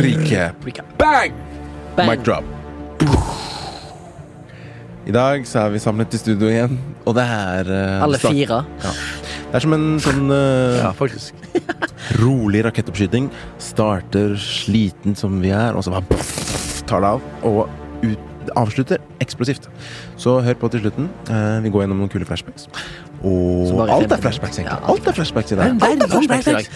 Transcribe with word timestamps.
Recap. 0.00 0.54
Bang! 0.98 1.32
Bang. 1.96 2.08
Mic 2.10 2.24
drop. 2.26 2.44
I 5.04 5.12
dag 5.12 5.44
så 5.46 5.66
er 5.66 5.74
vi 5.74 5.80
samlet 5.82 6.14
i 6.16 6.18
studio 6.20 6.48
igjen, 6.48 6.78
og 7.04 7.12
det 7.18 7.24
er 7.28 7.68
eh, 7.68 8.02
Alle 8.06 8.16
start- 8.18 8.32
fire. 8.32 8.62
Det 8.80 9.58
er 9.58 9.64
som 9.66 9.74
en 9.76 9.84
sånn 10.02 10.30
eh, 10.38 10.78
Ja, 10.80 10.92
faktisk. 10.96 11.36
rolig 12.22 12.64
rakettoppskyting. 12.64 13.28
Starter 13.62 14.34
sliten 14.40 15.14
som 15.18 15.36
vi 15.44 15.52
er, 15.54 15.76
og 15.76 15.84
så 15.84 15.92
bare 15.94 16.18
tar 16.88 17.04
det 17.04 17.12
av. 17.18 17.28
Og 17.44 17.68
ut, 18.04 18.24
avslutter 18.56 18.98
eksplosivt. 19.24 19.68
Så 20.20 20.38
hør 20.44 20.54
på 20.60 20.70
til 20.74 20.84
slutten. 20.84 21.08
Eh, 21.30 21.58
vi 21.64 21.72
går 21.74 21.84
gjennom 21.84 22.02
noen 22.02 22.12
kule 22.12 22.26
flashbacks. 22.28 22.68
Og 23.24 23.88
alt 23.88 24.12
er 24.12 24.20
flashbacks, 24.20 24.58
egentlig. 24.60 24.72
Ja, 24.72 24.80
alt 24.84 25.04
alt 25.04 25.08
er 25.08 25.18
flashbacks 25.18 25.52
i 25.52 25.58
dag. 25.58 25.76
Alt 25.80 26.02
er 26.04 26.08
flashbacks 26.12 26.46
i 26.46 26.52
dag. 26.52 26.70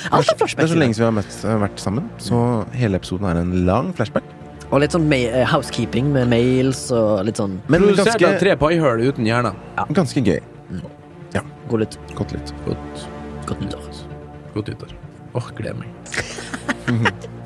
Det 0.57 0.65
er 0.65 0.73
så 0.73 0.79
lenge 0.81 0.99
vi 0.99 1.05
har 1.05 1.13
møtt, 1.13 1.39
eh, 1.45 1.59
vært 1.65 1.81
sammen, 1.83 2.09
så 2.19 2.43
hele 2.73 2.97
episoden 3.01 3.29
er 3.29 3.41
en 3.43 3.67
lang 3.67 3.93
flashback. 3.95 4.25
Og 4.71 4.81
litt 4.81 4.93
sånn 4.93 5.11
eh, 5.13 5.45
housekeeping 5.49 6.13
med 6.13 6.29
mails 6.29 6.91
og 6.93 7.25
litt 7.25 7.37
sånn 7.41 7.57
Men 7.69 7.81
Produsert 7.87 8.15
av 8.15 8.21
ganske, 8.21 8.39
tre 8.43 8.57
paihull 8.61 9.01
uten 9.09 9.25
hjerne. 9.25 9.55
ganske 9.97 10.21
gøy. 10.21 10.41
Gå 11.69 11.77
litt 11.77 11.99
Gått 12.17 12.33
litt. 12.33 12.53
Godt, 12.65 13.09
godt 13.47 13.61
nyttår. 13.61 14.05
godt 14.55 14.69
nyttår. 14.69 14.95
Åh, 15.35 15.51
gleder 15.57 15.77
meg. 15.85 17.29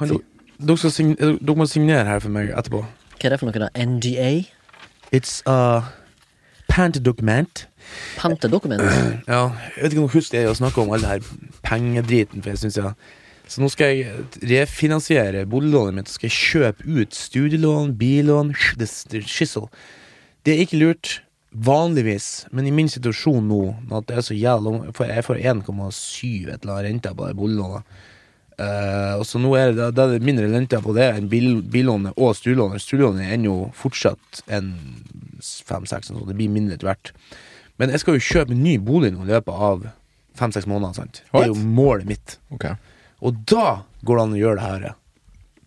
Kan 0.00 0.14
du, 0.14 0.20
dere, 0.56 0.80
skal 0.80 0.92
sign, 0.94 1.14
dere 1.20 1.56
må 1.58 1.68
signere 1.68 2.06
her 2.08 2.22
for 2.24 2.32
meg 2.32 2.54
etterpå. 2.56 2.80
Hva 3.20 3.28
er 3.28 3.34
det 3.34 3.40
for 3.42 3.50
noe, 3.50 3.60
da? 3.60 3.68
NGA? 3.76 4.30
It's 5.12 5.40
a 5.44 5.82
pantedokument. 6.70 7.66
Pantedokument? 8.16 8.80
Ja, 9.28 9.50
jeg 9.76 9.84
vet 9.84 9.92
ikke 9.92 10.04
om 10.04 10.08
du 10.08 10.14
husker 10.16 10.38
det 10.38 10.50
å 10.50 10.56
snakke 10.56 10.80
om 10.80 10.92
all 10.94 11.02
den 11.04 11.10
her 11.10 11.56
pengedriten, 11.66 12.40
for 12.40 12.54
jeg 12.54 12.62
synes 12.62 12.78
jeg 12.80 12.94
Så 13.50 13.60
nå 13.60 13.68
skal 13.72 13.90
jeg 13.90 14.26
refinansiere 14.46 15.42
boliglånet 15.50 15.96
mitt, 15.96 16.08
så 16.08 16.16
skal 16.16 16.30
jeg 16.30 16.38
kjøpe 16.38 17.00
ut 17.00 17.16
studielån, 17.18 17.96
billån, 17.98 18.52
skissel. 18.54 19.66
Det 20.46 20.54
er 20.54 20.62
ikke 20.62 20.78
lurt 20.78 21.16
vanligvis, 21.50 22.46
men 22.54 22.68
i 22.68 22.70
min 22.70 22.88
situasjon 22.88 23.48
nå, 23.50 23.60
at 23.98 24.06
det 24.06 24.20
er 24.20 24.22
så 24.22 24.36
jævla 24.38 24.92
for 24.94 25.10
Jeg 25.10 25.26
får 25.26 25.42
1,7 25.42 26.46
et 26.46 26.62
eller 26.62 26.76
annet 26.76 26.86
rente 26.86 27.14
på 27.18 27.26
det 27.26 27.36
boliglånet. 27.42 27.98
Eh, 28.60 29.14
og 29.16 29.24
så 29.24 29.40
nå 29.40 29.52
er 29.56 29.72
det, 29.76 29.86
det 29.96 30.04
er 30.04 30.26
mindre 30.26 30.50
rente 30.52 30.80
på 30.84 30.92
det 30.96 31.06
enn 31.14 31.30
bil, 31.32 31.62
billånet 31.72 32.18
og 32.20 32.34
stuelånet. 32.36 32.82
Stuelånet 32.84 33.24
er 33.24 33.38
ennå 33.38 33.56
fortsatt 33.76 34.42
en 34.52 34.74
fem-seks, 35.40 36.10
så 36.10 36.26
det 36.28 36.36
blir 36.36 36.52
mindre 36.52 36.76
etter 36.76 36.90
hvert. 36.90 37.14
Men 37.80 37.94
jeg 37.94 38.02
skal 38.02 38.18
jo 38.18 38.26
kjøpe 38.26 38.52
en 38.52 38.64
ny 38.64 38.76
bolig 38.84 39.14
nå 39.14 39.24
i 39.24 39.30
løpet 39.32 39.66
av 39.70 39.86
fem-seks 40.36 40.68
måneder. 40.68 40.98
sant? 40.98 41.22
Det 41.30 41.44
er 41.46 41.52
jo 41.52 41.60
målet 41.60 42.08
mitt. 42.10 42.36
Okay. 42.52 42.76
Og 43.24 43.38
da 43.48 43.82
går 44.04 44.18
det 44.18 44.26
an 44.26 44.36
å 44.36 44.42
gjøre 44.42 44.58
det 44.58 44.66
her. 44.66 44.96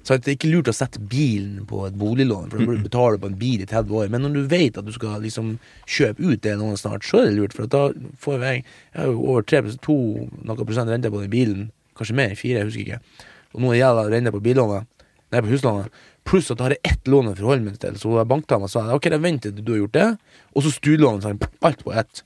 Så 0.03 0.17
det 0.19 0.33
er 0.33 0.35
ikke 0.35 0.51
lurt 0.51 0.67
å 0.67 0.75
sette 0.75 0.99
bilen 0.99 1.63
på 1.65 1.85
et 1.87 1.95
boliglån, 1.95 2.49
for 2.51 2.59
da 2.59 2.67
burde 2.67 2.81
du 2.81 2.87
betale 2.89 3.19
på 3.23 3.29
en 3.31 3.37
bil 3.39 3.61
i 3.63 3.67
30 3.69 3.99
år. 4.01 4.09
Men 4.11 4.25
når 4.25 4.33
du 4.35 4.49
vet 4.51 4.77
at 4.77 4.85
du 4.85 4.91
skal 4.91 5.21
liksom 5.23 5.53
kjøpe 5.87 6.25
ut 6.27 6.41
det 6.43 6.57
noen 6.59 6.75
snart, 6.77 7.07
så 7.07 7.21
er 7.21 7.29
det 7.29 7.37
lurt. 7.37 7.55
For 7.55 7.71
da 7.71 7.85
får 8.21 8.43
jeg 8.43 8.65
Jeg 8.65 8.99
har 8.99 9.07
jo 9.09 9.23
over 9.31 9.47
3 9.47 9.61
2 9.81 9.95
noe 10.43 10.65
prosent 10.67 10.91
rente 10.91 11.09
på 11.09 11.23
den 11.23 11.31
bilen. 11.31 11.71
Kanskje 11.97 12.17
mer, 12.17 12.35
fire, 12.39 12.61
jeg 12.61 12.69
husker 12.69 12.83
ikke. 12.87 13.29
Og 13.53 13.63
nå 13.63 13.71
er 13.73 13.81
gjelda 13.81 14.03
renner 14.09 14.33
på 14.33 14.41
billånet. 14.43 14.89
Nei, 15.33 15.41
på 15.41 15.49
huslånet. 15.53 16.03
Pluss 16.27 16.51
at 16.53 16.59
da 16.59 16.67
har 16.67 16.75
jeg 16.77 16.93
ett 16.93 17.09
lån 17.11 17.31
å 17.31 17.35
forholde 17.37 17.67
meg 17.67 17.79
til. 17.81 17.97
Så 17.99 18.13
bankdama 18.29 18.69
sa 18.71 18.85
ok, 18.95 19.09
jeg 19.11 19.23
venter 19.23 19.51
til 19.53 19.65
du 19.65 19.73
har 19.75 19.81
gjort 19.83 19.97
det. 19.97 20.07
Og 20.53 20.65
så 20.65 20.71
studielånet. 20.73 21.25
sånn, 21.25 21.41
Alt 21.65 21.83
på 21.83 21.93
ett. 21.93 22.23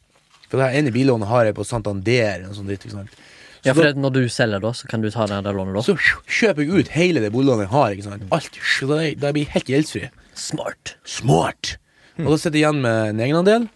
For 0.48 0.60
det 0.60 0.68
her 0.68 0.80
ene 0.80 0.94
billånet 0.96 1.28
har 1.32 1.48
jeg 1.50 1.58
på 1.58 1.66
Santander. 1.68 2.46
Og 2.48 2.56
sånn 2.56 2.70
dritt, 2.70 2.86
ikke 2.86 3.00
sant? 3.00 3.18
Ja, 3.66 3.74
for 3.74 3.84
det, 3.84 3.98
når 4.00 4.14
du 4.16 4.22
selger, 4.32 4.62
da, 4.64 4.72
så 4.78 4.88
kan 4.88 5.02
du 5.04 5.10
ta 5.12 5.26
det 5.28 5.42
der 5.44 5.56
lånet, 5.56 5.76
da? 5.76 5.82
så 5.84 5.96
kjøper 5.98 6.64
jeg 6.64 6.86
ut 6.86 6.92
hele 6.94 7.24
det 7.24 7.34
boliglånet 7.34 7.66
jeg 7.66 7.74
har. 7.74 7.96
ikke 7.96 8.06
sant? 8.06 8.28
Alt, 8.38 8.60
så 8.78 8.88
da, 8.88 9.02
da 9.20 9.34
blir 9.36 9.44
jeg 9.48 9.54
helt 9.56 9.72
gjeldsfri. 9.74 10.10
Smart. 10.38 10.94
Smart! 11.10 11.74
Og 12.22 12.32
da 12.32 12.38
sitter 12.40 12.56
jeg 12.58 12.64
igjen 12.64 12.84
med 12.86 13.12
en 13.12 13.24
egenandel. 13.26 13.68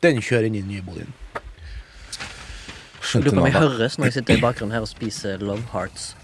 Den 0.00 0.22
kjører 0.24 0.48
inn 0.48 0.56
i 0.56 0.62
den 0.62 0.72
nye 0.72 0.86
boligen. 0.86 1.12
Jeg 3.00 3.22
lurer 3.24 3.34
på 3.34 3.40
om 3.40 3.46
jeg 3.48 3.56
høres 3.56 3.98
når 3.98 4.04
jeg 4.10 4.12
sitter 4.18 4.36
i 4.36 4.40
bakgrunnen 4.42 4.74
her 4.76 4.84
og 4.84 4.88
spiser 4.90 5.38
Love 5.42 5.62
Hearts. 5.72 6.14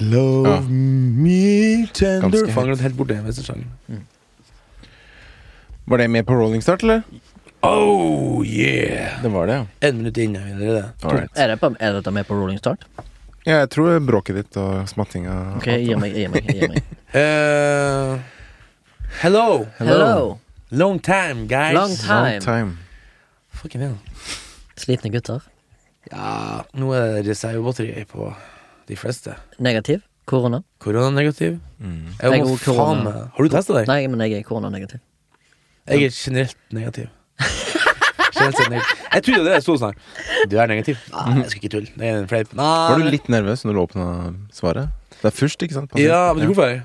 Love 0.00 0.48
Ja. 0.48 0.60
me 0.68 1.86
tender 1.96 2.28
Ganske 2.28 2.52
Faen, 2.52 2.66
glemt 2.70 2.80
helt 2.84 2.96
bort 2.96 3.08
den 3.08 3.32
sesongen. 3.32 3.68
Mm. 3.88 4.04
Var 5.88 5.96
det 5.98 6.10
med 6.10 6.26
på 6.26 6.36
rolling 6.36 6.62
start, 6.62 6.82
eller? 6.82 7.02
Oh 7.62 8.44
yeah! 8.46 9.22
Det 9.22 9.28
var 9.28 9.46
det, 9.46 9.54
ja. 9.54 9.66
Ett 9.80 9.94
minutt 9.94 10.16
inne 10.16 10.38
er 10.38 10.58
det. 10.58 10.84
Er, 11.34 11.48
det 11.48 11.56
på, 11.60 11.72
er 11.80 11.92
dette 11.96 12.10
med 12.14 12.26
på 12.28 12.36
Rolling 12.38 12.58
Start? 12.58 12.84
Ja, 13.46 13.62
jeg 13.64 13.70
tror 13.74 13.98
bråket 14.04 14.36
ditt 14.38 14.58
og 14.60 14.84
smattinga 14.90 15.56
Ok, 15.56 15.66
gi 15.82 15.96
meg, 15.98 16.14
gi 16.14 16.26
meg. 16.30 16.46
Gi 16.54 16.68
meg. 16.68 16.82
Eh, 17.18 18.18
hello! 19.24 19.66
Hello. 19.78 20.38
Long 20.70 21.00
time, 21.00 21.46
guys. 21.48 21.74
Long 21.74 21.94
time. 21.96 22.30
Long 22.36 22.40
time. 22.44 22.78
Fucking 23.58 23.80
hell. 23.80 23.96
Slitne 24.78 25.10
gutter. 25.10 25.40
Ja, 26.12 26.62
nå 26.78 26.92
er 26.96 27.18
det 27.18 27.26
reservebatteri 27.32 28.04
på 28.08 28.30
de 28.88 28.96
fleste. 28.96 29.34
Negativ. 29.60 30.00
Korona. 30.28 30.62
Koronanegativ. 30.84 31.58
Mm. 31.80 32.14
Jeg 32.20 32.32
Jeg 32.32 32.42
korona. 32.64 33.12
faen 33.12 33.30
Har 33.36 33.44
du 33.44 33.48
testa 33.52 33.76
deg? 33.78 33.86
Nei, 33.88 34.06
men 34.12 34.20
jeg 34.26 34.38
er 34.40 34.42
koronanegativ. 34.44 35.00
Jeg 35.88 36.04
er 36.04 36.10
generelt 36.12 36.56
negativ. 36.72 37.08
Generelt 38.38 38.56
sett 38.60 38.70
negativ. 38.70 38.98
Jeg 39.12 39.24
trodde 39.24 39.44
det 39.48 39.62
sto 39.64 39.76
sånn. 39.80 39.96
Du 40.52 40.58
er 40.60 40.68
negativ? 40.70 40.98
Nei, 41.14 41.38
jeg 41.40 41.50
skal 41.50 41.62
ikke 41.62 41.70
tulle. 41.72 41.94
Det 41.96 42.06
er 42.10 42.18
en 42.20 42.28
fleip. 42.30 42.52
Var 42.54 43.00
du 43.00 43.08
litt 43.10 43.30
nervøs 43.32 43.64
når 43.64 43.74
du 43.78 43.80
åpna 43.82 44.08
svaret? 44.54 44.92
Det 45.18 45.30
er 45.32 45.34
først, 45.34 45.64
ikke 45.64 45.74
sant? 45.78 45.96
Ja, 45.98 46.20
men 46.36 46.46
hvorfor? 46.52 46.76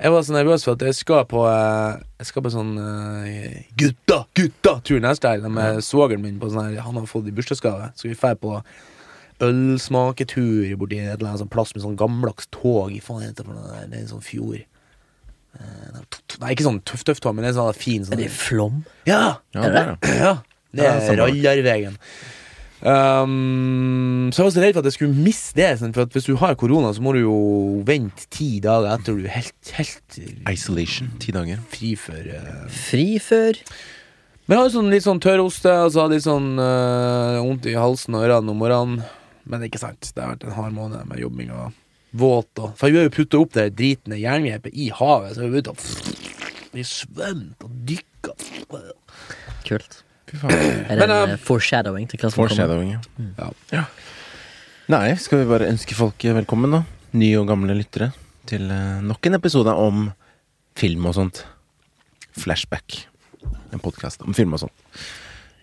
Jeg 0.00 0.10
var 0.10 0.24
så 0.26 0.34
nervøs 0.34 0.64
for 0.66 0.74
at 0.74 0.82
jeg 0.82 0.94
skal 0.98 1.22
på 1.30 1.44
eh, 1.46 2.00
Jeg 2.18 2.26
skal 2.26 2.42
på 2.42 2.50
sånn 2.50 2.72
uh, 2.76 3.54
Gutta, 3.78 4.24
gutta-tur 4.34 4.98
neste 5.04 5.30
helg 5.30 5.46
med 5.54 5.78
svogeren 5.86 6.24
min. 6.24 6.40
På 6.42 6.50
sånn 6.50 6.72
her, 6.74 6.82
han 6.82 6.98
har 6.98 7.06
fått 7.10 7.30
i 7.30 7.34
bursdagsgave. 7.36 7.92
Så 7.94 8.08
vi 8.10 8.16
drar 8.18 8.34
på 8.42 8.56
ølsmaketur 9.44 10.74
borti 10.78 10.98
et 11.02 11.16
eller 11.16 11.32
annet 11.32 11.42
sånn 11.44 11.52
plass 11.52 11.74
med 11.74 11.84
sånn 11.84 11.98
gammeldags 12.00 12.48
tog. 12.54 12.92
I 12.94 13.00
faen 13.04 13.24
heter 13.26 13.46
det 13.48 13.56
der? 13.56 13.88
Det 13.90 13.98
er 13.98 14.04
en 14.04 14.12
sånn 14.14 14.24
fjord. 14.24 14.62
Eh, 15.54 15.98
Nei, 16.42 16.50
ikke 16.54 16.66
sånn 16.66 16.80
tøff-tøff 16.86 17.20
tog, 17.22 17.36
men 17.36 17.46
det 17.46 17.52
er 17.52 17.58
sånn 17.60 17.76
fin 17.78 18.02
Er 18.02 18.08
sånn 18.10 18.22
det 18.24 18.30
Flom? 18.34 18.80
Ja! 19.06 19.36
Ja, 19.54 19.66
Er 19.68 19.74
det? 19.76 19.84
det? 20.02 20.14
Ja, 20.18 20.32
det 20.74 20.82
Ja, 20.88 20.94
er 20.96 21.04
samme. 21.06 21.28
Rallarvegen. 21.28 21.98
Um, 22.84 24.28
så 24.28 24.42
jeg 24.42 24.44
var 24.44 24.52
så 24.52 24.60
redd 24.60 24.74
for 24.76 24.84
at 24.84 24.88
jeg 24.90 24.96
skulle 24.98 25.24
miste 25.24 25.56
det. 25.56 25.70
sånn, 25.80 25.94
For 25.96 26.04
at 26.04 26.12
hvis 26.12 26.28
du 26.28 26.34
har 26.36 26.56
korona, 26.60 26.92
så 26.92 27.00
må 27.04 27.14
du 27.16 27.22
jo 27.22 27.36
vente 27.88 28.28
ti 28.28 28.58
dager 28.64 28.92
etter 28.92 29.16
du 29.16 29.24
er 29.24 29.38
helt, 29.38 29.72
helt 29.78 30.18
Isolation. 30.52 31.08
Ti 31.22 31.32
dager. 31.32 31.62
fri 31.72 31.94
for 31.96 32.28
uh. 32.28 32.66
Fri 32.68 33.06
før? 33.24 33.60
Men 34.44 34.58
jeg 34.58 34.60
har 34.60 34.74
sånn, 34.74 34.90
litt 34.92 35.06
sånn 35.06 35.22
tørroste, 35.24 35.72
og 35.72 35.94
så 35.94 36.02
har 36.02 36.10
jeg 36.12 36.18
litt 36.18 36.26
sånn 36.26 36.50
eh, 36.60 37.38
vondt 37.40 37.64
i 37.70 37.78
halsen 37.80 38.18
og 38.18 38.26
ørene 38.26 38.52
om 38.52 38.60
morgenen. 38.60 39.06
Men 39.48 39.64
ikke 39.64 39.80
sant. 39.80 40.10
Det 40.12 40.20
har 40.20 40.34
vært 40.34 40.44
en 40.44 40.56
hard 40.58 40.76
måned 40.76 41.08
med 41.08 41.22
jobbing 41.22 41.52
og 41.56 41.72
våt. 42.12 42.52
Og, 42.60 42.74
for 42.76 42.92
vi 42.92 43.00
har 43.00 43.08
jo 43.08 43.14
putta 43.16 43.40
opp 43.40 43.56
det 43.56 43.70
dritende 43.78 44.20
jerngrepet 44.20 44.76
i 44.76 44.90
havet, 44.92 45.32
så 45.38 45.48
vi 45.48 45.48
er 45.48 45.64
ute 45.64 45.72
og 45.72 46.74
Vi 46.74 46.82
svømte 46.84 47.68
og 47.68 47.80
dykka. 47.88 48.36
Kult. 49.64 50.03
Fy 50.30 50.40
faen. 50.40 50.52
Er 50.54 50.98
det 50.98 50.98
Men, 51.00 51.10
en 51.10 51.16
eh, 51.16 51.34
eh, 51.36 51.40
foreshadowing 51.44 52.08
til 52.10 52.20
hva 52.20 52.30
som 52.30 52.38
kommer? 52.38 52.54
Foreshadowing, 52.54 52.92
ja. 52.94 53.00
Ja. 53.38 53.48
ja. 53.72 53.84
Nei, 54.94 55.06
skal 55.20 55.42
vi 55.42 55.48
bare 55.48 55.70
ønske 55.72 55.96
folk 55.96 56.26
velkommen, 56.38 56.78
da. 56.78 56.84
Nye 57.16 57.40
og 57.40 57.48
gamle 57.48 57.76
lyttere. 57.78 58.12
Til 58.50 58.70
eh, 58.70 59.02
nok 59.04 59.30
en 59.30 59.40
episode 59.40 59.74
om 59.74 60.08
film 60.78 61.10
og 61.10 61.18
sånt. 61.18 61.44
Flashback. 62.38 63.04
En 63.74 63.82
podkast 63.82 64.24
om 64.26 64.34
film 64.36 64.56
og 64.56 64.64
sånt. 64.64 64.96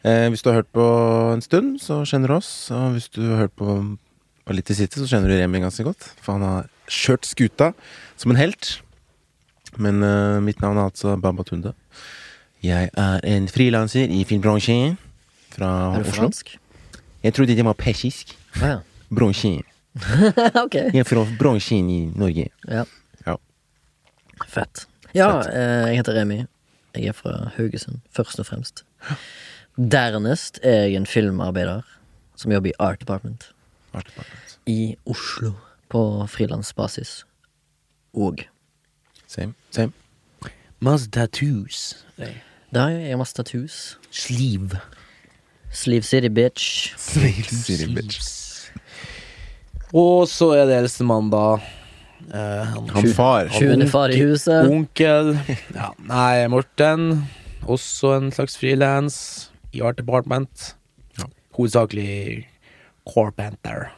Eh, 0.06 0.28
hvis 0.34 0.42
du 0.42 0.50
har 0.50 0.62
hørt 0.62 0.72
på 0.74 0.86
en 1.34 1.44
stund, 1.46 1.76
så 1.84 2.02
kjenner 2.08 2.34
du 2.34 2.40
oss. 2.40 2.54
Og 2.74 2.96
hvis 2.96 3.12
du 3.14 3.22
har 3.34 3.46
hørt 3.46 3.58
på 3.60 3.82
på 4.46 4.56
litt 4.58 4.72
i 4.74 4.78
sitte, 4.78 5.00
så 5.00 5.08
kjenner 5.10 5.32
du 5.32 5.38
Remi 5.38 5.62
ganske 5.64 5.86
godt. 5.86 6.08
For 6.22 6.36
han 6.36 6.46
har 6.46 6.70
kjørt 6.92 7.28
skuta 7.30 7.72
som 8.20 8.34
en 8.34 8.40
helt. 8.40 8.80
Men 9.80 10.02
eh, 10.04 10.42
mitt 10.44 10.62
navn 10.64 10.80
er 10.80 10.90
altså 10.90 11.16
Baba 11.22 11.46
Tunde. 11.48 11.76
Jeg 12.64 12.90
er 12.94 13.20
en 13.26 13.48
frilanser 13.50 14.10
i 14.14 14.24
filmbransjen 14.28 14.98
fra 15.56 15.70
Er 15.96 16.04
du 16.04 16.10
Oslo. 16.10 16.14
fransk? 16.22 16.58
Jeg 17.24 17.34
trodde 17.34 17.56
det 17.56 17.66
var 17.66 17.74
persisk. 17.74 18.36
Ah, 18.62 18.68
ja. 18.68 18.78
Bransjen. 19.16 19.64
okay. 20.66 20.92
Jeg 20.94 21.00
er 21.00 21.08
fra 21.10 21.26
bransjen 21.40 21.90
i 21.90 22.00
Norge. 22.16 22.48
Ja. 22.70 22.84
Ja. 23.28 23.36
Fett. 24.48 24.86
Ja, 25.14 25.42
Fett. 25.42 25.54
jeg 25.90 25.98
heter 26.00 26.14
Remi. 26.22 26.38
Jeg 26.96 27.06
er 27.12 27.16
fra 27.16 27.52
Haugesund, 27.58 28.00
først 28.16 28.40
og 28.40 28.46
fremst. 28.46 28.84
Dernest 29.78 30.60
er 30.64 30.86
jeg 30.88 30.96
en 31.00 31.06
filmarbeider 31.08 31.82
som 32.36 32.52
jobber 32.52 32.70
i 32.72 32.74
Art 32.80 33.00
Department 33.00 33.50
Art 33.94 34.06
Department. 34.08 34.58
i 34.68 34.96
Oslo 35.06 35.54
på 35.90 36.02
frilansbasis. 36.28 37.24
Og 38.14 38.40
Same. 39.28 39.54
Same. 39.72 39.92
Masse 40.84 41.10
tattoos. 41.10 42.06
Nei. 42.20 42.34
Der 42.72 42.82
har 42.82 42.90
jeg 42.90 43.18
masse 43.20 43.36
tattoos. 43.36 43.78
Sleeve. 44.12 44.80
Sleeve 45.72 46.04
City, 46.08 46.28
bitch. 46.32 46.94
City 46.98 47.88
bitch. 47.96 48.22
Og 49.94 50.28
så 50.32 50.54
er 50.56 50.66
det 50.70 50.78
eldstemann, 50.80 51.30
da. 51.32 51.60
Eh, 52.32 52.66
han, 52.72 52.90
Han 52.96 53.08
far. 53.16 53.50
Sjuende 53.52 53.88
far 53.92 54.14
i 54.14 54.20
huset. 54.22 54.70
Onkel. 54.72 55.34
Ja, 55.76 55.90
nei, 56.08 56.48
Morten. 56.52 57.26
Også 57.68 58.16
en 58.18 58.32
slags 58.32 58.56
frilans 58.58 59.18
i 59.76 59.82
Art 59.84 60.00
Department. 60.00 60.76
Ja. 61.20 61.28
Hovedsakelig 61.58 62.46
Carpenter. 63.12 63.90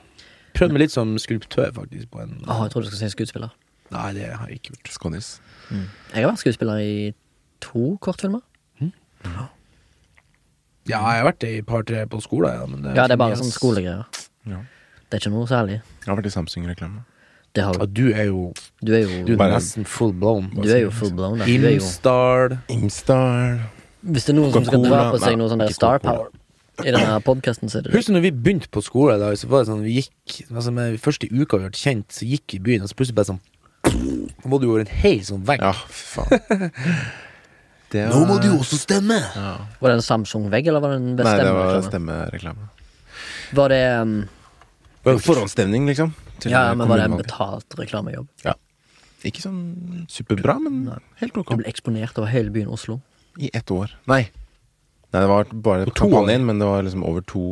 Prøvde 0.54 0.76
meg 0.76 0.86
litt 0.86 0.94
som 0.96 1.14
skulptør, 1.22 1.70
faktisk. 1.76 2.10
På 2.14 2.24
en 2.26 2.40
Åh, 2.48 2.64
jeg 2.66 2.74
trodde 2.74 2.88
du 2.88 2.92
skulle 2.94 3.04
si 3.06 3.14
skuespiller. 3.14 3.54
Nei, 3.94 4.08
det 4.18 4.32
har 4.34 4.50
jeg 4.50 4.62
ikke 4.62 4.74
gjort. 4.74 4.94
Skånis. 4.96 5.30
Jeg 5.70 6.24
har 6.24 6.32
vært 6.32 6.42
skuespiller 6.42 6.82
i 6.82 6.96
to 7.62 7.94
kortfilmer. 8.02 8.42
Ja, 9.24 11.00
jeg 11.00 11.22
har 11.24 11.26
vært 11.32 11.44
i 11.48 11.52
et 11.62 11.66
par-tre 11.66 12.06
på 12.12 12.20
skolen, 12.22 12.54
ja, 12.60 12.66
men 12.68 12.82
det 12.84 12.96
Ja, 12.98 13.06
det 13.08 13.16
er 13.16 13.22
bare 13.22 13.38
sånn 13.40 13.54
skolegreier. 13.56 14.04
Ja. 14.50 14.58
Det 15.10 15.16
er 15.16 15.22
ikke 15.24 15.32
noe 15.32 15.48
særlig. 15.48 15.78
Jeg 16.04 16.10
har 16.10 16.18
vært 16.20 16.26
i 16.28 16.34
Samsung-reklame. 16.34 17.04
Det 17.56 17.64
har 17.64 17.74
Ja, 17.78 17.86
du. 17.86 17.94
du 17.94 18.14
er 18.14 18.26
jo 18.26 18.54
Du 18.84 18.92
er 18.94 19.06
Du 19.06 19.32
jo 19.32 19.34
er 19.34 19.38
Bare- 19.38 19.54
nesten 19.60 19.86
full 19.86 20.12
blown. 20.12 20.50
Du 20.56 20.68
er 20.70 20.82
jo 20.82 20.90
full 20.92 21.12
blown. 21.14 21.38
da. 21.40 21.46
Du 21.46 21.52
er 21.52 21.70
jo 21.78 21.80
Imsdal. 21.80 22.58
Imstar. 22.68 23.70
Hvis 24.04 24.26
det 24.26 24.30
er 24.36 24.40
noen 24.42 24.52
som 24.52 24.66
skal 24.66 24.80
Coca-Cola. 24.80 24.90
dra 24.90 25.12
på 25.14 25.20
seg 25.22 25.38
noe 25.38 25.50
sånn 25.50 25.60
der 25.60 25.68
ikke 25.70 25.74
star 25.76 26.00
Coca-Cola. 26.00 26.18
power 26.18 26.30
i 26.84 26.92
denne 26.92 27.22
podkasten, 27.24 27.70
så 27.70 27.78
er 27.78 27.82
det 27.84 27.92
det. 27.92 27.94
Husker 28.00 28.12
du 28.14 28.20
når 28.20 28.22
vi 28.22 28.32
begynte 28.32 28.68
på 28.70 28.82
skole, 28.84 29.18
da, 29.20 29.32
så 29.38 29.46
var 29.48 29.64
det 29.64 29.68
sånn 29.70 29.84
vi 29.84 30.02
gikk 30.02 30.50
altså 30.52 30.74
med 30.74 31.00
Første 31.00 31.30
uka 31.32 31.58
vi 31.60 31.70
ble 31.70 31.78
kjent, 31.78 32.08
så 32.10 32.26
gikk 32.28 32.44
vi 32.52 32.58
i 32.58 32.60
byen, 32.60 32.82
og 32.82 32.90
så 32.90 32.96
plutselig 32.96 33.16
bare 33.16 33.26
sånn 33.32 33.40
Nå 33.86 34.50
må 34.50 34.60
du 34.60 34.68
over 34.70 34.80
en 34.82 34.88
hel 34.88 35.20
sånn 35.20 35.44
vegg. 35.46 35.60
Ja, 35.62 35.72
fy 35.72 36.20
faen. 36.20 36.72
Det 37.94 38.08
Nå 38.10 38.24
må 38.26 38.40
du 38.42 38.50
også 38.56 38.80
stemme! 38.82 39.20
ja. 39.22 39.54
Var 39.80 39.92
det 39.92 39.98
en 40.00 40.06
Samsung-vegg, 40.06 40.70
eller 40.72 40.82
var 40.82 40.96
det 40.96 41.02
en 41.02 41.10
Nei, 41.20 41.36
det 41.38 41.52
var 41.54 41.82
stemmereklame. 41.86 42.70
Var 43.54 43.74
det 43.74 43.82
um, 44.02 44.16
Forhåndsstemning, 45.04 45.86
liksom. 45.92 46.14
til 46.42 46.56
Ja, 46.56 46.72
men 46.74 46.90
var 46.90 47.02
det 47.02 47.10
en 47.12 47.20
betalt 47.20 47.78
reklamejobb? 47.78 48.30
Ja. 48.48 48.56
Ikke 49.24 49.44
sånn 49.44 50.06
superbra, 50.12 50.58
men 50.60 50.80
Nei. 50.90 51.00
helt 51.22 51.38
ok. 51.40 51.54
Du 51.54 51.62
ble 51.62 51.70
eksponert 51.70 52.18
over 52.20 52.32
hele 52.34 52.52
byen 52.56 52.72
Oslo. 52.74 52.98
I 53.40 53.52
ett 53.56 53.72
år. 53.72 53.94
Nei. 54.10 54.26
Nei, 55.14 55.22
det 55.22 55.30
var 55.30 55.54
bare 55.54 55.94
kampanjen, 55.94 56.44
men 56.50 56.60
det 56.60 56.68
var 56.68 56.84
liksom 56.84 57.06
over 57.08 57.24
to, 57.30 57.44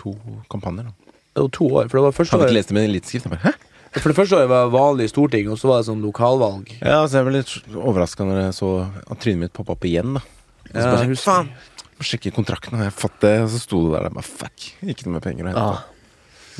to 0.00 0.16
kampanjer. 0.52 0.90
Da. 0.90 1.14
Det 1.36 1.44
var 1.46 1.54
to 1.54 1.68
år. 1.70 1.88
For 1.88 1.98
det, 2.00 2.04
var 2.08 2.16
første 2.16 2.34
Hadde 2.36 2.50
ikke 2.50 2.58
lest 2.58 2.72
det 2.72 2.76
med 2.76 2.88
eliteskrift. 2.90 3.28
jeg 3.28 3.36
bare, 3.36 3.44
Hæ? 3.46 3.75
For 4.02 4.12
det 4.12 4.16
første 4.18 4.38
var 4.42 4.48
var 4.50 4.72
vanlig 4.74 5.08
storting, 5.12 5.48
og 5.52 5.58
så 5.60 5.70
var 5.70 5.80
det 5.82 5.88
sånn 5.88 6.02
lokalvalg. 6.04 6.70
Ja, 6.80 7.02
så 7.08 7.20
jeg 7.20 7.28
ble 7.28 7.38
litt 7.40 7.52
overraska 7.76 8.26
når 8.28 8.40
jeg 8.46 8.56
så 8.58 8.70
at 9.06 9.20
trynet 9.22 9.46
mitt 9.46 9.54
poppa 9.56 9.76
opp 9.76 9.86
igjen. 9.88 10.16
da 10.18 10.22
Og 10.22 10.72
så 10.74 10.82
Ja, 10.82 10.90
bare, 10.92 11.06
jeg 11.08 11.20
faen 11.22 11.50
Må 11.96 12.04
sjekke 12.04 12.32
kontrakten, 12.36 12.76
og 12.76 12.82
jeg 12.84 12.92
fatt 12.92 13.14
det? 13.24 13.34
Og 13.46 13.48
så 13.54 13.58
sto 13.62 13.78
det 13.86 13.94
der, 13.94 14.08
jeg 14.10 14.16
bare 14.18 14.28
fuck. 14.28 14.66
Ikke 14.84 15.06
noe 15.06 15.14
med 15.16 15.22
penger 15.24 15.46
å 15.46 15.48
hente. 15.48 15.62
Ah, 15.62 15.84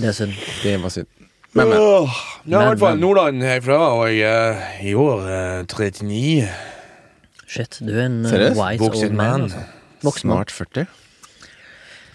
det 0.00 0.08
er 0.08 0.16
synd. 0.16 0.38
Det 0.62 0.76
var 0.80 0.94
synd. 0.94 1.10
Men, 1.56 1.68
men. 1.68 1.76
Åh, 1.80 2.14
ja, 2.44 2.46
i 2.46 2.50
Men, 2.52 2.68
hvert 2.70 2.80
fall. 2.80 2.98
Nordland 3.00 3.44
herfra, 3.44 3.76
og 3.96 4.06
jeg 4.12 4.24
er 4.28 4.62
i 4.84 4.94
år 4.96 5.28
eh, 5.28 5.60
39. 5.68 6.48
Shit, 7.46 7.78
du 7.84 7.92
er 7.94 8.06
en 8.08 8.16
uh, 8.24 8.30
Seriøst? 8.32 8.56
wise 8.60 8.80
Voksen 8.82 9.10
old 9.10 9.16
man. 9.16 9.26
man. 9.30 9.44
Altså. 9.50 9.62
Voksen. 10.08 10.30
Snart 10.32 10.52
40. 10.56 10.86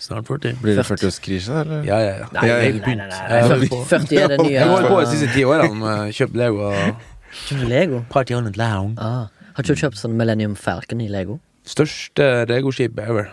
Snart 0.02 0.26
40. 0.26 0.56
Blir 0.64 0.76
det 0.80 0.84
40? 0.88 1.06
40-årskrise, 1.06 1.58
eller? 1.62 1.84
Ja, 1.86 1.98
ja, 2.02 2.14
ja. 2.24 2.28
Nei, 2.34 2.48
Jeg- 2.48 2.74
nei, 2.82 2.96
nei, 2.96 2.96
nei, 2.96 3.20
nei. 3.30 3.42
40, 3.52 3.84
40 3.92 4.18
er 4.24 4.28
det 4.34 4.40
nye. 4.42 4.52
Jeg 4.56 4.64
har 4.66 4.72
holdt 4.74 4.90
på 4.90 5.00
de 5.04 5.12
siste 5.12 5.28
ti 5.36 5.44
årene 5.46 5.76
med 5.78 6.14
kjøpt 6.18 6.36
Lego 6.42 6.72
Kjøpt 7.46 7.68
Lego? 7.70 8.00
Party 8.10 8.34
on 8.34 8.48
a 8.50 8.52
Lounge. 8.58 8.98
Ah. 8.98 9.28
Har 9.54 9.64
ikke 9.64 9.76
du 9.78 9.82
kjøpt 9.84 10.00
sånn 10.02 10.16
Millennium 10.18 10.56
Falcon 10.58 11.04
i 11.06 11.08
Lego? 11.12 11.38
Største 11.70 12.48
Lego-skip 12.50 12.98
ever. 13.00 13.30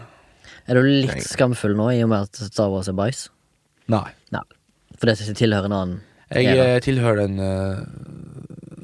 Er 0.68 0.76
du 0.76 0.82
litt 0.84 1.24
skamfull 1.24 1.72
nå 1.78 1.88
i 1.96 2.02
og 2.04 2.10
med 2.12 2.28
at 2.28 2.36
Star 2.52 2.68
Wars 2.68 2.90
er 2.92 2.96
bæsj? 2.98 3.28
Nei. 3.88 4.04
Nei. 4.36 4.44
For 5.00 5.08
det 5.08 5.16
tilhører 5.38 5.70
en 5.70 5.72
annen 5.78 6.00
Jeg 6.34 6.44
era. 6.52 6.64
eh, 6.76 6.80
tilhører 6.84 7.22
den 7.24 7.40
uh, 7.40 7.80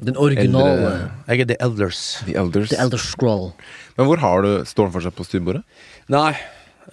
Den 0.05 0.17
originale 0.17 0.73
Eldre- 0.73 1.11
Jeg 1.29 1.39
er 1.45 1.45
The 1.53 1.57
Elders. 1.61 2.01
The 2.25 2.35
Elders. 2.41 2.69
The 2.73 2.79
Elder 2.81 2.97
Scroll. 2.97 3.51
Men 3.99 4.07
hvor 4.09 4.17
har 4.25 4.41
du 4.41 4.51
Står 4.65 4.89
den 4.89 4.95
fortsatt 4.97 5.15
på 5.15 5.27
stuebordet? 5.29 5.61
Nei. 6.09 6.33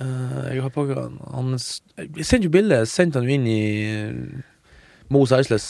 Eh, 0.00 0.54
jeg 0.54 0.62
har 0.64 0.72
pakka 0.74 0.96
han, 1.04 1.18
han 1.34 1.52
Jeg 1.56 2.24
sendte 2.28 2.48
jo 2.48 2.52
bilde. 2.54 2.80
Sendte 2.88 3.20
han 3.20 3.28
jo 3.28 3.34
inn 3.36 3.46
i 3.50 3.60
uh, 4.08 4.42
Mos 5.12 5.32
Iceless. 5.36 5.68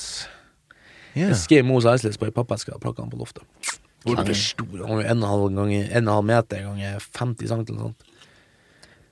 Ja. 1.15 1.29
Jeg 1.33 1.39
skrev 1.43 1.67
Mos 1.69 1.85
Iceless 1.89 2.19
på 2.21 2.29
ei 2.29 2.35
pappeske 2.35 2.75
og 2.75 2.81
plakka 2.85 3.05
han 3.05 3.13
på 3.13 3.21
loftet. 3.21 3.45
Hvor 4.03 4.19
Konge. 4.19 4.35
stor 4.35 4.87
Han 4.87 4.97
var 4.99 5.05
en 5.07 5.23
og 5.23 5.29
en 5.29 5.29
halv 5.31 5.45
ganger- 5.57 5.91
en 5.93 6.09
og 6.09 6.11
en 6.11 6.15
halv 6.17 6.27
meter 6.31 6.63
ganger 6.67 6.99
50 7.19 7.49
cm 7.49 7.61
eller 7.61 7.79
noe 7.79 7.91
sånt. 7.91 8.09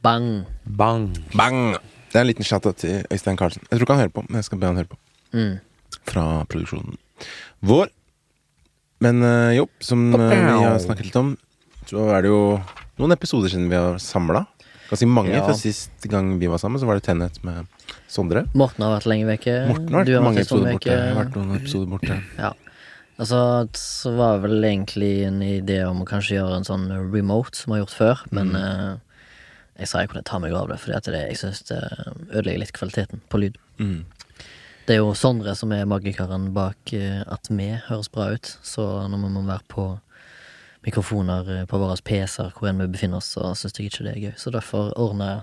Bang. 0.02 0.28
Bang. 0.64 1.10
Bang! 1.36 1.76
Det 2.10 2.18
er 2.18 2.24
en 2.24 2.30
liten 2.30 2.44
shout-out 2.44 2.80
til 2.80 3.04
Øystein 3.12 3.36
Carlsen. 3.38 3.62
Jeg 3.70 3.78
tror 3.78 3.84
ikke 3.84 3.94
han 3.94 4.00
hører 4.02 4.14
på, 4.16 4.24
men 4.28 4.40
jeg 4.40 4.44
skal 4.48 4.58
be 4.58 4.66
han 4.66 4.80
høre 4.80 4.90
på. 4.90 4.96
Mm. 5.36 5.58
Fra 6.10 6.24
produksjonen 6.50 6.96
vår. 7.60 7.90
Men 9.04 9.22
eh, 9.22 9.56
jo, 9.58 9.66
som 9.80 10.08
eh, 10.16 10.32
vi 10.32 10.64
har 10.64 10.78
snakket 10.82 11.06
litt 11.10 11.18
om, 11.20 11.34
så 11.88 12.08
er 12.16 12.24
det 12.24 12.32
jo 12.32 12.40
noen 13.00 13.14
episoder 13.14 13.52
siden 13.52 13.68
vi 13.70 13.78
har 13.78 14.00
samla. 14.02 14.42
Ganske 14.90 15.06
mange. 15.06 15.34
Ja. 15.34 15.44
For 15.46 15.58
sist 15.58 16.08
gang 16.10 16.32
vi 16.40 16.48
var 16.50 16.58
sammen, 16.58 16.80
så 16.82 16.88
var 16.88 16.98
det 16.98 17.04
Tennet 17.06 17.38
med 17.46 17.68
Sondre. 18.10 18.44
Morten 18.58 18.82
har 18.82 18.96
vært 18.96 19.06
lenge 19.10 19.28
vekke. 19.28 19.54
Morten 19.70 19.94
har 19.94 20.08
Du 20.08 20.12
vært 20.16 20.26
mange 20.26 20.42
episoder 20.42 20.74
borte. 20.74 20.90
Jeg 20.90 21.12
har 21.12 21.20
vært 21.20 21.38
noen 21.38 21.60
episoder 21.60 21.92
borte. 21.92 22.18
Ja. 22.40 22.50
Altså, 23.20 23.68
så 23.76 24.14
var 24.16 24.38
det 24.38 24.48
vel 24.48 24.64
egentlig 24.64 25.12
en 25.28 25.42
idé 25.44 25.82
om 25.84 26.00
å 26.02 26.08
kanskje 26.08 26.38
gjøre 26.38 26.56
en 26.56 26.66
sånn 26.66 26.86
remote 27.12 27.58
som 27.58 27.70
vi 27.70 27.76
har 27.76 27.82
gjort 27.84 27.98
før, 27.98 28.22
men 28.32 28.54
eh, 28.56 28.94
jeg 29.82 29.90
sa 29.90 30.00
jeg 30.00 30.10
kunne 30.12 30.24
ta 30.24 30.40
meg 30.40 30.56
av 30.56 30.70
det, 30.72 30.78
fordi 30.80 30.96
at 30.96 31.10
det, 31.12 31.20
jeg 31.28 31.40
syns 31.42 31.60
det 31.68 31.80
ødelegger 32.30 32.62
litt 32.64 32.72
kvaliteten 32.76 33.20
på 33.28 33.42
lyd. 33.42 33.58
Mm. 33.76 34.00
Det 34.88 34.96
er 34.96 35.02
jo 35.02 35.12
Sondre 35.14 35.52
som 35.54 35.72
er 35.76 35.88
magikeren 35.88 36.48
bak 36.56 36.94
eh, 36.96 37.20
at 37.28 37.52
vi 37.52 37.68
høres 37.90 38.08
bra 38.12 38.30
ut, 38.32 38.54
så 38.64 38.88
når 39.12 39.26
vi 39.26 39.32
må 39.36 39.44
være 39.46 39.68
på 39.68 39.84
mikrofoner 40.86 41.48
eh, 41.60 41.64
på 41.68 41.78
våre 41.80 41.96
PC-er 42.04 42.52
hvor 42.56 42.70
enn 42.70 42.80
vi 42.82 42.86
befinner 42.94 43.20
oss, 43.20 43.34
så 43.36 43.52
syns 43.58 43.76
jeg 43.78 43.90
ikke 43.90 44.06
det 44.06 44.12
er 44.16 44.20
gøy. 44.28 44.34
Så 44.40 44.52
derfor 44.54 44.92
ordner, 45.00 45.42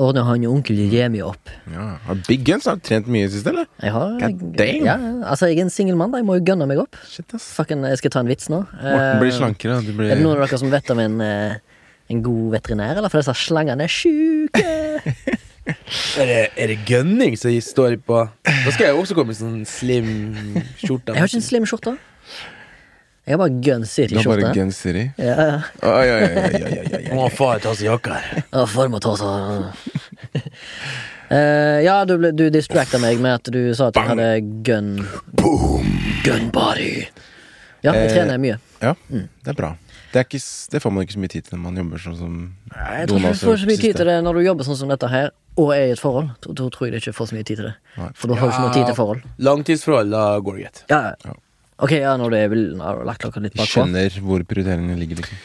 ordner 0.00 0.26
han 0.26 0.42
jo 0.42 0.50
onkel 0.56 0.80
Jemi 0.90 1.20
opp. 1.22 1.52
Ja. 1.70 1.92
Har 2.08 2.18
Big 2.26 2.42
Guns 2.46 2.66
har 2.66 2.80
du 2.80 2.84
trent 2.86 3.06
mye 3.06 3.24
i 3.24 3.28
det 3.28 3.36
siste, 3.36 3.52
eller? 3.54 3.68
Jeg 3.82 3.94
har 3.94 4.16
God 4.24 4.42
damn. 4.58 4.88
Ja, 4.88 4.96
altså, 5.30 5.46
jeg 5.50 5.60
er 5.62 5.68
en 5.68 5.70
singel 5.74 5.96
mann, 6.00 6.10
da. 6.14 6.18
Jeg 6.22 6.26
må 6.28 6.38
jo 6.40 6.46
gunne 6.50 6.66
meg 6.70 6.82
opp. 6.82 6.98
Shit, 7.10 7.28
ass. 7.38 7.52
Fucking, 7.58 7.86
jeg 7.86 8.02
skal 8.02 8.14
ta 8.16 8.24
en 8.24 8.32
vits 8.32 8.50
nå. 8.50 8.64
Morten 8.74 9.22
blir 9.22 9.30
Eh, 9.30 9.38
slankere. 9.38 9.78
Du 9.86 9.92
blir 9.94 10.10
Er 10.10 10.18
det 10.18 10.24
noen 10.26 10.36
av 10.40 10.46
dere 10.48 10.58
som 10.64 10.74
vet 10.74 10.90
om 10.90 10.98
en, 11.04 11.20
eh, 11.22 11.54
en 12.10 12.22
god 12.26 12.50
veterinær, 12.58 12.98
eller? 12.98 13.08
For 13.12 13.22
disse 13.22 13.36
slangene 13.46 13.86
er 13.86 13.94
sjuke! 13.94 14.66
Er 15.64 16.26
det, 16.28 16.40
er 16.60 16.66
det 16.68 16.74
gunning 16.84 17.38
som 17.40 17.48
står 17.64 17.94
på 18.04 18.18
Da 18.44 18.72
skal 18.74 18.90
jeg 18.90 18.96
også 19.00 19.14
komme 19.16 19.32
i 19.32 19.36
sånn 19.38 19.62
slim 19.64 20.10
skjorte. 20.76 21.14
Jeg 21.14 21.22
har 21.22 21.30
ikke 21.30 21.38
en 21.40 21.46
slim 21.46 21.64
skjorte. 21.64 21.94
Jeg 23.24 23.32
har 23.32 23.38
bare 23.40 23.54
Gun 23.64 23.84
Du 23.84 24.16
har 24.18 24.24
bare. 24.42 24.52
Gun 24.54 24.72
City. 24.72 25.04
Ja, 25.16 25.34
ja. 25.40 25.60
Oi, 25.80 26.10
oi, 26.10 26.22
oi, 26.22 26.28
oi, 26.28 26.62
oi, 26.64 26.78
oi, 26.78 26.98
oi. 26.98 27.14
Må 27.16 27.28
faen 27.32 27.60
ta 27.64 27.72
seg 27.74 27.86
jakka 27.88 28.18
her. 28.20 28.42
Ja, 28.52 28.64
må 28.92 29.00
ta 29.00 29.14
seg 29.16 30.42
Eh, 31.30 31.80
Ja, 31.84 32.04
du, 32.04 32.18
ble- 32.20 32.34
du 32.36 32.50
distracta 32.52 32.98
meg 33.00 33.18
med 33.24 33.38
at 33.40 33.48
du 33.52 33.60
sa 33.74 33.88
at 33.88 33.94
du 33.96 34.00
Bang. 34.00 34.10
hadde 34.12 34.40
gun 34.66 34.90
Boom! 35.40 35.86
Gun 36.24 36.50
body. 36.52 37.06
Ja, 37.84 37.92
jeg 37.96 38.10
Eh, 38.10 38.12
trener 38.14 38.38
mye. 38.40 38.58
Ja, 38.84 38.92
det 39.08 39.48
er 39.48 39.56
bra. 39.56 39.70
Det, 40.12 40.20
er 40.20 40.24
ikke, 40.28 40.38
s- 40.40 40.68
det 40.70 40.80
får 40.84 40.92
man 40.92 41.04
ikke 41.04 41.16
så 41.16 41.22
mye 41.24 41.32
tid 41.32 41.44
til 41.48 41.56
når 41.58 41.62
man 41.64 41.76
jobber 41.80 41.98
sånn 42.04 42.16
som 42.18 42.34
Jeg 42.70 43.08
tror 43.08 43.18
ikke 43.18 43.32
du 43.32 43.46
får 43.48 43.56
så 43.64 43.66
mye 43.72 43.80
tid 43.80 43.96
til 43.96 44.06
det 44.06 44.18
når 44.24 44.34
du 44.38 44.40
jobber 44.46 44.64
sånn 44.68 44.76
som 44.78 44.88
dette 44.92 45.08
her, 45.10 45.30
og 45.56 45.72
er 45.74 45.86
i 45.88 45.90
et 45.96 46.00
forhold. 46.00 46.28
Da 46.44 46.52
da 46.60 46.68
tror 46.70 46.86
jeg 46.86 46.92
du 46.92 46.98
ikke 47.00 47.16
får 47.16 47.26
så 47.32 47.34
mye 47.38 47.44
tid 47.48 47.56
til 47.56 47.66
det. 47.70 47.74
Nei. 47.96 48.10
For 48.14 48.28
du 48.28 48.34
har 48.34 48.48
du 48.48 48.52
ikke 48.54 48.64
noe 48.68 48.74
tid 48.76 48.86
til 48.86 48.94
forhold. 49.00 49.22
Langtidsforhold, 49.38 50.10
da 50.12 50.24
går 50.44 50.52
det 50.56 50.62
greit. 50.68 50.84
Ja, 50.92 51.02
Ja. 51.24 51.32
Ja. 51.78 51.84
Ok, 51.84 51.90
ja, 51.92 52.16
når 52.16 52.30
du 52.30 52.36
er 52.36 52.48
vil- 52.48 52.80
har 52.80 52.96
du 53.00 53.04
lagt 53.04 53.20
klokka 53.20 53.40
litt 53.42 53.54
bakpå. 53.54 53.66
Skjønner 53.82 54.10
hvor 54.20 54.42
prioriteringene 54.44 54.96
ligger, 54.98 55.16
liksom. 55.16 55.36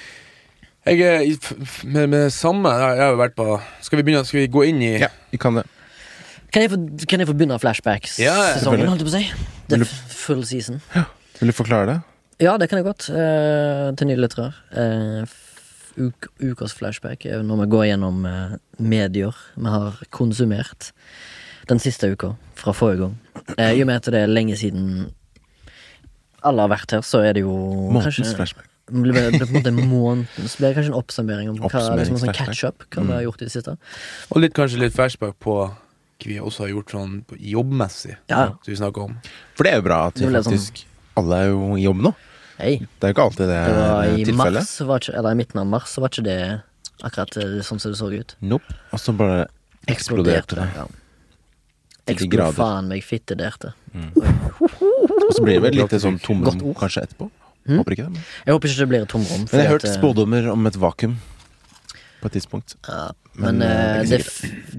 Jeg 0.86 1.02
er 1.02 1.22
i- 1.22 1.36
f- 1.36 1.84
med, 1.84 2.08
med 2.10 2.30
samme 2.32 2.70
Jeg 2.70 2.98
har 3.02 3.12
jo 3.12 3.18
vært 3.18 3.36
på 3.36 3.62
Skal 3.82 3.98
vi 4.00 4.04
begynne 4.04 4.26
Skal 4.26 4.40
vi 4.40 4.48
gå 4.48 4.64
inn 4.66 4.82
i 4.82 5.00
Ja, 5.00 5.10
vi 5.30 5.38
kan 5.38 5.54
det. 5.56 5.66
Kan 6.52 6.62
jeg 6.64 6.72
få, 6.72 6.78
kan 7.06 7.20
jeg 7.20 7.28
få 7.28 7.34
begynne 7.38 7.60
flashback-sesongen, 7.60 8.26
Ja, 8.26 8.54
selvfølgelig. 8.58 8.88
holdt 8.88 9.04
jeg 9.04 9.08
på 9.08 9.12
å 9.12 9.20
si? 9.20 9.28
Det 9.68 9.78
Vil 9.78 9.82
er 9.82 9.84
du- 9.84 9.90
f- 9.90 10.16
full 10.16 10.44
season. 10.46 10.82
Vil 11.40 11.50
du 11.52 11.54
forklare 11.54 11.86
det? 11.86 12.02
Ja, 12.40 12.58
det 12.58 12.70
kan 12.70 12.78
jeg 12.80 12.86
godt. 12.86 13.10
eh, 13.10 13.92
til 13.96 14.08
nye 14.08 14.16
lyttere. 14.16 14.54
Eh, 14.72 15.22
f- 15.24 15.94
uk, 16.00 16.28
ukas 16.42 16.74
flashback 16.74 17.26
er 17.26 17.44
når 17.44 17.60
vi 17.66 17.70
går 17.76 17.86
gjennom 17.92 18.26
eh, 18.26 18.58
medier 18.80 19.36
vi 19.58 19.70
har 19.70 19.94
konsumert 20.12 20.92
den 21.68 21.78
siste 21.78 22.10
uka, 22.12 22.36
fra 22.56 22.72
forrige 22.72 23.00
gang. 23.00 23.18
Eh, 23.60 23.74
I 23.78 23.82
og 23.82 23.88
med 23.88 23.96
at 23.98 24.06
det 24.12 24.24
er 24.24 24.28
lenge 24.28 24.56
siden 24.58 25.12
alle 26.44 26.62
har 26.62 26.70
vært 26.70 26.92
her, 26.92 27.02
så 27.02 27.22
er 27.26 27.34
det 27.34 27.42
jo 27.44 27.54
Månedens 27.92 28.36
flashback. 28.36 28.66
det 28.90 29.02
blir 29.04 29.14
på 29.14 29.46
en 29.46 29.54
måte 29.54 29.72
månedens 29.76 30.56
Ble 30.58 30.72
kanskje 30.74 30.90
en 30.94 30.98
oppsummering 30.98 31.50
om 31.52 31.58
hva, 31.62 31.70
liksom 32.00 32.16
en 32.18 32.24
sånn 32.24 32.34
catch-up, 32.34 32.84
hva 32.90 33.02
vi 33.04 33.08
Mm. 33.08 33.14
har 33.14 33.22
gjort 33.28 33.42
i 33.42 33.46
det 33.46 33.52
siste. 33.54 33.78
Og 34.32 34.42
litt, 34.42 34.54
kanskje 34.58 34.80
litt 34.80 34.94
flashback 34.96 35.36
på 35.40 35.58
hva 35.70 35.76
vi 36.26 36.40
også 36.40 36.66
har 36.66 36.70
gjort 36.74 36.90
sånn 36.92 37.14
jobbmessig, 37.40 38.16
Ja. 38.28 38.48
som 38.64 38.74
vi 38.74 38.76
snakker 38.76 39.04
om. 39.04 39.20
For 39.56 39.64
det 39.64 39.74
er 39.74 39.76
jo 39.78 39.82
bra 39.84 40.08
at 40.08 40.16
vi 40.18 40.26
sånn- 40.26 40.44
faktisk 40.44 40.86
Alle 41.18 41.36
er 41.36 41.48
jo 41.50 41.76
i 41.76 41.82
jobb 41.84 42.02
nå. 42.02 42.16
Hei, 42.58 42.80
Det 43.00 43.04
er 43.04 43.14
jo 43.14 43.14
ikke 43.14 43.24
alltid 43.30 43.48
det 43.48 43.60
det 43.68 43.76
var 43.76 44.04
i 44.04 44.24
tilfellet. 44.26 44.54
mars, 44.54 44.80
var 44.82 45.00
ikke, 45.00 45.14
eller 45.18 45.32
i 45.32 45.36
midten 45.36 45.60
av 45.60 45.66
mars, 45.68 45.84
så 45.96 46.00
var 46.02 46.10
ikke 46.10 46.24
det 46.24 46.62
akkurat 47.04 47.38
eh, 47.38 47.62
sånn 47.64 47.80
som 47.80 47.92
det 47.92 47.98
så 48.00 48.10
ut. 48.12 48.36
Nope. 48.42 48.64
Og 48.92 49.00
så 49.00 49.16
bare 49.16 49.48
eksploderte 49.88 50.56
det. 50.56 50.68
Ja. 50.76 50.86
Til 52.06 52.16
de 52.16 52.26
Eksplo 52.26 52.30
grader. 52.30 52.54
faen 52.58 52.88
meg 52.90 53.04
fittederte. 53.04 53.74
Og 55.30 55.36
så 55.38 55.44
blir 55.46 55.60
det 55.60 55.66
vel 55.70 55.78
litt 55.84 55.94
sånn 56.02 56.18
tomrom 56.26 56.60
kanskje 56.80 57.06
etterpå. 57.08 57.30
Mm. 57.70 57.78
Håper 57.84 57.94
ikke 57.96 58.06
det. 58.08 58.14
Men, 58.18 58.24
Jeg 58.48 58.56
håper 58.56 58.72
ikke 58.72 58.80
det 58.82 58.90
blir 58.90 59.04
et 59.06 59.12
tomrom. 59.14 59.44
men 59.46 59.60
jeg 59.62 59.68
har 59.68 59.76
hørt 59.78 59.86
eh, 59.86 59.94
spådommer 59.94 60.48
om 60.52 60.66
et 60.70 60.78
vakuum 60.82 61.20
på 62.20 62.28
et 62.28 62.34
tidspunkt. 62.36 62.74
Ja, 62.88 63.12
Men, 63.40 63.60
men 63.62 63.70
eh, 63.70 64.02
det 64.10 64.18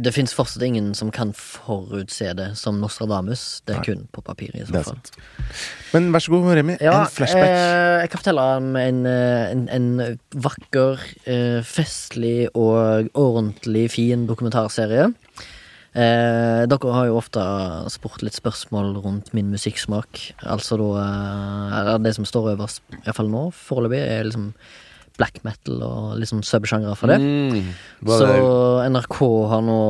det, 0.04 0.10
fins 0.12 0.34
fortsatt 0.36 0.60
ingen 0.66 0.90
som 0.98 1.08
kan 1.14 1.30
forutse 1.32 2.34
det 2.36 2.50
som 2.60 2.80
Nostradamus. 2.82 3.62
Det 3.64 3.76
er 3.76 3.78
Nei. 3.78 3.86
kun 3.86 4.02
på 4.12 4.20
papiret, 4.26 4.58
i 4.60 4.66
så 4.68 4.82
fall. 4.84 4.98
Men 5.94 6.10
vær 6.12 6.20
så 6.26 6.34
god, 6.34 6.50
Remi. 6.58 6.76
Ja, 6.84 6.98
en 7.06 7.14
flashback. 7.14 7.46
eh, 7.46 8.00
jeg 8.02 8.10
kan 8.12 8.20
fortelle 8.20 8.44
om 8.58 8.68
en, 8.76 9.00
en, 9.06 9.62
en 9.72 10.18
vakker, 10.36 11.00
eh, 11.24 11.62
festlig 11.64 12.50
og 12.52 13.08
ordentlig 13.14 13.86
fin 13.94 14.26
dokumentarserie. 14.28 15.08
Eh, 15.90 16.64
dere 16.70 16.92
har 16.94 17.08
jo 17.08 17.16
ofte 17.18 17.42
spurt 17.90 18.22
litt 18.22 18.36
spørsmål 18.38 18.92
rundt 19.02 19.32
min 19.34 19.50
musikksmak. 19.50 20.22
Altså 20.46 20.78
da 20.78 20.90
eh, 21.02 21.96
det 22.04 22.14
som 22.14 22.28
står 22.28 22.52
øverst, 22.54 22.84
iallfall 23.02 23.32
nå, 23.32 23.48
foreløpig, 23.56 23.98
er 23.98 24.28
liksom 24.28 24.52
black 25.20 25.42
metal 25.44 25.82
og 25.84 26.04
liksom 26.20 26.44
subsjangre 26.46 26.94
for 26.96 27.12
det. 27.12 27.18
Mm. 27.20 27.74
Så 28.06 28.30
NRK 28.88 29.18
har 29.50 29.66
nå 29.66 29.80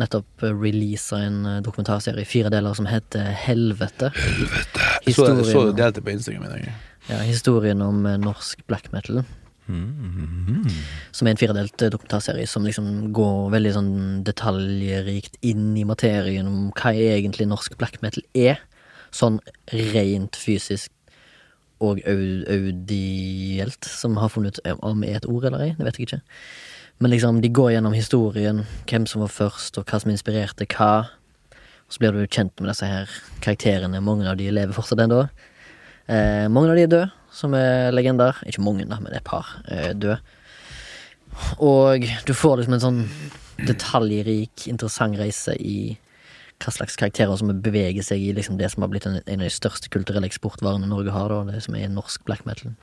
nettopp 0.00 0.46
releasa 0.48 1.20
en 1.28 1.38
eh, 1.52 1.60
dokumentarserie 1.64 2.24
i 2.24 2.28
fire 2.28 2.50
deler 2.54 2.74
som 2.76 2.88
heter 2.90 3.30
Helvete. 3.44 4.10
jeg 5.04 5.14
så, 5.14 5.30
jeg 5.36 5.52
så 5.52 5.68
delte 5.76 6.02
på 6.02 6.16
Instagram 6.16 6.48
i 6.48 6.52
dag. 6.56 6.68
ja, 7.12 7.22
historien 7.28 7.84
om 7.84 8.06
eh, 8.08 8.20
norsk 8.20 8.64
black 8.70 8.90
metal. 8.96 9.22
Som 9.66 11.26
er 11.26 11.32
en 11.34 11.40
firedelt 11.40 11.82
eh, 11.82 11.90
dokumentarserie 11.92 12.46
som 12.50 12.64
liksom 12.66 13.12
går 13.16 13.50
veldig 13.54 13.72
sånn 13.76 13.92
detaljrikt 14.26 15.38
inn 15.46 15.70
i 15.80 15.84
materien 15.88 16.48
om 16.50 16.66
hva 16.76 16.92
egentlig 16.92 17.46
norsk 17.50 17.76
black 17.80 18.00
metal 18.04 18.24
er. 18.36 18.60
Sånn 19.14 19.38
rent 19.94 20.36
fysisk 20.36 20.90
og 21.84 22.00
au- 22.08 22.44
audielt, 22.48 23.84
som 23.84 24.16
har 24.20 24.30
funnet 24.32 24.58
ut 24.60 24.78
om 24.86 25.02
er 25.04 25.16
et 25.20 25.26
ord 25.28 25.44
eller 25.48 25.60
ei. 25.66 25.72
Det 25.78 25.84
vet 25.86 25.98
jeg 25.98 26.08
ikke. 26.08 26.20
Men 27.02 27.10
liksom, 27.10 27.40
de 27.42 27.50
går 27.50 27.72
gjennom 27.74 27.94
historien, 27.96 28.62
hvem 28.88 29.06
som 29.10 29.24
var 29.24 29.32
først, 29.34 29.78
og 29.80 29.86
hva 29.90 29.98
som 30.00 30.12
inspirerte 30.14 30.66
hva. 30.70 31.08
Og 31.84 31.90
så 31.96 32.00
blir 32.00 32.14
du 32.14 32.22
kjent 32.30 32.54
med 32.62 32.70
disse 32.70 32.86
her 32.88 33.10
karakterene. 33.44 34.00
Mange 34.00 34.28
av 34.30 34.38
de 34.38 34.46
lever 34.54 34.72
fortsatt 34.76 35.02
ennå. 35.04 35.24
Eh, 36.08 36.46
mange 36.48 36.70
av 36.70 36.76
de 36.78 36.82
er 36.86 36.92
døde, 36.92 37.10
som 37.34 37.54
er 37.58 37.92
legender. 37.94 38.38
Ikke 38.48 38.64
mange, 38.64 38.86
da, 38.88 39.00
men 39.02 39.14
et 39.16 39.26
par 39.26 39.56
eh, 39.68 39.92
døde. 39.92 40.20
Og 41.58 42.06
du 42.26 42.32
får 42.36 42.60
liksom 42.60 42.76
en 42.76 42.84
sånn 42.84 43.02
detaljrik, 43.66 44.66
interessant 44.70 45.18
reise 45.18 45.54
i 45.58 45.96
hva 46.62 46.72
slags 46.72 46.96
karakterer 46.98 47.36
som 47.36 47.50
beveger 47.62 48.04
seg 48.06 48.22
i 48.22 48.32
liksom 48.36 48.58
det 48.58 48.70
som 48.72 48.84
har 48.84 48.90
blitt 48.92 49.06
en, 49.10 49.18
av 49.18 49.42
de 49.42 49.50
største 49.52 49.90
kulturelle 49.92 50.28
eksportvarene 50.30 50.88
Norge 50.88 51.12
har, 51.14 51.32
da, 51.32 51.54
det 51.56 51.64
som 51.66 51.76
er 51.76 51.90
norsk 51.92 52.24
black 52.28 52.44
metal. 52.48 52.74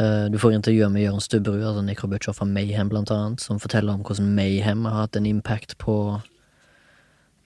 Eh, 0.00 0.28
du 0.32 0.38
får 0.40 0.54
intervjuer 0.56 0.92
med 0.92 1.04
Jørn 1.04 1.20
Stubberud, 1.20 1.64
altså 1.66 1.82
Necro 1.84 2.08
Butcher 2.08 2.36
fra 2.36 2.46
Mayhem, 2.48 2.90
blant 2.92 3.10
annet, 3.12 3.42
som 3.42 3.60
forteller 3.60 3.96
om 3.96 4.06
hvordan 4.06 4.30
Mayhem 4.38 4.86
har 4.88 5.02
hatt 5.04 5.18
en 5.18 5.28
impact 5.28 5.76
på, 5.82 5.96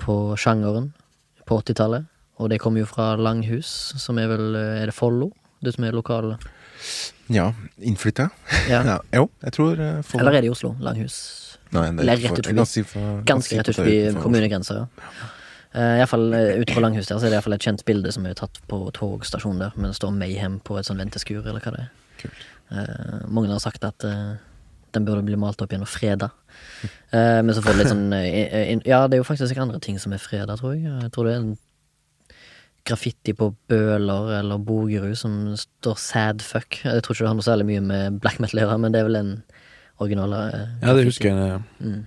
på 0.02 0.18
sjangeren 0.38 0.92
på 1.48 1.58
80-tallet. 1.62 2.06
Og 2.36 2.52
det 2.52 2.60
kommer 2.60 2.84
jo 2.84 2.90
fra 2.90 3.14
Langhus, 3.16 3.70
som 3.96 4.20
er 4.20 4.28
vel 4.30 4.54
eh, 4.54 4.82
Er 4.82 4.92
det 4.92 4.96
Follo? 4.96 5.32
Det 5.66 5.74
som 5.74 5.84
er 5.88 5.96
lokal 5.96 6.36
Ja, 7.32 7.48
innflytta. 7.82 8.28
ja. 8.70 8.82
Ja, 8.92 8.98
jo, 9.18 9.28
jeg 9.42 9.52
tror 9.56 9.80
uh, 9.80 10.02
folk- 10.06 10.20
Eller 10.22 10.38
er 10.38 10.44
det 10.46 10.50
i 10.50 10.54
Oslo? 10.54 10.74
Langhus? 10.80 11.16
Nei, 11.74 11.88
det 11.90 11.98
er 11.98 12.02
Eller 12.04 12.20
rett 12.22 12.28
for- 12.30 12.38
ut 12.38 12.46
jeg 12.46 12.56
kan 12.56 12.68
si 12.70 12.84
Ganske 13.26 13.58
rett 13.58 13.72
utenfor 13.74 14.22
kommunegrensa, 14.22 14.76
ja. 14.84 14.86
Uh, 15.76 15.98
Iallfall 15.98 16.28
uh, 16.32 16.60
ute 16.62 16.72
på 16.76 16.80
Langhus 16.84 17.08
der, 17.10 17.18
så 17.18 17.26
er 17.26 17.32
det 17.32 17.34
i 17.34 17.38
hvert 17.40 17.48
fall 17.50 17.56
et 17.58 17.66
kjent 17.66 17.82
bilde 17.88 18.12
som 18.14 18.24
er 18.30 18.36
tatt 18.38 18.60
på 18.70 18.78
togstasjonen 18.96 19.58
der, 19.66 19.74
men 19.76 19.90
det 19.90 19.98
står 19.98 20.14
Mayhem 20.14 20.60
på 20.64 20.78
et 20.80 20.86
sånn 20.88 21.02
venteskur, 21.02 21.42
eller 21.42 21.60
hva 21.60 21.72
det 21.74 21.82
er. 21.82 21.90
Kult. 22.22 22.46
Eh, 22.72 23.18
mange 23.28 23.50
har 23.52 23.60
sagt 23.60 23.84
at 23.84 24.06
eh, 24.08 24.36
den 24.96 25.04
burde 25.04 25.26
bli 25.26 25.36
malt 25.36 25.60
opp 25.60 25.74
igjen 25.74 25.84
og 25.84 25.90
freda. 25.92 26.30
Eh, 27.12 27.42
men 27.44 27.52
så 27.52 27.60
får 27.66 27.76
du 27.76 27.82
litt 27.82 27.92
sånn 27.96 28.06
eh, 28.16 28.72
Ja, 28.88 29.02
det 29.10 29.18
er 29.18 29.20
jo 29.20 29.26
faktisk 29.28 29.52
ikke 29.52 29.66
andre 29.66 29.82
ting 29.84 29.98
som 30.00 30.14
er 30.16 30.22
freda, 30.22 30.56
tror 30.56 30.72
jeg. 30.78 30.86
Jeg 30.88 31.12
tror 31.12 31.28
det 31.28 31.34
er 31.34 31.42
en 31.42 31.52
graffiti 32.86 33.34
på 33.36 33.50
Bøler 33.70 34.32
eller 34.38 34.58
Bogerud 34.62 35.16
som 35.18 35.56
står 35.56 35.96
'sad 35.98 36.42
fuck'. 36.42 36.82
Jeg 36.84 37.02
tror 37.02 37.14
ikke 37.14 37.24
det 37.24 37.28
har 37.28 37.38
noe 37.38 37.50
særlig 37.50 37.66
mye 37.66 37.80
med 37.80 38.20
black 38.20 38.38
metal 38.40 38.60
å 38.60 38.62
gjøre, 38.64 38.80
men 38.80 38.92
det 38.92 39.00
er 39.00 39.08
vel 39.08 39.16
en 39.16 39.42
original 39.98 40.32
eh, 40.32 40.68
Ja, 40.82 40.94
det 40.94 41.04
husker 41.04 41.28
jeg. 41.30 41.62
Mm. 41.80 42.06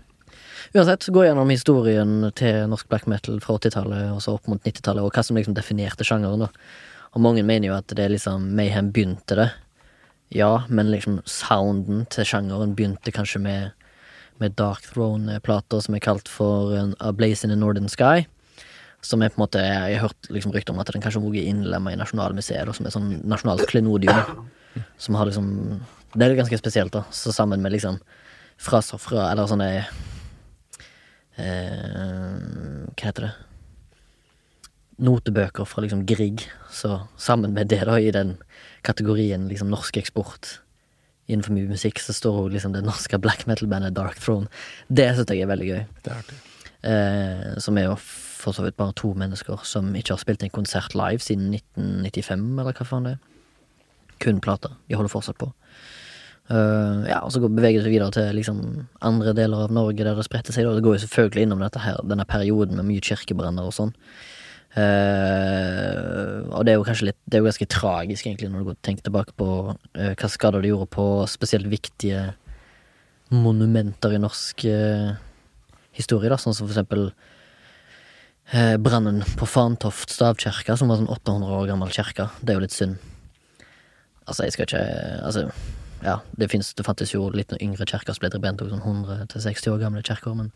Uansett, 0.73 1.07
gå 1.09 1.23
gjennom 1.25 1.49
historien 1.49 2.31
til 2.37 2.67
norsk 2.69 2.89
black 2.89 3.07
metal 3.07 3.39
fra 3.41 3.57
80-tallet 3.57 4.11
og 4.13 4.21
så 4.21 4.35
opp 4.37 4.47
mot 4.47 4.61
90-tallet, 4.61 5.01
og 5.01 5.11
hva 5.13 5.23
som 5.23 5.35
liksom 5.35 5.55
definerte 5.57 6.05
sjangeren. 6.05 6.45
da. 6.45 6.49
Og 7.15 7.21
mange 7.21 7.43
mener 7.43 7.71
jo 7.71 7.77
at 7.77 7.89
det 7.89 8.05
er 8.05 8.13
liksom 8.13 8.51
Mayhem 8.55 8.91
begynte 8.93 9.35
det. 9.35 9.49
Ja, 10.29 10.65
men 10.69 10.91
liksom 10.91 11.21
sounden 11.25 12.05
til 12.13 12.27
sjangeren 12.27 12.75
begynte 12.77 13.11
kanskje 13.11 13.41
med, 13.41 13.71
med 14.37 14.53
Dark 14.59 14.85
Throne-plater 14.85 15.81
som 15.81 15.95
er 15.97 16.05
kalt 16.05 16.29
for 16.29 16.75
A 16.99 17.11
Blaze 17.11 17.43
in 17.43 17.49
the 17.49 17.57
Northern 17.57 17.89
Sky. 17.89 18.27
Som 19.01 19.21
er 19.23 19.31
på 19.31 19.39
en 19.39 19.45
måte 19.45 19.61
Jeg 19.63 19.99
har 19.99 20.09
hørt 20.09 20.29
liksom 20.29 20.51
rykter 20.51 20.73
om 20.73 20.81
at 20.81 20.91
den 20.91 21.03
kanskje 21.03 21.21
også 21.21 21.39
er 21.39 21.49
innlemma 21.51 21.93
i 21.93 21.99
Nasjonalmuseet, 21.99 22.67
da, 22.67 22.75
som 22.75 22.85
er 22.85 22.95
sånn 22.95 23.11
nasjonalt 23.23 23.65
klenodium. 23.69 24.47
Som 24.97 25.15
har 25.15 25.29
liksom 25.29 25.79
Det 26.13 26.25
er 26.25 26.35
ganske 26.39 26.59
spesielt, 26.59 26.93
da. 26.93 27.05
Så 27.11 27.31
sammen 27.35 27.61
med 27.61 27.71
liksom 27.75 27.99
fraser 28.59 28.99
fra 28.99 29.31
Eller 29.31 29.47
sånne 29.49 29.69
eh, 31.39 32.87
Hva 32.93 33.05
heter 33.05 33.29
det? 33.29 33.35
Notebøker 34.99 35.63
fra 35.63 35.81
liksom 35.85 36.03
Grieg. 36.03 36.43
Så 36.69 37.07
sammen 37.15 37.53
med 37.55 37.69
det, 37.71 37.85
da, 37.87 37.95
i 37.95 38.11
den 38.11 38.35
kategorien 38.83 39.47
liksom 39.47 39.71
norsk 39.71 39.95
eksport 40.01 40.57
innenfor 41.29 41.53
mye 41.53 41.69
musikk, 41.69 42.01
så 42.01 42.13
står 42.15 42.37
jo 42.41 42.53
liksom 42.55 42.73
det 42.73 42.81
norske 42.83 43.19
black 43.21 43.45
metal-bandet 43.47 43.93
Dark 43.95 44.17
Throne. 44.19 44.49
Det 44.89 45.05
syns 45.13 45.29
jeg 45.31 45.45
er 45.45 45.51
veldig 45.51 45.67
gøy. 45.69 45.81
Det 46.03 46.11
er 46.11 46.23
artig. 46.23 46.39
Eh, 46.89 47.59
som 47.61 47.77
er 47.77 47.89
jo 47.89 47.97
for 48.39 48.55
så 48.55 48.63
vidt 48.63 48.77
bare 48.79 48.95
to 48.95 49.11
mennesker 49.19 49.65
som 49.67 49.91
ikke 49.97 50.15
har 50.15 50.21
spilt 50.21 50.43
en 50.45 50.53
konsert 50.55 50.95
live 50.95 51.23
siden 51.23 51.51
1995, 51.53 52.45
eller 52.61 52.77
hva 52.77 52.87
faen 52.87 53.07
det 53.07 53.15
er. 53.17 53.23
Kun 54.23 54.39
plater. 54.43 54.75
De 54.87 54.97
holder 54.99 55.11
fortsatt 55.11 55.39
på. 55.39 55.51
Uh, 56.49 57.05
ja, 57.05 57.19
og 57.21 57.29
så 57.29 57.43
beveger 57.43 57.77
det 57.77 57.85
seg 57.85 57.93
videre 57.93 58.13
til 58.15 58.31
liksom 58.39 58.59
andre 59.05 59.35
deler 59.37 59.67
av 59.67 59.73
Norge 59.75 60.01
der 60.01 60.17
det 60.17 60.25
spretter 60.25 60.55
seg. 60.55 60.65
Og 60.65 60.79
Det 60.79 60.85
går 60.85 60.97
jo 60.97 61.03
selvfølgelig 61.05 61.45
innom 61.45 61.61
dette 61.61 61.83
her, 61.83 61.99
denne 62.09 62.25
perioden 62.29 62.79
med 62.79 62.87
mye 62.89 63.05
kirkebrenner 63.05 63.69
og 63.69 63.75
sånn. 63.75 63.93
Uh, 64.69 66.45
og 66.53 66.65
det 66.65 66.71
er 66.71 66.75
jo 66.77 66.83
kanskje 66.85 67.07
litt 67.07 67.17
Det 67.25 67.39
er 67.39 67.41
jo 67.41 67.47
ganske 67.47 67.65
tragisk, 67.73 68.27
egentlig, 68.27 68.51
når 68.53 68.61
du 68.61 68.67
går 68.67 68.75
tenker 68.85 69.07
tilbake 69.07 69.33
på 69.39 69.47
uh, 69.73 70.11
hva 70.13 70.29
skader 70.29 70.61
det 70.61 70.69
gjorde 70.69 70.91
på 70.93 71.07
spesielt 71.29 71.69
viktige 71.71 72.27
monumenter 73.33 74.13
i 74.13 74.21
norsk 74.21 74.63
historie, 75.93 76.29
da, 76.31 76.37
sånn 76.41 76.55
som 76.57 76.65
for 76.65 76.73
eksempel 76.73 77.11
eh, 78.53 78.75
brannen 78.81 79.23
på 79.37 79.47
Fantoft 79.49 80.13
stavkirke, 80.13 80.77
som 80.77 80.91
var 80.91 80.99
sånn 81.01 81.11
800 81.11 81.55
år 81.59 81.69
gammel 81.71 81.93
kirke. 81.93 82.29
Det 82.41 82.53
er 82.53 82.59
jo 82.59 82.65
litt 82.65 82.75
synd. 82.75 82.97
Altså, 84.29 84.45
jeg 84.45 84.53
skal 84.53 84.67
ikke 84.67 84.83
Altså, 85.25 85.47
ja, 86.03 86.19
det, 86.37 86.49
finnes, 86.51 86.73
det 86.77 86.85
fantes 86.85 87.13
jo 87.13 87.29
litt 87.33 87.51
yngre 87.59 87.85
kirker 87.89 88.15
som 88.15 88.23
ble 88.23 88.39
brent, 88.39 88.61
sånn 88.61 88.85
100-60 88.85 89.73
år 89.73 89.81
gamle 89.81 90.03
kirker, 90.05 90.35
men 90.37 90.51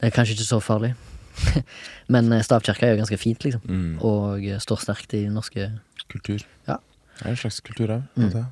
det 0.00 0.08
er 0.08 0.14
kanskje 0.16 0.38
ikke 0.38 0.48
så 0.48 0.60
farlig. 0.64 0.94
men 2.12 2.32
eh, 2.32 2.44
stavkirka 2.44 2.86
er 2.86 2.94
jo 2.94 3.02
ganske 3.02 3.20
fint, 3.20 3.44
liksom, 3.44 3.62
Mm. 3.68 3.94
og 4.04 4.44
eh, 4.44 4.58
står 4.60 4.82
sterkt 4.84 5.14
i 5.16 5.26
norske 5.32 5.70
Kultur. 6.12 6.42
Ja. 6.68 6.76
Det 7.18 7.24
er 7.26 7.30
en 7.30 7.36
slags 7.40 7.60
kulturarv. 7.64 8.02
Mm. 8.16 8.46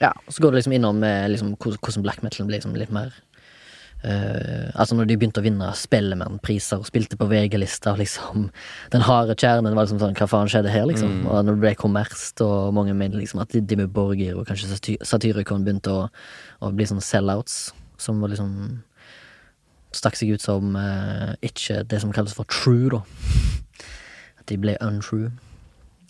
Ja, 0.00 0.12
og 0.26 0.32
så 0.32 0.40
går 0.42 0.52
det 0.52 0.60
liksom 0.62 0.72
innom 0.76 1.02
eh, 1.04 1.26
liksom, 1.28 1.56
hvordan 1.60 2.04
black 2.04 2.22
metal 2.22 2.46
blir 2.46 2.60
liksom 2.60 2.76
litt 2.78 2.92
mer 2.94 3.12
eh, 4.04 4.68
Altså 4.74 4.96
når 4.96 5.08
de 5.08 5.16
begynte 5.20 5.42
å 5.42 5.44
vinne 5.44 5.70
Spellemannpriser 5.78 6.82
og 6.82 6.88
spilte 6.88 7.18
på 7.20 7.28
VG-lista, 7.30 7.94
liksom 7.98 8.48
Den 8.92 9.04
harde 9.06 9.36
kjernen 9.38 9.74
var 9.76 9.86
liksom 9.86 10.00
sånn 10.02 10.16
Hva 10.18 10.28
faen 10.30 10.50
skjedde 10.52 10.72
her, 10.74 10.86
liksom? 10.90 11.22
Mm. 11.22 11.26
Og 11.28 11.44
når 11.46 11.58
det 11.58 11.64
ble 11.64 11.74
kommersielt, 11.80 12.44
og 12.44 12.72
mange 12.76 12.94
mener 12.98 13.20
liksom 13.20 13.42
at 13.44 13.54
Dimmu 13.54 13.88
Borgir 13.92 14.38
og 14.38 14.48
kanskje 14.48 14.72
Saty- 14.72 14.98
Satyricon 15.06 15.66
begynte 15.66 15.92
å, 15.92 16.06
å 16.62 16.72
bli 16.74 16.88
sånn 16.88 17.02
sellouts, 17.04 17.72
som 18.00 18.22
var 18.22 18.32
liksom 18.34 18.82
Stakk 19.92 20.16
seg 20.16 20.30
ut 20.32 20.40
som 20.40 20.72
uh, 20.72 21.34
ikke 21.44 21.82
det 21.84 21.98
som 22.00 22.12
kalles 22.16 22.32
for 22.32 22.48
true, 22.48 22.88
da. 22.88 23.02
At 24.40 24.46
de 24.48 24.56
ble 24.56 24.72
untrue. 24.80 25.28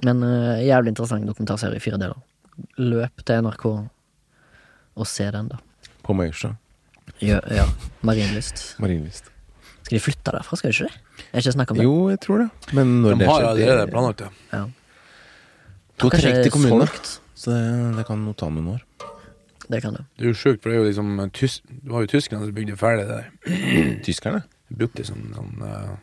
Men 0.06 0.22
uh, 0.22 0.60
jævlig 0.62 0.92
interessant 0.92 1.26
dokumentarserie 1.26 1.80
i 1.80 1.82
fire 1.82 1.98
deler. 1.98 2.20
løp 2.78 3.24
til 3.26 3.42
NRK 3.42 3.64
og 3.72 5.08
se 5.08 5.26
den, 5.34 5.48
da. 5.50 5.58
På 6.06 6.14
Majorstua. 6.14 6.54
Ja, 7.22 7.40
ja. 7.50 7.66
Marienlyst. 8.02 8.76
Marienlyst. 8.82 9.28
Skal 9.82 9.96
de 9.98 10.00
flytte 10.02 10.32
derfra, 10.34 10.56
skal 10.58 10.70
de 10.70 10.76
ikke 10.76 10.88
det? 10.88 11.24
Er 11.32 11.42
ikke 11.42 11.52
snakk 11.54 11.70
om 11.70 11.76
det? 11.78 11.84
Jo, 11.84 11.96
jeg 12.10 12.20
tror 12.20 12.38
det. 12.44 12.48
Men 12.74 13.02
når 13.02 13.14
De 13.14 13.18
det 13.18 13.28
har 13.28 13.42
allerede 13.50 13.80
det- 13.86 13.90
planlagt 13.92 14.18
det. 14.18 14.28
Ja. 14.52 14.64
To 15.98 16.08
trekk 16.10 16.42
til 16.42 16.50
solgt. 16.68 17.12
Så 17.34 17.50
det, 17.50 17.96
det 17.96 18.06
kan 18.06 18.22
nå 18.24 18.32
ta 18.38 18.48
noen 18.48 18.74
år. 18.76 18.82
Det 19.70 19.80
kan 19.82 19.94
det. 19.94 20.04
Det 20.18 20.24
er 20.26 20.32
jo 20.32 20.34
sjukt, 20.38 20.62
for 20.62 20.70
det 20.70 20.76
er 20.78 20.82
jo 20.82 20.88
liksom 20.90 21.30
tysk, 21.32 21.62
Det 21.70 21.90
var 21.90 22.00
jo 22.02 22.06
tyskerne 22.06 22.44
som 22.44 22.54
bygde 22.54 22.76
ferdig 22.76 23.06
det 23.06 23.18
der. 23.18 24.00
Tyskerne? 24.06 24.42
De 24.68 24.76
brukte 24.76 25.04
sånn, 25.06 25.30
sånn 25.34 25.62
uh, 25.62 25.96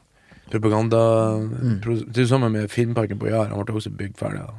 propaganda 0.50 1.02
Mm. 1.40 1.80
pro- 1.84 1.96
Det 2.00 2.18
er 2.18 2.22
jo 2.26 2.32
samme 2.36 2.50
med 2.52 2.70
Filmparken 2.72 3.20
på 3.20 3.30
Jar. 3.30 3.50
Han 3.50 3.64
ble 3.66 3.76
også 3.76 3.92
bygd 3.96 4.18
ferdig. 4.18 4.40
da. 4.46 4.54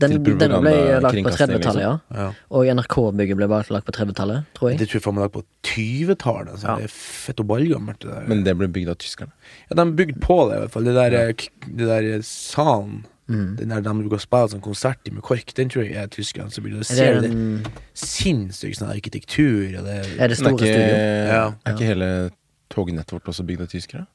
Den, 0.00 0.16
den 0.24 0.54
ble 0.64 0.72
lagt 1.04 1.20
på 1.26 1.34
30-tallet, 1.36 1.82
ja. 1.84 1.92
Ja. 2.16 2.26
Og 2.56 2.66
NRK-bygget 2.72 3.38
ble 3.38 3.48
bare 3.50 3.76
lagt 3.76 3.86
på 3.88 3.94
30-tallet, 3.96 4.48
tror 4.56 4.72
jeg. 4.72 4.80
Det 4.80 4.88
tror 4.88 4.98
jeg 5.00 5.04
faen 5.06 5.18
meg 5.18 5.26
lagt 5.28 5.36
på 5.36 5.44
20-tallet. 5.70 6.58
Så 6.62 6.70
Ja. 6.70 6.76
Det 6.80 6.88
er 6.88 6.96
fett 6.96 7.44
og 7.44 7.48
ballgammelt. 7.52 8.00
Det 8.02 8.10
der. 8.10 8.26
Men 8.32 8.44
det 8.46 8.56
ble 8.58 8.68
bygd 8.72 8.92
av 8.94 8.98
tyskerne. 9.02 9.32
ja, 9.70 9.78
de 9.82 9.86
bygde 10.02 10.20
på 10.24 10.40
det, 10.50 10.56
i 10.56 10.60
hvert 10.64 10.74
fall. 10.76 10.84
Det 10.90 10.94
der, 10.98 11.18
eh, 11.20 11.48
det 11.68 11.86
der 11.94 12.12
eh, 12.16 12.20
salen 12.26 13.06
Mm. 13.30 13.56
Den 13.56 13.70
der 13.70 13.80
de 13.80 13.92
bruker 13.94 14.18
å 14.18 14.22
spille 14.24 14.48
sånn 14.50 14.62
konsert 14.64 15.06
i 15.06 15.12
med 15.14 15.22
KORK, 15.22 15.52
den 15.54 15.68
tror 15.70 15.84
jeg 15.86 15.94
er 15.94 16.08
tyskerne 16.10 16.50
som 16.50 16.64
bygde 16.64 16.80
det. 16.80 16.90
Er 16.90 16.96
Ser 16.98 17.20
det 17.20 17.22
det 17.22 17.30
en, 17.30 17.66
sinnssykt 17.94 18.80
sånn 18.80 18.90
arkitektur 18.90 19.76
og 19.78 19.84
det 19.86 19.98
er 20.18 20.32
det 20.32 20.38
store 20.40 20.56
er 20.56 20.80
ikke. 20.80 21.28
Ja. 21.30 21.44
er 21.62 21.76
ikke 21.76 21.90
hele 21.92 22.08
tognettet 22.74 23.14
vårt 23.14 23.30
også 23.30 23.46
bygd 23.46 23.62
av 23.62 23.70
tyskere? 23.70 24.06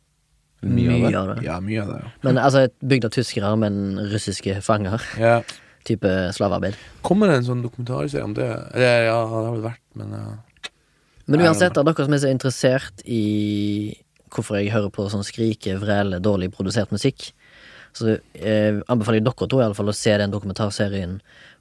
Mye, 0.66 0.98
Mye, 0.98 1.14
av 1.16 1.32
det? 1.32 1.46
Ja, 1.46 1.60
mye 1.64 1.84
av 1.84 1.94
det. 1.94 2.00
ja. 2.04 2.12
Men 2.26 2.40
altså, 2.42 2.66
bygd 2.84 3.08
av 3.08 3.14
tyskere, 3.16 3.54
men 3.62 4.00
russiske 4.12 4.58
fanger. 4.66 5.04
Ja. 5.22 5.38
Type 5.86 6.12
slavearbeid. 6.34 6.78
Kommer 7.06 7.30
det 7.30 7.42
en 7.42 7.48
sånn 7.52 7.62
dokumentarserie 7.66 8.26
om 8.26 8.34
det? 8.38 8.50
Eller, 8.74 9.08
ja, 9.10 9.20
det 9.22 9.36
har 9.36 9.54
vel 9.54 9.66
vært, 9.68 9.86
men 10.00 10.18
ja. 10.18 10.26
Men 11.26 11.42
uansett, 11.42 11.78
av 11.78 11.88
dere 11.88 12.06
som 12.06 12.14
er 12.14 12.22
så 12.22 12.30
interessert 12.30 13.02
i 13.10 13.96
hvorfor 14.34 14.60
jeg 14.60 14.74
hører 14.74 14.92
på 14.94 15.08
sånn 15.10 15.26
skrike, 15.26 15.78
vrele, 15.82 16.20
dårlig 16.22 16.52
produsert 16.54 16.94
musikk, 16.94 17.32
så 17.96 18.18
eh, 18.36 18.82
anbefaler 18.92 19.22
jeg 19.22 19.26
dere 19.26 19.48
to 19.50 19.60
i 19.62 19.64
alle 19.66 19.78
fall 19.78 19.90
å 19.90 19.96
se 19.96 20.14
den 20.20 20.34
dokumentarserien, 20.34 21.16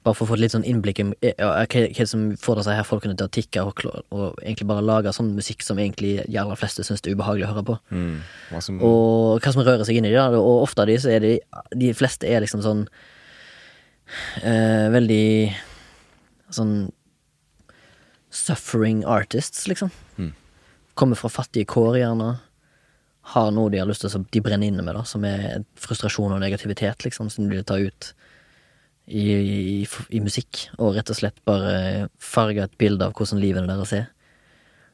bare 0.05 0.17
for 0.17 0.27
å 0.27 0.29
få 0.29 0.35
et 0.35 0.43
litt 0.43 0.53
sånn 0.53 0.67
innblikk 0.67 0.99
i 1.01 1.05
eh, 1.25 1.33
ja, 1.39 1.63
hva 1.63 2.07
som 2.09 2.27
får 2.41 2.59
disse 2.59 2.75
her 2.75 2.85
folkene 2.87 3.15
til 3.17 3.29
å 3.29 3.33
tikke, 3.37 3.63
og, 3.63 3.81
og 4.11 4.43
egentlig 4.43 4.67
bare 4.69 4.85
lage 4.85 5.15
sånn 5.15 5.31
musikk 5.37 5.63
som 5.65 5.79
egentlig 5.81 6.17
de 6.27 6.39
aller 6.41 6.59
fleste 6.59 6.85
syns 6.85 7.01
det 7.01 7.13
er 7.13 7.17
ubehagelig 7.17 7.47
å 7.47 7.53
høre 7.53 7.65
på. 7.71 7.77
Mm. 7.95 8.15
Hva 8.51 8.63
som, 8.67 8.81
Og 8.83 9.39
hva 9.39 9.55
som 9.55 9.63
rører 9.63 9.87
seg 9.87 10.01
inn 10.01 10.09
i 10.09 10.13
det. 10.13 10.27
Og 10.37 10.65
ofte 10.67 10.83
av 10.83 10.91
de 10.91 10.99
så 11.01 11.15
er 11.15 11.23
de 11.23 11.33
De 11.73 11.93
fleste 11.97 12.27
er 12.27 12.43
liksom 12.43 12.61
sånn 12.65 12.85
eh, 14.41 14.87
Veldig 14.93 15.27
sånn 16.53 16.75
Suffering 18.35 19.05
artists, 19.07 19.63
liksom. 19.71 19.91
Mm. 20.19 20.33
Kommer 20.99 21.15
fra 21.15 21.31
fattige 21.31 21.69
kår, 21.71 22.01
gjerne. 22.01 22.33
Har 23.31 23.51
noe 23.55 23.71
de 23.71 23.79
har 23.79 23.87
lyst 23.87 24.03
til 24.03 24.11
å 24.11 24.25
de 24.27 24.41
brenner 24.43 24.67
inne 24.67 24.83
med, 24.83 24.97
da, 24.97 25.05
som 25.07 25.23
er 25.25 25.63
frustrasjon 25.79 26.35
og 26.35 26.41
negativitet, 26.43 27.05
liksom, 27.07 27.31
som 27.31 27.47
de 27.47 27.55
vil 27.55 27.67
ta 27.67 27.79
ut 27.79 28.09
i, 29.07 29.23
i, 29.23 29.87
i 30.09 30.21
musikk. 30.21 30.65
Og 30.75 30.97
rett 30.97 31.13
og 31.13 31.19
slett 31.21 31.39
bare 31.47 32.09
farge 32.19 32.65
et 32.65 32.75
bilde 32.81 33.07
av 33.07 33.15
hvordan 33.15 33.41
livene 33.41 33.71
deres 33.71 33.95
er. 33.95 34.11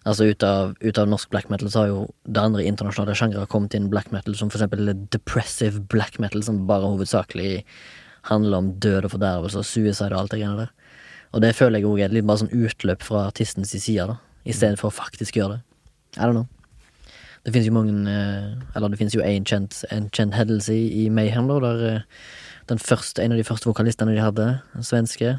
Altså 0.01 0.32
ut 0.32 0.44
av, 0.46 0.74
ut 0.82 0.98
av 0.98 1.10
norsk 1.10 1.30
black 1.30 1.50
metal 1.53 1.70
så 1.70 1.84
har 1.84 1.89
jo 1.91 2.00
det 2.25 2.41
andre 2.41 2.63
internasjonale 2.65 3.13
sjangre 3.18 3.46
kommet 3.50 3.75
inn 3.77 3.89
black 3.91 4.10
metal, 4.13 4.34
som 4.38 4.50
for 4.50 4.58
eksempel 4.58 4.89
depressive 5.13 5.84
black 5.94 6.18
metal, 6.22 6.41
som 6.46 6.63
bare 6.70 6.89
hovedsakelig 6.89 7.51
handler 8.30 8.58
om 8.58 8.72
død 8.84 9.08
og 9.08 9.13
fordervelse 9.16 9.62
og 9.62 9.66
suicide 9.66 10.12
og 10.13 10.20
alt 10.22 10.34
det 10.34 10.42
greiene 10.42 10.66
der. 10.66 10.72
Og 11.32 11.42
det 11.42 11.56
føler 11.56 11.80
jeg 11.80 11.88
òg 11.88 12.01
er 12.04 12.13
litt 12.13 12.28
bare 12.28 12.44
sånn 12.44 12.54
utløp 12.54 13.06
fra 13.06 13.28
artistens 13.30 13.72
side, 13.72 14.08
da, 14.10 14.18
i 14.44 14.56
stedet 14.56 14.80
for 14.82 14.92
å 14.92 14.96
faktisk 14.96 15.40
gjøre 15.40 15.58
det. 15.58 15.62
I 16.18 16.25
don't 16.28 16.36
know. 16.36 16.48
Det 17.42 17.54
finnes 17.56 17.70
jo 17.70 17.74
mange 17.74 17.94
eh, 18.12 18.50
Eller 18.75 18.92
det 18.92 19.00
finnes 19.00 19.16
jo 19.16 19.24
en 19.25 19.46
kjent, 19.48 19.80
en 19.90 20.10
kjent 20.13 20.36
hendelse 20.36 20.75
i, 20.75 21.05
i 21.05 21.10
Mayhem, 21.10 21.48
da, 21.50 21.57
der 21.64 21.86
eh, 21.88 22.03
den 22.70 22.81
første, 22.81 23.24
en 23.24 23.34
av 23.34 23.40
de 23.40 23.46
første 23.48 23.70
vokalistene 23.70 24.14
de 24.14 24.22
hadde, 24.22 24.48
en 24.77 24.86
svenske, 24.86 25.34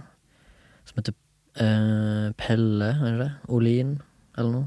som 0.89 0.99
heter 0.99 1.15
uh, 1.63 2.33
Pelle, 2.37 2.89
er 2.91 3.07
det 3.07 3.21
det? 3.21 3.31
Olin, 3.49 3.95
eller 4.37 4.51
noe. 4.51 4.67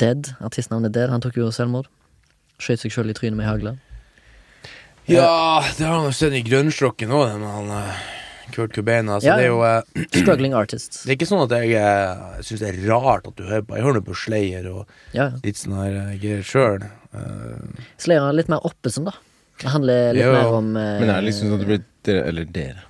Dead. 0.00 0.32
Artistnavnet 0.40 0.94
Dead. 0.96 1.12
Han 1.12 1.22
tok 1.22 1.36
jo 1.36 1.50
selvmord. 1.54 1.90
Skjøt 2.58 2.82
seg 2.82 2.94
sjøl 2.94 3.12
i 3.12 3.16
trynet 3.16 3.38
med 3.38 3.46
hagle. 3.46 3.76
Ja, 5.10 5.64
det 5.76 5.84
har 5.86 5.96
han 5.98 6.06
jo 6.08 6.14
sett 6.16 6.36
i 6.38 6.42
grønnslokken 6.46 7.12
òg, 7.14 7.24
den 7.32 7.44
han 7.48 7.70
eh, 7.76 8.02
Kurt 8.54 8.74
Cobain. 8.74 9.08
Altså, 9.10 9.28
Ja, 9.30 9.36
det 9.38 9.48
er 9.48 9.52
jo 9.52 9.62
eh, 9.66 10.04
Struggling 10.22 10.54
artists. 10.58 11.02
Det 11.04 11.12
er 11.14 11.18
ikke 11.18 11.28
sånn 11.30 11.44
at 11.46 11.54
jeg 11.58 11.74
uh, 11.78 12.38
syns 12.46 12.62
det 12.62 12.70
er 12.72 12.78
rart 12.90 13.26
at 13.30 13.36
du 13.38 13.44
hører 13.48 13.66
på. 13.66 13.76
Jeg 13.78 13.86
hører 13.86 13.98
nå 14.00 14.04
på 14.06 14.16
Slayer 14.18 14.70
og 14.70 14.84
Ja, 15.16 15.26
ja. 15.26 15.42
litt 15.44 15.58
sånn 15.60 15.76
her 15.78 15.98
uh, 15.98 16.14
greier 16.22 16.46
sjøl. 16.46 16.86
Uh, 17.14 17.84
Slayer 18.02 18.28
er 18.30 18.38
litt 18.38 18.50
mer 18.52 18.62
oppesen, 18.66 19.06
da. 19.10 19.16
Det 19.60 19.68
handler 19.74 20.14
litt 20.16 20.24
Jo. 20.24 20.32
mer 20.32 20.54
om 20.56 20.72
uh, 20.78 20.84
men 21.02 21.10
er 21.10 21.18
det 21.20 21.28
liksom 21.30 21.50
sånn 21.50 21.58
at 21.58 21.66
det 21.66 21.70
blir 21.74 21.84
dere, 22.08 22.24
Eller 22.30 22.46
dere. 22.48 22.86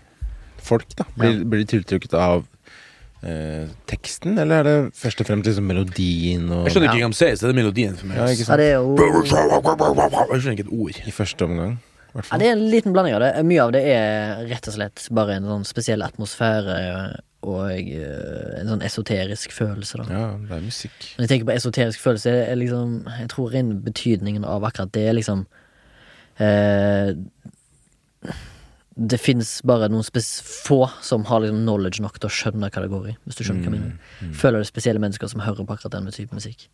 Folk, 0.63 0.87
da. 1.01 1.07
Blir, 1.19 1.41
blir 1.51 1.65
de 1.65 1.67
tiltrukket 1.73 2.13
av 2.15 2.45
eh, 3.25 3.65
teksten, 3.91 4.37
eller 4.39 4.61
er 4.61 4.67
det 4.69 4.75
først 5.01 5.23
og 5.25 5.27
fremst 5.27 5.49
liksom 5.49 5.65
melodien 5.67 6.45
og 6.53 6.69
jeg 6.69 6.75
skjønner 6.77 6.91
Ja. 6.91 6.93
ikke 6.95 7.07
hva 7.09 7.11
de 7.11 7.19
sier, 7.19 7.39
så 7.41 7.49
det 7.49 7.55
er 7.55 7.59
melodien 7.59 7.97
for 7.99 8.11
meg. 8.11 8.21
Ja, 8.21 8.27
ikke 8.31 8.45
Ja, 8.47 8.59
det 8.61 8.67
er 8.69 8.77
jo 8.77 8.93
Jeg 9.01 10.43
skjønner 10.45 10.55
ikke 10.55 10.67
et 10.69 10.75
ord. 10.77 11.01
I 11.09 11.15
første 11.17 11.49
omgang, 11.49 11.73
Ja, 12.15 12.39
det 12.41 12.47
er 12.49 12.57
en 12.57 12.69
liten 12.73 12.95
blanding 12.95 13.15
av 13.17 13.23
det. 13.23 13.31
Mye 13.47 13.65
av 13.65 13.73
det 13.75 13.83
er 13.87 14.45
rett 14.51 14.67
og 14.71 14.75
slett 14.77 15.05
bare 15.15 15.37
en 15.39 15.47
sånn 15.47 15.67
spesiell 15.69 16.03
atmosfære 16.03 16.79
og 17.49 17.71
eh, 17.73 18.61
en 18.61 18.69
sånn 18.69 18.83
esoterisk 18.85 19.55
følelse, 19.57 20.03
da. 20.03 20.07
Ja, 20.13 20.25
det 20.49 20.57
er 20.59 20.67
musikk. 20.67 20.97
Når 21.17 21.25
jeg 21.25 21.33
tenker 21.33 21.49
på 21.49 21.57
esoterisk 21.57 22.03
følelse, 22.03 22.35
er 22.51 22.59
liksom 22.61 22.99
Jeg 23.17 23.31
tror 23.33 23.57
inn 23.57 23.73
betydningen 23.87 24.45
av 24.45 24.67
akkurat 24.69 24.93
det 24.93 25.07
er 25.09 25.17
liksom 25.17 25.47
eh, 26.43 27.15
Det 28.97 29.21
fins 29.23 29.61
bare 29.65 29.89
noen 29.89 30.03
få 30.05 30.79
som 31.01 31.25
har 31.29 31.41
liksom 31.45 31.61
knowledge 31.63 32.03
nok 32.03 32.19
til 32.19 32.27
å 32.27 32.33
skjønne 32.35 32.71
hva 32.71 32.83
det 32.83 32.91
går 32.91 33.05
i. 33.13 33.17
Hvis 33.25 33.39
du 33.39 33.45
skjønner 33.45 33.63
hva 33.63 33.71
jeg 33.71 33.77
mener. 33.77 34.17
Mm. 34.21 34.33
Føler 34.37 34.59
det 34.59 34.69
spesielle 34.69 35.03
mennesker 35.03 35.31
som 35.31 35.43
hører 35.45 35.65
på 35.65 35.77
akkurat 35.77 35.95
den 35.95 36.11
type 36.13 36.35
musikk. 36.35 36.67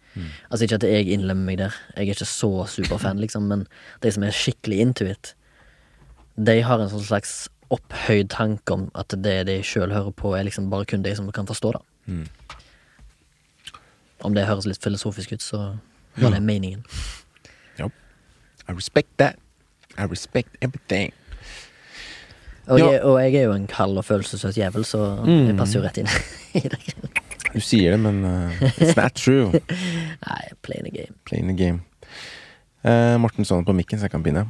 Altså 0.50 0.64
Ikke 0.64 0.78
at 0.80 0.86
jeg 0.88 1.10
innlemmer 1.12 1.44
meg 1.44 1.58
der, 1.60 1.76
jeg 1.94 2.08
er 2.08 2.14
ikke 2.16 2.28
så 2.28 2.50
superfan, 2.72 3.20
liksom, 3.20 3.50
men 3.52 3.66
de 4.02 4.12
som 4.12 4.24
er 4.24 4.34
skikkelig 4.34 4.80
into 4.80 5.04
it, 5.10 5.34
de 6.36 6.56
har 6.64 6.80
en 6.80 6.90
sånn 6.92 7.04
slags 7.04 7.34
opphøyd 7.72 8.30
tanke 8.32 8.72
om 8.72 8.88
at 8.94 9.12
det 9.24 9.36
de 9.48 9.60
sjøl 9.66 9.92
hører 9.92 10.14
på, 10.16 10.32
er 10.36 10.46
liksom 10.48 10.70
bare 10.72 10.88
kun 10.88 11.04
de 11.04 11.14
som 11.18 11.28
kan 11.34 11.48
forstå 11.48 11.76
det. 11.76 11.84
Mm. 12.06 12.26
Om 14.24 14.34
det 14.34 14.46
høres 14.48 14.66
litt 14.66 14.82
filosofisk 14.82 15.36
ut, 15.36 15.44
så 15.44 15.62
var 16.16 16.32
det 16.32 16.42
meningen. 16.42 16.84
I 18.68 18.72
respect 18.72 19.08
that. 19.18 19.38
I 19.98 20.06
respect 20.06 20.56
everything. 20.60 21.12
Og, 22.68 22.78
Ja. 22.80 22.86
jeg, 22.90 23.02
og 23.06 23.16
jeg 23.22 23.34
er 23.34 23.44
jo 23.46 23.52
en 23.54 23.66
kald 23.70 23.98
og 23.98 24.04
følelsesløs 24.04 24.56
jævel, 24.58 24.84
så 24.84 25.00
Mm. 25.24 25.46
jeg 25.48 25.56
passer 25.56 25.78
jo 25.80 25.84
rett 25.86 25.98
inn 25.98 26.08
i 26.58 26.60
det. 26.68 26.78
Du 27.54 27.60
sier 27.60 27.92
det, 27.94 28.00
men 28.00 28.24
uh, 28.24 28.50
it's 28.80 28.96
not 28.98 29.14
true. 29.14 29.52
Nei, 30.26 30.42
play 30.62 30.80
a 30.84 30.90
game. 30.90 31.14
Play 31.24 31.40
the 31.42 31.54
game. 31.54 31.80
Uh, 32.84 33.16
Morten 33.22 33.44
Sonne 33.44 33.64
på 33.64 33.72
mikken, 33.74 33.98
så 33.98 34.06
jeg 34.08 34.10
kan 34.16 34.22
begynne. 34.22 34.46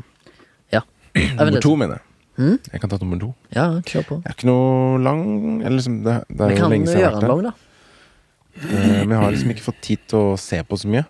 Ja. 0.72 0.80
Nummer 1.38 1.60
to, 1.60 1.76
mener 1.76 1.98
jeg. 2.00 2.02
Hmm? 2.36 2.58
Jeg 2.72 2.80
kan 2.82 2.90
ta 2.92 2.96
nummer 3.00 3.16
to. 3.20 3.30
Ja, 3.54 3.62
kjør 3.80 4.02
på. 4.04 4.16
Jeg 4.24 4.28
er 4.28 4.34
ikke 4.36 4.48
noe 4.50 4.98
lang 5.00 5.22
Eller 5.62 5.76
liksom, 5.78 5.94
det, 6.04 6.16
det 6.28 6.40
er 6.44 6.50
Vi 6.50 6.56
jo 6.58 6.60
kan 6.60 6.70
lenge 6.74 6.86
siden 6.90 7.00
jeg 7.00 7.06
har 7.08 7.14
vært 7.16 7.30
lang, 7.30 7.44
der. 7.46 7.54
da. 7.54 8.66
uh, 8.66 8.98
Men 9.06 9.14
jeg 9.14 9.20
har 9.22 9.30
liksom 9.32 9.54
ikke 9.54 9.64
fått 9.64 9.78
tid 9.86 10.02
til 10.08 10.18
å 10.18 10.34
se 10.40 10.58
på 10.68 10.76
så 10.82 10.90
mye. 10.92 11.06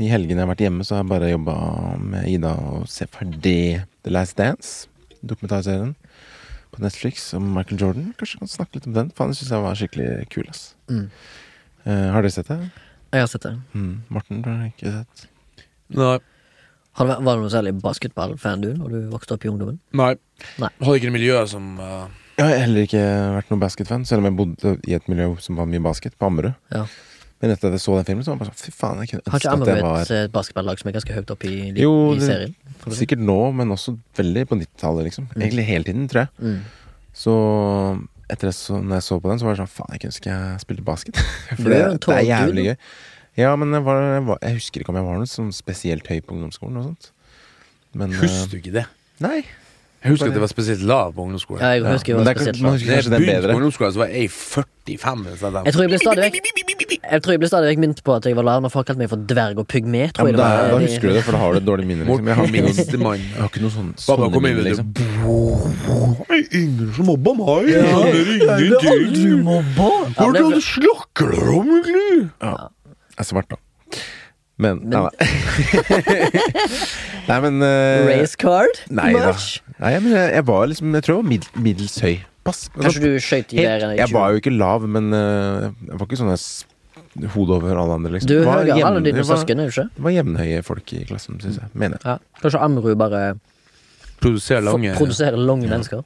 I 0.00 0.08
helgene 0.08 0.40
jeg 0.40 0.46
har 0.46 0.52
vært 0.54 0.64
hjemme, 0.64 0.86
så 0.88 0.94
har 0.96 1.02
jeg 1.02 1.10
bare 1.10 1.28
jobba 1.34 1.56
med 2.00 2.28
Ida 2.32 2.54
og 2.70 2.86
se 2.88 3.04
ferdig 3.12 3.82
The 4.04 4.14
Last 4.14 4.38
Dance. 4.40 4.88
Dokumentarserien 5.20 5.92
på 6.72 6.82
Netflix 6.84 7.28
om 7.36 7.50
Michael 7.54 7.80
Jordan. 7.80 8.10
Kanskje 8.18 8.38
jeg 8.38 8.42
kan 8.46 8.52
snakke 8.54 8.78
litt 8.78 8.86
om 8.88 8.94
den. 8.96 9.10
for 9.12 9.26
han 9.28 9.34
syns 9.36 9.50
jeg 9.52 9.64
var 9.64 9.78
skikkelig 9.78 10.28
kul. 10.32 10.46
ass 10.48 10.74
Mm. 10.88 11.06
uh, 11.86 12.08
Har 12.14 12.22
dere 12.22 12.30
sett 12.34 12.48
det? 12.48 12.58
Jeg 13.12 13.20
har 13.20 13.28
sett 13.28 13.42
det. 13.44 13.54
Mm. 13.76 13.92
Morten 14.08 14.44
har 14.46 14.66
ikke 14.70 14.92
sett. 14.98 15.26
Nei. 15.92 16.18
Har 16.96 17.08
du, 17.08 17.12
Var 17.24 17.36
du 17.38 17.42
noe 17.44 17.52
særlig 17.52 17.72
basketballfan 17.80 18.60
du, 18.64 18.70
når 18.76 18.88
du 18.96 18.98
vokste 19.12 19.36
opp 19.36 19.44
i 19.44 19.50
ungdommen? 19.52 19.78
Nei. 19.96 20.14
Nei. 20.60 20.68
Hadde 20.80 20.96
ikke 21.00 21.08
det 21.10 21.14
miljøet 21.18 21.48
som 21.52 21.70
uh, 21.80 22.08
Jeg 22.38 22.48
har 22.48 22.58
heller 22.66 22.88
ikke 22.88 23.04
vært 23.36 23.52
noen 23.52 23.62
basketfan, 23.62 24.04
selv 24.08 24.20
om 24.24 24.28
jeg 24.30 24.36
bodde 24.40 24.74
i 24.88 24.96
et 24.96 25.08
miljø 25.12 25.30
som 25.44 25.56
var 25.60 25.68
mye 25.68 25.80
basket, 25.84 26.16
på 26.20 26.28
Ammerud. 26.28 26.54
Ja. 26.72 26.86
Men 27.42 27.50
etter 27.56 27.72
at 27.72 27.74
jeg 27.74 27.82
så 27.82 27.96
den 27.98 28.06
filmen, 28.06 28.24
så 28.24 28.30
var 28.32 28.36
jeg 28.38 28.42
bare 28.44 28.52
sånn 28.52 28.62
Fy 28.62 28.72
faen, 28.78 29.00
jeg 29.02 29.10
kunne 29.10 29.22
Har 29.32 29.40
ikke 29.42 29.50
ønske 29.50 29.50
at 29.50 29.56
Ammerud 29.56 29.70
jeg 29.72 29.82
et 29.82 29.86
var 29.88 30.12
et 30.26 30.34
basketballag 30.36 30.78
som 30.82 30.90
er 30.90 30.94
ganske 30.96 31.16
høyt 31.16 31.32
oppe 31.34 31.48
i, 31.50 31.56
i, 31.72 31.72
Jo, 31.82 31.92
i 32.12 32.18
det- 32.20 32.28
serien? 32.28 32.54
Sikkert 32.98 33.22
nå, 33.22 33.38
men 33.54 33.70
også 33.74 33.96
veldig 34.18 34.42
på 34.50 34.58
90-tallet, 34.58 35.04
liksom. 35.06 35.26
Mm. 35.34 35.42
Egentlig 35.42 35.64
hele 35.68 35.84
tiden, 35.86 36.08
tror 36.10 36.24
jeg. 36.24 36.30
Mm. 36.42 36.60
Så 37.14 37.34
etter 38.32 38.48
det, 38.48 38.54
så, 38.56 38.78
når 38.82 38.98
jeg 38.98 39.06
så 39.06 39.18
på 39.22 39.30
den, 39.30 39.38
så 39.38 39.46
var 39.46 39.54
det 39.54 39.62
sånn 39.62 39.70
Faen, 39.74 39.90
jeg 39.94 40.02
kunne 40.02 40.14
ønske 40.14 40.30
jeg 40.32 40.62
spilte 40.64 40.86
basket. 40.86 41.18
For 41.60 41.68
er 41.70 41.92
det, 41.92 42.00
det 42.06 42.16
er 42.16 42.28
jævlig 42.30 42.64
gøy. 42.70 42.76
Ja, 43.42 43.54
men 43.56 43.72
jeg, 43.72 43.84
var, 43.86 44.00
jeg, 44.02 44.24
var, 44.28 44.38
jeg 44.44 44.58
husker 44.58 44.82
ikke 44.82 44.92
om 44.92 44.98
jeg 45.00 45.06
var 45.08 45.20
noe 45.22 45.30
sånn 45.30 45.52
spesielt 45.56 46.08
høy 46.10 46.18
på 46.20 46.34
ungdomsskolen 46.36 46.80
og 46.80 46.88
sånt. 46.90 47.10
Men 47.96 48.12
eh, 48.12 48.22
Husker 48.24 48.50
du 48.52 48.58
ikke 48.60 48.74
det? 48.80 48.86
Nei. 49.24 49.40
Jeg 50.02 50.10
husker 50.10 50.32
at 50.32 50.34
det 50.34 50.40
var 50.42 50.50
spesielt 50.50 50.82
lav 50.82 51.12
på 51.14 51.22
ungdomsskolen. 51.22 51.60
Ja, 51.62 51.68
jeg 51.78 51.82
husker 51.86 52.16
det 52.16 52.26
det 52.26 52.26
var 52.26 52.34
spesielt 52.34 52.60
lav. 52.62 52.72
husker 52.72 52.92
jeg 52.92 53.04
begynte 53.22 53.48
på 53.48 53.58
ungdomsskolen, 53.58 53.92
så 53.94 54.00
var 54.02 54.08
jeg 54.10 54.30
45. 54.30 55.26
Så 55.38 55.50
jeg, 55.52 55.74
tror 55.74 55.82
jeg 55.84 55.90
ble 55.92 55.98
stadig 56.02 56.22
vekk 56.24 56.38
Jeg 57.12 57.22
tror 57.22 57.32
jeg 57.32 57.40
ble 57.42 57.50
stadig 57.52 57.76
minnet 57.78 58.00
på 58.02 58.16
at 58.16 58.26
jeg 58.26 58.34
var 58.34 58.46
lav 58.48 58.64
når 58.64 58.72
folk 58.74 58.88
kalte 58.88 58.98
meg 58.98 59.12
for 59.12 59.22
dverg 59.30 59.60
og 59.62 59.68
pygme. 59.70 60.08
Ja, 60.08 60.26
det 60.26 60.34
da, 60.40 60.48
da 60.72 60.80
husker 60.82 61.06
du 61.06 61.14
det, 61.14 61.22
for 61.22 61.36
da 61.36 61.42
har 61.44 61.54
du 61.54 61.60
et 61.60 61.68
dårlig 61.68 61.86
minne. 61.86 62.08
Liksom. 62.08 62.32
Jeg 62.32 62.38
har 62.40 62.50
minste 62.56 62.98
mann 62.98 63.22
jeg 63.22 63.38
har 63.38 63.52
ikke 63.52 63.62
noe 63.62 63.74
sånn, 63.76 63.92
Pappa 64.02 64.30
kom 64.34 64.48
inn, 64.50 64.58
liksom. 64.66 64.90
du. 64.90 65.04
Ingen 66.50 66.90
som 66.96 67.10
mobba 67.12 67.36
meg. 67.38 67.70
Ja. 67.70 67.84
mobba! 69.46 69.86
Ja, 69.86 70.18
Hva 70.18 70.26
men 70.26 70.40
er 70.40 70.40
det 70.40 70.42
det, 70.42 70.58
du 70.58 70.66
snakker 70.66 71.30
om, 71.60 71.70
egentlig? 71.78 72.26
Jeg 72.42 73.22
er 73.22 73.30
svart, 73.30 73.54
da. 73.54 73.62
Men, 74.60 74.82
Men- 74.84 75.08
Nei, 77.28 77.38
men 77.44 77.62
uh, 77.62 78.06
Race 78.10 78.36
card? 78.38 78.82
Nei 78.92 79.12
Nei 79.12 79.22
da. 79.22 79.32
Nei, 79.82 79.94
men 80.04 80.12
jeg, 80.14 80.34
jeg 80.36 80.44
var 80.46 80.66
liksom 80.70 80.92
Jeg 80.94 81.06
tror 81.06 81.14
jeg 81.16 81.22
var 81.22 81.30
middels, 81.30 81.56
middels 81.68 81.96
høy. 82.04 82.12
Pass. 82.46 82.64
Kanskje 82.74 83.02
du 83.04 83.08
skøyt 83.22 83.54
i 83.54 83.62
været 83.62 83.96
jeg 84.00 84.10
var 84.12 84.32
jo 84.34 84.40
ikke 84.42 84.52
lav, 84.54 84.84
men 84.90 85.12
uh, 85.14 85.70
jeg 85.86 85.98
var 85.98 86.08
ikke 86.08 86.18
sånn 86.20 86.32
hodet 87.34 87.54
over 87.58 87.76
alle 87.76 87.96
andre, 87.98 88.10
liksom. 88.14 88.30
Du 88.30 88.38
er 88.40 88.46
høyere 88.48 88.76
enn 88.78 88.86
alle 88.88 89.02
dine 89.04 89.20
det 89.20 89.26
søsken, 89.28 89.60
er 89.60 89.68
du 89.68 89.74
ikke? 89.74 89.84
Det 89.96 90.04
var 90.06 90.14
jevnhøye 90.14 90.62
folk 90.64 90.92
i 90.96 91.02
klassen, 91.08 91.36
syns 91.42 91.58
jeg. 91.60 91.68
Mener 91.76 92.00
jeg. 92.00 92.08
Ja. 92.08 92.40
Kanskje 92.42 92.62
Ammerud 92.64 92.96
bare 93.00 93.22
Produserer 94.22 94.62
for- 94.62 94.70
lange 94.72 94.94
produserer 94.96 95.36
lange 95.38 95.68
mennesker? 95.70 96.02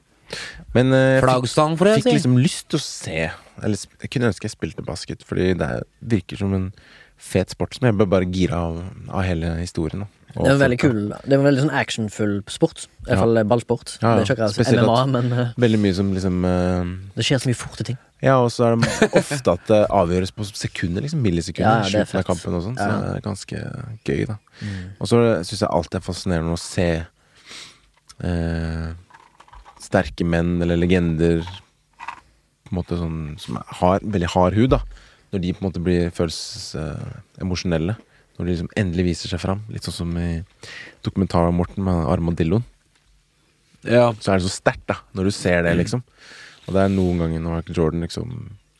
Men 0.74 0.90
jeg 0.90 1.20
fikk, 1.20 1.28
flaggstang, 1.28 1.76
for 1.78 1.92
fikk 1.94 2.08
liksom 2.16 2.36
lyst 2.42 2.64
til 2.72 2.80
å 2.80 2.82
se 2.82 3.18
Eller 3.62 3.78
jeg 4.02 4.10
kunne 4.10 4.30
ønske 4.32 4.48
jeg 4.48 4.54
spilte 4.56 4.82
basket, 4.84 5.22
fordi 5.28 5.52
det 5.60 5.68
er- 5.76 5.86
virker 6.02 6.40
som 6.42 6.54
en 6.56 6.72
fet 7.16 7.52
sport 7.54 7.76
som 7.76 7.88
jeg 7.88 7.96
ble 7.96 8.06
bare 8.10 8.28
gira 8.30 8.60
av, 8.68 8.80
av 9.08 9.24
hele 9.26 9.56
historien. 9.60 10.04
Da. 10.04 10.26
Det 10.36 10.50
en 10.52 10.58
veldig 10.60 10.76
kul 10.76 10.98
Det 11.24 11.32
en 11.32 11.44
veldig 11.46 11.62
sånn 11.64 11.76
actionfull 11.78 12.34
sport. 12.52 12.86
I 13.06 13.08
hvert 13.08 13.22
fall 13.22 13.40
ballsport. 13.48 13.94
Ja, 14.02 14.10
ja. 14.10 14.24
Det 14.24 14.26
er 14.26 14.34
ikke 14.34 14.48
akkurat 14.50 14.82
MMA, 14.82 14.98
men 15.14 15.30
uh, 15.32 15.54
Veldig 15.64 15.80
mye 15.80 15.96
som 15.96 16.10
liksom 16.12 16.44
uh, 16.44 16.90
det 17.16 17.24
skjer 17.24 17.40
så 17.40 17.50
mye 17.50 17.58
forte 17.58 17.86
ting. 17.88 17.98
Ja, 18.24 18.38
og 18.40 18.50
så 18.52 18.66
er 18.66 18.76
det 18.76 19.08
ofte 19.20 19.54
at 19.54 19.64
det 19.68 19.80
avgjøres 19.92 20.32
på 20.32 20.46
sekunder, 20.48 21.04
liksom 21.04 21.20
millisekunder. 21.24 21.88
Ja, 21.92 22.04
av 22.04 22.24
kampen 22.24 22.56
og 22.56 22.64
sånn, 22.64 22.78
så 22.78 22.86
det 22.88 23.10
er 23.12 23.24
ganske 23.24 23.60
gøy, 24.08 24.22
da. 24.30 24.38
Og 24.96 25.10
så 25.10 25.20
syns 25.44 25.60
jeg 25.60 25.68
alltid 25.68 25.98
er 25.98 26.06
fascinerende 26.06 26.54
å 26.56 26.60
se 26.60 26.88
eh, 28.24 28.86
sterke 29.84 30.24
menn 30.24 30.56
eller 30.64 30.80
legender 30.80 31.44
på 31.44 32.72
en 32.72 32.78
måte 32.80 32.98
sånn 32.98 33.20
som 33.38 33.60
har 33.82 34.00
veldig 34.00 34.32
hard 34.32 34.56
hud, 34.56 34.72
da. 34.78 34.80
Når 35.32 35.42
de 35.42 35.52
på 35.52 35.62
en 35.62 35.66
måte 35.68 35.82
blir 35.82 36.10
føles 36.14 36.38
uh, 36.78 37.20
emosjonelle. 37.42 37.96
Når 38.36 38.44
de 38.44 38.52
liksom 38.52 38.70
endelig 38.76 39.04
viser 39.10 39.32
seg 39.32 39.40
fram. 39.42 39.62
Litt 39.72 39.86
sånn 39.88 39.96
som 39.96 40.12
i 40.20 40.42
dokumentaren 41.06 41.50
av 41.50 41.56
Morten 41.56 41.84
med 41.86 42.02
armadilloen. 42.12 42.64
Ja. 43.86 44.10
Så 44.20 44.32
er 44.32 44.38
det 44.40 44.46
så 44.48 44.54
sterkt, 44.56 44.84
da, 44.90 44.98
når 45.16 45.28
du 45.28 45.34
ser 45.34 45.62
det, 45.66 45.74
liksom. 45.78 46.02
Og 46.66 46.74
det 46.74 46.82
er 46.82 46.90
noen 46.94 47.20
ganger 47.22 47.42
når 47.42 47.60
Michael 47.60 47.76
Jordan 47.78 48.02
liksom 48.06 48.32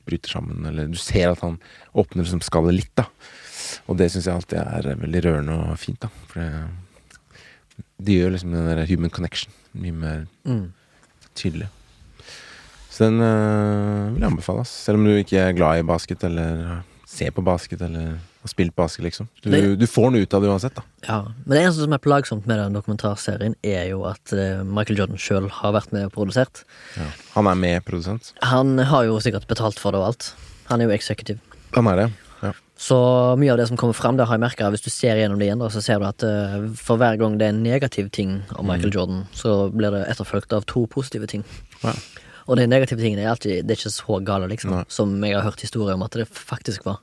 bryter 0.06 0.32
sammen, 0.36 0.64
eller 0.66 0.88
du 0.90 0.96
ser 0.98 1.32
at 1.32 1.42
han 1.42 1.58
åpner 1.98 2.24
liksom 2.24 2.42
skallet 2.46 2.74
litt, 2.74 2.92
da. 2.98 3.06
Og 3.90 3.98
det 3.98 4.08
syns 4.12 4.26
jeg 4.26 4.34
alltid 4.34 4.58
er 4.62 4.98
veldig 5.02 5.22
rørende 5.24 5.56
og 5.62 5.78
fint, 5.82 5.98
da. 6.02 6.10
For 6.30 6.42
det, 6.42 7.84
det 8.06 8.18
gjør 8.18 8.34
liksom 8.34 8.54
den 8.54 8.68
der 8.70 8.84
human 8.90 9.14
connection 9.14 9.54
mye 9.76 9.94
mer 9.94 10.26
Mm. 10.46 10.72
tydelig. 11.34 11.68
Så 12.96 13.04
den 13.10 13.20
øh, 13.20 14.14
vil 14.14 14.22
jeg 14.24 14.30
anbefale, 14.30 14.62
ass. 14.64 14.72
Selv 14.86 14.96
om 15.00 15.04
du 15.04 15.12
ikke 15.18 15.36
er 15.42 15.52
glad 15.56 15.82
i 15.82 15.86
basket, 15.86 16.22
eller 16.24 16.78
ser 17.06 17.30
på 17.36 17.42
basket, 17.44 17.82
eller 17.84 18.14
har 18.16 18.48
spilt 18.50 18.72
basket, 18.76 19.04
liksom. 19.04 19.28
Du, 19.44 19.50
Det- 19.52 19.78
du 19.78 19.84
får 19.86 20.10
noe 20.14 20.22
ut 20.24 20.34
av 20.34 20.40
det 20.42 20.48
uansett, 20.48 20.74
da. 20.78 20.82
Ja, 21.06 21.18
Men 21.44 21.52
det 21.58 21.62
eneste 21.66 21.84
som 21.84 21.92
er 21.92 21.98
plagsomt 22.02 22.46
med 22.48 22.58
den 22.58 22.72
dokumentarserien, 22.78 23.54
er 23.62 23.88
jo 23.90 24.04
at 24.08 24.32
uh, 24.32 24.64
Michael 24.64 24.98
Jordan 25.02 25.16
sjøl 25.20 25.48
har 25.50 25.72
vært 25.76 25.92
med 25.92 26.06
og 26.08 26.12
produsert. 26.16 26.64
Han 27.34 27.46
er 27.46 27.54
med 27.60 27.84
produsent? 27.84 28.32
Han 28.42 28.78
har 28.78 29.04
jo 29.04 29.18
sikkert 29.20 29.46
betalt 29.50 29.78
for 29.78 29.92
det 29.92 30.00
og 30.00 30.06
alt. 30.14 30.30
Han 30.70 30.80
er 30.80 30.88
jo 30.88 30.96
executive. 30.96 31.38
Han 31.76 31.86
er 31.92 31.96
det. 31.96 32.08
Ja. 32.42 32.52
Så 32.78 32.96
mye 33.40 33.52
av 33.52 33.58
det 33.60 33.68
som 33.68 33.76
kommer 33.80 33.94
fram, 33.96 34.16
det 34.16 34.26
har 34.26 34.36
jeg 34.36 34.44
merka 34.46 34.68
hvis 34.72 34.84
du 34.84 34.90
ser 34.90 35.16
gjennom 35.20 35.38
det 35.40 35.46
igjen, 35.50 35.58
da, 35.62 35.68
så 35.72 35.80
ser 35.84 35.98
du 36.00 36.06
at 36.08 36.22
uh, 36.24 36.66
for 36.76 36.96
hver 37.00 37.16
gang 37.20 37.36
det 37.38 37.46
er 37.48 37.54
en 37.54 37.62
negativ 37.62 38.10
ting 38.10 38.38
om 38.56 38.66
Michael 38.68 38.92
Jordan, 38.92 39.26
så 39.36 39.70
blir 39.72 39.90
det 39.94 40.06
etterfulgt 40.10 40.52
av 40.56 40.64
to 40.66 40.86
positive 40.86 41.26
ting. 41.26 41.44
Ja. 41.84 41.92
Og 42.46 42.56
de 42.56 42.66
negative 42.70 43.00
tingene 43.02 43.24
er 43.24 43.32
alltid 43.32 43.64
Det 43.66 43.74
er 43.74 43.80
ikke 43.80 43.90
så 43.94 44.18
gale, 44.24 44.46
liksom, 44.48 44.70
Nei. 44.70 44.84
som 44.88 45.14
jeg 45.24 45.34
har 45.34 45.42
hørt 45.42 45.60
historier 45.64 45.94
om 45.94 46.02
at 46.06 46.12
det 46.12 46.28
faktisk 46.30 46.84
var. 46.86 47.00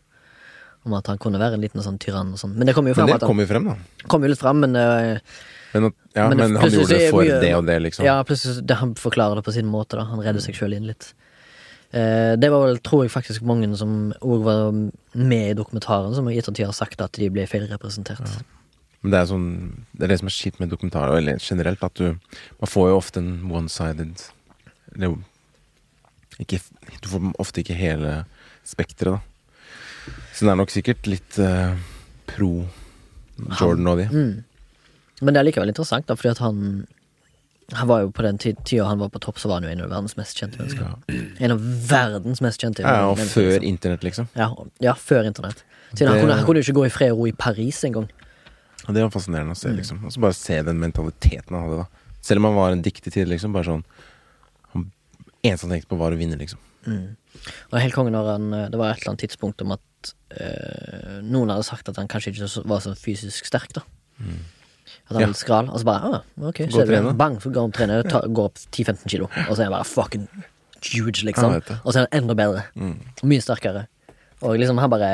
Om 0.86 0.94
at 0.98 1.08
han 1.08 1.18
kunne 1.18 1.40
være 1.40 1.54
en 1.58 1.62
liten 1.64 1.82
sånn 1.84 1.98
tyrann 2.00 2.34
og 2.36 2.40
sånn. 2.40 2.56
Men 2.56 2.68
det 2.68 2.76
kommer 2.76 2.92
jo 2.92 2.96
Men 2.96 3.08
fram 3.08 3.12
det 3.14 3.20
kom 3.24 3.30
kommer 3.34 3.44
jo 3.48 3.52
frem, 3.54 3.66
da. 3.66 4.08
kom 4.08 4.24
jo 4.24 4.32
litt 4.32 4.40
frem, 4.40 4.60
men 4.60 4.76
eh, 4.76 5.20
Men, 5.74 5.92
ja, 6.16 6.28
Men 6.30 6.38
men, 6.38 6.56
han 6.62 6.70
gjorde 6.70 6.90
det 6.94 7.10
for 7.10 7.24
mye- 7.24 7.42
det 7.42 7.54
og 7.56 7.66
det, 7.66 7.78
liksom. 7.82 8.06
Ja, 8.06 8.22
plutselig 8.24 8.66
det, 8.68 8.76
Han 8.78 8.94
forklarer 8.96 9.36
det 9.40 9.44
på 9.44 9.54
sin 9.54 9.66
måte. 9.66 9.98
da 9.98 10.04
Han 10.06 10.20
redder 10.20 10.40
seg 10.44 10.56
sjøl 10.56 10.74
inn 10.76 10.86
litt. 10.88 11.14
Eh, 11.94 12.36
det 12.36 12.50
var 12.52 12.66
vel, 12.68 12.78
tror 12.80 13.04
jeg, 13.04 13.12
faktisk 13.12 13.42
mange 13.46 13.70
som 13.78 14.14
òg 14.22 14.44
var 14.44 14.72
med 15.14 15.52
i 15.52 15.54
dokumentaren, 15.54 16.14
som 16.16 16.28
i 16.30 16.38
ettertid 16.38 16.66
har 16.66 16.74
sagt 16.74 17.02
at 17.02 17.12
de 17.14 17.30
ble 17.30 17.46
feilrepresentert. 17.46 18.44
Men 19.04 19.12
det 19.12 19.20
er 19.20 19.26
sånn 19.28 19.48
Det 19.98 20.04
er 20.06 20.08
det 20.14 20.20
som 20.20 20.28
er 20.28 20.32
kjipt 20.38 20.60
med 20.60 20.70
dokumentarer, 20.70 21.18
eller 21.18 21.38
generelt, 21.38 21.84
at 21.84 21.94
du 21.96 22.04
Man 22.60 22.68
får 22.70 22.90
jo 22.90 22.98
ofte 22.98 23.18
en 23.18 23.42
one-sided 23.52 24.30
ikke 26.46 26.62
Du 27.02 27.10
får 27.10 27.30
ofte 27.40 27.62
ikke 27.64 27.76
hele 27.78 28.26
spekteret, 28.68 29.18
da. 29.20 29.20
Så 30.34 30.44
den 30.46 30.52
er 30.54 30.60
nok 30.60 30.72
sikkert 30.74 31.08
litt 31.08 31.38
uh, 31.40 31.76
pro 32.28 32.66
Jordan 33.60 33.88
og 33.88 33.98
de. 34.02 34.08
Mm. 34.12 34.44
Men 35.24 35.34
det 35.36 35.40
er 35.42 35.48
likevel 35.48 35.72
interessant, 35.72 36.06
da, 36.10 36.16
fordi 36.20 36.34
at 36.36 36.42
han 36.44 36.60
Han 37.74 37.88
var 37.88 38.02
jo 38.04 38.10
på 38.12 38.22
den 38.26 38.38
tid- 38.38 38.60
tida 38.68 38.84
han 38.90 39.00
var 39.00 39.08
på 39.10 39.20
topp, 39.24 39.38
så 39.40 39.48
var 39.50 39.62
han 39.62 39.64
jo 39.64 39.70
en 39.72 39.82
av 39.86 39.90
verdens 39.90 40.18
mest 40.20 40.38
kjente 40.38 40.60
mennesker. 40.60 40.84
Ja. 40.84 41.22
En 41.40 41.52
av 41.56 41.62
verdens 41.90 42.42
mest 42.44 42.60
kjente 42.62 42.84
Ja, 42.84 43.08
og 43.08 43.16
mennesker, 43.18 43.40
før 43.42 43.54
liksom. 43.56 43.70
internett, 43.70 44.04
liksom. 44.04 44.28
Ja, 44.36 44.50
ja, 44.84 44.94
før 45.00 45.24
internett. 45.26 45.64
Siden 45.96 46.12
han, 46.12 46.28
Det- 46.28 46.36
han 46.36 46.46
kunne 46.46 46.60
jo 46.62 46.66
ikke 46.68 46.76
gå 46.82 46.86
i 46.86 46.90
fred 46.90 47.12
og 47.14 47.18
ro 47.20 47.26
i 47.28 47.32
Paris 47.32 47.80
engang. 47.88 48.10
Ja, 48.86 48.94
det 48.94 49.02
var 49.02 49.10
fascinerende 49.16 49.56
å 49.56 49.58
se, 49.58 49.70
liksom. 49.70 50.04
Og 50.06 50.12
så 50.12 50.20
bare 50.20 50.34
se 50.36 50.62
den 50.62 50.78
mentaliteten 50.80 51.56
han 51.56 51.64
hadde, 51.70 51.78
da. 51.78 51.86
Selv 52.22 52.38
om 52.40 52.44
han 52.52 52.56
var 52.56 52.72
en 52.72 52.82
diktig 52.84 53.14
tid, 53.14 53.28
liksom. 53.30 53.54
Bare 53.54 53.64
sånn 53.64 53.84
Eneste 55.44 55.68
han 55.68 55.74
tenkte 55.76 55.92
på, 55.92 55.98
var 56.00 56.16
å 56.16 56.20
vinne, 56.20 56.38
liksom. 56.40 56.60
Mm. 56.88 57.16
Og 57.72 57.78
helt 57.80 57.96
konge 57.96 58.12
når 58.12 58.26
han 58.28 58.46
eh, 58.54 58.66
Det 58.72 58.80
var 58.80 58.90
et 58.92 59.00
eller 59.02 59.14
annet 59.14 59.22
tidspunkt 59.24 59.62
om 59.64 59.72
at 59.76 60.10
øh, 60.36 61.22
noen 61.24 61.52
hadde 61.54 61.64
sagt 61.68 61.88
at 61.90 61.96
han 62.00 62.10
kanskje 62.12 62.34
ikke 62.34 62.50
var 62.68 62.82
så 62.84 62.92
fysisk 63.00 63.48
sterk, 63.48 63.72
da. 63.76 63.84
At 63.84 64.24
han 64.24 64.34
Mm. 64.34 64.42
Ja. 65.10 65.20
var 65.20 65.28
litt 65.32 65.40
skral. 65.40 65.70
Og 65.74 65.80
så 65.82 65.88
bare 65.88 66.10
ah, 66.20 66.22
ok, 66.50 66.60
så 66.72 66.84
er 66.84 66.92
det 66.92 67.16
bang, 67.18 67.40
så 67.42 67.50
går 67.52 67.62
han 67.66 67.72
og 67.72 67.78
trener, 67.78 68.04
ta, 68.08 68.20
går 68.28 68.50
opp 68.52 68.60
10-15 68.70 69.08
kilo. 69.10 69.30
Og 69.48 69.56
så 69.56 69.64
er 69.64 69.68
han 69.70 69.74
bare 69.76 69.88
fucking 69.90 70.28
huge, 70.84 71.24
liksom. 71.28 71.56
Det. 71.64 71.80
Og 71.84 71.94
så 71.96 72.02
er 72.04 72.08
han 72.12 72.22
enda 72.24 72.36
bedre. 72.38 72.64
Mye 73.24 73.42
sterkere. 73.44 73.86
Og 74.44 74.60
liksom 74.60 74.80
han 74.82 74.92
bare 74.92 75.12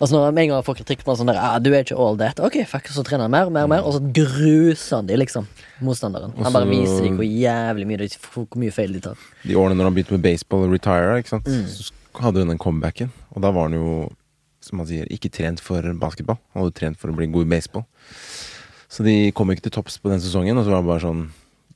Og 0.00 0.08
så 0.08 0.16
når 0.16 0.34
med 0.34 0.44
en 0.44 0.54
gang 0.54 0.64
folk 0.66 0.78
får 0.80 0.82
kritikk 0.82 1.04
på 1.06 1.14
sånn 1.16 1.30
der 1.30 1.38
ah, 1.38 1.58
'Du 1.62 1.70
er 1.72 1.84
ikke 1.84 1.96
all 1.96 2.18
that', 2.18 2.40
ok, 2.42 2.64
fuck, 2.66 2.88
så 2.90 3.04
trener 3.06 3.28
han 3.28 3.30
mer, 3.30 3.46
og 3.46 3.54
mer, 3.54 3.68
mer, 3.70 3.84
og 3.86 3.94
så 3.94 4.00
gruser 4.02 4.96
han 4.98 5.06
de, 5.06 5.16
liksom. 5.16 5.46
Motstanderen. 5.80 6.34
Og 6.34 6.44
Han 6.44 6.52
bare 6.52 6.68
viser 6.68 7.06
dem 7.06 7.16
hvor 7.20 7.28
jævlig 7.28 7.86
mye 7.86 8.08
hvor 8.34 8.58
mye 8.58 8.74
feil 8.74 8.92
de 8.92 9.00
tar. 9.00 9.20
De 9.44 9.54
årene 9.54 9.78
når 9.78 9.90
han 9.90 9.94
begynte 9.94 10.16
med 10.18 10.26
baseball 10.26 10.66
og 10.66 10.74
retire, 10.74 11.18
ikke 11.22 11.36
sant. 11.36 11.46
Mm. 11.46 11.68
Så 11.70 11.92
hadde 12.20 12.42
hun 12.42 12.52
den 12.52 12.58
comebacken. 12.58 13.12
Og 13.34 13.42
da 13.42 13.52
var 13.54 13.68
han 13.68 13.78
jo, 13.78 14.10
som 14.60 14.82
han 14.82 14.90
sier, 14.90 15.06
ikke 15.10 15.30
trent 15.30 15.62
for 15.62 15.82
basketball. 16.00 16.38
Han 16.54 16.64
hadde 16.64 16.78
trent 16.78 16.98
for 16.98 17.10
å 17.10 17.16
bli 17.16 17.30
god 17.30 17.46
i 17.46 17.52
baseball. 17.54 17.86
Så 18.88 19.06
de 19.06 19.32
kom 19.34 19.50
ikke 19.50 19.66
til 19.66 19.74
topps 19.78 19.98
på 19.98 20.10
den 20.12 20.22
sesongen, 20.22 20.58
og 20.58 20.66
så 20.66 20.74
var 20.74 20.82
det 20.82 20.90
bare 20.90 21.02
sånn 21.02 21.24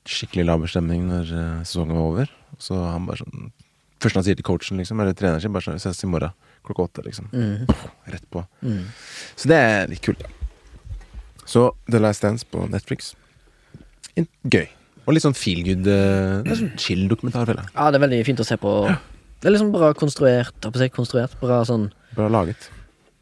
skikkelig 0.08 0.46
laber 0.48 0.70
stemning 0.70 1.08
når 1.08 1.32
eh, 1.34 1.64
sesongen 1.66 1.98
var 1.98 2.10
over. 2.12 2.30
Så 2.62 2.78
han 2.78 3.08
bare 3.08 3.24
sånn 3.24 3.50
Første 3.98 4.20
han 4.20 4.24
sier 4.28 4.36
til 4.38 4.46
coachen, 4.46 4.78
liksom, 4.78 5.00
eller 5.02 5.10
treneren 5.10 5.42
sin, 5.42 5.50
bare 5.50 5.72
sånn 5.72 5.80
ses 5.82 6.04
i 6.06 6.08
morgen 6.10 6.30
klokka 6.68 6.86
åtte', 6.86 7.04
liksom. 7.04 7.28
Mm. 7.32 7.66
Rett 8.12 8.26
på. 8.30 8.44
Mm. 8.62 8.84
Så 9.34 9.50
det 9.50 9.58
er 9.58 9.88
litt 9.90 10.02
kult, 10.04 10.22
da. 10.22 10.28
Så 11.48 11.70
The 11.90 11.98
Last 11.98 12.22
Dance 12.22 12.44
på 12.44 12.66
Netflix. 12.68 13.14
In 14.16 14.28
gøy. 14.44 14.66
Og 15.08 15.14
litt 15.16 15.24
sånn 15.24 15.36
feel 15.36 15.62
good 15.64 15.86
eh, 15.88 16.42
Det 16.44 16.52
er 16.52 16.58
sånn 16.60 16.74
chill 16.76 17.06
dokumentar, 17.08 17.46
føler 17.48 17.64
jeg. 17.64 17.72
Ja, 17.74 17.86
det 17.88 17.96
er 17.96 18.04
veldig 18.04 18.24
fint 18.28 18.42
å 18.44 18.44
se 18.44 18.58
på. 18.60 18.72
Det 19.40 19.48
er 19.48 19.54
liksom 19.54 19.70
bra 19.72 19.92
konstruert. 19.96 20.52
Jeg 20.60 20.74
på 20.74 20.82
å 20.82 20.90
konstruert 20.98 21.38
Bra 21.40 21.62
sånn 21.64 21.88
Bra 22.16 22.26
laget. 22.28 22.68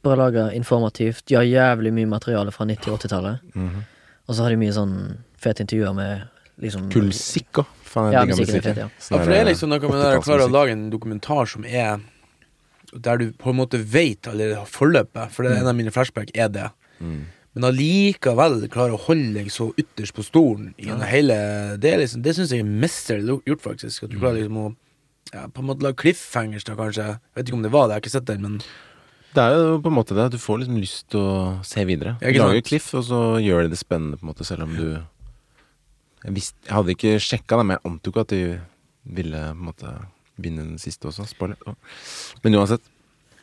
Bra 0.03 0.17
laga, 0.19 0.49
informativt. 0.55 1.23
De 1.31 1.37
har 1.39 1.47
jævlig 1.47 1.93
mye 1.95 2.11
materiale 2.11 2.55
fra 2.55 2.67
90- 2.67 2.91
og 2.91 2.99
80-tallet. 2.99 3.55
Mhm. 3.55 3.85
Og 4.27 4.35
så 4.35 4.43
har 4.43 4.51
de 4.51 4.59
mye 4.59 4.75
sånn 4.75 4.97
fete 5.39 5.63
intervjuer 5.63 5.95
med 5.95 6.27
liksom 6.63 6.91
Kul 6.91 7.11
musikk 7.13 7.63
òg. 7.63 7.73
Faen, 7.87 8.13
Ja, 8.13 8.25
jeg 8.25 8.35
digger 8.35 8.43
musikken 8.43 8.59
er 8.59 8.67
fet, 8.67 8.83
ja. 8.83 8.89
Sånn 8.99 9.19
Ja, 9.19 9.23
for 9.23 9.31
det 9.31 9.39
er 9.39 9.49
liksom 9.53 9.71
noe 9.71 9.81
med 9.81 10.03
det 10.03 10.19
å 10.19 10.25
klare 10.25 10.47
å 10.49 10.51
lage 10.51 10.73
en 10.75 10.91
dokumentar 10.91 11.47
som 11.47 11.65
er 11.65 12.01
Der 13.03 13.21
du 13.21 13.31
på 13.37 13.53
en 13.53 13.59
måte 13.61 13.81
vet 13.81 14.29
allerede 14.31 14.67
forløpet, 14.71 15.33
for 15.35 15.45
det 15.45 15.53
er 15.53 15.65
en 15.65 15.73
av 15.73 15.77
mine 15.79 15.93
flashback 15.95 16.33
er 16.35 16.49
det. 16.53 16.71
Mm. 17.01 17.25
Men 17.57 17.71
allikevel 17.71 18.59
klare 18.73 18.97
å 18.97 19.01
holde 19.07 19.39
deg 19.39 19.47
så 19.53 19.71
ytterst 19.81 20.13
på 20.17 20.25
stolen 20.27 20.75
gjennom 20.77 21.09
hele 21.09 21.37
Det, 21.81 21.95
liksom, 22.03 22.21
det 22.25 22.35
syns 22.37 22.53
jeg 22.53 22.61
er 22.61 22.75
mesterlig 22.85 23.39
gjort, 23.49 23.63
faktisk. 23.65 24.05
At 24.05 24.13
du 24.13 24.19
klarer 24.21 24.43
liksom 24.43 24.59
å 24.61 24.67
ja, 25.33 25.47
på 25.49 25.63
en 25.63 25.71
måte 25.71 25.83
lage 25.83 25.99
cliffhangers, 26.03 26.67
da, 26.69 26.77
kanskje. 26.79 27.07
Jeg 27.17 27.39
vet 27.39 27.49
ikke 27.49 27.59
om 27.59 27.65
det 27.65 27.73
var 27.75 27.89
det, 27.89 27.97
jeg 27.97 27.99
har 27.99 28.05
ikke 28.05 28.15
sett 28.15 28.29
den, 28.29 28.45
men 28.45 28.61
Det 29.37 29.43
er 29.43 29.57
jo 29.57 29.81
på 29.85 29.91
en 29.91 29.97
måte 29.97 30.17
det. 30.17 30.31
Du 30.33 30.39
får 30.41 30.61
liksom 30.63 30.79
lyst 30.81 31.09
til 31.13 31.21
å 31.21 31.37
se 31.67 31.85
videre. 31.89 32.15
Ja, 32.23 32.31
ikke 32.31 32.45
Lager 32.45 32.67
cliff, 32.69 32.87
og 32.97 33.05
så 33.09 33.23
gjør 33.43 33.67
det 33.67 33.75
det 33.75 33.81
spennende, 33.81 34.21
på 34.21 34.27
en 34.27 34.33
måte, 34.33 34.47
selv 34.49 34.69
om 34.69 34.77
du 34.77 34.87
Jeg, 36.27 36.35
visste, 36.35 36.59
jeg 36.67 36.75
hadde 36.75 36.95
ikke 36.95 37.17
sjekka 37.23 37.59
det, 37.59 37.65
men 37.67 37.77
jeg 37.77 37.87
antok 37.91 38.21
at 38.23 38.33
de 38.33 38.43
ville 39.17 39.43
på 39.53 39.57
en 39.57 39.69
måte 39.69 39.91
vinne 40.39 40.65
den 40.65 40.79
siste 40.83 41.09
også. 41.11 41.27
Spoiler. 41.31 41.57
Men 42.45 42.55
uansett. 42.61 42.83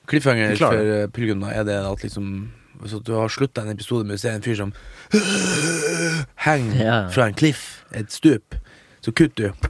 Cliffhanger 0.10 0.58
for 0.60 1.08
pilegrimene, 1.16 1.54
er 1.56 1.64
det 1.64 1.78
at 1.80 2.02
liksom 2.04 2.52
Hvis 2.82 2.92
du 3.06 3.14
har 3.16 3.30
slutta 3.32 3.62
en 3.64 3.70
episode 3.72 4.04
med 4.04 4.18
å 4.18 4.20
se 4.20 4.32
en 4.34 4.42
fyr 4.44 4.58
som 4.60 4.74
henger 6.48 6.82
Ja. 6.84 6.98
fra 7.14 7.28
en 7.30 7.34
cliff, 7.38 7.86
et 7.94 8.12
stup, 8.12 8.56
så 9.02 9.12
kutter 9.16 9.54
du. 9.54 9.70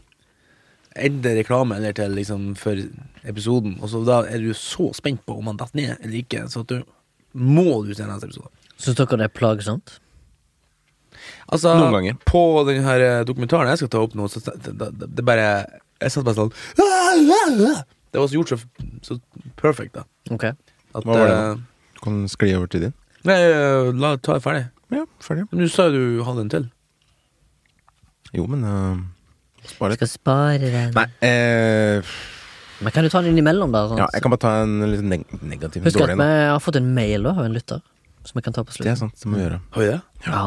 Ender 0.96 1.36
reklame 1.40 1.76
eller 1.76 1.94
til 1.98 2.12
liksom 2.16 2.56
for 2.58 2.78
episoden, 3.26 3.76
og 3.82 3.90
så 3.90 4.02
da 4.06 4.22
er 4.30 4.40
du 4.42 4.54
så 4.54 4.92
spent 4.96 5.24
på 5.26 5.38
om 5.38 5.48
han 5.52 5.58
detter 5.58 5.76
ned 5.80 5.94
eller 6.02 6.18
ikke, 6.24 6.46
så 6.50 6.62
at 6.64 6.68
du 6.74 6.84
må 7.34 7.84
du 7.86 7.94
se 7.94 8.06
neste 8.08 8.30
episode. 8.30 8.50
Syns 8.78 8.98
dere 9.00 9.18
det 9.18 9.28
er 9.30 9.34
plagsomt? 9.38 10.00
Altså, 11.54 11.76
Noen 11.78 11.94
ganger. 11.94 12.18
på 12.26 12.42
den 12.68 12.84
her 12.84 13.00
eh, 13.02 13.24
dokumentaren 13.26 13.70
jeg 13.70 13.78
skal 13.84 13.90
ta 13.94 14.02
opp 14.04 14.16
nå, 14.18 14.26
så 14.32 14.42
det, 14.48 14.74
det, 14.74 14.90
det, 14.98 15.10
det 15.18 15.26
bare 15.26 15.50
Jeg 16.02 16.14
satt 16.14 16.26
bare 16.26 16.36
sånn 16.36 16.52
Det 18.14 18.20
var 18.22 18.28
så 18.28 18.36
gjort 18.36 18.54
så, 18.54 18.58
så 19.06 19.18
perfect, 19.60 19.96
da. 19.96 20.04
Ok. 20.34 20.46
At, 20.50 21.04
Hva 21.04 21.18
var 21.18 21.28
det 21.30 21.38
eh, 21.38 21.64
Du 21.96 22.04
kan 22.06 22.22
skli 22.30 22.54
over 22.58 22.70
til 22.70 22.88
din. 22.88 22.96
Nei, 23.28 23.40
eh, 23.40 23.90
la 23.98 24.16
ta 24.18 24.38
det 24.38 24.44
ferdig. 24.46 24.66
Ja, 24.94 25.06
ferdig. 25.24 25.48
Men 25.52 25.64
du 25.64 25.72
sa 25.72 25.88
jo 25.90 25.98
du 25.98 26.24
hadde 26.28 26.44
en 26.46 26.52
til. 26.54 26.70
Jo, 28.34 28.46
men 28.50 28.66
uh, 28.66 29.02
Spar 29.70 29.94
litt. 29.94 30.02
Skal 30.02 30.12
spare 30.12 30.70
den. 30.74 30.94
Nei, 30.98 31.06
eh, 31.24 32.14
Men 32.84 32.92
kan 32.96 33.06
du 33.06 33.10
ta 33.14 33.22
den 33.24 33.32
innimellom, 33.32 33.72
da? 33.72 33.86
Sånn? 33.90 34.02
ja, 34.02 34.10
jeg 34.12 34.26
kan 34.26 34.34
bare 34.34 34.44
ta 34.44 34.54
en 34.66 34.76
litt 34.92 35.06
neg 35.08 35.24
negativ 35.40 35.86
Husk 35.86 35.96
at 35.96 36.02
dårlig 36.02 36.18
vi 36.18 36.20
en. 36.20 36.26
da. 36.26 36.50
har 36.52 36.64
fått 36.66 36.80
en 36.82 36.90
mail 36.98 37.30
da, 37.30 37.36
av 37.38 37.46
en 37.46 37.56
lytter, 37.56 37.80
som 38.28 38.40
vi 38.40 38.44
kan 38.46 38.58
ta 38.58 38.66
på 38.68 38.76
Det 38.76 38.92
er 38.92 39.00
sant, 39.00 39.16
det 39.22 39.30
må 39.30 39.40
vi 39.40 39.46
gjøre. 39.46 39.62
Har 39.78 39.86
vi 39.86 39.90
det? 39.94 40.00
Ja. 40.28 40.44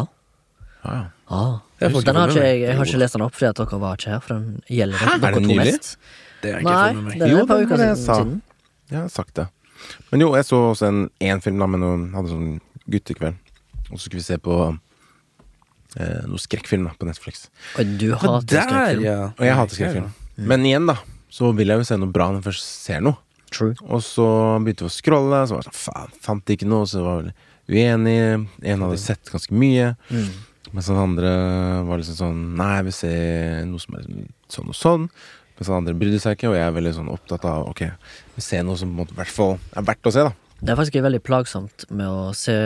Ja, 0.86 0.94
ja. 1.02 1.06
Ah. 1.26 1.56
Jeg 1.82 1.92
Den 2.06 2.16
har 2.16 2.30
ikke 2.30 2.42
jeg, 2.46 2.60
jeg 2.62 2.76
har 2.78 2.86
ikke 2.86 2.98
lest 3.02 3.16
den 3.16 3.22
opp 3.26 3.34
fordi 3.34 3.48
at 3.50 3.58
dere 3.58 3.78
var 3.82 3.96
ikke 3.98 4.10
her, 4.14 4.20
for 4.22 4.34
den 4.38 4.62
gjelder 4.70 5.00
Hæ? 5.02 5.06
dere 5.18 5.28
Er 5.28 5.34
den 5.34 5.42
to 5.42 5.48
nylig? 5.50 5.72
mest. 5.74 5.96
Det 6.42 6.52
har 6.52 6.60
jeg 6.60 6.62
ikke 6.62 6.76
Nei, 6.76 6.92
med 6.94 7.02
meg. 7.08 7.24
Jo, 7.32 7.40
et 7.42 7.48
par 7.50 7.58
det 7.58 7.66
uker 7.66 7.74
var 7.76 7.82
det 7.82 7.88
jeg 7.88 7.96
siden. 7.96 8.06
sa. 8.06 8.18
siden. 8.22 8.42
Jeg 8.94 8.98
har 9.00 9.08
sagt 9.16 9.34
det. 9.40 9.46
Men 10.12 10.20
jo, 10.24 10.28
jeg 10.38 10.44
så 10.46 10.60
også 10.70 10.86
en 10.88 11.00
én 11.20 11.42
film 11.44 11.58
da 11.60 11.66
med 11.66 11.80
noen 11.82 12.04
Hadde 12.14 12.30
sånn 12.32 12.60
guttekveld. 12.88 13.36
Og 13.90 13.98
så 13.98 14.04
skulle 14.06 14.22
vi 14.22 14.26
se 14.28 14.38
på 14.38 14.54
eh, 15.98 16.22
noe 16.30 16.40
skrekkfilm 16.40 16.86
da 16.88 16.94
på 16.98 17.08
Netflix. 17.08 17.48
Og 17.78 17.92
du 18.00 18.08
hater 18.14 18.46
der, 18.46 18.66
skrekkfilm. 18.70 19.04
ja. 19.06 19.18
Og 19.36 19.44
jeg 19.48 19.58
hater 19.60 19.78
skrekkfilm. 19.80 20.08
Men 20.36 20.66
igjen, 20.68 20.86
da, 20.90 20.96
så 21.32 21.50
vil 21.56 21.72
jeg 21.72 21.82
jo 21.82 21.88
se 21.88 21.98
noe 22.00 22.12
bra 22.12 22.30
når 22.30 22.40
jeg 22.42 22.48
først 22.50 22.66
ser 22.86 23.00
noe. 23.04 23.18
True. 23.54 23.74
Og 23.86 24.02
så 24.02 24.26
begynte 24.64 24.84
vi 24.86 24.90
å 24.90 24.96
scrolle, 24.96 25.44
så 25.46 25.54
var 25.56 25.62
jeg 25.64 25.70
sånn 25.70 25.80
faen, 25.86 26.16
fant 26.24 26.52
ikke 26.56 26.66
noe, 26.68 26.86
så 26.90 27.02
var 27.04 27.22
vi 27.22 27.32
uenig. 27.78 28.16
En 28.66 28.82
hadde 28.86 28.98
sett 29.00 29.30
ganske 29.32 29.54
mye. 29.54 29.92
Mm. 30.10 30.28
Mens 30.74 30.88
han 30.90 31.02
andre 31.02 31.32
var 31.86 32.00
liksom 32.00 32.16
sånn 32.18 32.40
Nei, 32.58 32.70
jeg 32.78 32.86
vil 32.88 32.96
se 32.96 33.12
noe 33.68 33.82
som 33.82 33.98
er 33.98 34.06
liksom 34.06 34.30
sånn 34.56 34.72
og 34.72 34.78
sånn. 34.78 35.04
Mens 35.56 35.70
han 35.70 35.78
andre 35.80 35.94
brydde 35.96 36.22
seg 36.22 36.36
ikke, 36.36 36.50
og 36.50 36.58
jeg 36.58 36.66
er 36.66 36.74
veldig 36.76 36.96
sånn 36.98 37.12
opptatt 37.12 37.46
av 37.48 37.68
Ok, 37.70 37.86
vi 38.36 38.44
ser 38.44 38.66
noe 38.66 38.78
som 38.80 38.92
i 38.92 39.06
hvert 39.16 39.32
fall 39.32 39.56
er 39.76 39.86
verdt 39.86 40.10
å 40.10 40.14
se, 40.14 40.26
da. 40.26 40.34
Det 40.56 40.72
er 40.72 40.78
faktisk 40.78 41.04
veldig 41.04 41.20
plagsomt 41.24 41.84
med 41.92 42.08
å 42.08 42.32
se 42.36 42.56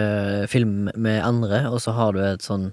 film 0.50 0.92
med 0.94 1.24
andre, 1.26 1.64
og 1.72 1.80
så 1.82 1.94
har 1.96 2.14
du 2.14 2.20
et 2.22 2.44
sånn 2.44 2.68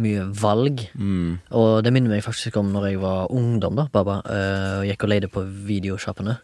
mye 0.00 0.24
valg. 0.40 0.86
Mm. 0.96 1.42
Og 1.58 1.82
det 1.84 1.92
minner 1.92 2.14
meg 2.14 2.24
faktisk 2.24 2.56
om 2.60 2.70
når 2.72 2.88
jeg 2.88 3.02
var 3.02 3.32
ungdom, 3.34 3.76
da, 3.76 3.86
Baba, 3.92 4.22
eh, 4.24 4.78
og 4.80 4.88
gikk 4.88 5.04
og 5.04 5.12
leide 5.12 5.30
på 5.32 5.44
videosjappene. 5.68 6.38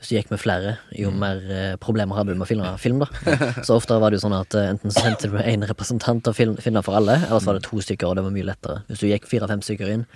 Hvis 0.00 0.08
du 0.08 0.14
gikk 0.16 0.30
med 0.32 0.40
flere, 0.40 0.70
jo 0.96 1.10
mer 1.12 1.42
eh, 1.52 1.74
problemer 1.76 2.16
hadde 2.16 2.32
du 2.32 2.38
med 2.40 2.46
å 2.46 2.48
finne 2.48 2.68
film, 2.80 3.02
da. 3.02 3.08
Så 3.66 3.74
ofte 3.76 3.98
var 4.00 4.08
det 4.08 4.16
jo 4.16 4.22
sånn 4.22 4.36
at 4.38 4.54
eh, 4.56 4.70
enten 4.72 4.88
så 4.94 5.02
sendte 5.04 5.28
du 5.28 5.34
én 5.42 5.60
representant 5.68 6.24
og 6.30 6.32
å 6.40 6.54
finne 6.64 6.80
for 6.86 6.96
alle, 6.96 7.18
eller 7.26 7.42
så 7.42 7.50
var 7.50 7.58
det 7.58 7.66
to 7.66 7.82
stykker, 7.84 8.08
og 8.08 8.16
det 8.16 8.24
var 8.24 8.32
mye 8.32 8.46
lettere. 8.48 8.78
Hvis 8.88 9.02
du 9.04 9.10
gikk 9.10 9.28
fire-fem 9.28 9.60
stykker 9.66 9.92
inn, 9.92 10.06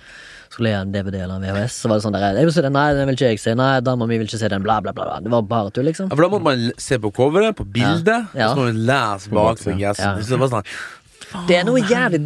skulle 0.49 0.71
jeg 0.71 0.79
ha 0.79 0.87
en 0.87 0.95
DVD 0.95 1.19
eller 1.21 1.37
en 1.37 1.45
VHS, 1.45 1.77
så 1.83 1.91
var 1.91 1.99
det 2.01 2.05
sånn 2.07 2.17
der 2.17 2.25
Jeg 2.39 2.49
vil 2.49 2.55
se 2.57 2.63
den, 2.65 2.73
nei, 2.73 2.87
den 2.97 3.11
vil 3.11 3.17
ikke 3.19 3.29
jeg 3.35 3.43
se, 3.43 3.53
nei, 3.61 3.69
dama 3.85 4.09
mi 4.09 4.17
vil 4.17 4.25
ikke 4.25 4.41
se 4.41 4.49
den, 4.55 4.65
bla, 4.65 4.79
bla, 4.81 4.95
bla. 4.95 5.05
bla. 5.11 5.21
Det 5.21 5.33
var 5.35 5.45
bare 5.53 5.73
tull, 5.75 5.85
liksom. 5.91 6.09
Ja, 6.09 6.17
for 6.17 6.25
da 6.25 6.31
måtte 6.33 6.47
man 6.49 6.65
se 6.81 6.99
på 7.05 7.13
coveret, 7.21 7.57
på 7.61 7.67
bildet, 7.77 8.33
Ja. 8.33 8.49
og 8.49 8.57
så 8.57 8.63
må 8.63 8.67
man 8.71 8.81
lese 8.89 9.37
bak 9.37 9.61
seg. 9.61 9.85
Ja. 9.85 9.93
Så 9.93 10.33
det 10.33 10.41
var 10.47 10.53
sånn 10.57 11.45
Det 11.49 11.59
er 11.61 11.69
noe 11.69 11.85
jævlig 11.85 12.23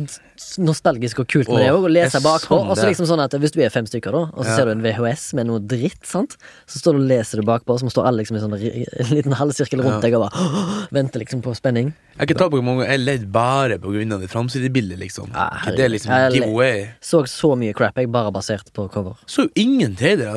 nostalgisk 0.60 1.20
og 1.24 1.28
kult 1.28 1.50
med 1.52 1.62
det 1.64 1.70
òg, 1.74 1.84
å 1.86 1.92
lese 1.92 2.20
bakpå. 2.24 2.58
sånn 2.60 2.70
Og 2.72 2.78
så 2.78 2.88
liksom 2.90 3.08
sånn 3.10 3.24
at 3.24 3.32
Hvis 3.40 3.52
du 3.52 3.62
er 3.62 3.70
fem 3.70 3.86
stykker, 3.86 4.12
da, 4.12 4.22
og 4.34 4.44
så 4.46 4.50
Ja. 4.50 4.56
ser 4.56 4.66
du 4.66 4.72
en 4.72 4.82
VHS 4.82 5.34
med 5.36 5.48
noe 5.48 5.60
dritt, 5.60 6.04
sant 6.06 6.38
så 6.68 6.80
står 6.80 6.94
du 6.98 7.00
og 7.04 7.08
leser 7.10 7.36
det 7.42 7.46
bakpå, 7.46 7.74
og 7.76 7.80
så 7.80 7.90
står 7.92 8.06
alle 8.08 8.24
liksom 8.24 8.38
i 8.38 8.40
sånn 8.40 8.54
en 8.56 9.16
liten 9.16 9.34
halvsirkel 9.34 9.82
rundt 9.84 10.00
Ja. 10.00 10.10
deg 10.10 10.14
og 10.16 10.30
bare 10.30 10.36
«Åh!» 10.40 10.88
venter 10.92 11.20
liksom 11.20 11.42
på 11.42 11.56
spenning. 11.56 11.94
Jeg 12.20 12.28
kan 12.28 12.38
ta 12.38 12.50
på 12.50 12.62
mange 12.64 12.86
jeg 12.86 13.00
ledd 13.00 13.32
bare 13.32 13.78
på 13.80 13.94
grunn 13.94 14.12
av 14.12 14.20
det 14.20 14.30
framsidebildet, 14.30 15.00
liksom. 15.00 15.30
Ja, 15.34 15.50
det 15.72 15.80
er 15.80 15.90
liksom. 15.90 16.12
Giveaway. 16.34 16.90
Så 17.02 17.24
så 17.28 17.56
mye 17.58 17.74
crap 17.74 17.96
jeg 17.96 18.12
bare 18.12 18.32
basert 18.32 18.72
på 18.74 18.90
cover. 18.92 19.16
Så 19.26 19.44
jo 19.46 19.50
ingen 19.56 19.96
trailere. 19.96 20.36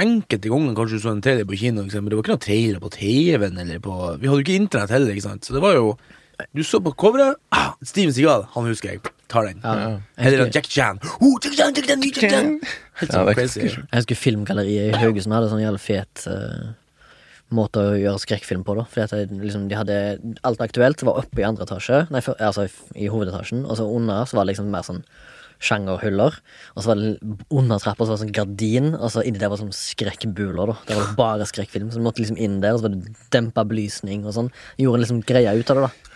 Enkelte 0.00 0.48
ganger 0.48 0.74
kanskje 0.74 0.98
du 0.98 1.02
så 1.04 1.12
en 1.12 1.20
trailer 1.20 1.44
på 1.44 1.56
kino, 1.58 1.82
men 1.82 1.90
det 2.08 2.16
var 2.16 2.22
ikke 2.24 2.34
noen 2.34 2.46
trailer 2.46 2.80
på 2.80 2.90
TV-en 2.90 3.58
eller 3.58 3.78
på 3.78 4.18
Vi 4.18 4.28
hadde 4.28 4.40
jo 4.40 4.44
ikke 4.46 4.58
internett 4.60 4.90
heller, 4.90 5.12
ikke 5.14 5.22
sant. 5.28 5.42
Så 5.44 5.52
det 5.52 5.60
var 5.62 5.74
jo 5.74 5.96
Du 6.56 6.62
så 6.66 6.80
på 6.82 6.92
coveret 6.98 7.36
ah, 7.54 7.72
Steven 7.86 8.12
Seagal, 8.14 8.46
han 8.54 8.66
husker 8.66 8.94
jeg. 8.94 9.00
Tar 9.32 9.46
den. 9.48 9.60
Ja. 9.64 9.72
Ja. 9.78 9.90
Eller 10.18 10.44
husker, 10.44 10.54
Jackie 10.58 10.74
Chan. 10.74 11.00
Oh, 11.20 11.36
Jack 11.42 11.54
Chan, 11.58 11.74
Jack 11.76 11.86
Chan, 11.90 12.02
Jack 12.06 12.18
Chan. 12.20 12.48
Helt 13.00 13.12
Ja, 13.12 13.22
sånn 13.22 13.34
crazy. 13.36 13.60
jeg 13.68 13.82
husker 13.94 14.18
Filmgalleriet 14.18 14.92
i 14.96 15.02
Haugesund 15.02 15.34
hadde 15.36 15.50
sånn 15.52 15.62
jævlig 15.62 15.82
fet 15.84 16.24
uh, 16.28 16.72
måte 17.52 17.80
å 17.84 17.94
gjøre 18.00 18.20
skrekkfilm 18.24 18.64
på, 18.66 18.74
da. 18.78 18.84
Fordi 18.88 19.04
at 19.06 19.14
det, 19.30 19.38
liksom, 19.44 19.68
de 19.70 19.76
hadde 19.78 19.96
Alt 20.48 20.64
aktuelt 20.64 21.04
var 21.06 21.20
oppe 21.22 21.42
i 21.42 21.46
andre 21.48 21.66
etasje, 21.68 22.02
nei, 22.12 22.20
for, 22.24 22.36
altså 22.40 22.66
i, 22.68 22.72
i 23.06 23.12
hovedetasjen, 23.12 23.64
og 23.68 23.78
så 23.80 23.86
under 23.88 24.24
så 24.28 24.38
var 24.40 24.44
det 24.48 24.54
liksom 24.54 24.70
mer 24.72 24.84
sånn 24.88 25.02
sjangerhuller. 25.62 26.36
Og 26.74 26.82
så 26.82 26.90
var 26.90 26.98
det 26.98 27.10
under 27.54 27.78
trappa 27.82 28.02
så 28.04 28.12
var 28.12 28.18
det 28.18 28.24
sånn 28.24 28.34
gardin, 28.34 28.88
og 28.98 29.12
så 29.14 29.22
inni 29.26 29.38
der 29.38 29.52
var 29.52 29.60
sånn 29.60 29.74
skrekkbuler. 29.76 30.72
da 30.72 30.78
Det 30.88 30.96
var 30.98 31.12
bare 31.20 31.46
skrekkfilm. 31.48 31.92
Så 31.92 32.00
du 32.00 32.06
måtte 32.06 32.24
liksom 32.24 32.40
inn 32.42 32.60
der, 32.64 32.74
og 32.74 32.80
så 32.82 32.88
var 32.88 32.96
det 32.96 33.14
dempa 33.34 33.62
belysning 33.70 34.24
og 34.26 34.34
sånn. 34.36 34.50
Gjorde 34.80 34.98
en 34.98 35.04
liksom 35.06 35.20
greie 35.28 35.52
ut 35.54 35.70
av 35.70 35.78
det, 35.78 35.84
da. 35.86 36.10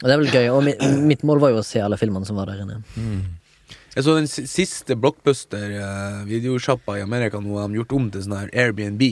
Og 0.00 0.08
det 0.08 0.14
er 0.14 0.20
vel 0.22 0.32
gøy. 0.32 0.48
Og 0.54 0.64
mi, 0.64 0.72
mitt 1.12 1.22
mål 1.28 1.42
var 1.42 1.52
jo 1.54 1.60
å 1.60 1.66
se 1.66 1.80
alle 1.84 1.98
filmene 2.00 2.26
som 2.28 2.38
var 2.40 2.50
der 2.50 2.62
inne. 2.64 2.80
Jeg 3.90 4.06
så 4.06 4.14
den 4.16 4.28
siste 4.30 4.96
blockbuster-videosjappa 5.00 6.98
i 7.00 7.04
Amerika 7.04 7.40
nå 7.42 7.58
har 7.58 7.68
de 7.68 7.80
gjort 7.80 7.96
om 7.98 8.06
til 8.12 8.22
sånn 8.24 8.38
her 8.38 8.52
Airbnb. 8.64 9.02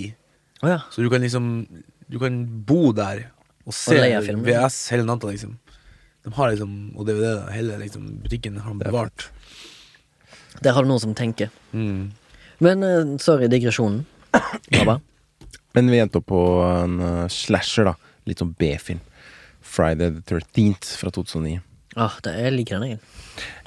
Oh, 0.63 0.71
ja. 0.71 0.81
Så 0.91 1.05
du 1.05 1.09
kan 1.13 1.23
liksom 1.23 1.67
Du 2.11 2.17
kan 2.19 2.41
bo 2.67 2.91
der 2.97 3.29
og 3.69 3.75
se 3.77 3.99
og. 4.01 4.25
VS 4.47 4.79
hele 4.95 5.05
natta, 5.05 5.29
liksom. 5.29 5.59
De 6.25 6.33
har 6.35 6.51
liksom 6.51 6.97
Og 6.97 7.05
DVD, 7.07 7.35
da. 7.37 7.51
hele 7.53 7.77
liksom, 7.83 8.07
butikken 8.25 8.57
har 8.65 8.73
de 8.73 8.87
bevart. 8.87 9.29
Der 10.65 10.73
har 10.73 10.83
du 10.83 10.89
noen 10.89 11.03
som 11.03 11.15
tenker. 11.15 11.53
Mm. 11.73 12.11
Men 12.65 12.83
eh, 12.83 13.13
sorry, 13.23 13.47
digresjonen. 13.53 14.07
Baba. 14.73 14.99
Men 15.77 15.91
vi 15.93 16.01
endte 16.01 16.19
opp 16.19 16.27
på 16.33 16.41
en 16.65 16.97
uh, 16.99 17.29
slasher, 17.31 17.87
da. 17.91 17.95
Litt 18.27 18.41
sånn 18.43 18.55
B-film. 18.59 19.05
Friday 19.79 20.11
the 20.19 20.23
13th 20.27 20.97
fra 20.99 21.13
2009. 21.15 21.61
Ah, 21.99 22.19
det, 22.27 22.35
jeg 22.39 22.53
liker 22.59 22.79
den, 22.83 22.97
jeg. 22.97 22.99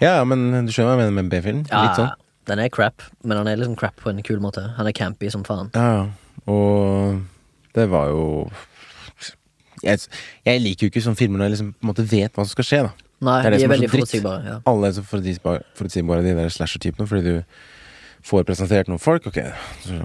Ja, 0.04 0.18
men 0.28 0.46
du 0.68 0.72
skjønner 0.72 0.94
hva 0.94 0.98
jeg 1.00 1.08
mener 1.08 1.16
med 1.24 1.32
B-film? 1.32 1.64
Ja, 1.72 1.86
Litt 1.88 2.00
sånn. 2.00 2.12
Den 2.52 2.60
er 2.64 2.72
crap, 2.74 3.04
men 3.24 3.38
han 3.38 3.48
er 3.48 3.60
liksom 3.62 3.76
crap 3.80 4.00
på 4.02 4.10
en 4.12 4.20
kul 4.26 4.40
måte. 4.44 4.64
Han 4.78 4.88
er 4.90 4.96
campy 4.98 5.30
som 5.32 5.44
faen. 5.48 5.70
Ja. 5.78 6.08
Og 6.52 7.22
det 7.78 7.86
var 7.92 8.10
jo 8.12 8.24
jeg, 9.82 9.98
jeg 10.46 10.62
liker 10.62 10.86
jo 10.88 10.92
ikke 10.92 11.02
sånne 11.06 11.18
filmer 11.20 11.40
når 11.42 11.48
jeg 11.48 11.54
liksom 11.56 11.70
på 11.74 11.86
en 11.86 11.90
måte 11.92 12.06
vet 12.12 12.36
hva 12.38 12.44
som 12.46 12.54
skal 12.54 12.68
skje, 12.68 12.82
da. 12.90 12.92
Nei, 13.22 13.36
Det 13.42 13.48
er 13.48 13.54
det 13.54 13.60
de 13.60 13.64
er 13.64 13.68
er 13.70 13.72
veldig 13.76 13.90
forutsigbare. 13.94 14.42
Ja. 14.50 14.56
Alle 14.70 14.90
er 14.90 14.96
så 14.98 15.04
forutsigbare, 15.06 15.62
forutsigbare 15.78 16.26
de 16.26 16.34
der 16.38 16.50
slasher-typene, 16.54 17.08
fordi 17.10 17.22
du 17.38 18.26
får 18.26 18.44
presentert 18.46 18.90
noen 18.90 19.02
folk. 19.02 19.26
Ok, 19.30 19.38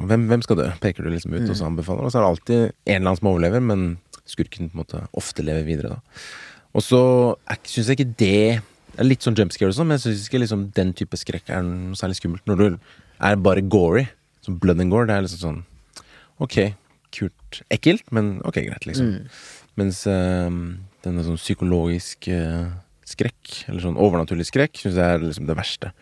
hvem, 0.08 0.26
hvem 0.30 0.44
skal 0.44 0.60
dø? 0.60 0.66
Peker 0.80 1.04
du 1.04 1.10
liksom 1.12 1.34
ut, 1.36 1.42
og 1.42 1.48
Mm. 1.52 1.56
så 1.60 1.66
anbefaler 1.68 2.04
Og 2.04 2.12
så 2.12 2.18
er 2.20 2.24
det 2.24 2.30
alltid 2.32 2.60
en 2.62 2.94
eller 2.96 3.08
annen 3.10 3.20
som 3.20 3.28
overlever, 3.32 3.60
men 3.60 3.98
skurken 4.28 4.70
på 4.70 4.76
en 4.76 4.82
måte 4.84 5.02
ofte 5.16 5.44
lever 5.46 5.66
videre, 5.68 5.96
da. 5.96 6.24
Og 6.76 6.84
så 6.84 7.00
syns 7.64 7.88
jeg 7.88 7.96
ikke 7.96 8.14
det 8.20 8.40
er 8.96 9.06
litt 9.06 9.24
sånn 9.24 9.36
jumpscare 9.36 9.72
og 9.72 9.76
sånn, 9.76 9.88
men 9.88 9.98
jeg 9.98 10.06
syns 10.06 10.26
ikke 10.28 10.42
liksom 10.42 10.66
den 10.76 10.92
type 10.96 11.18
skrekk 11.20 11.52
er 11.52 11.64
noe 11.64 11.96
særlig 11.98 12.18
skummelt. 12.18 12.44
Når 12.48 12.60
du 12.60 12.66
er 12.76 13.38
bare 13.40 13.64
gory, 13.64 14.06
som 14.44 14.58
blood 14.62 14.82
and 14.82 14.92
gore, 14.92 15.08
det 15.08 15.16
er 15.16 15.26
liksom 15.26 15.42
sånn 15.42 15.64
Ok, 16.44 16.58
kult. 17.16 17.62
Ekkelt, 17.72 18.04
men 18.12 18.34
ok, 18.44 18.58
greit, 18.66 18.84
liksom. 18.84 19.06
Mm. 19.08 19.38
Mens 19.80 20.02
uh, 20.04 20.50
denne 21.06 21.24
sånn 21.24 21.38
psykologisk 21.40 22.28
eh, 22.28 22.66
skrekk, 23.08 23.52
eller 23.70 23.84
sånn 23.84 23.96
overnaturlig 24.02 24.44
skrekk, 24.48 24.80
syns 24.82 24.98
jeg 24.98 25.16
er 25.16 25.22
liksom 25.22 25.48
det 25.48 25.56
verste. 25.56 25.92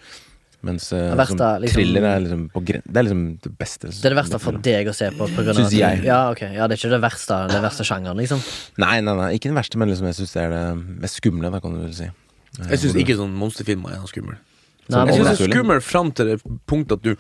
Mens 0.65 0.87
uh, 0.97 1.13
verste 1.19 1.35
sånn 1.37 1.43
er 1.45 1.61
liksom- 1.61 1.77
thriller 1.77 2.05
er 2.09 2.21
liksom 2.25 2.43
på 2.55 2.63
gren 2.65 2.83
Det 2.87 2.97
er 2.97 3.05
liksom 3.05 3.23
det 3.45 3.53
beste. 3.61 3.91
Det 3.93 4.05
er 4.09 4.15
det 4.15 4.19
verste 4.23 4.39
for 4.41 4.59
deg 4.65 4.89
å 4.89 4.95
se 4.97 5.11
på. 5.13 5.27
på 5.29 5.43
grunn 5.45 5.53
av 5.53 5.61
Syns 5.61 5.75
at 5.75 5.79
jeg. 5.79 6.05
Ja, 6.09 6.21
okay. 6.33 6.55
Ja, 6.57 6.67
det 6.67 6.79
er 6.79 6.81
ikke 6.81 6.95
det 6.95 7.03
verste 7.05 7.39
det 7.53 7.61
verste 7.65 7.85
sjangeren, 7.85 8.17
liksom. 8.23 8.41
Nei, 8.81 9.01
nei, 9.05 9.15
nei, 9.21 9.29
ikke 9.37 9.51
det 9.53 9.59
verste, 9.59 9.77
men 9.83 9.93
liksom 9.93 10.09
jeg 10.09 10.17
syns 10.23 10.33
det 10.33 10.43
er 10.47 10.55
det 10.55 10.65
mest 11.05 11.21
skumle, 11.21 11.51
da, 11.53 11.61
kan 11.61 11.77
du 11.77 11.83
vel 11.85 11.93
si. 11.95 12.09
Eh, 12.09 12.69
Jeg 12.71 12.79
syns 12.85 12.97
ikke 13.05 13.17
sånn 13.19 13.35
monsterfilmer 13.37 13.93
er 13.93 14.01
noe 14.01 14.09
skummelt. 14.11 14.41
Nei, 14.89 15.05
Jeg 15.07 15.21
syns 15.21 15.29
det 15.39 15.49
er 15.49 15.53
skummelt 15.53 15.83
fram 15.85 16.13
til 16.13 16.27
det 16.33 16.41
punktet 16.67 16.99
at 16.99 17.03
du 17.03 17.15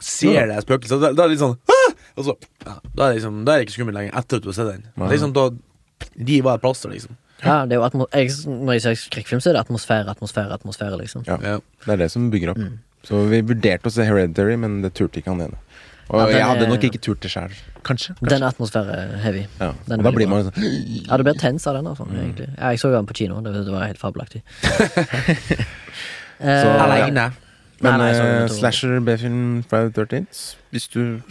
ser 0.00 0.46
det 0.48 0.60
spøkelset. 0.64 1.00
Da, 1.00 1.12
da 1.12 1.24
er 1.24 1.28
det 1.28 1.34
litt 1.36 1.42
sånn 1.44 1.56
Og 2.16 2.24
så 2.24 2.34
ja, 2.66 2.74
Da 2.96 3.04
er 3.04 3.12
det 3.12 3.16
liksom 3.20 3.44
Da 3.44 3.52
er 3.52 3.60
det 3.60 3.66
ikke 3.68 3.76
skummelt 3.78 3.96
lenger 3.98 4.16
etter 4.16 4.40
at 4.40 4.42
du 4.42 4.48
har 4.48 4.56
sett 4.56 4.70
den. 4.72 4.84
Er 4.96 5.12
liksom 5.12 5.32
da 5.36 5.50
Livet 6.16 6.48
er 6.48 6.54
et 6.56 6.62
plaster, 6.64 6.88
liksom. 6.92 7.16
Ja, 7.44 7.64
det 7.66 7.72
er 7.72 7.80
jo 7.80 7.84
atmo 7.86 8.06
jeg, 8.12 8.30
Når 8.46 8.72
jeg 8.76 8.82
ser 8.82 8.94
skrekkfilm, 9.00 9.40
så 9.40 9.50
er 9.50 9.58
det 9.58 9.62
atmosfære, 9.66 10.08
atmosfære, 10.12 10.52
atmosfære, 10.60 10.98
liksom. 11.00 11.24
Ja. 11.26 11.38
Ja. 11.42 11.56
Det 11.86 11.92
er 11.94 11.96
det 12.04 12.10
som 12.12 12.30
bygger 12.30 12.50
opp. 12.54 12.58
Mm. 12.58 12.78
Så 13.06 13.22
vi 13.30 13.40
vurderte 13.40 13.88
å 13.88 13.92
se 13.94 14.04
Hereditary, 14.04 14.56
men 14.60 14.82
det 14.82 14.92
turte 14.94 15.20
ikke 15.22 15.32
han 15.32 15.40
ene. 15.46 15.56
Og 16.10 16.18
Ja, 16.20 16.26
jeg 16.38 16.44
hadde 16.44 16.64
er- 16.66 16.68
nok 16.68 16.82
ikke 16.84 16.98
turt 17.00 17.20
det 17.22 17.30
sjøl. 17.30 17.52
Kanskje. 17.86 18.12
kanskje. 18.18 18.28
Den 18.28 18.42
er 18.42 18.48
atmosfære-heavy. 18.50 19.46
ja. 19.60 19.72
den 19.88 20.00
Og 20.00 20.04
da 20.04 20.10
blir 20.10 20.28
man 20.28 20.44
sånn 20.50 20.58
Ja, 21.08 21.16
du 21.16 21.22
blir 21.24 21.38
tens 21.38 21.66
av 21.66 21.74
den, 21.78 21.86
altså. 21.86 22.04
Mm. 22.04 22.16
Egentlig. 22.18 22.48
Ja, 22.58 22.68
jeg 22.74 22.78
så 22.82 22.90
jo 22.90 22.96
den 22.96 23.06
på 23.06 23.14
kino, 23.14 23.40
det, 23.40 23.54
det 23.64 23.72
var 23.72 23.86
helt 23.86 23.98
fabelaktig. 24.02 24.42
Så- 26.40 26.46
eh, 26.46 26.82
Aleine. 26.84 27.32
Men 27.82 27.96
Nei, 27.98 28.12
nei, 28.12 28.42
eh, 28.42 28.48
slasher 28.48 29.00
B-film 29.00 29.62
Friday 29.64 29.90
the 29.90 30.04
13th 30.04 30.56
Hvis 30.72 30.86
du 30.92 31.22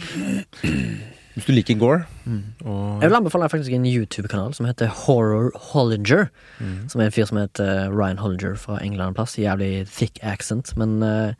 Hvis 1.40 1.48
du 1.48 1.54
liker 1.56 1.78
Gore 1.80 2.02
Mm. 2.28 2.42
og 2.68 3.00
Jeg 3.00 3.08
vil 3.08 3.16
anbefale 3.16 3.48
faktisk 3.48 3.72
en 3.72 3.86
YouTube-kanal 3.88 4.52
som 4.54 4.66
heter 4.68 4.90
Horror 4.92 5.50
Hollinger. 5.56 6.28
Mm. 6.60 6.88
Som 6.92 7.00
er 7.00 7.06
en 7.06 7.14
fyr 7.16 7.26
som 7.26 7.38
heter 7.40 7.88
Ryan 7.90 8.20
Hollinger 8.20 8.58
fra 8.60 8.76
England 8.84 9.08
en 9.08 9.14
plass. 9.14 9.38
Jævlig 9.40 9.88
thick 9.88 10.20
accent. 10.22 10.76
Men 10.76 11.02
uh, 11.02 11.32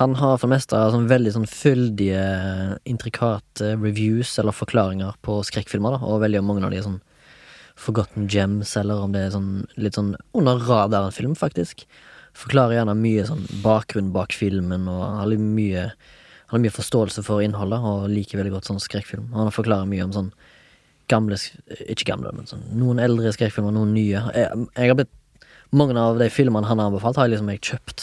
han 0.00 0.14
har 0.16 0.38
for 0.38 0.48
det 0.48 0.56
meste 0.56 0.80
sånn 0.94 1.10
veldig 1.12 1.34
sånn 1.36 1.46
fyldige, 1.46 2.24
intrikate 2.88 3.74
reviews 3.76 4.32
eller 4.40 4.56
forklaringer 4.56 5.12
på 5.22 5.42
skrekkfilmer. 5.44 5.98
da 5.98 6.08
Og 6.08 6.24
veldig 6.24 6.42
mange 6.42 6.64
av 6.64 6.72
de 6.72 6.80
er 6.80 6.88
sånn 6.88 7.02
forgotten 7.76 8.26
gems, 8.30 8.76
eller 8.80 9.04
om 9.04 9.12
det 9.12 9.26
er 9.26 9.34
sånn 9.34 9.66
litt 9.76 9.98
sånn 9.98 10.14
under 10.32 10.58
radaren-film, 10.62 11.36
faktisk. 11.36 11.84
Forklarer 12.34 12.80
gjerne 12.80 12.96
mye 12.96 13.26
sånn 13.28 13.44
bakgrunn 13.62 14.12
bak 14.14 14.32
filmen, 14.32 14.88
og 14.88 15.02
har 15.20 15.26
litt 15.30 15.42
mye 15.42 15.92
har 16.54 16.62
mye 16.62 16.74
forståelse 16.74 17.24
for 17.26 17.44
innholdet, 17.44 17.82
og 17.84 18.08
liker 18.12 18.40
veldig 18.40 18.54
godt 18.56 18.70
sånn 18.70 18.82
skrekkfilm. 18.82 19.30
Han 19.34 19.52
forklarer 19.54 19.90
mye 19.90 20.06
om 20.06 20.14
sånn 20.14 20.32
gamle 21.12 21.36
Ikke 21.84 22.06
gamle, 22.08 22.30
men 22.32 22.48
sånn 22.48 22.64
noen 22.80 23.02
eldre 23.02 23.34
skrekkfilmer, 23.34 23.74
noen 23.76 23.92
nye. 23.96 24.22
Jeg, 24.32 24.66
jeg 24.78 24.92
har 24.92 24.98
blitt 25.02 25.20
Mange 25.74 25.98
av 25.98 26.20
de 26.20 26.28
filmene 26.30 26.68
han 26.68 26.78
har 26.78 26.86
anbefalt, 26.86 27.16
har 27.18 27.26
jeg 27.26 27.32
liksom 27.32 27.48
jeg 27.50 27.60
kjøpt 27.66 28.02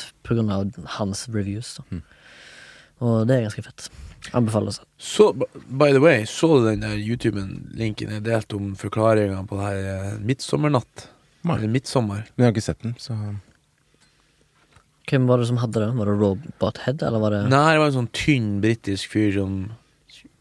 av 0.51 0.87
hans 0.97 1.21
reviews. 1.31 1.77
Mm. 1.87 2.01
Og 2.99 3.27
det 3.29 3.37
er 3.37 3.45
ganske 3.45 3.63
fett. 3.63 3.85
Anbefales. 4.35 4.81
Så, 4.99 5.29
by 5.33 5.93
the 5.93 6.01
way, 6.03 6.25
så 6.27 6.49
du 6.57 6.65
den 6.67 6.83
der 6.83 6.97
YouTuben-linken 6.99 8.11
jeg 8.17 8.25
delte 8.25 8.59
om 8.59 8.73
forklaringa 8.75 9.45
på 9.47 9.57
det 9.57 9.69
her 9.69 9.87
eh, 9.93 10.19
Midtsommernatt? 10.19 11.07
Eller 11.47 11.71
Midtsommer? 11.71 12.27
Men 12.35 12.43
jeg 12.43 12.49
har 12.49 12.57
ikke 12.57 12.67
sett 12.67 12.83
den, 12.83 12.97
så 12.99 13.15
Hvem 15.11 15.27
var 15.27 15.41
det 15.41 15.47
som 15.49 15.57
hadde 15.59 15.81
det? 15.83 15.91
Var 15.97 16.07
det 16.07 16.17
Robot 16.21 16.77
Head, 16.85 17.01
eller 17.03 17.19
var 17.19 17.33
det 17.35 17.41
Nei, 17.51 17.73
det 17.75 17.81
var 17.81 17.89
en 17.89 17.97
sånn 17.99 18.11
tynn 18.15 18.49
britisk 18.63 19.11
fyr 19.11 19.33
som 19.35 19.55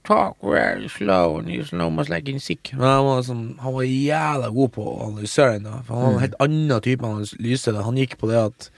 Talk 0.06 0.38
very 0.42 0.88
slow 0.88 1.36
and 1.38 1.50
he's 1.52 1.72
much 1.92 2.08
like 2.08 2.26
in 2.30 2.40
sick. 2.40 2.70
Men 2.72 2.86
han 2.88 3.04
var, 3.04 3.20
sånn, 3.22 3.42
han 3.60 3.74
var 3.74 3.84
jævla 3.84 4.48
god 4.54 4.72
på 4.72 4.86
å 4.86 4.94
analysere 5.10 5.58
den. 5.60 5.82
For 5.84 5.94
Han 5.94 6.02
var 6.02 6.08
en 6.08 6.14
Mm. 6.16 6.20
helt 6.20 6.38
annen 6.40 6.80
type 6.80 7.04
analyse. 7.04 7.74
Han 7.84 7.96
gikk 8.00 8.16
på 8.18 8.30
det 8.30 8.38
at 8.40 8.70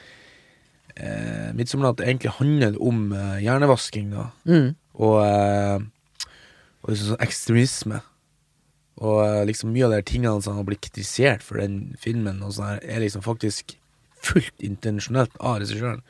eh, 0.97 1.53
Midtsommernatt 1.55 2.01
egentlig 2.03 2.33
handler 2.39 2.77
om 2.83 3.13
eh, 3.13 3.39
hjernevasking. 3.45 4.11
da 4.11 4.31
mm. 4.45 4.75
Og, 4.95 5.25
eh, 5.25 5.79
og 6.83 6.91
liksom 6.91 7.13
sånn 7.15 7.23
ekstremisme. 7.29 8.01
Og 8.99 9.23
eh, 9.25 9.45
liksom 9.47 9.73
mye 9.73 9.87
av 9.87 9.93
de 9.95 10.03
tingene 10.03 10.43
som 10.43 10.57
har 10.59 10.65
blitt 10.65 10.83
kritisert 10.83 11.43
for 11.43 11.59
den 11.63 11.95
filmen, 11.99 12.43
og 12.43 12.53
sånn 12.53 12.67
her, 12.75 12.81
er 12.83 13.01
liksom 13.01 13.23
faktisk 13.23 13.77
fullt 14.23 14.65
intensjonelt 14.65 15.35
av 15.41 15.61
regissøren. 15.63 16.03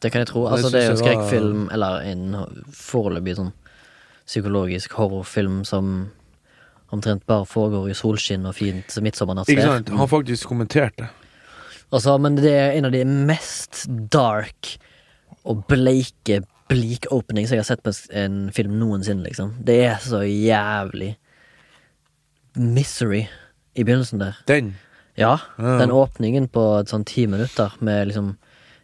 Det 0.00 0.10
kan 0.12 0.24
jeg 0.24 0.30
tro. 0.30 0.46
Altså, 0.48 0.70
det 0.72 0.84
er 0.84 0.94
jo 0.94 1.00
skrekkfilm, 1.00 1.66
eller 1.74 2.06
en 2.08 2.38
foreløpig 2.74 3.36
sånn 3.38 3.52
psykologisk 4.30 4.94
horrorfilm 4.96 5.62
som 5.68 6.10
omtrent 6.94 7.26
bare 7.28 7.46
foregår 7.46 7.90
i 7.90 7.96
solskinn 7.98 8.46
og 8.48 8.56
fint 8.58 8.96
Ikke 8.98 9.62
sant? 9.62 9.90
Han 9.94 10.10
faktisk 10.10 10.48
kommenterte 10.50 11.04
det. 11.04 11.10
Altså, 11.90 12.14
men 12.22 12.38
det 12.38 12.52
er 12.54 12.76
en 12.78 12.86
av 12.86 12.94
de 12.94 13.02
mest 13.04 13.84
dark 14.14 14.76
og 15.42 15.64
bleike 15.70 16.42
bleak 16.70 17.08
openings 17.10 17.50
jeg 17.50 17.58
har 17.58 17.66
sett 17.66 17.82
på 17.82 17.92
en 18.14 18.44
film 18.54 18.76
noensinne, 18.78 19.24
liksom. 19.26 19.56
Det 19.66 19.80
er 19.88 19.96
så 20.04 20.22
jævlig 20.22 21.16
misery 22.54 23.24
i 23.74 23.82
begynnelsen 23.82 24.22
der. 24.22 24.38
Den. 24.46 24.76
Ja, 25.18 25.38
den 25.58 25.90
åpningen 25.90 26.48
på 26.52 26.62
sånn 26.88 27.04
ti 27.04 27.26
minutter 27.26 27.74
med 27.80 28.08
liksom 28.10 28.36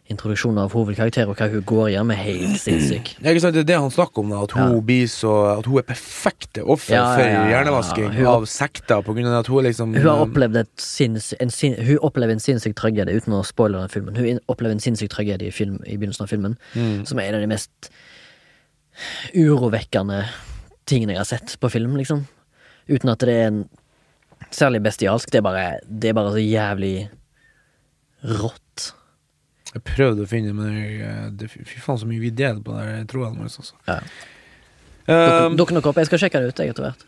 introduksjon 0.07 0.57
av 0.61 0.71
hovedkarakter 0.71 1.27
og 1.27 1.39
hva 1.39 1.49
hun 1.51 1.63
går 1.67 1.89
igjen 1.91 2.07
med, 2.07 2.19
helt 2.21 2.59
sinnssyk. 2.61 3.09
Det 3.19 3.33
er 3.43 3.63
det 3.67 3.75
han 3.75 3.91
snakker 3.91 4.23
om, 4.23 4.29
da, 4.31 4.43
at 4.45 4.53
hun 4.55 4.75
Ja. 4.77 4.81
blir 4.81 5.07
så 5.11 5.59
At 5.59 5.65
hun 5.65 5.79
er 5.79 5.83
perfekte 5.83 6.63
offer 6.63 6.95
Ja, 6.95 7.03
ja, 7.03 7.15
for 7.17 7.51
hjernevasking 7.51 8.13
Hun- 8.13 8.25
av 8.25 8.45
sekter, 8.45 9.01
på 9.03 9.13
grunn 9.13 9.27
av 9.27 9.39
at 9.39 9.47
hun 9.47 9.63
liksom 9.63 9.95
Hun 9.95 10.07
har 10.07 10.25
opplevd 10.25 10.67
sinns, 10.77 11.33
en, 11.39 11.49
sin, 11.49 11.73
hun 11.73 11.99
opplever 11.99 12.31
en 12.31 12.39
sinnssyk 12.39 12.75
tragedie, 12.75 13.15
uten 13.15 13.33
å 13.33 13.43
spoile 13.43 13.79
den 13.79 13.89
filmen. 13.89 14.15
Hun 14.15 14.39
opplever 14.47 14.71
en 14.71 14.79
sinnssyk 14.79 15.09
tragedie 15.09 15.47
i, 15.47 15.51
film, 15.51 15.81
i 15.85 15.97
begynnelsen 15.97 16.23
av 16.23 16.29
filmen, 16.29 16.57
mm. 16.73 17.05
som 17.05 17.19
er 17.19 17.23
en 17.23 17.35
av 17.35 17.41
de 17.41 17.47
mest 17.47 17.91
urovekkende 19.35 20.25
tingene 20.85 21.13
jeg 21.13 21.17
har 21.17 21.25
sett 21.25 21.59
på 21.59 21.69
film, 21.69 21.97
liksom. 21.97 22.25
Uten 22.87 23.09
at 23.09 23.19
det 23.19 23.29
er 23.29 23.47
en 23.47 23.69
særlig 24.53 24.81
bestialsk. 24.85 25.31
Det 25.31 25.41
er 25.41 25.45
bare, 25.45 25.65
det 25.87 26.11
er 26.11 26.17
bare 26.17 26.33
så 26.35 26.43
jævlig 26.43 26.95
rått. 28.41 28.91
Jeg 29.73 29.83
prøvde 29.85 30.23
å 30.23 30.29
finne, 30.29 30.53
men 30.55 30.73
jeg, 30.77 30.95
eh, 31.03 31.27
det, 31.37 31.51
fy 31.51 31.81
faen 31.83 31.99
så 32.01 32.07
mye 32.09 32.23
vi 32.23 32.31
deler 32.33 32.63
på 32.65 32.77
Jeg 32.79 33.05
tror 33.11 33.27
våre, 33.27 33.49
altså. 33.49 33.75
Ja. 33.87 33.99
Um, 35.07 35.55
Dukker 35.59 35.77
nok 35.77 35.91
opp. 35.91 35.99
Jeg 36.01 36.09
skal 36.09 36.23
sjekke 36.23 36.41
det 36.43 36.51
ut, 36.51 36.63
jeg, 36.63 36.73
etter 36.73 36.87
hvert. 36.87 37.05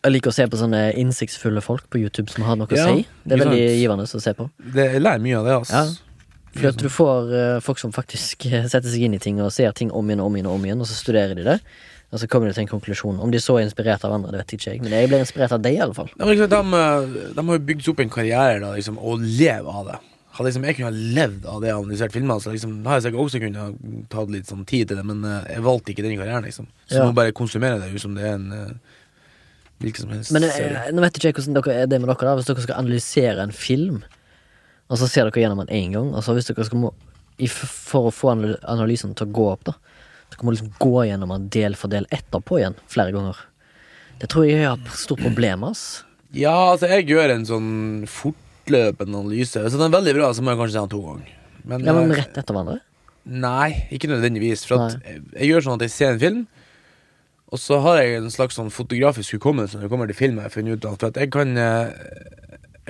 Jeg 0.00 0.14
liker 0.14 0.32
å 0.32 0.36
se 0.36 0.46
på 0.48 0.56
sånne 0.56 0.84
innsiktsfulle 0.96 1.60
folk 1.64 1.88
på 1.92 2.00
YouTube 2.00 2.32
som 2.32 2.46
har 2.48 2.56
noe 2.56 2.70
Ja, 2.72 2.86
å 2.88 2.94
si. 2.94 3.08
Det 3.24 3.36
er 3.36 3.42
veldig 3.42 3.58
sant. 3.58 3.80
givende 3.82 4.06
å 4.06 4.22
se 4.24 4.32
på. 4.38 4.46
det, 4.76 4.86
jeg 4.94 5.02
lærer 5.02 5.24
mye 5.26 5.40
av 5.40 5.48
det, 5.48 5.56
altså. 5.58 5.82
Ja. 5.82 6.06
For 6.56 6.70
at 6.72 6.80
du 6.80 6.88
får 6.90 7.34
eh, 7.36 7.58
folk 7.62 7.78
som 7.78 7.92
faktisk 7.94 8.46
eh, 8.48 8.64
setter 8.66 8.90
seg 8.90 9.04
inn 9.06 9.14
i 9.14 9.20
ting 9.22 9.38
og 9.42 9.52
ser 9.54 9.74
ting 9.76 9.92
om 9.94 10.08
igjen 10.08 10.22
og 10.24 10.30
om 10.30 10.38
igjen, 10.38 10.48
og 10.50 10.56
om 10.56 10.64
igjen, 10.66 10.80
og 10.82 10.88
så 10.88 10.96
studerer 10.98 11.36
de 11.38 11.44
det. 11.46 11.58
Og 12.10 12.18
så 12.18 12.26
kommer 12.26 12.50
du 12.50 12.56
til 12.56 12.64
en 12.64 12.70
konklusjon. 12.72 13.18
Om 13.22 13.30
de 13.30 13.38
så 13.42 13.54
er 13.60 13.68
inspirert 13.68 14.04
av 14.06 14.12
andre, 14.16 14.32
det 14.34 14.40
vet 14.42 14.54
ikke 14.56 14.72
jeg. 14.72 14.82
Men 14.82 14.94
jeg 14.96 15.10
ble 15.12 15.20
inspirert 15.22 15.52
av 15.54 15.60
deg, 15.62 15.76
i 15.78 15.82
alle 15.84 15.94
fall. 15.94 16.08
De, 16.10 16.26
liksom, 16.26 16.48
de, 16.50 16.78
eh, 16.80 17.18
de 17.36 17.44
har 17.46 17.58
jo 17.58 17.66
bygd 17.68 17.90
opp 17.92 18.00
en 18.02 18.14
karriere 18.16 18.56
da, 18.64 18.70
liksom, 18.74 18.98
og 18.98 19.22
lever 19.22 19.76
av 19.82 19.92
det. 19.92 19.98
Hadde 20.34 20.46
liksom 20.48 20.66
jeg 20.66 20.76
kunne 20.78 20.90
ha 20.90 21.04
levd 21.18 21.46
av 21.50 21.60
det 21.62 21.70
og 21.74 21.84
analysert 21.84 22.14
filmer, 22.14 22.42
så 22.42 22.54
liksom, 22.54 22.74
har 22.86 22.98
jeg 22.98 23.06
sikkert 23.06 23.22
også 23.24 23.42
kunnet 23.42 23.60
ha 23.62 23.68
tatt 24.14 24.32
litt 24.34 24.50
sånn 24.50 24.66
tid 24.66 24.90
til 24.90 24.98
det, 24.98 25.04
men 25.06 25.22
uh, 25.26 25.42
jeg 25.50 25.62
valgte 25.66 25.94
ikke 25.94 26.06
den 26.06 26.16
karrieren, 26.18 26.46
liksom. 26.46 26.66
Så 26.90 26.98
Ja. 26.98 27.06
må 27.06 27.14
bare 27.14 27.34
konsumere 27.36 27.78
det 27.82 27.92
ut 27.94 28.02
som 28.02 28.14
det 28.18 28.26
er 28.26 28.34
en 28.38 28.50
uh, 28.54 28.96
hvilken 29.82 30.06
som 30.06 30.14
helst 30.14 30.32
Men 30.34 30.46
uh, 30.46 30.90
nå 30.94 31.02
vet 31.02 31.18
ikke 31.18 31.30
jeg 31.30 31.38
hvordan 31.38 31.58
dere 31.58 31.76
er 31.82 31.90
det 31.90 32.00
med 32.00 32.10
dere, 32.10 32.26
da. 32.26 32.34
Hvis 32.38 32.50
dere 32.50 32.66
skal 32.66 32.78
analysere 32.78 33.42
en 33.42 33.54
film, 33.54 34.02
og 34.90 34.98
så 34.98 35.06
ser 35.10 35.30
dere 35.30 35.44
gjennom 35.44 35.62
den 35.62 35.74
én 35.74 35.94
gang, 35.94 36.10
og 36.14 36.26
så 36.26 36.34
hvis 36.34 36.50
dere 36.50 36.66
skal 36.66 36.86
må 36.88 36.94
For 37.48 38.10
å 38.10 38.12
få 38.12 38.34
analysen 38.34 39.14
til 39.16 39.30
å 39.30 39.32
gå 39.32 39.44
opp, 39.48 39.62
da. 39.70 39.72
Dere 40.30 40.46
må 40.46 40.54
liksom 40.54 40.70
gå 40.80 41.06
gjennom 41.08 41.32
den 41.34 41.48
del 41.52 41.74
for 41.78 41.92
del 41.92 42.06
etterpå 42.14 42.60
igjen, 42.60 42.76
flere 42.90 43.14
ganger. 43.14 43.40
Det 44.20 44.28
tror 44.30 44.46
jeg 44.46 44.60
jeg 44.60 44.68
har 44.68 44.94
stort 45.00 45.22
problem, 45.24 45.64
ass. 45.70 46.04
Ja, 46.36 46.54
altså, 46.72 46.86
jeg 46.92 47.08
gjør 47.10 47.32
en 47.34 47.46
sånn 47.48 47.70
fortløpende 48.10 49.18
analyse. 49.24 49.62
Hvis 49.64 49.74
den 49.74 49.86
er 49.88 49.94
veldig 49.96 50.14
bra, 50.18 50.28
så 50.36 50.44
må 50.44 50.52
jeg 50.52 50.60
kanskje 50.60 50.76
se 50.76 50.84
den 50.84 50.92
to 50.94 51.00
ganger. 51.06 51.32
Men, 51.64 51.84
Ja, 51.88 51.94
men 51.96 52.12
eh, 52.12 52.20
rett 52.20 52.38
etter 52.38 52.54
hverandre? 52.56 52.78
Nei, 53.30 53.70
ikke 53.92 54.10
nødvendigvis. 54.12 54.62
For 54.68 54.86
at 54.86 55.00
jeg, 55.04 55.22
jeg 55.34 55.50
gjør 55.50 55.66
sånn 55.66 55.78
at 55.80 55.86
jeg 55.88 55.94
ser 55.96 56.14
en 56.14 56.22
film, 56.22 56.40
og 57.50 57.58
så 57.58 57.80
har 57.82 57.98
jeg 57.98 58.20
en 58.20 58.30
slags 58.30 58.54
sånn 58.60 58.70
fotografisk 58.70 59.34
hukommelse 59.40 59.76
når 59.76 59.88
det 59.88 59.90
kommer 59.92 60.10
til 60.10 60.18
film. 60.20 60.38
Jeg 60.38 60.46
har 60.46 60.54
funnet 60.54 60.78
ut 60.78 60.86
av, 60.86 60.98
for 61.00 61.10
at 61.10 61.18
jeg 61.18 61.32
kan 61.34 61.56
eh, 61.58 61.90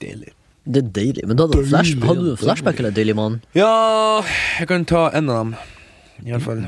deilig. 0.02 0.34
Det 0.66 0.82
er 0.84 0.90
deilig. 0.96 1.24
Men 1.28 1.38
da 1.38 1.46
hadde 1.48 1.62
du, 1.62 1.70
flash, 1.70 1.94
Deilig, 1.94 2.10
hadde 2.10 2.26
du 2.28 2.36
flashback 2.40 2.80
eller 2.80 3.14
mann 3.16 3.40
Ja, 3.56 4.24
jeg 4.60 4.68
kan 4.68 4.86
ta 4.86 5.10
en 5.16 5.30
av 5.30 5.40
dem. 5.44 5.56
Iallfall. 6.24 6.62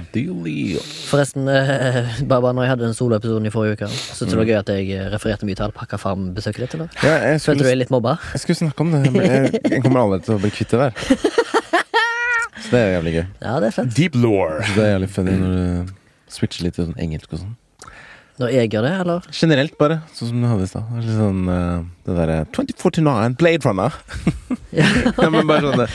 Forresten, 1.09 1.47
eh, 1.47 2.17
bare, 2.27 2.41
bare 2.41 2.53
når 2.57 2.65
jeg 2.65 2.71
hadde 2.73 2.85
den 2.87 2.95
soloepisoden 2.97 3.45
i 3.47 3.51
forrige 3.53 3.77
uke, 3.77 3.89
syntes 3.93 4.23
du 4.25 4.33
det 4.33 4.39
var 4.41 4.49
gøy 4.49 4.57
at 4.59 4.71
jeg 4.73 4.89
eh, 4.97 5.05
refererte 5.13 5.47
mye 5.47 5.55
til 5.59 5.67
alpakkafarm-besøket 5.69 6.65
ditt? 6.65 6.73
eller? 6.79 6.89
Ja, 7.05 7.13
jeg 7.29 7.41
Følte 7.45 7.63
du 7.63 7.67
er 7.67 7.71
deg 7.75 7.79
litt 7.83 7.93
mobba? 7.93 8.15
jeg 8.33 8.41
skulle 8.43 8.59
snakke 8.63 8.81
om 8.87 8.91
det. 8.95 9.03
men 9.13 9.21
Jeg, 9.29 9.61
jeg 9.75 9.83
kommer 9.85 10.01
aldri 10.05 10.19
til 10.25 10.35
å 10.35 10.41
bli 10.41 10.51
kvitt 10.55 10.73
det 10.73 10.79
der. 10.81 10.91
Så 12.65 12.71
det 12.71 12.79
er 12.81 12.91
jævlig 12.95 13.13
gøy. 13.19 13.25
Ja, 13.45 13.53
det 13.61 13.67
er 13.69 13.75
fett. 13.77 13.93
Deep 13.95 14.15
law. 14.17 14.57
Det 14.73 14.81
er 14.81 14.91
jævlig 14.95 15.09
funny 15.13 15.35
når 15.37 15.53
du 15.55 15.93
switcher 16.35 16.65
litt 16.65 16.75
til 16.79 16.87
sånn 16.89 16.97
engelsk 17.05 17.35
og 17.37 17.43
sånn. 17.43 17.53
Når 18.35 18.51
jeg 18.51 18.69
gjør 18.73 18.83
det, 18.83 18.93
eller? 19.05 19.27
Generelt, 19.31 19.75
bare. 19.79 19.97
Sånn 20.11 20.27
som 20.33 20.41
du 20.43 20.47
hadde 20.49 20.65
i 20.65 20.67
stad. 20.67 20.89
Det 20.91 21.03
litt 21.05 21.19
Sånn, 21.21 21.45
uh, 21.47 21.85
det 22.03 22.15
derre 22.17 22.39
2049 22.57 23.37
Blade 23.39 23.63
Runner. 23.69 23.95
Ja. 24.75 24.87
ja, 25.23 25.29
men 25.31 25.47
bare 25.47 25.71
sånne 25.71 25.87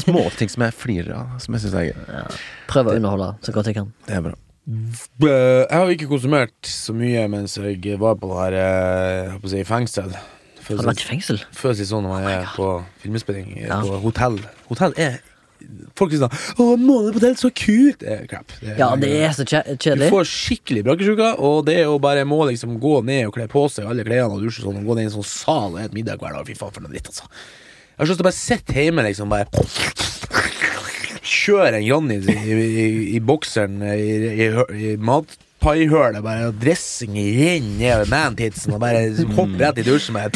småting 0.00 0.48
som 0.52 0.64
jeg 0.64 0.76
flirer 0.80 1.12
av, 1.18 1.34
som 1.44 1.56
jeg 1.58 1.66
syns 1.66 1.76
er 1.76 1.90
gøy. 1.90 2.22
Prøve 2.70 2.94
å 2.94 2.96
underholde 3.02 3.34
så 3.44 3.52
godt 3.52 3.68
jeg 3.68 3.76
kan. 3.82 3.92
Det 4.08 4.16
er 4.16 4.24
bra. 4.30 4.32
Eh, 4.64 5.28
Jeg 5.68 5.76
har 5.76 5.92
ikke 5.92 6.08
konsumert 6.08 6.56
så 6.72 6.94
mye 6.96 7.26
mens 7.28 7.58
jeg 7.60 7.98
var 8.00 8.16
på 8.16 8.30
det 8.30 8.38
her 8.40 8.56
eh, 8.62 9.34
jeg 9.34 9.42
på 9.42 9.50
å 9.50 9.52
si, 9.52 9.64
fengsel. 9.68 10.14
Har 10.64 10.80
du 10.80 10.86
vært 10.88 11.02
i 11.04 11.08
fengsel? 11.10 11.42
føles 11.52 11.82
litt 11.82 11.90
sånn 11.90 12.06
når 12.06 12.14
man 12.14 12.28
er 12.30 12.46
på 12.56 12.68
filminnspilling 13.02 13.50
Ja. 13.66 13.82
på 13.84 13.98
hotell. 14.06 14.38
Hotell 14.70 14.96
er 14.96 15.18
Folk 15.94 16.10
sier 16.10 16.24
sånn 16.24 16.34
'Å, 16.58 16.76
måned 16.80 17.14
på 17.14 17.20
telt, 17.22 17.38
så 17.38 17.50
kult!' 17.54 18.00
Det 18.02 18.10
er 18.10 18.26
crap. 18.30 18.52
Det 18.60 18.76
Ja, 18.78 18.94
det 18.96 19.10
er 19.22 19.30
så 19.36 19.44
kjedelig. 19.46 20.08
Du 20.10 20.14
får 20.16 20.26
skikkelig 20.30 20.84
brakkesjuka, 20.84 21.28
og 21.38 21.66
det 21.66 21.84
å 21.86 21.98
bare 22.02 22.24
må 22.24 22.42
liksom 22.50 22.78
gå 22.82 23.04
ned 23.04 23.28
og 23.28 23.34
kle 23.34 23.46
på 23.48 23.66
seg 23.70 23.86
alle 23.86 24.04
klærne 24.04 24.34
og 24.34 24.42
dusje 24.42 24.64
sånn, 24.64 24.80
og 24.80 24.88
gå 24.88 24.96
ned 24.96 25.06
i 25.06 25.10
en 25.12 25.16
sånn 25.18 25.28
sal 25.28 25.70
og 25.72 25.78
spise 25.78 25.94
middag 25.94 26.18
hver 26.18 26.34
dag. 26.34 26.46
Fy 26.46 26.54
faen, 26.58 26.72
for 26.74 26.80
noe 26.84 26.90
dritt, 26.90 27.06
altså. 27.12 27.28
Jeg 27.94 27.98
har 27.98 28.06
lyst 28.06 28.18
til 28.18 28.24
å 28.24 28.30
bare 28.30 28.42
sitte 28.42 28.74
hjemme, 28.74 29.02
liksom, 29.06 29.28
bare 29.30 29.46
Kjøre 31.24 31.78
en 31.78 31.86
Johnny 31.86 32.18
i, 32.20 32.34
i, 32.52 33.16
i 33.16 33.20
bokseren 33.24 33.78
i, 33.80 34.44
i, 34.44 34.48
i 34.76 34.96
matpaihølet, 35.00 36.20
bare 36.24 36.50
dressing 36.60 37.14
renner 37.16 37.78
nedover 37.78 38.10
mantitsen, 38.12 38.74
og 38.76 38.82
bare 38.82 39.06
hoppe 39.38 39.60
rett 39.62 39.80
i 39.80 39.86
dusjen. 39.86 40.18
Bare, 40.18 40.28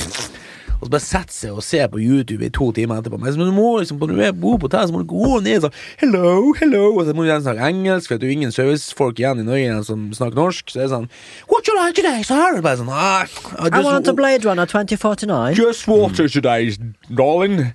og 0.78 0.86
så 0.86 0.92
bare 0.92 1.02
sette 1.02 1.34
seg 1.34 1.56
og 1.58 1.64
se 1.66 1.80
på 1.90 1.98
YouTube 1.98 2.46
i 2.46 2.50
to 2.54 2.70
timer 2.76 3.00
etterpå. 3.00 3.18
Men 3.18 3.34
du 3.34 3.54
må 3.54 3.70
liksom, 3.80 3.98
når 3.98 4.12
du 4.14 4.22
er 4.22 4.34
på 4.36 4.54
hotell, 4.62 4.86
så 4.86 4.94
må 4.94 5.02
du 5.02 5.10
gå 5.10 5.40
ned 5.42 5.66
sånn 5.66 5.76
Hello, 5.98 6.52
hello 6.60 6.82
Og 6.92 7.04
så 7.08 7.14
må 7.16 7.24
du 7.24 7.30
gjerne 7.32 7.46
snakke 7.46 7.70
engelsk, 7.72 8.12
for 8.12 8.20
det 8.20 8.28
er 8.28 8.32
jo 8.32 8.38
ingen 8.38 8.54
servicefolk 8.54 9.18
igjen 9.18 9.42
i 9.42 9.46
Norge 9.48 9.82
som 9.88 10.08
snakker 10.14 10.38
norsk. 10.38 10.70
Så 10.70 10.80
det 10.80 10.86
er 10.86 10.92
sånn 10.94 11.08
What 11.50 11.70
you 11.70 11.76
like 11.78 11.98
today, 11.98 12.22
sir? 12.26 12.60
Bare 12.62 12.78
sånn 12.80 12.92
ah, 12.94 13.26
I 13.58 13.72
I 13.72 13.82
want 13.84 14.10
a 14.10 14.14
Blade 14.14 14.46
Runner 14.46 14.66
2049. 14.68 15.56
just 15.58 15.88
water 15.90 16.28
today, 16.28 16.70
darling. 17.10 17.72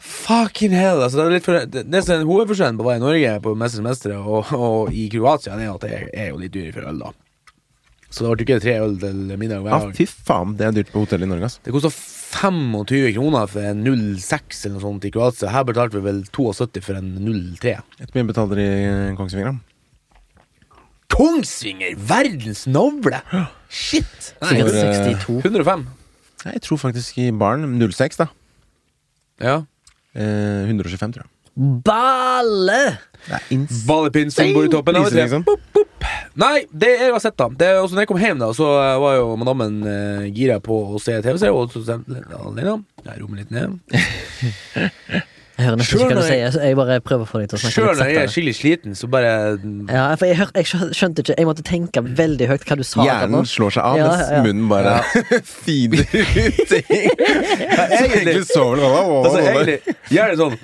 Fucking 0.00 0.72
hell. 0.72 1.02
Altså, 1.04 1.28
det 1.28 1.40
er 1.40 1.44
for, 1.44 1.64
det, 1.72 1.86
det 1.92 2.04
som 2.04 2.18
er 2.18 2.28
hovedforskjellen 2.28 2.78
på 2.80 2.84
å 2.84 2.88
være 2.90 3.00
i 3.00 3.04
Norge 3.04 3.34
på 3.44 3.56
Mesternes 3.58 3.88
mestere 3.88 4.20
og, 4.20 4.52
og 4.56 4.94
i 4.96 5.08
Kroatia, 5.12 5.56
det 5.56 5.66
er 5.66 5.74
at 5.74 5.84
det 5.84 5.92
er, 5.96 6.06
er 6.24 6.30
jo 6.32 6.40
litt 6.40 6.54
dyrere 6.56 6.76
for 6.76 6.88
øl, 6.92 7.02
da. 7.04 7.12
Så 8.10 8.24
det 8.26 8.30
ble 8.32 8.44
ikke 8.46 8.62
tre 8.64 8.72
øl 8.82 8.96
til 8.98 9.18
middag 9.38 9.62
hver 9.62 9.70
Ja, 9.76 9.92
fy 9.94 10.06
faen, 10.10 10.56
det 10.58 10.66
er 10.66 10.72
dyrt 10.80 10.90
på 10.90 11.04
hotell 11.04 11.22
i 11.22 11.28
Norge, 11.30 11.46
ass. 11.46 11.60
Det 11.62 11.70
kosta 11.74 11.92
25 11.94 13.12
kroner 13.14 13.46
for 13.50 13.66
en 13.70 13.84
06 13.86 14.64
eller 14.66 14.76
noe 14.76 14.82
sånt 14.84 15.06
i 15.06 15.12
Kroatia. 15.14 15.50
Her 15.54 15.66
betalte 15.68 15.98
vi 15.98 16.02
vel 16.08 16.20
72 16.26 16.82
for 16.82 16.98
en 16.98 17.12
03. 17.22 17.76
Hvor 18.02 18.18
mye 18.18 18.28
betaler 18.32 18.60
de 18.60 18.66
i 18.66 19.16
Kongsvinger, 19.18 19.52
da? 19.52 19.70
Kongsvinger! 21.10 21.96
Verdens 22.10 22.64
navle! 22.70 23.18
Shit! 23.70 24.32
Nei, 24.42 24.52
Sikkert 24.54 24.70
For, 24.70 24.78
eh, 24.78 25.10
62. 25.10 25.40
105. 25.50 25.84
Nei, 26.44 26.52
Jeg 26.54 26.62
tror 26.66 26.80
faktisk 26.82 27.18
i 27.18 27.30
baren 27.34 27.66
06, 27.82 28.20
da. 28.22 28.28
Ja. 29.42 29.56
Eh, 30.14 30.66
125, 30.70 31.14
tror 31.14 31.26
jeg. 31.26 31.30
Balle! 31.84 32.80
Det 33.26 33.36
er 33.36 33.48
ins... 33.54 33.82
Ballepinn 33.86 34.30
som 34.32 34.54
bor 34.54 34.64
i 34.66 34.72
toppen 34.72 34.96
av 34.96 35.10
et 35.10 35.18
liksom. 35.18 35.44
Pop, 35.44 35.60
boop. 35.74 35.89
Nei, 36.40 36.64
det 36.70 36.92
jeg 36.94 37.12
har 37.12 37.22
sett, 37.22 37.36
da 37.40 37.48
det, 37.50 37.70
også 37.80 37.96
Når 37.96 38.04
jeg 38.04 38.10
kom 38.12 38.20
hjem, 38.22 38.38
da 38.42 38.50
så 38.56 38.68
eh, 38.78 39.00
var 39.02 39.16
jo 39.18 39.34
madammen 39.40 39.80
uh, 39.86 40.28
gira 40.30 40.60
på 40.62 40.76
å 40.94 41.00
se 41.02 41.18
TV-serie. 41.18 41.52
Og 41.54 41.74
så 41.74 41.98
alene. 42.38 42.78
Jeg 43.04 43.20
rommer 43.22 43.42
litt 43.42 43.52
ned. 43.54 43.78
Jeg 45.60 45.66
hører 45.68 45.76
nesten 45.80 46.00
ikke 46.00 46.06
hva 46.08 46.16
du 46.16 46.24
sier, 46.24 46.54
jeg 46.64 46.76
bare 46.78 46.94
prøver 47.04 47.26
å 47.26 47.28
få 47.28 47.40
deg 47.42 47.50
til 47.52 47.58
å 47.58 47.60
snakke 47.60 47.74
Selv 47.76 47.90
litt 47.90 48.00
når 48.00 48.08
jeg 48.10 48.20
er 48.20 48.30
skikkelig 48.32 48.54
sliten, 48.56 48.94
så 48.96 49.08
bare 49.12 49.32
Ja, 49.92 50.04
for 50.16 50.24
jeg, 50.30 50.38
hør, 50.40 50.52
jeg 50.56 50.68
skjønte 50.96 51.24
ikke 51.24 51.36
Jeg 51.36 51.48
måtte 51.50 51.64
tenke 51.68 52.02
veldig 52.22 52.48
høyt 52.54 52.64
hva 52.70 52.78
du 52.80 52.84
sa. 52.86 53.04
Hjernen 53.04 53.48
slår 53.50 53.74
seg 53.76 53.84
av, 53.90 53.98
Ja, 54.00 54.06
mens 54.08 54.32
ja. 54.32 54.40
munnen 54.46 54.70
bare 54.70 54.94
feeder 55.64 56.06
ut 56.08 56.62
ting. 56.70 56.88
Så 57.76 57.84
egentlig- 58.00 58.46
sover 58.48 58.80
du 58.80 58.86
Altså, 58.88 59.38
egentlig 59.44 59.78
Gjør 60.10 60.32
det 60.32 60.38
sånn. 60.40 60.56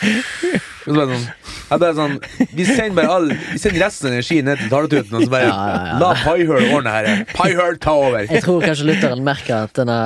Og 0.00 0.90
så 0.90 0.96
bare 0.96 1.14
sånn 1.14 1.28
jeg 1.70 1.78
bare 1.84 1.94
sånn 1.94 2.14
Vi 2.56 2.64
sender 2.66 2.96
bare 2.98 3.10
all 3.14 3.28
Vi 3.30 3.60
sender 3.62 3.84
resten 3.84 4.08
av 4.08 4.14
energien 4.16 4.48
ned 4.48 4.58
til 4.64 4.72
taletuten, 4.72 5.14
og 5.20 5.22
så 5.26 5.30
bare 5.30 5.46
Ja, 5.46 5.58
ja, 5.70 5.76
ja. 5.86 5.98
la 6.02 6.08
Paihøl 6.24 6.66
ordne 6.74 6.94
her. 6.96 7.10
Paihøl, 7.36 7.76
ta 7.82 7.94
over. 7.94 8.24
Jeg 8.26 8.42
tror 8.42 8.64
kanskje 8.64 8.88
lytteren 8.90 9.22
merker 9.26 9.68
at 9.68 9.76
denne 9.78 9.98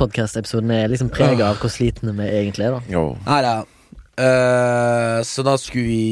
podkast-episoden 0.00 0.72
er 0.74 0.88
liksom 0.92 1.12
prega 1.12 1.50
av 1.52 1.60
hvor 1.62 1.70
slitne 1.72 2.14
vi 2.18 2.26
egentlig 2.30 2.66
er. 2.70 2.78
da 2.80 3.04
Nei 3.28 3.42
da. 3.44 3.54
ja. 3.60 3.60
Eh, 4.20 5.20
så 5.24 5.44
da 5.46 5.54
skulle 5.60 5.86
vi 5.86 6.02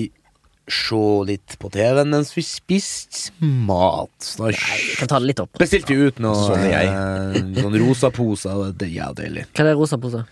se 0.69 1.01
litt 1.29 1.55
på 1.61 1.71
TV-en 1.73 2.11
mens 2.13 2.31
vi 2.37 2.43
spiste 2.45 3.33
mat. 3.41 4.13
Så 4.21 4.43
da 4.45 4.51
Vi 4.53 4.97
kan 5.01 5.09
ta 5.09 5.19
det 5.21 5.31
litt 5.31 5.41
opp. 5.41 5.57
bestilte 5.61 5.93
vi 5.97 6.09
ut 6.11 6.19
noe 6.21 6.37
Sånn 6.37 6.65
er 6.67 6.75
jeg. 6.75 6.89
eh, 6.93 7.63
sånn 7.63 7.79
rosaposer, 7.83 8.53
og 8.67 8.77
det 8.81 8.89
er 8.91 8.95
jævlig 9.01 9.17
deilig. 9.23 9.47
Hva 9.53 9.65
er 9.65 9.71
det 9.73 9.77
rosa 9.81 9.99
pose? 10.01 10.25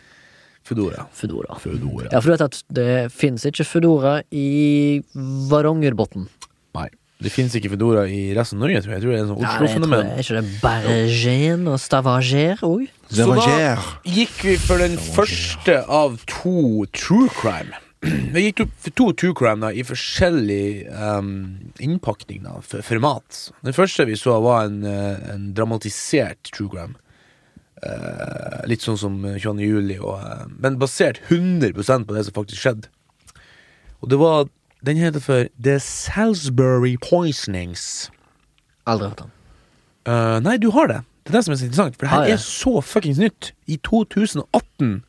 Foodora. 0.67 1.07
Foodora. 1.15 1.57
Foodora. 1.63 2.09
Ja, 2.13 2.21
for 2.21 2.27
du 2.27 2.33
vet 2.35 2.47
at 2.49 2.63
det 2.75 3.13
fins 3.15 3.45
ikke 3.47 3.65
Foodora 3.65 4.17
i 4.35 5.01
Varangerbotn. 5.15 6.27
Nei. 6.75 6.89
Det 7.17 7.33
fins 7.33 7.55
ikke 7.57 7.71
Foodora 7.73 8.03
i 8.13 8.35
resten 8.37 8.59
av 8.59 8.67
Norge, 8.67 8.83
tror 8.85 8.93
jeg. 8.93 9.01
Jeg 9.01 9.05
tror 9.07 9.13
det 9.13 9.17
er 9.17 9.23
en 9.23 9.31
sånn 9.31 9.41
Ja, 9.41 9.47
det 9.47 9.57
tror 9.57 9.67
Oslo-fenomen. 9.71 10.05
jeg. 10.05 10.13
Er 10.13 10.27
ikke 10.27 10.37
det 10.37 10.61
Bergen 10.61 11.71
og 11.73 11.79
Stavanger 11.81 12.65
òg? 12.67 12.85
Så 13.09 13.27
da 13.31 13.57
gikk 14.05 14.37
vi 14.45 14.57
for 14.61 14.83
den 14.83 14.99
første 15.01 15.79
av 15.89 16.19
to 16.29 16.85
true 16.93 17.31
crime. 17.33 17.73
Vi 18.35 18.43
gikk 18.45 18.61
for 18.69 18.93
to 18.99 19.07
true 19.17 19.35
crime 19.35 19.65
da, 19.65 19.71
i 19.73 19.83
forskjellig 19.87 20.85
um, 20.93 21.73
innpakning 21.83 22.45
da, 22.45 22.59
for, 22.61 22.85
for 22.85 23.01
mat. 23.03 23.39
Den 23.65 23.75
første 23.75 24.05
vi 24.07 24.19
så, 24.21 24.37
var 24.45 24.69
en, 24.69 24.83
eh, 24.85 25.17
en 25.33 25.49
dramatisert 25.57 26.53
true 26.53 26.69
crime. 26.71 26.95
Uh, 27.81 28.61
litt 28.69 28.85
sånn 28.85 29.01
som 29.01 29.17
eh, 29.25 29.41
22. 29.41 29.65
juli, 29.65 29.97
og, 29.99 30.21
uh, 30.21 30.45
men 30.61 30.79
basert 30.81 31.23
100% 31.33 32.07
på 32.07 32.17
det 32.17 32.27
som 32.29 32.37
faktisk 32.37 32.63
skjedde. 32.63 32.93
Og 34.05 34.13
det 34.13 34.21
var 34.21 34.47
Den 34.85 34.97
heter 35.01 35.21
for 35.21 35.49
The 35.63 35.79
Salisbury 35.81 36.97
Poisonings. 37.01 38.11
Aldri 38.87 39.09
hørt 39.09 39.25
den. 39.25 39.33
Uh, 40.07 40.39
nei, 40.45 40.57
du 40.63 40.71
har 40.71 40.91
det. 40.91 41.03
Det 41.27 41.33
er 41.33 41.39
det 41.39 41.45
som 41.47 41.55
er 41.55 41.59
så 41.59 41.67
interessant. 41.67 41.97
For 41.97 42.07
det 42.07 42.13
her 42.13 42.23
ah, 42.23 42.29
ja. 42.31 42.37
er 42.37 42.43
så 42.43 42.81
fuckings 42.85 43.19
nytt. 43.19 43.53
I 43.67 43.81
2018 43.83 45.01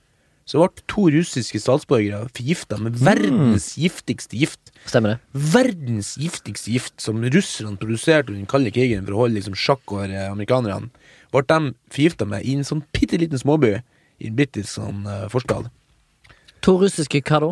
så 0.47 0.61
ble 0.61 0.85
to 0.87 1.03
russiske 1.11 1.59
statsborgere 1.59 2.29
forgifta 2.31 2.79
med 2.79 2.95
verdens 3.03 3.73
giftigste 3.75 4.39
gift. 4.39 4.71
Stemmer 4.87 5.13
det? 5.13 5.43
Verdens 5.53 6.13
giftigste 6.17 6.71
gift 6.71 6.95
som 7.03 7.19
russerne 7.19 7.75
produserte 7.77 8.31
under 8.31 8.39
den 8.39 8.49
kalde 8.49 8.71
krigen 8.71 9.03
for 9.03 9.17
å 9.17 9.25
holde 9.25 9.41
liksom 9.41 9.57
sjakk 9.59 9.83
over 9.91 10.07
eh, 10.07 10.29
amerikanerne. 10.31 10.87
Ble 11.35 11.43
de 11.51 11.59
forgifta 11.91 12.29
med 12.31 12.47
i 12.47 12.55
en 12.55 12.65
sånn 12.67 12.85
bitte 12.95 13.19
liten 13.19 13.43
småby 13.43 13.75
i 13.75 14.31
en 14.31 14.39
britisk 14.39 14.71
sånn, 14.77 15.03
eh, 15.03 15.27
forstad. 15.33 15.67
To 16.63 16.77
russiske 16.79 17.21
hva 17.27 17.43
da? 17.43 17.51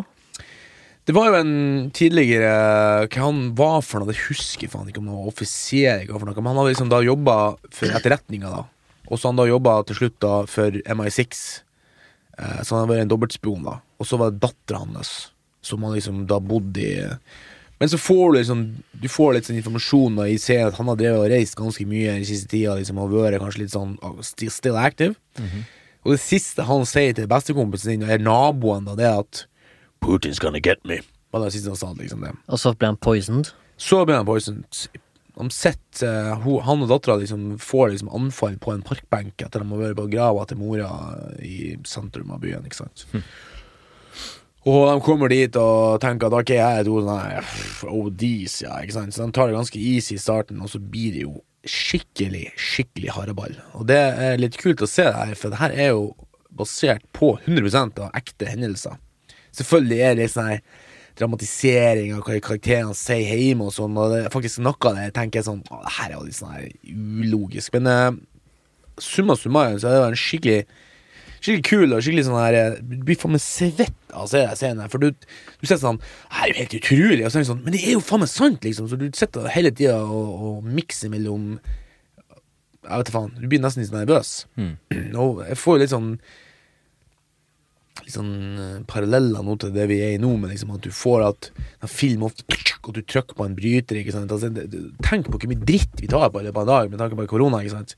Det 1.06 1.14
var 1.14 1.28
jo 1.30 1.36
en 1.38 1.90
tidligere 1.94 3.06
Hva 3.06 3.26
han 3.28 3.52
var 3.58 3.78
for 3.86 4.02
noe, 4.02 4.10
det 4.10 4.24
husker 4.26 4.70
faen 4.70 4.88
ikke 4.90 4.98
om 4.98 5.10
han 5.12 5.20
var 5.20 5.30
offiser. 5.30 6.02
Men 6.10 6.48
han 6.50 6.58
hadde 6.58 6.72
liksom 6.72 6.90
da 6.90 7.02
jobba 7.04 7.36
for 7.70 7.94
etterretninga, 7.94 8.50
da. 8.50 8.64
Og 9.06 9.20
så 9.20 9.30
han 9.30 9.38
da 9.38 9.46
jobba 9.46 9.78
til 9.86 10.00
slutt 10.00 10.16
da 10.24 10.32
for 10.50 10.74
MI6. 10.82 11.44
Eh, 12.38 12.58
så 12.62 12.74
han 12.74 12.82
hadde 12.82 12.90
vært 12.90 13.04
en 13.06 13.12
dobbeltspion, 13.14 13.62
da. 13.68 13.78
Og 14.02 14.08
så 14.08 14.18
var 14.18 14.32
det 14.32 14.42
dattera 14.42 14.82
hans, 14.82 15.12
som 15.64 15.86
han 15.86 15.94
liksom 15.94 16.24
da 16.30 16.40
bodde 16.42 16.82
i 16.82 16.94
Men 17.78 17.90
så 17.92 17.98
får 18.00 18.32
du 18.32 18.38
liksom 18.38 18.60
Du 18.96 19.08
får 19.08 19.34
litt 19.34 19.48
sånn 19.48 19.58
informasjon 19.60 20.16
da 20.16 20.26
i 20.26 20.38
serien 20.40 20.70
at 20.70 20.78
han 20.80 20.88
har 20.88 20.96
drevet 20.96 21.22
og 21.22 21.30
reist 21.30 21.58
ganske 21.58 21.86
mye 21.86 22.18
i 22.18 22.26
siste 22.26 22.48
tida, 22.50 22.74
liksom, 22.74 22.98
og 22.98 23.12
vært 23.14 23.40
kanskje 23.42 23.62
litt 23.62 23.74
sånn 23.74 23.98
still 24.24 24.50
still, 24.50 24.74
Mm 24.74 24.86
active. 24.90 25.14
Og 26.06 26.14
det 26.14 26.22
siste 26.22 26.62
han 26.62 26.86
sier 26.86 27.14
til 27.14 27.26
bestekompisen 27.26 27.92
sin, 27.92 28.02
er 28.02 28.18
naboen, 28.22 28.84
da, 28.86 28.94
det 28.98 29.06
er 29.06 29.22
at 29.22 29.46
Putin's 30.04 30.40
gonna 30.42 30.60
get 30.62 30.84
me. 30.84 31.00
Var 31.32 31.42
det 31.44 31.52
siste 31.56 31.72
han 31.72 31.80
sa, 31.80 31.92
liksom 31.98 32.22
det. 32.24 32.32
Og 32.48 32.60
så 32.60 32.72
ble 32.76 32.92
han 32.92 33.00
poisoned. 33.02 33.50
Så 33.76 34.04
ble 34.08 34.16
han 34.16 34.28
poisoned. 34.28 34.86
De 35.36 35.50
sitter, 35.52 36.06
eh, 36.08 36.46
han 36.64 36.84
og 36.84 36.88
dattera 36.88 37.18
liksom 37.20 37.58
får 37.60 37.90
liksom 37.92 38.12
anfall 38.16 38.56
på 38.62 38.72
en 38.72 38.84
parkbenk 38.86 39.42
etter 39.44 39.60
de 39.60 39.68
har 39.68 39.82
vært 39.82 39.98
på 39.98 40.08
grava 40.14 40.46
til 40.48 40.60
mora 40.62 40.88
i 41.44 41.76
sentrum 41.84 42.32
av 42.32 42.40
byen. 42.40 42.64
ikke 42.64 42.78
sant? 42.78 43.04
Og 44.66 44.88
de 44.88 45.02
kommer 45.04 45.30
dit 45.30 45.56
og 45.60 46.00
tenker 46.02 46.26
at 46.26 46.38
ok, 46.40 46.54
her 46.58 46.80
er 46.80 46.88
ikke 46.88 47.18
jeg 47.20 47.42
pff, 47.44 47.84
ODs, 47.86 48.54
ja, 48.64 48.78
ikke 48.82 48.96
sant? 48.96 49.14
Så 49.14 49.26
de 49.26 49.36
tar 49.36 49.46
det 49.46 49.54
ganske 49.54 49.78
easy 49.78 50.16
i 50.16 50.22
starten, 50.22 50.62
og 50.64 50.72
så 50.72 50.80
blir 50.82 51.12
det 51.14 51.22
jo 51.22 51.36
skikkelig, 51.66 52.48
skikkelig 52.58 53.12
hareball. 53.14 53.54
Og 53.78 53.86
det 53.86 54.00
er 54.00 54.40
litt 54.40 54.58
kult 54.58 54.82
å 54.82 54.88
se 54.90 55.04
det 55.06 55.14
her, 55.14 55.36
for 55.38 55.54
det 55.54 55.60
her 55.60 55.74
er 55.74 55.92
jo 55.92 56.08
basert 56.56 57.04
på 57.14 57.36
100 57.44 58.00
av 58.08 58.10
ekte 58.16 58.48
hendelser. 58.48 58.96
Selvfølgelig 59.56 60.02
er 60.02 60.14
det 60.14 60.26
litt 60.26 60.34
sånn 60.34 60.58
dramatisering 61.16 62.12
av 62.12 62.24
hva 62.26 62.38
karakterene 62.44 62.96
sier 62.96 63.38
hjemme 63.40 63.70
og 63.70 63.76
sånn, 63.76 63.96
og 63.96 64.12
det 64.12 64.24
er 64.26 64.32
faktisk 64.34 64.60
noe 64.64 64.76
av 64.90 64.98
det 64.98 65.06
jeg 65.06 65.14
tenker 65.16 65.46
sånn 65.46 65.62
Å, 65.72 65.78
det 65.84 65.94
her 65.96 66.10
er 66.10 66.18
jo 66.18 66.26
litt 66.26 66.38
sånn 66.38 67.22
ulogisk. 67.24 67.78
Men 67.78 67.88
uh, 67.88 68.18
summa 69.00 69.36
summarum 69.40 69.78
så 69.80 69.88
er 69.88 69.96
det 69.96 70.10
en 70.10 70.20
skikkelig 70.26 70.60
Skikkelig 71.36 71.66
kul 71.68 71.92
og 71.92 72.00
skikkelig 72.00 72.24
sånn 72.26 72.38
her 72.40 72.56
eh, 72.58 72.76
Du 72.80 72.94
blir 73.06 73.18
faen 73.20 73.34
meg 73.36 73.42
svett 73.44 74.12
av 74.12 74.24
å 74.24 74.30
se 74.30 74.40
den 74.40 74.56
scenen 74.58 74.92
for 74.92 75.02
du, 75.02 75.10
du 75.12 75.66
ser 75.68 75.78
sånn 75.78 75.98
Det 76.00 76.40
er 76.40 76.48
jo 76.50 76.56
helt 76.62 76.76
utrolig, 76.78 77.18
og 77.20 77.28
så 77.28 77.38
er 77.38 77.44
det 77.44 77.50
sånn 77.50 77.60
Men 77.64 77.76
det 77.76 77.82
er 77.82 77.92
jo 77.92 78.04
faen 78.04 78.24
meg 78.24 78.32
sant, 78.32 78.64
liksom, 78.64 78.88
så 78.90 78.98
du 79.00 79.04
sitter 79.14 79.50
hele 79.52 79.72
tida 79.76 79.98
og, 80.00 80.30
og 80.48 80.70
mikser 80.78 81.12
mellom 81.12 81.58
Jeg 81.60 82.88
vet 82.88 83.10
da 83.10 83.14
faen, 83.18 83.36
du 83.36 83.46
blir 83.52 83.62
nesten 83.62 83.82
litt 83.82 83.90
sånn 83.90 84.00
nervøs. 84.00 84.32
Og 85.22 85.40
jeg 85.42 85.58
får 85.58 85.74
jo 85.74 85.82
litt 85.82 85.92
sånn 85.92 86.10
Eh, 88.04 88.80
paralleller 88.86 89.42
nå 89.42 89.56
til 89.60 89.72
det 89.74 89.86
vi 89.90 90.00
er 90.04 90.14
i 90.14 90.20
nå, 90.22 90.30
med 90.38 90.52
liksom 90.52 90.74
at 90.76 90.84
du 90.84 90.92
får 90.94 91.24
at 91.30 91.50
film 91.90 92.26
ofte 92.28 92.44
Og 92.86 92.94
du 92.94 93.00
trykker 93.02 93.34
på 93.34 93.46
en 93.46 93.56
bryter, 93.56 93.98
ikke 93.98 94.14
sant. 94.14 94.30
Altså, 94.30 94.50
tenk 95.02 95.26
på 95.26 95.40
hvor 95.40 95.50
mye 95.50 95.64
dritt 95.66 95.98
vi 95.98 96.10
tar 96.10 96.28
på 96.30 96.42
i 96.42 96.46
løpet 96.46 96.60
av 96.60 96.66
en 96.66 96.70
dag 96.70 96.90
med 96.92 97.00
tanke 97.00 97.18
på 97.18 97.26
korona, 97.32 97.62
ikke 97.64 97.74
sant. 97.74 97.96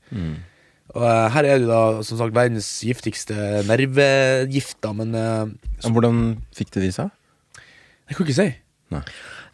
Og 0.97 1.03
uh, 1.05 1.27
her 1.29 1.45
er 1.45 1.59
det 1.61 1.69
da 1.69 2.01
som 2.01 2.17
sagt 2.17 2.33
verdens 2.33 2.65
giftigste 2.81 3.35
nervegifter, 3.69 4.95
men 4.97 5.13
uh, 5.13 5.45
så, 5.77 5.91
Hvordan 5.93 6.39
fikk 6.57 6.73
det 6.73 6.87
de 6.87 6.91
seg? 6.95 7.11
jeg 8.09 8.17
kan 8.17 8.25
ikke 8.25 8.39
si. 8.39 8.47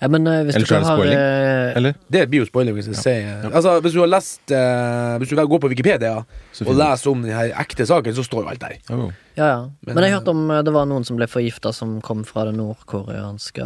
Ja, 0.01 0.09
men 0.11 0.27
uh, 0.27 0.41
hvis 0.43 0.57
eller 0.57 0.67
så 0.67 0.75
er 0.75 0.81
det 0.83 0.87
har 0.89 0.97
spoiling, 0.97 1.19
eh, 1.19 1.77
Eller? 1.79 1.97
Det 2.11 2.23
blir 2.31 2.43
jo 2.43 2.47
spoiler 2.49 2.75
hvis 2.75 2.89
ja. 2.91 3.13
ja. 3.15 3.35
Altså, 3.47 3.77
hvis 3.83 3.95
du 3.95 4.01
har 4.01 4.09
lest 4.11 4.51
uh, 4.51 5.15
Hvis 5.21 5.31
du 5.31 5.39
går 5.39 5.61
på 5.63 5.71
Wikipedia 5.71 6.17
og 6.19 6.73
leser 6.75 7.11
om 7.11 7.23
denne 7.23 7.45
ekte 7.63 7.87
saken, 7.87 8.15
så 8.15 8.25
står 8.25 8.43
jo 8.43 8.51
alt 8.51 8.63
der. 8.63 8.75
Oh. 8.91 9.07
Ja, 9.37 9.47
ja. 9.47 9.61
Men, 9.87 9.95
Men, 9.95 10.03
jeg 10.03 10.11
eh, 10.11 10.17
hørte 10.17 10.33
om 10.35 10.47
det 10.67 10.73
var 10.75 10.89
noen 10.89 11.07
som 11.07 11.19
ble 11.19 11.27
forgifta 11.31 11.71
som 11.75 11.97
kom 12.03 12.23
fra 12.27 12.47
det 12.49 12.55
nordkoreanske 12.57 13.65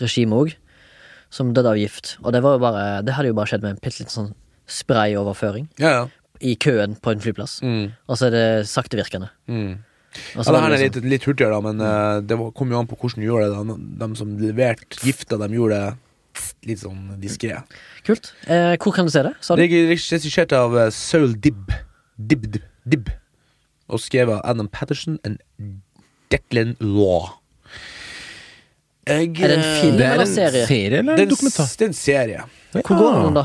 regimet 0.00 0.40
òg. 0.40 0.54
Som 1.32 1.52
døde 1.56 1.72
av 1.72 1.80
gift. 1.80 2.16
Og 2.22 2.32
det 2.32 2.40
var 2.44 2.56
jo 2.56 2.62
bare 2.62 2.84
Det 3.04 3.16
hadde 3.16 3.32
jo 3.32 3.36
bare 3.36 3.50
skjedd 3.50 3.64
med 3.64 3.74
en 3.74 3.80
bitte 3.82 4.00
liten 4.00 4.14
sånn 4.14 4.32
sprayoverføring 4.66 5.68
Ja, 5.78 5.90
ja. 5.90 6.06
i 6.40 6.56
køen 6.58 6.96
på 6.98 7.12
en 7.12 7.22
flyplass. 7.22 7.60
Mm, 7.62 7.92
Og 8.08 8.18
så 8.18 8.28
er 8.28 8.34
det 8.34 8.46
saktevirkende. 8.70 9.30
mm. 9.50 9.76
Og 10.36 10.44
Ja, 10.46 10.52
det 10.52 10.60
her 10.60 10.70
er 10.72 10.78
liksom- 10.78 11.02
litt, 11.02 11.10
litt 11.12 11.24
hurtigere, 11.24 11.52
da, 11.52 11.60
men 11.60 11.80
uh, 11.80 12.20
det 12.20 12.38
var- 12.38 12.50
kom 12.52 12.70
jo 12.70 12.78
an 12.78 12.86
på 12.86 12.96
hvordan 12.96 13.20
du 13.20 13.26
gjorde 13.26 13.48
det. 13.52 13.98
De 13.98 14.16
som 14.16 14.38
leverte 14.38 14.96
gifta, 15.04 15.36
de 15.38 15.48
gjorde 15.54 15.76
det 15.80 15.96
litt 16.66 16.78
sånn 16.80 17.18
diskré. 17.20 17.62
Kult. 18.04 18.32
Eh, 18.46 18.76
hvor 18.76 18.92
kan 18.94 19.04
du 19.06 19.10
se 19.10 19.22
det? 19.22 19.34
Sa 19.40 19.56
du? 19.56 19.62
Det 19.62 19.72
er 19.72 19.88
regissert 19.92 20.52
av 20.52 20.76
eh, 20.76 20.90
Saul 20.90 21.34
Dibb. 21.34 21.70
Dib, 22.18 22.46
Dib, 22.50 22.62
Dibb. 22.88 23.08
Og 23.88 24.00
skrevet 24.00 24.34
av 24.38 24.42
Adam 24.44 24.68
Patterson 24.68 25.18
og 25.24 25.36
Declan 26.30 26.76
Law. 26.80 27.38
Jeg, 29.06 29.28
Er 29.38 29.48
det 29.48 29.58
en 29.58 29.60
eh, 29.60 29.80
film? 29.80 29.96
Det 29.96 30.06
er 30.06 30.12
eller 30.16 30.26
en 30.26 30.32
serie? 30.34 30.66
serie 30.66 30.98
eller 30.98 31.16
Det 31.16 31.20
er 31.20 31.22
en 31.22 31.28
en, 31.28 31.34
dokumentar? 31.36 31.68
det 31.78 31.84
er 31.84 31.86
en 31.86 31.92
serie. 32.00 32.42
Hvor 32.72 32.98
går 32.98 33.22
den, 33.22 33.34
da? 33.34 33.44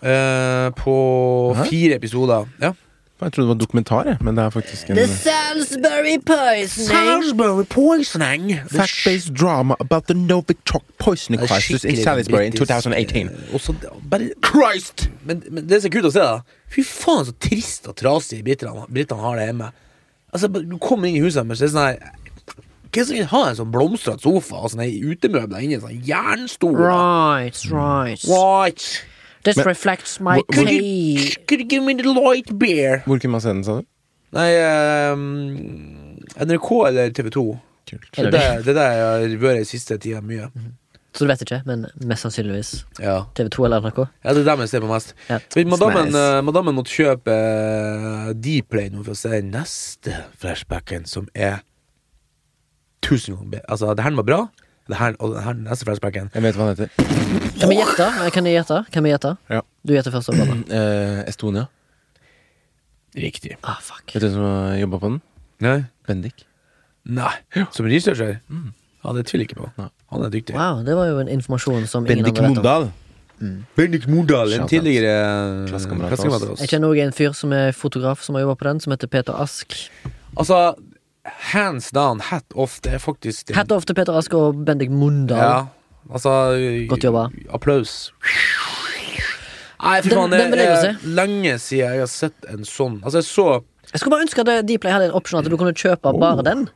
Eh, 0.00 0.70
på 0.78 0.94
Hæ? 1.58 1.64
fire 1.68 1.94
episoder. 1.98 2.46
Ja. 2.62 2.72
Jeg 3.20 3.32
trodde 3.32 3.48
det 3.48 3.52
var 3.54 3.58
dokumentar, 3.60 4.04
jeg, 4.08 4.16
men 4.24 4.36
det 4.36 4.44
er 4.44 4.50
faktisk 4.50 4.90
en 4.90 4.96
The 4.96 5.06
Salisbury 5.06 6.16
poisoning. 6.26 6.88
Salisbury 6.88 7.64
poisoning. 7.68 8.54
fact-based 8.70 9.34
drama 9.34 9.74
about 9.80 10.04
the 10.08 10.14
Novichok 10.14 10.82
poisoning 10.98 11.40
crisis 11.46 11.84
in 11.84 11.96
Salisbury 11.96 12.46
in 12.46 12.52
2018. 12.52 13.30
Også, 13.52 13.74
bare 14.10 14.30
Christ! 14.44 15.10
Men, 15.24 15.42
men 15.50 15.68
det 15.68 15.76
er 15.76 15.84
så 15.84 15.92
kult 15.92 16.08
å 16.08 16.14
se, 16.14 16.24
da. 16.24 16.40
Fy 16.72 16.84
faen, 16.86 17.26
så 17.28 17.36
trist 17.44 17.90
og 17.90 17.98
trasig 18.00 18.40
britene 18.46 18.86
britene 18.88 19.20
har 19.20 19.36
det 19.36 19.50
hjemme. 19.50 19.70
Altså, 20.32 20.48
Du 20.48 20.78
kommer 20.78 21.10
inn 21.10 21.20
i 21.20 21.24
huset 21.24 21.44
deres, 21.44 21.60
det 21.60 21.68
er 21.68 21.76
sånn 21.76 21.86
her 21.90 22.16
Hvem 22.90 23.04
som 23.06 23.14
vil 23.14 23.26
ha 23.30 23.40
en 23.46 23.54
sånn 23.54 23.70
blomstrete 23.70 24.24
sofa 24.24 24.64
og 24.64 24.72
sånne 24.72 24.88
utemøbler 25.12 25.62
inni 25.62 25.76
en 25.76 25.84
sånn 25.84 26.00
jernstol? 26.08 26.72
Right, 26.74 27.60
right. 27.70 28.24
Right. 28.26 28.86
This 29.44 29.56
Men- 29.56 29.66
reflects 29.66 30.20
my 30.20 30.36
Hvor- 30.36 30.46
Could 30.52 30.70
you, 30.70 31.16
cave. 31.16 31.46
could 31.46 31.60
you 31.60 31.66
give 31.68 31.82
me 31.82 31.94
the 31.94 32.04
light 32.12 32.50
beer? 32.58 33.02
Hvor 33.06 33.18
kunne 33.18 33.30
man 33.32 33.40
se 33.40 33.48
den, 33.48 33.64
sa 33.64 33.78
du? 33.80 33.86
Nei, 34.32 34.50
ehm, 34.54 36.18
NRK 36.36 36.68
eller 36.88 37.10
TV 37.10 37.30
2. 37.30 37.58
Kult. 37.90 38.10
Det 38.14 38.26
er 38.26 38.30
det, 38.30 38.42
er 38.42 38.62
det 38.62 38.76
jeg 38.76 39.00
har 39.02 39.38
vært 39.42 39.60
i 39.60 39.64
siste 39.64 39.96
tida 39.98 40.20
mye. 40.22 40.50
Så 41.12 41.24
du 41.24 41.26
vet 41.26 41.40
ikke, 41.42 41.62
men 41.66 41.86
mest 42.06 42.22
sannsynligvis 42.22 42.84
Ja. 43.00 43.24
TV2 43.34 43.64
eller 43.66 43.80
NRK. 43.80 43.98
ja, 44.24 44.32
det 44.32 44.42
er 44.46 44.50
dem 44.52 44.60
jeg 44.60 44.68
ser 44.68 44.80
på 44.84 44.86
mest. 44.92 45.14
Ja. 45.28 45.40
Men 45.56 45.68
Madammen, 45.70 46.10
Smash. 46.12 46.36
eh, 46.36 46.40
madammen 46.42 46.74
måtte 46.76 46.94
kjøpe 46.94 47.34
uh, 47.34 48.32
Dplay 48.34 48.90
nå 48.90 49.02
for 49.04 49.10
å 49.12 49.16
se 49.16 49.28
den 49.30 49.50
neste 49.50 50.14
flashbacken, 50.38 51.06
som 51.08 51.26
er 51.34 51.62
tusen 53.02 53.34
ganger 53.34 53.50
bedre. 53.56 53.64
Altså, 53.68 53.94
det 53.96 54.04
her 54.04 54.14
var 54.20 54.22
bra, 54.28 54.40
det 54.90 54.98
her, 54.98 55.16
og 55.18 55.34
det 55.34 55.42
her 55.44 55.56
neste 55.58 55.86
flashbacken 55.86 56.30
Jeg 56.34 56.42
vet 56.44 56.58
hva 56.58 56.68
han 56.68 56.76
heter. 56.76 56.90
Kan 57.60 57.70
vi 57.70 57.78
gjette? 57.78 58.06
Kan 58.34 58.48
jeg 58.48 58.58
gjette? 58.58 58.78
Kan 58.94 59.06
vi 59.06 59.12
gjette? 59.14 59.34
Ja. 59.52 59.60
Du 59.86 59.94
gjetter 59.94 60.14
først. 60.14 60.34
Eh, 60.80 61.20
Estonia. 61.30 61.66
Riktig. 63.16 63.56
Ah, 63.66 63.80
fuck. 63.82 64.04
Vet 64.14 64.22
du 64.22 64.28
hvem 64.28 64.36
som 64.36 64.46
har 64.46 64.76
jobba 64.78 65.00
på 65.02 65.10
den? 65.10 65.20
Nei. 65.64 65.78
Bendik. 66.06 66.44
Nei. 67.10 67.32
Som 67.74 67.88
researcher? 67.90 68.38
Ja, 69.00 69.14
det 69.16 69.26
tviler 69.26 69.46
jeg 69.46 69.50
ikke 69.50 69.62
på. 69.62 69.70
Nei. 69.80 69.88
Han 70.12 70.26
er 70.26 70.32
dyktig. 70.32 70.54
Wow, 70.58 70.82
det 70.86 70.96
var 70.98 71.08
jo 71.10 71.20
en 71.22 71.30
informasjon 71.32 71.86
som 71.90 72.06
ingen 72.06 72.26
andre 72.26 72.50
vet 72.50 72.70
om. 72.70 72.92
Mm. 73.40 73.60
Bendik 73.76 74.04
Mordal, 74.10 74.52
en 74.52 74.66
tidligere 74.68 75.66
Klassekamerat 75.70 76.20
av 76.20 76.34
oss. 76.52 76.60
Jeg 76.60 76.74
kjenner 76.74 76.92
òg 76.92 76.98
en 77.06 77.14
fyr 77.16 77.32
som 77.36 77.54
er 77.56 77.70
fotograf 77.72 78.20
som 78.26 78.36
har 78.36 78.44
jobba 78.44 78.58
på 78.60 78.66
den, 78.68 78.82
som 78.84 78.92
heter 78.92 79.08
Peter 79.08 79.38
Ask. 79.40 79.72
Altså, 80.36 80.58
hands 81.24 81.90
down, 81.90 82.20
hat 82.20 82.44
off, 82.54 82.80
det 82.82 82.94
er 82.94 82.98
faktisk 82.98 83.46
den- 83.46 83.56
Hat 83.56 83.72
off 83.72 83.84
til 83.86 83.94
Peter 83.94 84.12
Ask 84.16 84.32
og 84.34 84.64
Bendik 84.64 84.90
Mundal. 84.90 85.38
Ja, 85.38 85.66
altså 86.12 86.86
Godt 86.88 87.04
jobba. 87.04 87.28
Applaus. 87.52 88.12
Nei, 89.80 90.00
fy 90.04 90.10
faen, 90.12 90.30
det 90.30 90.40
den 90.52 90.60
er 90.60 90.98
lenge 91.08 91.54
siden 91.58 91.86
jeg 91.94 92.00
har 92.02 92.10
sett 92.12 92.44
en 92.52 92.66
sånn 92.68 92.98
Altså, 93.02 93.22
jeg 93.22 93.28
så 93.30 93.46
Jeg 93.94 94.00
skulle 94.02 94.12
bare 94.12 94.26
ønske 94.26 94.44
at 94.44 94.66
Dplay 94.68 94.92
hadde 94.92 95.06
en 95.08 95.16
opsjon 95.16 95.40
at 95.40 95.48
du 95.50 95.56
kunne 95.56 95.72
kjøpe 95.74 96.12
bare 96.20 96.44
den. 96.46 96.68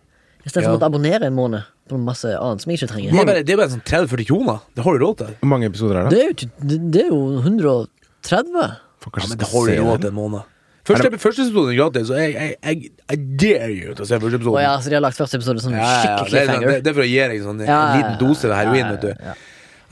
Istedenfor 0.45 0.62
Ja. 0.62 0.70
å 0.72 0.78
måtte 0.78 0.88
abonnere 0.88 1.22
en 1.28 1.34
måned 1.36 1.64
på 1.88 1.99
masse 2.01 2.24
annet 2.32 2.61
som 2.62 2.70
jeg 2.72 2.80
ikke 2.80 2.88
trenger. 2.95 3.12
Det 3.12 3.20
er 3.20 3.24
bare, 3.28 3.42
det 3.45 3.53
er 3.53 3.57
bare 3.61 3.68
sånn 3.70 3.84
30-40 3.84 4.26
kroner. 4.26 4.61
Det 4.74 4.82
har 4.84 4.99
du 4.99 5.05
råd 5.05 5.16
til. 5.18 5.26
Hvor 5.40 5.49
mange 5.53 5.66
episoder 5.68 5.97
er 6.01 6.09
det? 6.09 6.11
Det 6.11 6.20
er 6.20 6.28
jo, 6.28 6.51
det, 6.68 6.78
det 6.90 7.03
er 7.05 7.09
jo 7.09 7.20
130. 7.45 8.76
Får 9.05 9.20
Ja, 9.20 9.28
men 9.28 9.38
det 9.38 9.49
holder 9.53 9.76
har 9.76 9.84
du 9.84 9.90
råd 9.90 10.01
til 10.01 10.09
en 10.11 10.14
måned. 10.16 10.42
Første, 10.85 11.09
første 11.18 11.43
episode 11.47 11.72
er 11.72 11.78
gratis, 11.78 12.11
og 12.12 12.18
jeg, 12.20 12.35
jeg, 12.35 12.57
jeg, 12.61 12.91
jeg 13.11 13.18
dare 13.41 13.68
you 13.72 13.95
til 13.97 14.05
å 14.05 14.09
se 14.11 14.18
første 14.20 14.37
episode. 14.37 14.53
Oh, 14.59 14.61
ja, 14.62 14.74
så 14.85 14.91
de 14.93 14.99
har 14.99 15.05
lagt 15.05 15.16
første 15.16 15.39
episode 15.41 15.62
som 15.64 15.72
Ja, 15.72 15.87
skikkelig 16.03 16.37
ja. 16.37 16.45
Det, 16.45 16.51
sånn- 16.53 16.66
det, 16.68 16.74
det 16.85 16.91
er 16.93 16.97
for 16.99 17.05
å 17.07 17.09
gi 17.09 17.20
deg 17.32 17.43
sånn, 17.47 17.61
en 17.64 17.70
Ja, 17.70 17.78
ja, 17.80 17.95
liten 18.03 18.18
dose 18.20 18.51
av 18.51 18.57
heroin, 18.59 18.82
ja, 18.82 18.91
vet 18.93 19.07
du. 19.07 19.09
ja, 19.14 19.32
ja. 19.32 19.37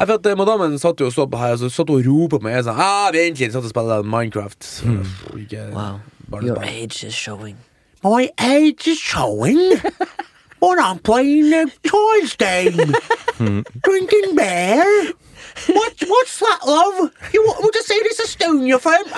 At 0.02 0.26
eh, 0.26 0.34
Madammen 0.36 0.74
satt 0.82 1.00
jo 1.00 1.06
og 1.08 1.12
så 1.14 1.24
på 1.30 1.38
her, 1.40 1.54
og 1.56 1.70
satt 1.72 1.90
og 1.94 2.00
ropte 2.04 2.36
på 2.36 2.42
meg. 2.44 2.56
Jeg 2.58 2.64
sa 2.66 2.74
ah, 2.76 3.08
vent 3.14 3.38
litt, 3.40 3.52
satt 3.54 3.64
og 3.64 3.70
spilte 3.72 4.00
Minecraft. 4.04 4.60
Så, 4.66 4.96
ikke, 5.38 5.68
Wow. 5.72 6.00
Your 6.42 6.58
age 6.64 7.04
is 7.04 7.14
showing. 7.14 7.56
My 8.02 8.28
age 8.40 8.88
is 8.88 8.98
showing 8.98 9.60
when 10.60 10.78
I'm 10.80 10.98
playing 10.98 11.52
a 11.52 11.66
toy 11.86 12.20
game. 12.38 12.94
Drinking 13.84 14.34
beer. 14.34 15.12
What, 15.68 15.94
what's 16.08 16.38
that, 16.40 16.60
love? 16.66 17.10
You 17.34 17.44
want 17.46 17.62
me 17.64 17.70
to 17.72 17.82
see 17.84 18.00
this 18.08 18.20
Estonia 18.20 18.78
film? 18.80 19.08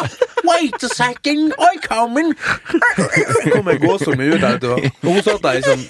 Wait 0.45 0.82
a 0.82 0.89
second, 0.89 1.55
I 1.59 1.76
coming. 1.82 2.35
Kom 3.53 3.68
en 3.68 3.78
gåsehud 3.80 4.20
ut 4.20 4.41
her, 4.41 4.59
vet 4.59 4.61
du. 4.61 4.91
Hun 5.09 5.22
satt 5.22 5.43
der 5.43 5.53
liksom 5.61 5.87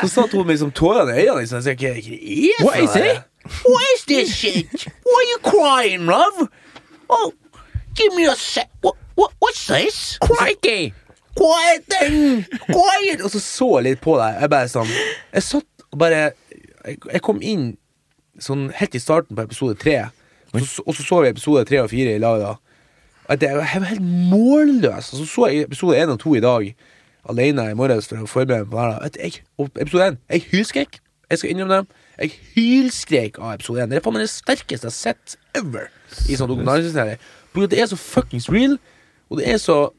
Så 0.00 0.08
satt 0.08 0.32
hun 0.32 0.46
med 0.46 0.52
liksom 0.54 0.70
tårene 0.72 1.14
i 1.16 1.28
øynene. 1.28 1.40
Liksom. 1.40 1.56
Jeg 1.56 1.64
sa, 1.64 1.70
hva 1.70 1.88
er 1.88 2.00
det 2.02 2.64
What 2.64 2.80
is 2.82 2.90
det? 2.90 3.10
it? 3.16 3.22
What 3.64 3.84
is 3.96 4.04
this 4.04 4.34
shit? 4.36 4.86
Why 5.06 5.18
are 5.22 5.28
you 5.32 5.38
crying, 5.42 6.06
love? 6.06 6.48
Oh, 7.08 7.32
give 7.96 8.14
me 8.16 8.26
a 8.26 8.34
sec. 8.36 8.68
What, 8.82 8.96
what, 9.16 9.32
what's 9.40 9.66
this? 9.66 10.18
Crikey! 10.20 10.92
Quiet 11.36 11.84
then! 11.88 12.44
Quiet! 12.66 13.22
Og 13.24 13.30
så 13.30 13.40
så 13.40 13.68
jeg 13.78 13.84
litt 13.92 14.00
på 14.04 14.18
deg. 14.18 14.40
Jeg 14.42 14.50
bare 14.50 14.68
sånn 14.68 14.88
Jeg 15.32 15.42
satt 15.46 15.84
og 15.92 15.98
bare 16.02 16.22
Jeg, 16.84 16.98
jeg 17.14 17.22
kom 17.24 17.38
inn 17.42 17.70
sånn 18.42 18.68
helt 18.78 18.94
i 18.94 19.02
starten 19.02 19.36
på 19.36 19.44
episode 19.44 19.78
tre, 19.80 19.98
og 20.52 20.62
så, 20.64 20.82
og 20.86 20.96
så 20.96 21.04
så 21.04 21.20
vi 21.22 21.32
episode 21.32 21.64
tre 21.68 21.82
og 21.82 21.90
fire 21.92 22.14
i 22.16 22.22
lag 22.22 22.40
da. 22.40 22.54
At 23.28 23.42
jeg, 23.44 23.56
var 23.56 23.68
helt 23.68 24.00
målløs. 24.30 25.12
Og 25.12 25.18
så 25.20 25.26
så 25.28 25.48
jeg 25.50 25.66
episode 25.66 25.98
én 26.00 26.12
og 26.14 26.20
to 26.20 26.34
i 26.34 26.40
dag 26.40 26.70
alene 27.28 27.66
i 27.70 27.76
morges 27.76 28.08
for 28.08 28.24
å 28.24 28.30
forberede 28.30 28.64
meg 28.64 28.72
på 28.72 29.10
det 29.12 29.20
her. 29.26 29.42
og 29.58 29.80
episode 29.82 30.06
én 30.06 30.16
Jeg 30.30 30.46
hylskrek. 30.52 31.00
Jeg 31.30 31.38
skal 31.38 31.50
innrømme 31.50 31.76
det. 31.82 31.98
Jeg 32.18 32.30
hylskrek 32.54 33.38
av 33.38 33.58
episode 33.58 33.82
én. 33.82 33.90
Det 33.90 33.98
er 33.98 34.04
faen 34.06 34.16
meg 34.16 34.24
det 34.24 34.32
sterkeste 34.32 34.88
jeg 34.88 34.94
har 34.94 34.96
sett 34.96 35.36
ever 35.54 35.90
i 36.28 36.38
sånn 36.38 36.48
av 36.48 37.64
at 37.64 37.70
det 37.70 37.80
er 37.82 37.86
så 37.90 37.96
fuckings 37.98 38.48
real, 38.48 38.78
og 39.28 39.40
det 39.40 39.48
er 39.52 39.58
så 39.58 39.90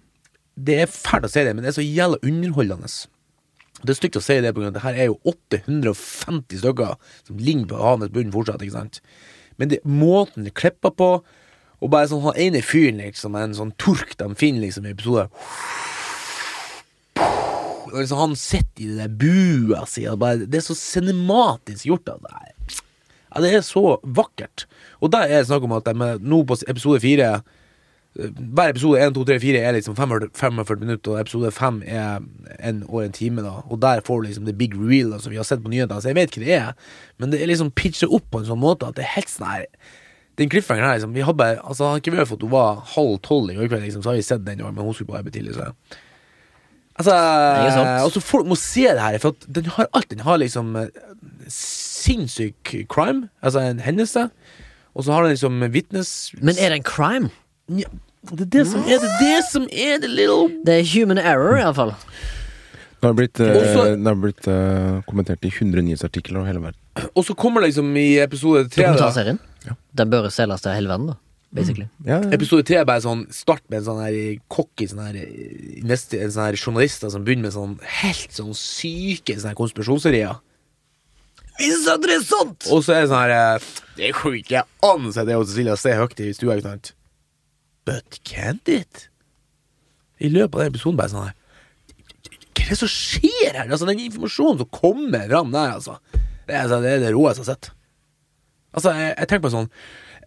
Det 0.60 0.76
er 0.82 0.90
fælt 0.92 1.24
å 1.24 1.30
si 1.32 1.40
det, 1.40 1.54
men 1.56 1.64
det 1.64 1.70
er 1.70 1.76
så 1.78 1.84
jævla 1.86 2.18
underholdende. 2.20 2.90
Det 3.84 3.94
er 3.94 4.00
stygt 4.00 4.20
å 4.20 4.24
si 4.24 4.40
det, 4.44 4.54
på 4.54 4.62
grunn 4.62 4.72
av 4.72 4.76
at 4.76 4.80
det 4.80 4.86
her 4.88 5.02
er 5.04 5.12
jo 5.12 5.20
850 5.32 6.64
stykker 6.64 6.96
som 7.28 7.38
ligger 7.40 7.70
på 7.72 7.84
havets 7.84 8.14
bunn 8.16 8.34
fortsatt, 8.34 8.64
ikke 8.66 8.76
sant. 8.76 9.00
Men 9.60 9.72
det, 9.72 9.80
måten 9.88 10.48
det 10.48 10.56
klipper 10.60 10.92
på, 10.96 11.12
og 11.80 11.92
bare 11.94 12.10
sånn 12.12 12.26
han 12.26 12.40
ene 12.40 12.64
fyren, 12.66 13.00
liksom, 13.00 13.38
en 13.40 13.56
sånn 13.56 13.76
turk 13.80 14.18
de 14.20 14.34
finner 14.40 14.66
liksom 14.68 14.88
i 14.88 14.92
episoder 14.92 15.32
liksom 17.98 18.18
han 18.18 18.36
sitter 18.36 18.84
i 18.84 18.88
det 18.92 18.98
der 19.02 19.16
bua 19.20 19.86
si 19.90 20.06
Det 20.06 20.58
er 20.58 20.66
så 20.66 20.76
cinematisk 20.76 21.86
gjort. 21.86 22.10
av 22.10 22.22
det, 22.22 22.30
er, 22.30 22.82
ja, 23.30 23.42
det 23.42 23.54
er 23.54 23.62
så 23.62 24.00
vakkert. 24.04 24.66
Og 25.02 25.12
der 25.12 25.28
er 25.28 25.40
det 25.40 25.48
snakk 25.48 25.64
om 25.64 25.78
at 25.78 25.86
de 25.86 26.18
nå 26.20 26.44
på 26.44 26.60
episode 26.68 27.00
fire 27.00 27.42
Hver 28.18 28.72
episode 28.74 29.00
1, 29.06 29.14
2, 29.16 29.24
3, 29.30 29.40
4 29.40 29.60
er 29.62 29.76
liksom 29.76 29.96
45, 29.96 30.32
45 30.36 30.80
minutter, 30.82 31.14
og 31.14 31.22
episode 31.22 31.52
5 31.54 31.82
er 31.86 32.24
en 32.58 32.84
og 32.90 33.04
en 33.04 33.16
time. 33.16 33.44
da 33.46 33.62
Og 33.70 33.82
der 33.82 34.02
får 34.06 34.22
du 34.22 34.28
liksom 34.28 34.46
the 34.46 34.54
big 34.54 34.74
reveal 34.76 35.14
da, 35.14 35.20
som 35.22 35.32
vi 35.32 35.38
har 35.38 35.48
sett 35.48 35.64
på 35.64 35.70
nyhetene. 35.70 36.02
Så 36.02 36.10
jeg 36.10 36.18
vet 36.18 36.36
hva 36.36 36.44
det 36.44 36.54
er, 36.58 36.74
men 37.18 37.32
det 37.32 37.42
er 37.42 37.52
liksom 37.52 37.72
pitcha 37.72 38.10
opp 38.10 38.26
på 38.32 38.42
en 38.42 38.50
sånn 38.50 38.62
måte 38.62 38.90
at 38.90 38.98
det 38.98 39.06
er 39.06 39.18
helt 39.20 39.30
sånn 39.30 39.52
her 39.52 39.66
den 40.40 40.50
cliffhangeren 40.50 40.88
her, 40.88 40.96
liksom, 40.96 41.14
vi 41.14 41.24
hadde 41.28 41.38
bare, 41.38 41.58
altså, 41.68 41.90
Hadde 41.90 42.04
ikke 42.04 42.16
vært 42.16 42.30
for 42.30 42.40
at 42.40 42.46
hun 42.46 42.54
var 42.54 42.84
halv 42.94 43.18
tolv 43.28 43.52
i 43.52 43.58
går 43.58 43.68
kveld, 43.68 43.84
liksom, 43.84 44.04
så 44.04 44.14
har 44.14 44.20
vi 44.20 44.28
sett 44.28 44.46
den, 44.46 44.62
men 44.64 44.86
hun 44.86 44.96
skulle 44.96 45.12
på 45.12 45.18
arbeid 45.20 45.36
tidlig. 45.36 45.58
Så. 45.58 45.68
Altså, 47.00 47.16
altså 48.06 48.24
Folk 48.24 48.48
må 48.48 48.56
se 48.60 48.88
det 48.88 49.04
her, 49.04 49.18
for 49.20 49.36
den 49.48 49.68
har 49.76 49.90
alt. 49.94 50.10
Den 50.12 50.24
har 50.24 50.40
liksom 50.40 50.76
eh, 50.80 50.88
sinnssyk 51.52 52.76
crime, 52.92 53.28
altså 53.42 53.60
en 53.60 53.84
hendelse, 53.84 54.30
og 54.96 55.04
så 55.04 55.14
har 55.14 55.28
den 55.28 55.36
liksom 55.36 55.60
vitnes... 55.74 56.32
Men 56.42 56.56
er 56.56 56.72
det 56.72 56.80
en 56.80 56.88
crime? 56.88 57.30
Ja, 57.70 57.90
det 58.36 58.42
er 58.48 58.52
det 58.58 58.66
som 58.68 58.82
er 58.84 59.00
det, 59.00 59.12
det 59.22 59.38
som 59.48 59.68
er 59.72 60.00
det 60.04 60.10
little 60.10 60.50
Det 60.66 60.80
er 60.80 60.88
human 60.94 61.18
error, 61.22 61.56
iallfall. 61.60 61.94
Det 63.00 63.08
har 63.08 63.14
blitt, 63.16 63.40
eh, 63.40 63.56
Også- 63.56 63.96
det 63.96 64.08
har 64.10 64.16
blitt 64.20 64.48
uh, 64.48 65.02
kommentert 65.08 65.46
i 65.48 65.52
100 65.54 65.82
nyhetsartikler 65.88 66.42
over 66.42 66.48
hele 66.50 66.60
verden. 66.60 67.10
Og 67.16 67.24
så 67.24 67.36
kommer 67.36 67.62
det 67.62 67.70
liksom 67.70 67.96
i 67.96 68.20
episode 68.20 68.68
tre 68.70 68.84
Dokumentarserien. 68.84 69.40
Ja. 69.66 69.76
Den 69.96 70.10
bør 70.12 70.28
selges 70.30 70.62
til 70.66 70.74
hele 70.76 70.90
verden, 70.92 71.08
da. 71.14 71.16
Basically. 71.56 71.88
Ja, 72.06 72.20
ja. 72.22 72.30
Episode 72.36 72.66
tre 72.68 72.76
er 72.82 72.86
bare 72.86 73.02
sånn 73.02 73.24
start 73.34 73.64
med 73.70 73.80
en 73.80 73.86
sånn 73.88 74.02
her 74.04 74.18
cocky 74.54 74.86
sånn 74.86 75.00
her 75.02 75.16
investi- 75.80 76.20
En 76.22 76.30
sånn 76.30 76.46
her 76.46 76.58
journalister 76.60 77.10
som 77.10 77.24
begynner 77.26 77.48
med 77.48 77.54
sånn 77.54 77.80
helt 78.04 78.30
sånn 78.36 78.54
syke 78.54 79.34
sånn 79.40 79.56
konspirasjonsteorier. 79.56 80.36
Hvis 81.60 81.88
at 81.92 82.02
det 82.02 82.12
er 82.20 82.22
sant! 82.24 82.68
Og 82.72 82.84
så 82.84 82.94
er 82.96 83.02
det 83.02 83.10
sånn 83.10 83.24
her 83.24 83.56
eh, 83.56 83.60
Det 83.98 84.14
går 84.16 84.38
ikke 84.44 84.62
an, 84.84 85.10
sier 85.12 85.26
Cecilia 85.46 85.76
Se 85.76 85.96
høyt 85.98 86.20
i 86.20 86.30
stua, 86.34 86.56
ikke 86.60 86.70
sant? 86.70 86.94
But 87.88 88.20
can't 88.28 88.68
it? 88.72 89.08
I 90.20 90.32
løpet 90.32 90.56
av 90.56 90.66
den 90.66 90.74
episoden 90.74 91.00
bare 91.00 91.14
sånn 91.14 91.30
her 91.30 91.38
Hva 92.60 92.66
er 92.66 92.74
det 92.74 92.80
som 92.82 92.92
skjer 92.92 93.56
her? 93.56 93.70
Altså, 93.70 93.88
den 93.88 94.04
informasjonen 94.04 94.60
som 94.62 94.70
kommer 94.74 95.30
fram 95.30 95.54
der, 95.54 95.78
altså. 95.78 95.96
Det 96.46 96.58
altså, 96.60 96.82
det, 96.84 96.92
er 96.98 97.04
det 97.06 97.14
råeste 97.16 97.42
jeg 97.42 97.48
har 97.48 97.56
sett. 97.56 97.70
Altså, 98.76 98.94
jeg, 98.94 99.14
jeg 99.16 99.30
tenker 99.30 99.46
på 99.48 99.54
sånn 99.56 99.72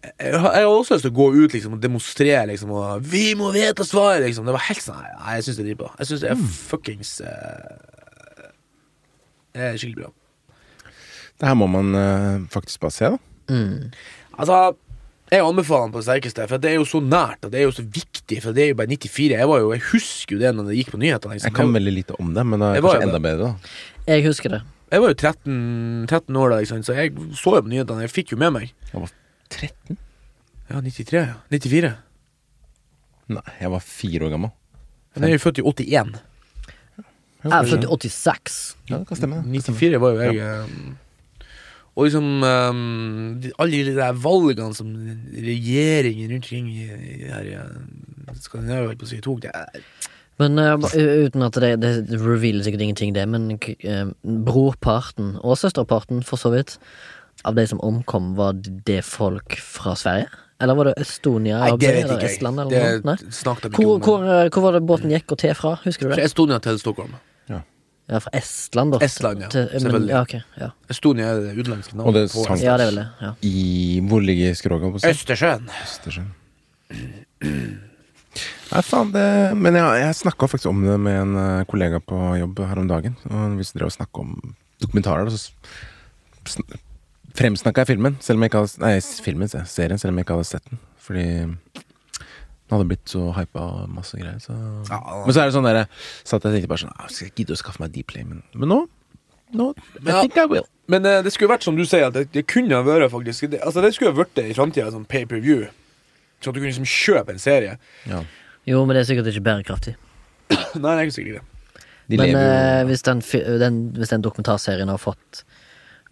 jeg 0.03 0.39
har, 0.39 0.65
også 0.67 0.97
lyst 0.97 1.05
til 1.05 1.13
å 1.13 1.15
gå 1.15 1.27
ut 1.31 1.53
liksom, 1.55 1.77
og 1.77 1.83
demonstrere 1.83 2.47
liksom, 2.49 2.71
og 2.75 3.05
'Vi 3.07 3.35
må 3.39 3.51
vite 3.55 3.85
svaret!' 3.87 4.25
Liksom. 4.25 4.45
Det 4.45 4.55
var 4.55 4.65
helt 4.67 4.83
sånn 4.83 4.99
Nei, 4.99 5.35
jeg 5.37 5.45
syns 5.45 5.57
det 5.57 5.63
er 5.63 5.69
dritbra. 5.69 5.91
Jeg 5.99 6.09
syns 6.09 6.23
det 6.23 6.31
er 6.31 6.41
fuckings 6.57 7.13
uh, 7.23 8.49
Det 9.53 9.61
er 9.63 9.77
skikkelig 9.77 10.03
bra. 10.03 10.11
Det 11.39 11.47
her 11.47 11.55
må 11.55 11.67
man 11.71 11.95
uh, 11.95 12.43
faktisk 12.51 12.83
bare 12.83 12.91
se, 12.91 13.13
da. 13.13 13.17
Mm. 13.47 13.93
Altså, 14.39 14.75
jeg 15.33 15.45
anbefaler 15.45 15.87
den 15.87 15.93
på 15.93 16.01
det 16.01 16.07
sterkeste, 16.07 16.45
for 16.51 16.61
det 16.61 16.69
er 16.71 16.77
jo 16.77 16.85
så 16.87 16.99
nært, 17.03 17.41
og 17.45 17.51
det 17.53 17.61
er 17.61 17.65
jo 17.67 17.73
så 17.75 17.83
viktig, 17.85 18.37
for 18.43 18.55
det 18.55 18.65
er 18.65 18.71
jo 18.71 18.77
bare 18.79 18.91
94. 18.91 19.33
Jeg, 19.33 19.49
var 19.49 19.63
jo, 19.63 19.71
jeg 19.73 19.83
husker 19.89 20.35
jo 20.35 20.41
det 20.43 20.51
når 20.57 20.69
det 20.69 20.77
gikk 20.79 20.93
på 20.93 20.99
nyhetene. 21.01 21.37
Liksom. 21.37 21.49
Jeg 21.49 21.57
kan 21.57 21.75
veldig 21.77 21.93
lite 21.95 22.17
om 22.21 22.31
det, 22.35 22.45
men 22.51 22.63
det 22.63 22.69
er 22.69 22.85
kanskje 22.85 23.07
enda 23.07 23.21
bedre, 23.23 23.51
da. 23.51 23.75
Jeg 24.09 24.25
husker 24.27 24.55
det. 24.57 24.61
Jeg 24.93 25.01
var 25.01 25.13
jo 25.13 25.17
13, 25.17 25.53
13 26.11 26.41
år 26.43 26.51
da, 26.53 26.57
liksom, 26.61 26.81
så 26.85 26.97
jeg 26.97 27.13
så 27.39 27.55
jo 27.57 27.63
på 27.65 27.71
nyhetene. 27.71 28.05
Jeg 28.05 28.13
fikk 28.13 28.35
jo 28.35 28.41
med 28.43 28.53
meg. 28.53 28.73
Jeg 28.91 29.05
var 29.05 29.13
13? 29.49 30.01
Ja, 30.69 30.81
93, 30.81 31.15
ja. 31.17 31.39
94. 31.53 31.93
Nei, 33.33 33.45
jeg 33.61 33.71
var 33.73 33.87
fire 33.87 34.27
år 34.27 34.35
gammel. 34.35 34.53
Men 35.13 35.27
jeg 35.27 35.35
er 35.35 35.39
jo 35.39 35.43
født 35.47 35.61
i 35.61 35.65
81. 35.65 36.13
Jeg 37.43 37.51
er 37.51 37.71
født 37.71 37.87
i 37.87 38.11
86. 38.11 38.59
Ja, 38.89 38.99
det 38.99 39.07
kan 39.09 39.19
stemme. 39.19 39.41
det. 39.43 39.63
94 39.65 39.99
var 40.03 40.13
jo 40.13 40.27
jeg 40.27 40.67
um, 40.67 40.93
Og 41.93 42.07
liksom 42.07 42.25
um, 42.41 43.39
de, 43.41 43.51
Alle 43.61 43.83
de 43.85 43.93
der 43.93 44.17
valgene 44.17 44.73
som 44.73 44.89
regjeringen 45.33 46.31
rundt 46.31 46.47
omkring 46.47 46.71
her 46.73 47.45
i 47.45 47.57
uh, 47.59 48.37
Skandinavia 48.41 48.97
på 48.97 49.05
å 49.05 49.11
si, 49.11 49.21
tok, 49.21 49.43
det 49.45 49.51
er 49.53 49.83
Men 50.41 50.57
uh, 50.57 50.77
uten 50.89 51.45
at 51.45 51.59
det, 51.61 51.75
det 51.83 51.93
revealer 52.17 52.65
sikkert 52.65 52.87
ingenting, 52.87 53.13
det, 53.13 53.27
men 53.29 53.51
eh, 53.53 54.07
brorparten, 54.23 55.35
og 55.45 55.59
søsterparten 55.61 56.23
for 56.25 56.41
så 56.41 56.49
vidt, 56.55 56.79
av 57.45 57.53
de 57.59 57.67
som 57.69 57.81
omkom, 57.85 58.33
var 58.39 58.57
det 58.57 59.03
folk 59.05 59.59
fra 59.61 59.93
Sverige? 59.99 60.31
Eller 60.63 60.77
var 60.79 60.89
det 60.89 60.93
Estonia 61.01 61.59
Nei, 61.59 61.71
det 61.77 61.91
vet 61.91 62.07
eller. 62.07 62.23
Estland 62.23 62.61
eller? 62.63 62.71
Det 63.03 63.19
de 63.43 63.71
Hvor, 63.75 63.97
hvor, 63.99 64.23
eh, 64.23 64.49
hvor 64.49 64.65
var 64.65 64.77
det 64.77 64.83
båten 64.87 65.11
gikk 65.11 65.35
og 65.35 65.41
til 65.41 65.53
fra? 65.59 65.75
Husker 65.83 66.07
du 66.07 66.13
Fra 66.13 66.21
det? 66.21 66.29
Estonia 66.29 66.59
til 66.63 66.79
Stockholm. 66.79 67.17
Ja, 68.11 68.19
fra 68.19 68.31
Estland, 68.35 68.91
da. 68.91 68.99
Estland, 69.05 69.41
ja. 69.45 69.47
Til, 69.53 69.69
men, 69.71 69.79
Selvfølgelig. 69.81 70.09
ja, 70.11 70.21
ok, 70.21 70.33
ja. 70.59 70.67
Estonia 70.91 71.27
er 71.31 71.39
det 71.39 71.53
utenlandske 71.61 71.93
Og 71.95 71.99
navnet. 72.01 72.17
det 72.17 72.31
på 72.33 72.43
sank- 72.49 72.63
ja, 72.65 72.73
det 72.77 72.83
er 72.83 72.91
vel 72.91 72.99
det. 72.99 73.07
Ja. 73.21 73.29
I 73.47 74.01
Hvor 74.09 74.21
ligger 74.27 74.53
skroget? 74.59 75.05
Østersjøen. 75.07 75.69
Østersjøen. 75.85 76.31
Nei, 78.73 78.81
faen, 78.81 79.11
det 79.13 79.23
Men 79.55 79.75
jeg, 79.77 80.01
jeg 80.01 80.15
snakka 80.17 80.47
faktisk 80.49 80.69
om 80.71 80.81
det 80.83 80.95
med 80.99 81.19
en 81.21 81.35
eh, 81.37 81.63
kollega 81.69 81.99
på 82.01 82.17
jobb 82.39 82.59
her 82.65 82.79
om 82.81 82.87
dagen. 82.89 83.15
Og 83.29 83.55
hvis 83.59 83.71
dere 83.75 83.91
snakke 83.93 84.19
om 84.23 84.35
dokumentarer, 84.81 85.29
så 85.29 86.61
fremsnakka 87.37 87.83
jeg 87.85 87.93
filmen. 87.95 88.17
Selv 88.21 88.37
om 88.39 88.43
jeg 88.45 88.51
ikke 88.51 88.63
hadde 88.65 88.83
Nei, 88.83 88.93
filmen, 89.25 89.47
serien, 89.49 89.99
selv 90.01 90.11
om 90.13 90.17
jeg 90.19 90.25
ikke 90.27 90.37
hadde 90.39 90.49
sett 90.49 90.65
den. 90.69 90.81
Fordi 91.03 91.25
den 92.73 92.79
hadde 92.81 92.89
blitt 92.89 93.11
så 93.13 93.27
hypa 93.37 93.61
og 93.69 93.89
masse 93.93 94.17
greier. 94.17 94.39
Så. 94.41 94.55
Ja, 94.89 94.99
Men 95.23 95.35
så 95.35 95.43
er 95.43 95.49
det 95.51 95.55
sånn 95.55 95.67
der 95.69 95.79
Satt 96.25 96.43
jeg 96.47 96.57
tenkte 96.57 96.71
bare 96.71 96.81
sånn 96.83 96.93
«Ah, 96.97 97.07
Skal 97.13 97.29
jeg 97.29 97.35
gidde 97.43 97.53
å 97.53 97.59
skaffe 97.61 97.83
meg 97.83 97.93
Dplay? 97.93 98.25
Men, 98.25 98.41
men 98.57 98.71
nå 98.73 98.79
Nå 99.53 99.69
I 99.77 100.09
Ja. 100.09 100.21
think 100.23 100.37
I 100.41 100.47
will. 100.49 100.65
Men 100.89 101.05
uh, 101.05 101.21
det 101.23 101.31
skulle 101.35 101.53
vært 101.53 101.63
som 101.63 101.77
du 101.77 101.85
sier, 101.85 102.07
at 102.09 102.15
det, 102.17 102.25
det 102.33 102.47
kunne 102.49 102.73
ha 102.75 102.81
vært 102.83 103.11
faktisk 103.13 103.51
det, 103.53 103.61
Altså 103.63 103.83
det 103.85 103.93
skulle 103.93 104.11
ha 104.11 104.17
vært 104.17 104.33
det 104.35 104.47
i 104.49 104.55
framtida, 104.57 104.89
sånn 104.91 105.05
pay 105.05 105.27
per 105.29 105.39
view. 105.45 105.67
Så 106.41 106.49
at 106.49 106.57
du 106.57 106.59
kunne 106.59 106.71
liksom 106.73 106.89
kjøpe 106.89 107.31
en 107.35 107.39
serie. 107.39 107.77
Ja. 108.09 108.23
Jo, 108.67 108.81
men 108.83 108.97
det 108.97 109.03
er 109.03 109.09
sikkert 109.13 109.29
ikke 109.31 109.45
bærekraftig. 109.45 109.93
Nei, 110.51 110.81
det 110.81 110.95
er 110.97 111.03
ikke 111.05 111.17
sikkert 111.19 111.37
det. 111.39 111.85
De 112.11 112.17
men 112.19 112.33
lever 112.33 112.81
uh, 112.81 112.87
hvis, 112.89 113.05
den, 113.07 113.21
den, 113.61 113.77
hvis 113.95 114.11
den 114.11 114.25
dokumentarserien 114.25 114.89
har 114.91 114.99
fått 114.99 115.45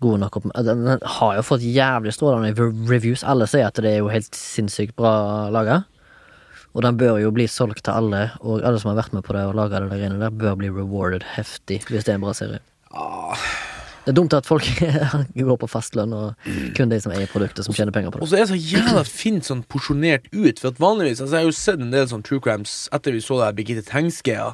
gode 0.01 0.17
nok 0.23 0.37
opp 0.39 0.47
den, 0.65 0.85
den 0.87 1.03
har 1.17 1.35
jo 1.37 1.43
fått 1.45 1.65
jævlig 1.65 2.13
strålende 2.15 2.69
reviews. 2.89 3.25
Alle 3.27 3.45
sier 3.49 3.67
at 3.67 3.81
det 3.83 3.91
er 3.91 3.99
jo 4.01 4.07
helt 4.13 4.37
sinnssykt 4.37 4.95
bra 4.97 5.49
laga. 5.53 5.81
Og 6.71 6.85
den 6.85 6.99
bør 6.99 7.19
jo 7.19 7.33
bli 7.35 7.47
solgt 7.51 7.83
til 7.85 7.95
alle, 7.95 8.29
og 8.39 8.63
alle 8.63 8.79
som 8.79 8.93
har 8.93 9.01
vært 9.01 9.15
med 9.15 9.25
på 9.27 9.35
det 9.35 9.43
og 9.49 9.57
laga 9.59 9.81
det 9.83 9.91
der 9.91 10.05
inne 10.07 10.21
der, 10.21 10.31
bør 10.31 10.55
bli 10.59 10.71
rewarded 10.71 11.25
heftig 11.35 11.81
hvis 11.89 12.07
det 12.07 12.13
er 12.13 12.21
en 12.21 12.23
bra 12.23 12.33
serie. 12.37 12.61
Ah. 12.95 13.49
Det 14.01 14.13
er 14.13 14.17
dumt 14.17 14.33
at 14.33 14.47
folk 14.49 14.65
går 15.37 15.59
på 15.61 15.69
fastlønn, 15.69 16.13
og 16.17 16.47
kun 16.77 16.89
de 16.89 16.97
som 17.03 17.13
eier 17.13 17.29
produktet, 17.29 17.67
som 17.67 17.75
tjener 17.75 17.93
penger 17.93 18.13
på 18.13 18.17
det. 18.17 18.25
Og 18.25 18.31
så 18.31 18.39
er 18.39 18.47
det 18.47 18.53
så 18.55 18.57
jævla 18.57 19.03
fint 19.05 19.45
sånn 19.45 19.61
porsjonert 19.69 20.25
ut. 20.33 20.57
For 20.57 20.71
at 20.71 20.81
vanligvis 20.81 21.21
Altså 21.21 21.37
Jeg 21.37 21.43
har 21.43 21.51
jo 21.51 21.59
sett 21.59 21.83
en 21.83 21.93
del 21.93 22.09
sånn 22.09 22.25
true 22.25 22.41
crimes 22.41 22.87
etter 22.95 23.13
vi 23.13 23.21
så 23.21 23.37
det 23.37 23.51
her 23.51 23.59
Birgitte 23.59 23.85
Tengs-greia. 23.91 24.53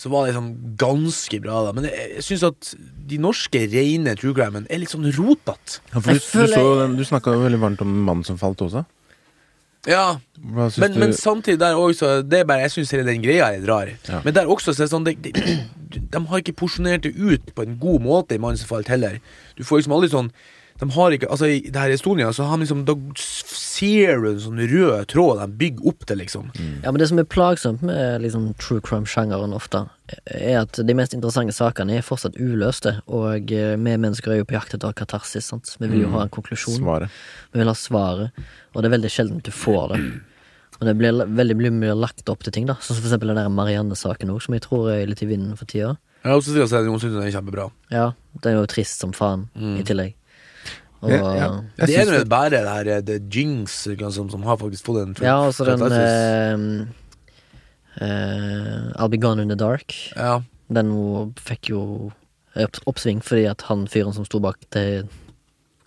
Så 0.00 0.10
var 0.12 0.24
det 0.24 0.32
liksom 0.32 0.48
ganske 0.80 1.40
bra, 1.44 1.60
da. 1.66 1.76
Men 1.76 1.88
jeg, 1.88 2.08
jeg 2.18 2.24
syns 2.24 2.46
at 2.48 2.72
de 3.12 3.20
norske 3.20 3.62
rene 3.72 4.16
true 4.20 4.36
crimen 4.36 4.66
er 4.72 4.80
litt 4.80 4.92
sånn 4.92 5.08
rotete. 5.16 5.80
Ja, 5.92 6.00
for 6.00 6.12
du, 6.12 6.20
du, 6.20 6.52
så 6.52 6.88
du 6.96 7.04
snakka 7.08 7.36
jo 7.36 7.44
veldig 7.44 7.60
varmt 7.62 7.84
om 7.84 7.94
mannen 8.08 8.24
som 8.28 8.40
falt 8.40 8.64
også. 8.64 8.84
Ja, 9.86 10.18
men, 10.42 10.92
du 10.92 10.98
men 10.98 11.12
samtidig 11.14 11.60
der 11.60 11.78
også 11.78 12.22
Det 12.26 12.40
er 12.40 12.44
bare 12.48 12.64
Jeg 12.64 12.72
syns 12.74 12.90
den 12.90 13.22
greia 13.22 13.52
er 13.54 13.66
rar. 13.68 13.92
Ja. 14.08 14.20
Men 14.24 14.34
der 14.34 14.50
også 14.50 14.74
så 14.74 14.82
er 14.82 14.88
det 14.88 14.94
sånn 14.94 15.06
de, 15.06 15.14
de, 15.22 15.32
de 16.12 16.22
har 16.30 16.42
ikke 16.42 16.56
porsjonert 16.58 17.06
det 17.06 17.14
ut 17.14 17.54
på 17.54 17.66
en 17.66 17.78
god 17.80 18.02
måte 18.02 18.34
i 18.34 18.42
mannsfalt 18.42 18.90
heller. 18.92 19.20
Du 19.56 19.64
får 19.64 19.82
liksom 19.82 19.96
aldri 19.96 20.10
sånn 20.12 20.32
De 20.80 20.86
har 20.92 21.14
ikke 21.16 21.28
Altså, 21.32 21.48
i 21.48 21.60
det 21.72 21.80
her 21.80 21.92
Estonia 21.94 22.28
så 22.36 22.44
har 22.44 22.58
de 22.58 22.66
liksom 22.66 22.82
Da 22.84 22.94
ser 23.16 24.20
du 24.20 24.26
en 24.30 24.40
sånn 24.40 24.60
rød 24.70 25.06
tråd 25.12 25.40
de 25.40 25.46
bygger 25.60 25.88
opp 25.90 26.04
til, 26.08 26.18
liksom. 26.20 26.50
Ja, 26.84 26.90
men 26.92 27.00
det 27.00 27.08
som 27.10 27.20
er 27.20 27.28
plagsomt 27.28 27.82
med 27.86 28.22
liksom 28.24 28.50
true 28.60 28.80
crime-sjangeren 28.84 29.52
ofte, 29.56 29.82
er 30.24 30.62
at 30.62 30.80
de 30.86 30.96
mest 30.96 31.16
interessante 31.16 31.52
sakene 31.56 31.98
er 31.98 32.06
fortsatt 32.06 32.38
uløste, 32.40 32.94
og 33.08 33.52
eh, 33.52 33.74
vi 33.76 33.96
mennesker 34.00 34.32
er 34.32 34.40
jo 34.40 34.48
på 34.48 34.56
jakt 34.56 34.76
etter 34.78 34.96
katarsis, 34.96 35.50
sant. 35.52 35.74
Vi 35.80 35.90
vil 35.92 36.06
jo 36.06 36.12
ha 36.14 36.24
en 36.24 36.32
konklusjon. 36.32 36.78
svaret? 36.80 37.12
Vi 37.52 37.60
vil 37.60 37.68
ha 37.72 37.76
svaret, 37.76 38.40
og 38.72 38.80
det 38.80 38.88
er 38.88 38.96
veldig 38.96 39.12
sjelden 39.12 39.44
du 39.44 39.52
får 39.52 39.92
det. 39.94 40.00
Og 40.76 40.84
det 40.88 40.96
blir 40.98 41.22
veldig 41.24 41.56
blir 41.56 41.72
mye 41.72 41.94
lagt 41.96 42.28
opp 42.32 42.42
til 42.44 42.52
ting, 42.52 42.66
da. 42.68 42.76
Sånn 42.80 42.96
som 42.96 43.02
for 43.04 43.08
eksempel 43.10 43.32
den 43.32 43.40
der 43.40 43.52
Marianne-saken 43.52 44.32
òg, 44.32 44.42
som 44.44 44.56
jeg 44.56 44.64
tror 44.66 44.90
er 44.92 45.06
litt 45.08 45.24
i 45.24 45.28
vinden 45.30 45.56
for 45.56 45.68
tida. 45.68 45.94
Ja, 46.24 46.34
og 46.34 46.42
så 46.44 46.52
sier 46.52 46.64
jeg 46.64 46.72
at 46.72 46.88
noen 46.88 47.00
syns 47.00 47.14
den 47.16 47.24
er 47.24 47.32
kjempebra. 47.32 47.68
Ja, 47.92 48.10
den 48.42 48.52
er 48.52 48.62
jo 48.62 48.68
trist 48.72 49.00
som 49.04 49.12
faen, 49.16 49.46
i 49.56 49.84
tillegg. 49.86 50.16
Og, 51.06 51.14
Ja, 51.14 51.32
ja. 51.38 51.48
Det 51.78 51.88
ene 51.94 52.10
er 52.10 52.18
det- 52.24 52.28
bare 52.28 52.50
det 52.50 52.62
her 52.66 52.90
eh, 52.96 53.02
The 53.06 53.18
Jinx 53.30 53.86
som, 54.12 54.30
som 54.30 54.42
har 54.42 54.58
faktisk 54.58 54.84
fått 54.84 55.02
en 55.02 55.14
ja, 55.22 55.38
og 55.46 55.54
så 55.54 55.64
den 55.64 55.82
uh, 55.82 56.86
eh, 58.00 58.08
eh, 58.08 58.92
I'll 58.98 59.12
Be 59.12 59.20
Gone 59.22 59.42
In 59.42 59.48
The 59.48 59.56
Dark. 59.56 59.94
Ja. 60.16 60.40
Den 60.68 60.90
fikk 61.38 61.70
jo 61.70 62.10
oppsving 62.86 63.20
fordi 63.22 63.46
at 63.48 63.62
han 63.68 63.86
fyren 63.86 64.14
som 64.16 64.24
sto 64.24 64.40
bak 64.40 64.58
det 64.72 65.06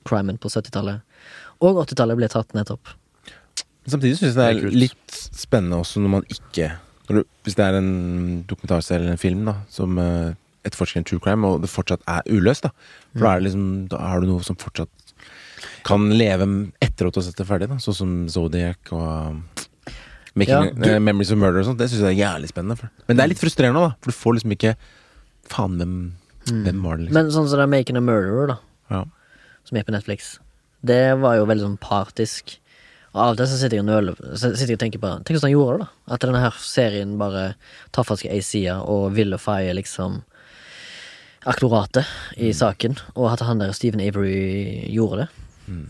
crimen 0.07 0.37
på 0.37 0.49
70-tallet 0.49 1.01
og 1.59 1.81
80-tallet 1.83 2.19
ble 2.19 2.29
tatt 2.31 2.53
nettopp. 2.55 2.93
Samtidig 3.89 4.19
syns 4.19 4.35
jeg 4.35 4.37
det 4.37 4.61
Det 4.61 4.69
er 4.69 4.77
litt 4.85 5.17
spennende 5.35 5.79
også 5.81 6.01
når 6.03 6.13
man 6.19 6.27
ikke 6.29 6.69
når 7.09 7.19
du, 7.19 7.23
Hvis 7.43 7.57
det 7.57 7.65
er 7.65 7.79
en 7.79 8.43
dokumentarserie 8.45 9.01
eller 9.01 9.15
en 9.15 9.21
film 9.21 9.47
da 9.47 9.55
som 9.73 9.97
uh, 9.97 10.35
etterforsker 10.67 11.01
en 11.01 11.07
true 11.07 11.23
crime, 11.23 11.47
og 11.47 11.63
det 11.63 11.71
fortsatt 11.71 12.03
er 12.07 12.25
uløst, 12.29 12.67
da. 12.67 12.73
For 13.15 13.25
da 13.25 13.31
er 13.31 13.39
det 13.39 13.47
liksom 13.49 13.65
Da 13.91 14.01
har 14.11 14.21
du 14.21 14.29
noe 14.29 14.45
som 14.45 14.59
fortsatt 14.59 15.08
kan 15.87 16.09
leve 16.13 16.47
etter 16.81 17.07
at 17.09 17.13
du 17.15 17.19
har 17.19 17.25
sett 17.27 17.37
det 17.39 17.47
ferdig, 17.49 17.69
da. 17.71 17.75
Sånn 17.83 17.95
som 17.97 18.13
Zodiac 18.29 18.91
og 18.95 19.41
Making, 20.35 20.69
Ja, 20.85 20.93
eh, 20.95 20.99
Memories 20.99 21.31
of 21.33 21.37
Murder 21.41 21.59
og 21.63 21.65
sånt. 21.71 21.79
Det 21.81 21.89
syns 21.89 22.03
jeg 22.05 22.15
er 22.19 22.21
jævlig 22.23 22.49
spennende. 22.51 22.89
Men 23.07 23.17
det 23.17 23.23
er 23.23 23.31
litt 23.33 23.41
frustrerende, 23.41 23.81
da. 23.81 23.95
For 23.99 24.11
du 24.11 24.17
får 24.17 24.37
liksom 24.39 24.55
ikke 24.55 24.75
Faen, 25.49 25.77
hvem, 25.81 25.93
hvem 26.45 26.81
var 26.85 26.97
det, 26.99 27.07
liksom? 27.07 27.13
Men 27.17 27.31
sånn 27.33 27.47
som 27.49 27.57
det 27.57 27.63
er 27.65 27.71
Making 27.73 27.97
a 27.97 28.01
Murderer, 28.05 28.47
da, 28.51 28.57
Ja. 28.91 29.03
som 29.65 29.77
er 29.77 29.83
på 29.83 29.91
Netflix, 29.95 30.37
det 30.85 31.17
var 31.19 31.35
jo 31.39 31.45
veldig 31.49 31.65
sånn 31.65 31.79
partisk. 31.81 32.57
Og 33.15 33.21
av 33.23 33.31
og 33.31 33.37
til 33.37 33.47
så 33.49 33.57
sitter 33.57 33.77
jeg 33.79 33.81
og 33.81 33.89
nøler 33.89 34.37
sitter 34.37 34.67
jeg 34.69 34.77
og 34.77 34.83
tenker 34.83 35.01
på 35.01 35.09
Tenk 35.25 35.33
hvordan 35.39 35.49
han 35.49 35.55
gjorde 35.57 35.79
det, 35.79 35.87
da. 35.87 36.13
At 36.13 36.19
denne 36.21 36.39
her 36.43 36.51
serien 36.61 37.17
bare 37.17 37.55
tar 37.91 38.03
for 38.05 38.15
seg 38.21 38.29
ei 38.31 38.39
side 38.45 38.75
og 38.85 39.11
vilifier 39.17 39.73
liksom 39.73 40.21
aktoratet 41.49 42.05
i 42.37 42.51
saken, 42.53 42.97
og 43.15 43.31
at 43.33 43.39
han 43.47 43.59
der 43.61 43.71
Stephen 43.73 44.01
Avery 44.03 44.85
gjorde 44.93 45.23
det. 45.23 45.29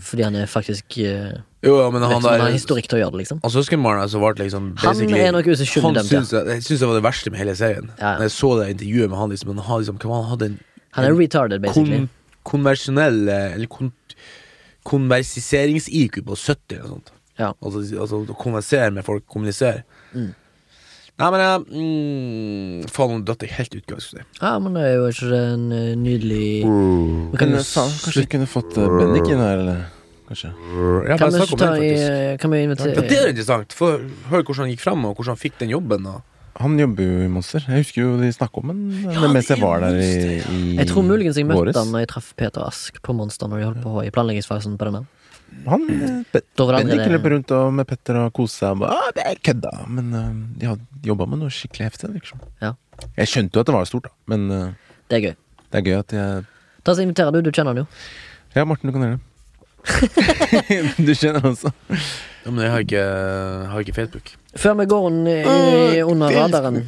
Fordi 0.04 0.26
han 0.26 0.36
er 0.40 0.50
faktisk 0.50 0.98
uh, 1.00 1.40
Jo, 1.66 1.76
ja, 1.82 1.90
men 1.94 2.04
han 2.04 2.16
han 2.18 2.26
har 2.26 2.44
der 2.46 2.56
historikk 2.56 2.90
til 2.90 3.00
å 3.00 3.02
gjøre 3.04 3.16
det, 3.16 3.22
liksom. 3.24 3.42
Han 3.44 3.54
søskenbarnet 3.54 4.14
som 4.14 4.24
ble 4.24 4.46
liksom 4.46 4.72
Han 4.84 5.04
er 5.18 5.34
nok 5.36 5.50
uskyldig 5.54 5.94
dømt, 6.00 6.14
ja. 6.14 6.44
jeg, 6.54 6.64
syns 6.68 6.84
det 6.84 6.90
var 6.90 7.00
det 7.00 7.06
verste 7.06 7.34
med 7.34 7.42
hele 7.44 7.56
serien. 7.60 7.92
Ja. 8.00 8.16
Når 8.20 8.28
jeg 8.30 8.36
så 8.36 8.52
det 8.60 8.70
intervjuet 8.76 9.12
med 9.12 9.22
han, 9.22 9.34
liksom, 9.36 9.54
han, 9.56 9.64
hadde 9.68 9.86
liksom, 9.86 10.02
han 10.16 10.28
hadde 10.34 10.52
en 10.52 10.60
Han 10.98 11.10
er 11.10 11.18
retarded, 11.20 11.64
basically. 11.64 12.02
kon 12.04 12.10
konversjonell 12.50 13.24
eh, 13.30 13.56
Eller 13.58 13.70
kon 13.72 13.94
konversiserings-IQ 14.90 16.22
på 16.26 16.36
70 16.40 16.76
eller 16.76 16.86
noe 16.88 16.94
sånt. 16.96 17.12
Ja. 17.40 17.50
Altså, 17.62 17.82
altså 18.00 18.38
konversere 18.40 18.92
med 18.96 19.06
folk, 19.06 19.26
kommunisere. 19.30 19.84
Mm. 20.14 20.32
Nei, 21.20 21.30
men 21.34 21.42
jeg 21.44 21.64
mm, 21.68 22.90
Faen, 22.96 23.18
nå 23.18 23.28
datt 23.28 23.44
jeg 23.44 23.52
helt 23.58 23.74
ut, 23.76 23.94
si. 24.04 24.22
Ja, 24.40 24.54
men 24.64 24.78
det 24.78 24.86
er 24.88 24.94
jo 24.96 25.10
ikke 25.12 25.30
en 25.36 25.66
eh, 25.76 25.94
nydelig 26.00 26.46
Vi 26.64 27.40
kan 27.42 27.52
Men 27.52 27.66
faen, 27.68 27.92
kanskje 28.06 28.24
vi 28.24 28.30
kunne 28.38 28.48
fått 28.48 28.78
uh, 28.80 28.88
Bendik 28.96 29.28
inn 29.28 29.44
her, 29.44 29.60
eller? 29.60 29.82
Kanskje. 30.30 30.54
Ja, 31.10 31.18
Kan 31.18 31.34
vi 31.34 31.40
ta 31.58 31.70
i 31.76 31.90
faktisk. 31.90 32.42
Kan 32.44 32.52
vi 32.54 32.62
Ja, 32.62 32.76
det 33.02 33.18
er 33.18 33.32
interessant. 33.32 33.74
Få 33.74 33.96
høre 34.30 34.44
hvordan 34.46 34.68
han 34.68 34.74
gikk 34.76 34.84
fram, 34.84 35.08
og 35.10 35.18
hvordan 35.18 35.34
han 35.34 35.42
fikk 35.42 35.58
den 35.64 35.72
jobben. 35.74 36.06
Og. 36.06 36.22
Han 36.60 36.76
jobber 36.78 37.08
jo 37.08 37.24
i 37.26 37.30
Monster. 37.34 37.64
Jeg 37.66 37.86
husker 37.86 38.04
jo 38.04 38.12
de 38.20 38.30
snakka 38.36 38.62
om 38.62 38.72
den 38.72 38.82
Ja, 39.10 39.28
mens 39.32 39.50
jeg 39.50 39.62
var 39.62 39.82
der 39.82 39.98
i, 39.98 40.38
i 40.38 40.60
Jeg 40.78 40.90
tror 40.92 41.06
muligens 41.08 41.40
jeg 41.40 41.48
møtte 41.50 41.64
våres. 41.64 41.80
han 41.82 41.90
når 41.96 42.04
jeg 42.04 42.12
traff 42.14 42.34
Peter 42.38 42.66
Ask 42.68 43.02
på 43.02 43.16
Monster 43.18 43.50
når 43.50 43.62
de 43.62 43.68
holdt 43.72 43.82
på 43.86 44.04
i 44.06 44.12
planleggingsfasen 44.14 44.78
på 44.78 44.90
denne. 44.90 45.06
Han 45.70 45.86
eh, 45.90 46.42
Da 46.58 46.66
det 46.70 46.78
Bendik 46.78 47.04
løp 47.12 47.26
rundt 47.34 47.52
og 47.56 47.74
med 47.76 47.88
Petter 47.90 48.20
og 48.22 48.30
koste 48.36 48.64
seg 48.64 48.76
og 48.76 48.84
bare 48.84 48.96
ah, 48.96 49.10
'Det 49.16 49.26
er 49.26 49.42
kødda', 49.50 49.88
men 49.88 50.14
uh, 50.14 50.30
de 50.60 50.70
har 50.70 50.78
jobba 51.06 51.28
med 51.30 51.44
noe 51.44 51.54
skikkelig 51.54 51.90
heftig. 51.90 52.12
Liksom. 52.16 52.42
Ja. 52.64 52.74
Jeg 53.18 53.32
skjønte 53.32 53.58
jo 53.58 53.64
at 53.64 53.70
det 53.70 53.76
var 53.76 53.90
stort, 53.90 54.10
da, 54.10 54.16
men 54.32 54.48
uh, 54.52 54.94
Det 55.10 55.20
er 55.20 55.26
gøy. 55.28 55.36
det 55.72 55.82
er 55.82 55.86
gøy 55.88 56.00
at 56.00 56.16
jeg 56.16 56.46
Ta 56.84 56.96
så 56.96 57.04
inviterer 57.04 57.36
du, 57.36 57.42
du 57.44 57.52
kjenner 57.52 57.76
han 57.76 57.84
jo. 57.84 57.88
Ja, 58.56 58.64
Morten, 58.66 58.88
du 58.88 58.96
kan 58.96 59.04
gjøre 59.04 59.18
det. 59.20 59.26
du 61.08 61.12
kjenner 61.14 61.44
han 61.44 61.52
også. 61.52 61.72
Ja, 62.46 62.52
men 62.52 62.64
jeg 62.64 62.72
har 62.72 62.86
ikke, 62.86 63.04
har 63.74 63.84
ikke 63.84 63.96
Facebook. 63.98 64.32
Før 64.58 64.78
vi 64.80 64.88
går 64.90 65.10
inn 65.12 65.20
i, 65.28 65.38
under 65.44 66.10
under 66.10 66.34
radaren 66.34 66.80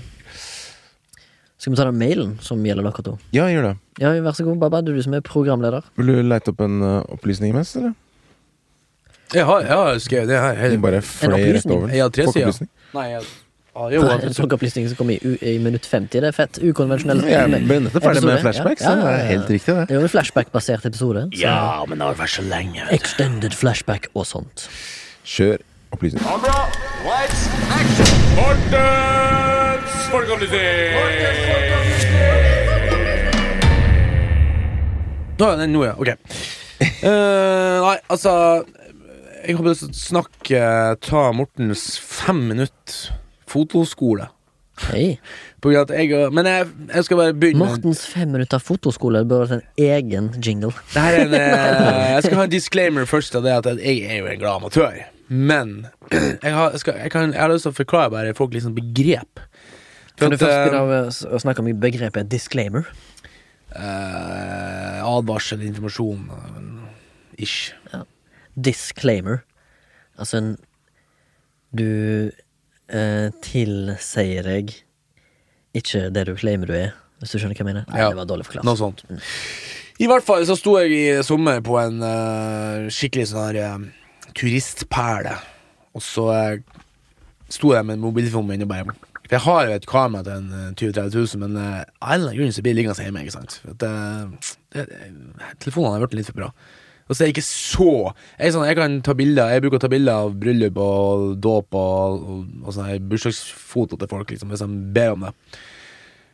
Skal 1.59 1.73
vi 1.73 1.77
ta 1.77 1.85
den 1.85 1.99
mailen 1.99 2.37
som 2.41 2.63
gjelder 2.65 2.87
dere 2.87 3.05
to? 3.05 3.17
Ja, 3.35 3.45
gjør 3.51 3.67
det. 3.69 3.73
Ja, 4.01 4.15
vær 4.25 4.33
så 4.33 4.47
god, 4.47 4.57
Baba. 4.63 4.81
Du 4.81 4.95
du 4.95 5.01
som 5.03 5.13
er 5.13 5.21
programleder. 5.21 5.85
Vil 5.99 6.09
du 6.09 6.21
leite 6.25 6.49
opp 6.55 6.63
en 6.65 6.79
uh, 6.81 7.03
opplysning 7.13 7.53
imens, 7.53 7.75
eller? 7.77 7.93
Jeg 9.33 9.45
har, 9.47 9.61
jeg 9.63 9.77
har 9.77 9.97
skrevet 10.03 10.27
det 10.27 10.39
her. 10.41 10.57
Eller 10.65 10.77
bare 10.83 11.01
fløy 11.01 11.53
rett 11.55 11.65
over? 11.71 11.87
Jeg 11.93 12.01
har 12.03 12.09
tre 12.09 12.25
sider. 12.27 12.33
Folkeopplysning? 12.33 12.69
Nei, 12.93 13.05
jeg 13.13 13.21
har 13.79 13.93
jo 13.95 14.01
En 14.27 14.33
folkeopplysning 14.35 14.87
som 14.91 14.97
kom 14.99 15.09
i, 15.13 15.17
u- 15.23 15.37
i 15.39 15.53
minutt 15.63 15.85
50. 15.87 16.19
Det 16.19 16.27
er 16.27 16.35
fett. 16.35 16.59
Ukonvensjonell. 16.59 17.21
Jeg 17.31 17.61
ble 17.69 17.77
nettopp 17.85 18.03
ferdig 18.09 18.23
med 18.27 18.41
flashback, 18.43 18.81
ja. 18.83 18.89
så 18.91 18.95
det 18.99 19.13
er 19.13 19.25
helt 19.31 19.49
riktig, 19.55 19.75
det. 19.77 19.85
Det 19.87 19.95
er 19.95 20.01
jo 20.01 20.07
en 20.09 20.13
flashback-basert 20.15 20.85
episode. 20.91 21.27
så- 21.31 21.39
Ja, 21.45 21.85
men 21.87 21.97
det 22.03 22.07
har 22.07 22.19
vært 22.19 22.35
så 22.35 22.43
lenge. 22.43 22.81
vet. 22.89 22.93
Extended 22.99 23.55
flashback 23.55 24.07
og 24.13 24.25
sånt. 24.27 24.67
Kjør 25.25 25.57
opplysning. 25.95 26.23
Kamera, 26.27 26.67
lights, 27.07 27.47
action! 27.79 28.11
Mortens 28.35 29.91
folkeopplysning! 30.11 30.99
Nå, 35.39 35.83
ja. 35.85 35.93
Ok. 35.97 36.09
Uh, 37.01 37.81
nei, 37.81 37.97
altså 38.09 38.31
Jeg 39.41 39.57
har 39.57 39.65
lyst 39.65 39.81
til 39.85 39.89
å 39.89 39.97
snakke 39.97 40.59
Ta 41.01 41.23
Mortens 41.33 41.95
fem 41.97 42.43
minutter 42.51 43.15
fotoskole. 43.49 44.27
Hei. 44.87 45.17
Jeg, 45.61 46.09
men 46.33 46.47
jeg, 46.49 46.67
jeg 46.89 47.05
skal 47.05 47.19
bare 47.19 47.33
begynne 47.37 47.61
Mortens 47.61 48.03
fem 48.09 48.29
minutter 48.33 48.61
fotoskole 48.61 49.23
burde 49.25 49.47
være 49.49 49.59
en 49.59 49.87
egen 49.87 50.29
jingle. 50.41 50.71
En, 50.97 51.33
eh, 51.37 52.11
jeg 52.15 52.27
skal 52.27 52.37
ha 52.39 52.45
en 52.45 52.53
disclaimer 52.53 53.09
først 53.09 53.37
av 53.37 53.45
det 53.45 53.57
at 53.57 53.69
jeg 53.81 54.05
er 54.05 54.21
jo 54.21 54.29
en 54.29 54.41
glad 54.41 54.61
amatør. 54.61 55.01
Men 55.31 55.73
jeg 56.45 56.53
har, 56.57 56.77
skal, 56.81 57.01
jeg 57.01 57.13
kan, 57.13 57.33
har 57.33 57.53
lyst 57.53 57.65
til 57.65 57.73
å 57.73 57.79
forklare 57.81 58.13
bare 58.13 58.37
folk 58.37 58.53
liksom 58.57 58.77
begrep. 58.77 59.41
For 60.17 60.27
Kan 60.27 60.35
du 60.35 60.37
at, 60.37 60.45
først 60.45 60.57
eh, 60.57 60.63
begynne 60.67 60.83
å, 60.85 61.33
å 61.33 61.41
snakke 61.41 61.65
om 61.65 61.71
begrepet 61.81 62.29
disclaimer? 62.29 62.89
Uh, 63.71 64.99
advarsel, 65.07 65.61
informasjon 65.63 66.25
eh, 66.35 66.71
Ish. 67.41 67.71
Disclaimer. 68.55 69.43
Altså 70.19 70.41
en 70.41 70.53
Du 71.71 72.31
eh, 72.91 73.27
tilsier 73.41 74.43
deg 74.43 74.73
ikke 75.77 76.09
det 76.11 76.25
du 76.27 76.33
claimer 76.35 76.67
du 76.67 76.73
er, 76.75 76.89
hvis 77.21 77.31
du 77.31 77.39
skjønner 77.39 77.55
hva 77.55 77.63
jeg 77.63 77.69
mener? 77.69 77.85
Nei, 77.87 78.01
Ja, 78.01 78.09
det 78.11 78.19
var 78.19 78.27
dårlig 78.27 78.47
forklart. 78.49 78.67
Noe 78.67 78.79
sånt. 78.79 79.05
I 80.01 80.09
hvert 80.09 80.25
fall 80.25 80.43
så 80.49 80.57
sto 80.59 80.75
jeg 80.81 80.91
i 80.97 81.05
sommer 81.23 81.61
på 81.63 81.77
en 81.79 82.01
uh, 82.03 82.89
skikkelig 82.91 83.29
sånn 83.31 83.45
her 83.45 83.77
uh, 83.77 84.27
turistperle. 84.35 85.37
Og 85.95 86.03
så 86.03 86.25
uh, 86.27 86.81
sto 87.51 87.71
jeg 87.75 87.87
med 87.87 88.01
mobiltelefonen 88.03 88.51
min 88.51 88.65
og 88.65 88.71
bare 88.71 88.95
For 88.95 89.37
jeg 89.37 89.45
har 89.45 89.69
jo 89.69 89.77
et 89.77 89.87
kamera 89.87 90.25
til 90.27 90.39
en 90.39 90.51
eh, 90.57 90.69
20 90.75 90.91
000-30 90.97 91.15
000, 91.37 91.41
men 91.43 91.57
av 91.61 91.63
en 91.63 91.85
eller 91.85 92.31
annen 92.31 92.39
grunn 92.39 92.55
så 92.55 92.63
blir 92.65 92.73
det 92.73 92.81
liggende 92.81 93.05
hjemme. 93.05 93.23
Ikke 93.23 93.37
sant? 93.37 93.59
For 93.63 93.75
at, 93.77 93.87
uh, 93.87 94.55
det, 94.75 94.87
telefonene 95.63 95.95
har 95.95 96.03
blitt 96.03 96.19
litt 96.19 96.31
for 96.33 96.41
bra. 96.41 96.51
Og 97.11 97.17
så 97.17 97.25
er 97.25 97.27
det 97.27 97.33
ikke 97.35 97.43
så 97.43 97.91
Jeg, 98.39 98.53
sånn, 98.55 98.63
jeg 98.69 98.77
kan 98.79 98.93
ta 99.03 99.15
bilder 99.19 99.51
Jeg 99.51 99.65
bruker 99.65 99.81
å 99.81 99.83
ta 99.83 99.91
bilder 99.91 100.23
av 100.23 100.37
bryllup 100.39 100.79
og 100.79 101.25
dåp 101.43 101.75
og, 101.75 102.23
og, 102.23 102.45
og 102.63 102.71
sånne 102.71 103.01
bursdagsfoto 103.11 103.99
til 103.99 104.11
folk, 104.11 104.31
liksom, 104.31 104.53
hvis 104.53 104.63
de 104.63 104.79
ber 104.95 105.17
om 105.17 105.27
det. 105.27 105.33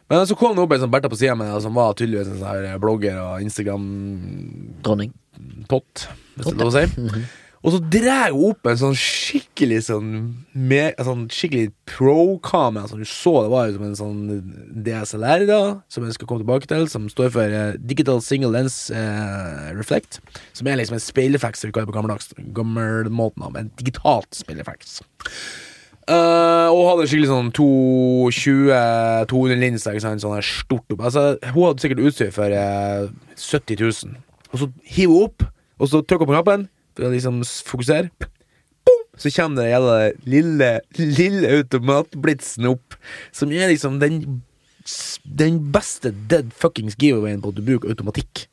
Men 0.08 0.24
så 0.30 0.38
kom 0.40 0.54
det 0.56 0.64
opp 0.64 0.76
en 0.76 0.86
sånn 0.86 0.94
Bertha 0.94 1.10
på 1.12 1.18
sida 1.20 1.34
mi 1.36 1.50
som 1.64 1.76
var 1.76 1.98
tydeligvis 1.98 2.30
en 2.32 2.40
sånn 2.44 2.78
blogger 2.84 3.18
og 3.24 3.42
Instagram-tott, 3.44 4.86
Dronning. 4.86 5.12
hvis 6.38 6.48
det 6.48 6.54
er 6.54 6.62
lov 6.62 6.72
å 6.72 6.78
si. 6.78 7.26
Og 7.68 7.74
så 7.74 7.82
drar 7.92 8.32
hun 8.32 8.54
opp 8.54 8.64
en 8.70 8.78
sånn 8.80 8.94
skikkelig 8.96 9.82
sånn 9.90 10.12
med, 10.56 10.96
sånn 11.04 11.26
skikkelig 11.28 11.74
pro-kamera 11.90 12.88
som 12.88 13.02
du 13.02 13.08
så. 13.10 13.42
Det 13.44 13.50
var 13.52 13.74
som 13.74 13.84
en 13.84 13.98
sånn 14.00 14.22
DSLR, 14.86 15.44
da, 15.50 15.58
som 15.92 16.06
jeg 16.08 16.16
skal 16.16 16.30
komme 16.30 16.46
tilbake 16.46 16.70
til, 16.72 16.88
som 16.88 17.10
står 17.12 17.28
for 17.36 17.52
uh, 17.52 17.76
Digital 17.84 18.24
Single 18.24 18.54
Lens 18.56 18.88
uh, 18.96 19.76
Reflect. 19.76 20.24
Som 20.56 20.64
er 20.72 20.80
liksom 20.80 20.96
en 20.96 21.04
speileffekt, 21.04 21.60
som 21.60 21.68
vi 21.68 21.76
kaller 21.76 21.92
på 21.92 21.98
gammeldags 21.98 22.32
gammelmåten 22.56 23.44
en 23.60 23.68
digitalt 23.82 24.32
speileffekt. 24.40 24.88
Uh, 26.08 26.72
og 26.72 26.88
hadde 26.94 27.10
skikkelig 27.12 27.34
sånn 27.34 27.52
220-200 27.60 29.60
linser, 29.60 29.92
ikke 29.92 30.06
sant, 30.06 30.24
sånn 30.24 30.40
stort 30.40 30.88
opp. 30.96 31.04
Altså, 31.12 31.36
hun 31.52 31.66
hadde 31.66 31.84
sikkert 31.84 32.08
utstyr 32.08 32.32
for 32.32 32.48
eh, 32.64 33.12
70 33.36 33.76
000. 33.84 34.16
Og 34.54 34.58
så 34.64 34.72
hiver 34.88 35.12
hun 35.12 35.28
opp, 35.28 35.44
og 35.84 35.92
så 35.92 36.00
trykker 36.00 36.24
hun 36.24 36.32
på 36.32 36.38
knappen 36.38 36.64
liksom 37.00 37.40
fokusere. 37.68 38.10
Boom! 38.88 39.06
Så 39.18 39.32
kommer 39.34 39.64
det 39.64 39.72
hele 39.74 39.98
lille, 40.26 40.72
lille 40.98 41.54
automatblitsen 41.60 42.68
opp, 42.70 42.98
som 43.36 43.54
er 43.54 43.72
liksom 43.72 44.02
den 44.04 44.22
den 45.24 45.58
beste 45.72 46.14
dead 46.32 46.54
fuckings 46.56 46.96
giveawayen 46.96 47.42
på 47.44 47.52
at 47.52 47.58
du 47.58 47.66
bruker 47.66 47.92
automatikk. 47.92 48.46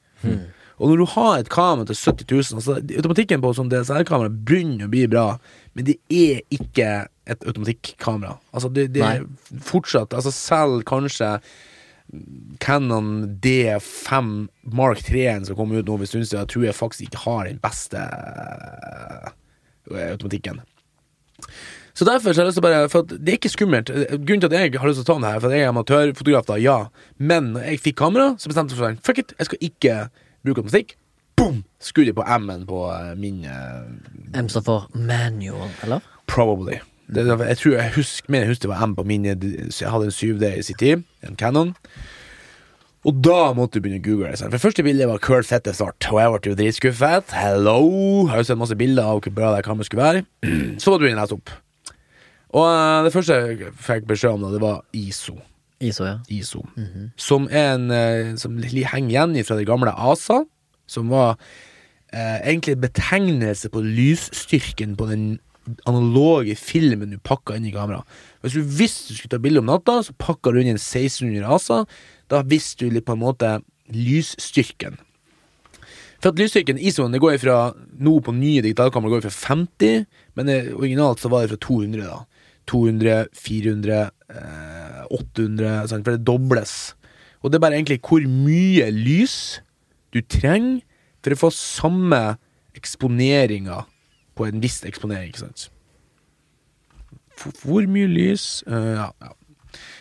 Og 0.82 0.90
når 0.90 0.98
du 0.98 1.04
har 1.12 1.34
et 1.38 1.50
kamera 1.52 1.86
til 1.86 1.96
70 1.96 2.24
000 2.32 2.58
altså, 2.58 2.78
Automatikken 2.98 3.42
på 3.44 3.52
sånn 3.54 3.68
DSR-kamera 3.70 4.32
begynner 4.32 4.88
å 4.88 4.90
bli 4.90 5.04
bra, 5.10 5.26
men 5.78 5.86
det 5.86 5.94
er 6.10 6.40
ikke 6.54 6.88
et 7.30 7.46
automatikkamera. 7.46 8.34
Altså, 8.50 8.70
det, 8.74 8.88
det 8.96 9.04
er 9.06 9.22
fortsatt 9.64 10.16
Altså, 10.16 10.32
selv 10.34 10.82
kanskje 10.88 11.36
Canon 12.60 13.38
D5 13.42 14.48
Mark 14.76 15.00
3-en 15.06 15.46
som 15.48 15.56
kom 15.58 15.72
ut 15.72 15.86
nå 15.88 15.96
en 15.98 16.06
stund 16.06 16.28
siden, 16.28 16.48
tror 16.50 16.66
jeg 16.68 16.76
faktisk 16.76 17.08
ikke 17.08 17.24
har 17.24 17.48
den 17.48 17.60
beste 17.62 18.02
eh, 19.90 20.10
automatikken. 20.12 20.60
Så 21.94 22.06
derfor 22.06 22.32
så 22.32 22.40
har 22.40 22.46
jeg 22.46 22.50
lyst 22.50 22.58
til 22.58 22.64
å 22.64 22.66
bare 22.66 22.90
For 22.90 23.06
det 23.06 23.30
er 23.30 23.38
ikke 23.38 23.52
skummelt. 23.52 23.90
Grunnen 23.90 24.42
til 24.42 24.50
at 24.50 24.56
jeg 24.58 24.74
har 24.82 24.90
lyst 24.90 25.00
til 25.02 25.06
å 25.06 25.10
ta 25.12 25.18
den 25.18 25.28
her, 25.28 25.40
for 25.42 25.54
jeg 25.54 25.62
er 25.62 25.70
amatørfotograf, 25.70 26.46
da, 26.50 26.58
ja. 26.58 26.78
Men 27.18 27.52
når 27.54 27.68
jeg 27.70 27.82
fikk 27.88 27.98
kamera, 28.02 28.32
så 28.38 28.50
bestemte 28.50 28.74
jeg 28.74 28.82
meg 28.82 28.98
for 28.98 29.10
fuck 29.10 29.22
it, 29.22 29.34
jeg 29.38 29.50
skal 29.50 29.68
ikke 29.68 29.98
bruke 30.44 30.64
automatikk. 30.64 30.96
Boom! 31.38 31.62
Skrudde 31.82 32.14
på 32.14 32.24
M-en 32.38 32.66
på 32.66 32.80
eh, 32.94 33.14
min 33.18 33.42
uh, 33.46 33.86
M 34.38 34.50
står 34.50 34.66
for 34.66 34.90
manual, 34.94 35.70
eller? 35.86 36.04
Probably. 36.30 36.78
Det, 37.06 37.24
jeg 37.28 37.58
tror 37.60 37.74
jeg 37.76 37.92
husker, 37.98 38.30
men 38.32 38.40
jeg 38.40 38.54
husker 38.54 38.68
det 38.68 38.72
var 38.72 38.84
M 38.86 38.94
på 38.96 39.04
min 39.04 39.26
jeg 39.28 39.90
hadde 39.92 40.08
en 40.08 40.14
7D 40.14 40.52
i 40.58 40.62
sin 40.64 40.78
tid, 40.80 41.02
en 41.26 41.36
Canon. 41.36 41.74
Og 43.04 43.18
da 43.20 43.50
måtte 43.52 43.76
du 43.76 43.84
begynne 43.84 44.00
å 44.00 44.04
google 44.04 44.30
det. 44.32 44.48
For 44.54 44.62
første 44.62 44.84
bildet 44.86 45.08
var 45.10 45.20
curl 45.20 45.44
fette 45.44 45.74
svart, 45.76 46.06
og 46.08 46.22
jeg 46.22 46.32
ble 46.32 46.52
jo 46.52 46.56
dritskuffet. 46.56 47.34
Hello! 47.36 47.80
Har 48.30 48.40
jo 48.40 48.46
sett 48.48 48.60
masse 48.60 48.78
bilder 48.80 49.10
av 49.10 49.20
hvor 49.20 49.34
bra 49.36 49.50
det 49.52 49.66
kameraet 49.66 49.90
skulle 49.90 50.06
være. 50.06 50.22
Så 50.80 50.88
måtte 50.88 51.02
du 51.02 51.04
begynne 51.04 51.20
å 51.20 51.26
lese 51.26 51.36
opp. 51.36 51.52
Og 52.54 52.64
eh, 52.70 53.02
det 53.04 53.12
første 53.12 53.36
jeg 53.42 53.74
fikk 53.84 54.08
beskjed 54.08 54.38
om, 54.38 54.46
da, 54.46 54.54
det 54.54 54.62
var 54.64 54.80
ISO. 54.96 55.36
ISO, 55.84 56.06
ja. 56.08 56.16
ISO. 56.32 56.62
Som 57.20 57.48
er 57.52 57.74
en 57.74 57.90
eh, 57.92 58.32
Som 58.40 58.56
henger 58.62 59.10
igjen 59.10 59.36
fra 59.44 59.58
det 59.58 59.68
gamle 59.68 59.92
ASA, 59.92 60.40
som 60.88 61.12
var 61.12 61.34
eh, 62.08 62.38
egentlig 62.40 62.78
betegnelse 62.86 63.68
på 63.74 63.84
lysstyrken 63.84 64.96
på 64.96 65.10
den 65.12 65.26
analoge 65.88 66.56
filmen 66.58 67.14
du 67.14 67.18
pakka 67.22 67.56
inn 67.56 67.68
i 67.68 67.74
kamera. 67.74 68.02
Hvis 68.44 68.58
du 68.58 68.74
visste 68.80 69.12
du 69.12 69.18
skulle 69.18 69.36
ta 69.36 69.42
bilde 69.42 69.62
om 69.62 69.70
natta, 69.70 70.00
så 70.04 70.16
pakka 70.20 70.52
du 70.52 70.60
inn 70.60 70.72
i 70.72 70.74
en 70.74 70.80
1600 70.80 71.48
ASA. 71.56 71.82
Da 72.32 72.42
visste 72.46 72.84
du 72.84 72.94
litt 72.94 73.06
på 73.08 73.16
en 73.16 73.24
måte 73.24 73.56
lysstyrken. 73.94 74.98
For 76.20 76.32
at 76.32 76.40
lysstyrken 76.40 76.80
ISO-en 76.80 77.12
det 77.12 77.20
går 77.20 77.36
fra 77.42 77.58
nå 78.00 78.18
på 78.24 78.32
nye 78.32 78.62
digitalkamera 78.64 79.18
går 79.18 79.26
fra 79.26 79.34
50, 79.56 80.06
men 80.38 80.52
originalt 80.72 81.20
så 81.20 81.28
var 81.32 81.44
det 81.44 81.54
fra 81.54 81.64
200. 81.68 82.06
da 82.08 82.22
200, 82.66 83.26
400, 83.36 84.10
eh, 84.32 85.02
800 85.10 85.88
sant? 85.88 86.04
For 86.04 86.16
det 86.16 86.24
dobles. 86.24 86.94
Og 87.42 87.50
det 87.50 87.58
er 87.58 87.64
bare 87.66 87.76
egentlig 87.76 88.00
hvor 88.00 88.24
mye 88.24 88.88
lys 88.88 89.60
du 90.14 90.22
trenger 90.22 90.80
for 91.24 91.34
å 91.34 91.40
få 91.44 91.50
samme 91.52 92.22
eksponeringa 92.76 93.84
på 94.34 94.48
en 94.48 94.62
viss 94.62 94.82
eksponering. 94.84 95.32
ikke 95.32 95.46
sant? 95.46 95.68
Hvor 97.64 97.86
mye 97.90 98.08
lys 98.10 98.62
uh, 98.70 98.94
Ja, 98.94 99.10
ja. 99.22 99.34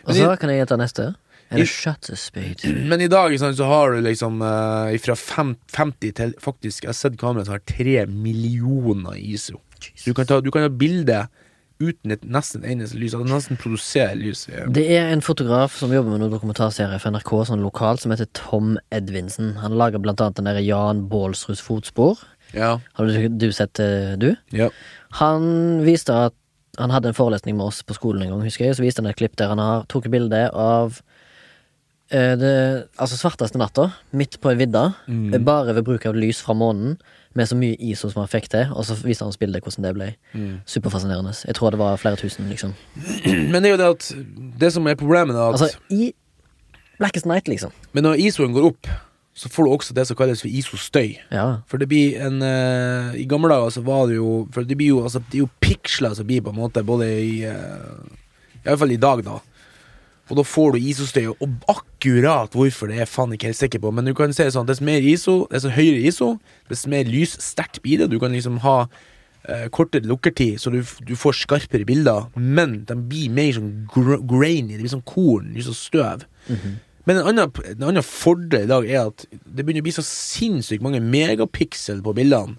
Og 0.05 0.13
så 0.13 0.33
kan 0.37 0.51
jeg 0.51 0.61
gjenta 0.61 0.77
neste. 0.77 1.13
Speed? 1.53 2.63
Men 2.89 3.01
i 3.01 3.09
dag 3.11 3.33
sant, 3.39 3.57
så 3.57 3.67
har 3.69 3.93
du 3.93 4.01
liksom 4.05 4.41
uh, 4.41 4.89
fra 5.01 5.15
fem, 5.17 5.55
50 5.75 6.15
til 6.17 6.33
Faktisk, 6.41 6.83
jeg 6.83 6.93
har 6.93 6.97
sett 6.97 7.19
kameraer 7.21 7.45
som 7.45 7.57
har 7.57 7.65
tre 7.69 8.05
millioner 8.09 9.17
ISO. 9.19 9.59
Du 10.05 10.13
kan, 10.15 10.25
ta, 10.25 10.39
du 10.41 10.49
kan 10.51 10.63
ta 10.65 10.71
bilde 10.71 11.25
uten 11.83 12.13
et 12.15 12.23
nesten 12.23 12.63
eneste 12.67 12.97
lys. 12.99 13.15
Altså 13.17 13.33
nesten 13.33 13.59
produsere 13.59 14.15
lys. 14.15 14.45
Det 14.73 14.85
er 14.95 15.11
en 15.11 15.23
fotograf 15.25 15.75
som 15.77 15.91
jobber 15.93 16.13
med 16.13 16.23
noen 16.23 16.33
dokumentarserie 16.33 16.99
for 17.01 17.13
NRK 17.13 17.33
sånn 17.49 17.65
lokalt, 17.65 18.03
som 18.03 18.13
heter 18.13 18.29
Tom 18.37 18.77
Edvinsen. 18.95 19.57
Han 19.61 19.75
lager 19.79 20.01
blant 20.03 20.23
annet 20.23 20.39
den 20.39 20.49
der 20.49 20.61
Jan 20.63 21.05
Baalsruds 21.11 21.63
fotspor. 21.65 22.21
Ja. 22.53 22.77
Har 22.93 23.09
du, 23.09 23.27
du 23.29 23.49
sett 23.55 23.73
det, 23.79 23.89
du? 24.21 24.31
ja. 24.55 24.69
Han 25.19 25.83
viste 25.85 26.13
at 26.29 26.33
han 26.81 26.89
hadde 26.89 27.11
en 27.11 27.17
forelesning 27.17 27.57
med 27.57 27.67
oss 27.69 27.83
på 27.85 27.93
skolen 27.93 28.23
en 28.25 28.31
gang, 28.33 28.45
husker 28.47 28.65
jeg. 28.65 28.77
Så 28.77 28.81
viste 28.81 29.03
han 29.03 29.09
et 29.11 29.19
klipp 29.19 29.35
der 29.37 29.51
han 29.51 29.61
har 29.61 29.83
tok 29.91 30.07
et 30.07 30.13
bilde 30.15 30.39
av 30.49 30.95
eh, 32.09 32.33
det 32.39 32.53
altså 32.97 33.19
svarteste 33.19 33.61
natta, 33.61 33.91
midt 34.17 34.39
på 34.41 34.49
ei 34.49 34.57
vidde, 34.57 34.81
eh, 35.05 35.37
bare 35.37 35.75
ved 35.77 35.85
bruk 35.85 36.07
av 36.09 36.17
lys 36.17 36.41
fra 36.41 36.55
månen, 36.57 36.95
med 37.37 37.49
så 37.49 37.57
mye 37.57 37.77
ISO 37.81 38.09
som 38.09 38.23
han 38.23 38.29
fikk 38.29 38.49
til, 38.53 38.73
og 38.73 38.85
så 38.85 38.97
viste 39.01 39.25
han 39.25 39.33
oss 39.33 39.39
bildet 39.41 39.65
hvordan 39.65 39.85
det 39.85 39.93
ble. 39.97 40.09
Superfascinerende. 40.69 41.33
Jeg 41.45 41.57
tror 41.57 41.73
det 41.73 41.81
var 41.81 42.01
flere 42.01 42.17
tusen, 42.17 42.49
liksom. 42.49 42.75
Men 43.53 43.57
det 43.61 43.71
er 43.71 43.73
jo 43.73 43.79
det 43.81 43.87
at 43.93 44.09
Det 44.61 44.73
som 44.73 44.89
er 44.89 44.97
problemet, 44.97 45.37
er 45.37 45.47
at 45.53 45.57
Altså, 45.57 45.77
i 45.89 46.11
Blackest 46.97 47.25
Night, 47.29 47.47
liksom. 47.49 47.73
Men 47.93 48.05
når 48.09 48.21
ISO-en 48.21 48.53
går 48.53 48.69
opp, 48.69 48.89
så 49.33 49.49
får 49.49 49.65
du 49.65 49.71
også 49.73 49.95
det 49.97 50.05
som 50.07 50.17
kalles 50.17 50.43
for 50.43 50.51
ISO-støy. 50.51 51.15
Ja. 51.33 51.45
For 51.69 51.81
det 51.81 51.87
blir 51.89 52.19
en 52.21 52.37
uh, 52.45 53.15
I 53.17 53.25
gamle 53.29 53.49
dager 53.49 53.73
så 53.73 53.81
var 53.85 54.05
det 54.09 54.19
jo 54.19 54.43
For 54.53 54.67
det 54.67 54.77
blir 54.77 54.93
jo 54.93 54.99
altså, 55.01 55.23
Det 55.25 55.39
er 55.39 55.45
jo 55.45 55.55
piksler 55.63 56.13
som 56.13 56.27
blir 56.29 56.43
på 56.45 56.53
en 56.53 56.59
måte 56.59 56.83
både 56.85 57.07
i 57.09 57.33
uh, 57.49 58.03
Iallfall 58.63 58.93
i 58.93 59.01
dag, 59.01 59.23
da. 59.25 59.39
Og 60.31 60.37
da 60.39 60.43
får 60.47 60.71
du 60.71 60.85
ISO-støy, 60.87 61.25
og 61.33 61.65
akkurat 61.67 62.53
hvorfor 62.55 62.87
det 62.87 63.01
er 63.03 63.09
faen 63.09 63.33
ikke 63.35 63.49
helt 63.49 63.59
sikker 63.59 63.81
på. 63.83 63.91
Men 63.91 64.07
du 64.07 64.13
kan 64.15 64.31
se 64.31 64.45
sånn, 64.55 64.69
dess 64.69 64.79
mer 64.79 65.03
ISO, 65.03 65.41
dess 65.51 65.65
høyere 65.67 65.99
ISO, 66.07 66.29
dess 66.71 66.85
mer 66.87 67.09
lyssterkt 67.11 67.81
blir 67.83 67.99
det. 67.99 68.07
Du 68.13 68.15
kan 68.23 68.31
liksom 68.31 68.61
ha 68.63 68.77
uh, 68.87 69.65
kortere 69.75 70.07
lukkertid, 70.07 70.61
så 70.63 70.71
du, 70.71 70.79
du 70.79 71.13
får 71.19 71.41
skarpere 71.41 71.83
bilder. 71.89 72.29
Men 72.39 72.85
de 72.87 72.95
blir 72.95 73.35
mer 73.35 73.51
sånn 73.57 73.73
gr 73.91 74.15
grainy. 74.23 74.77
Det 74.77 74.85
blir 74.85 74.95
sånn 74.95 75.05
korn, 75.11 75.51
litt 75.57 75.67
sånn 75.67 75.81
støv. 75.81 76.23
Men 77.05 77.19
en 77.19 77.29
annen, 77.33 77.51
en 77.73 77.87
annen 77.89 78.05
fordel 78.05 78.63
i 78.63 78.69
dag 78.71 78.85
er 78.87 79.09
at 79.09 79.25
det 79.29 79.63
begynner 79.65 79.83
å 79.83 79.87
bli 79.89 79.95
så 79.95 80.05
sinnssykt 80.07 80.83
mange 80.85 81.01
megapiksel 81.03 81.99
på 82.05 82.13
bildene. 82.15 82.55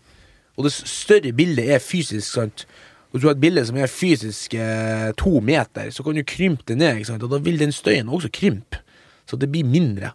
Og 0.59 0.67
det 0.67 0.75
større 0.77 1.33
bildet 1.35 1.71
er 1.75 1.81
fysisk, 1.83 2.29
sant. 2.29 2.67
Hvis 3.11 3.23
du 3.23 3.29
har 3.29 3.37
et 3.37 3.43
bilde 3.43 3.63
som 3.67 3.79
er 3.79 3.91
fysisk 3.91 4.55
eh, 4.59 5.09
to 5.19 5.39
meter, 5.43 5.89
så 5.95 6.05
kan 6.05 6.19
du 6.19 6.23
krympe 6.27 6.67
det 6.69 6.77
ned, 6.81 7.09
og 7.15 7.31
da 7.31 7.41
vil 7.43 7.59
den 7.63 7.73
støyen 7.75 8.11
også 8.11 8.31
krympe. 8.35 8.83
Så 9.31 9.39
det 9.41 9.49
blir 9.51 9.65
mindre. 9.67 10.13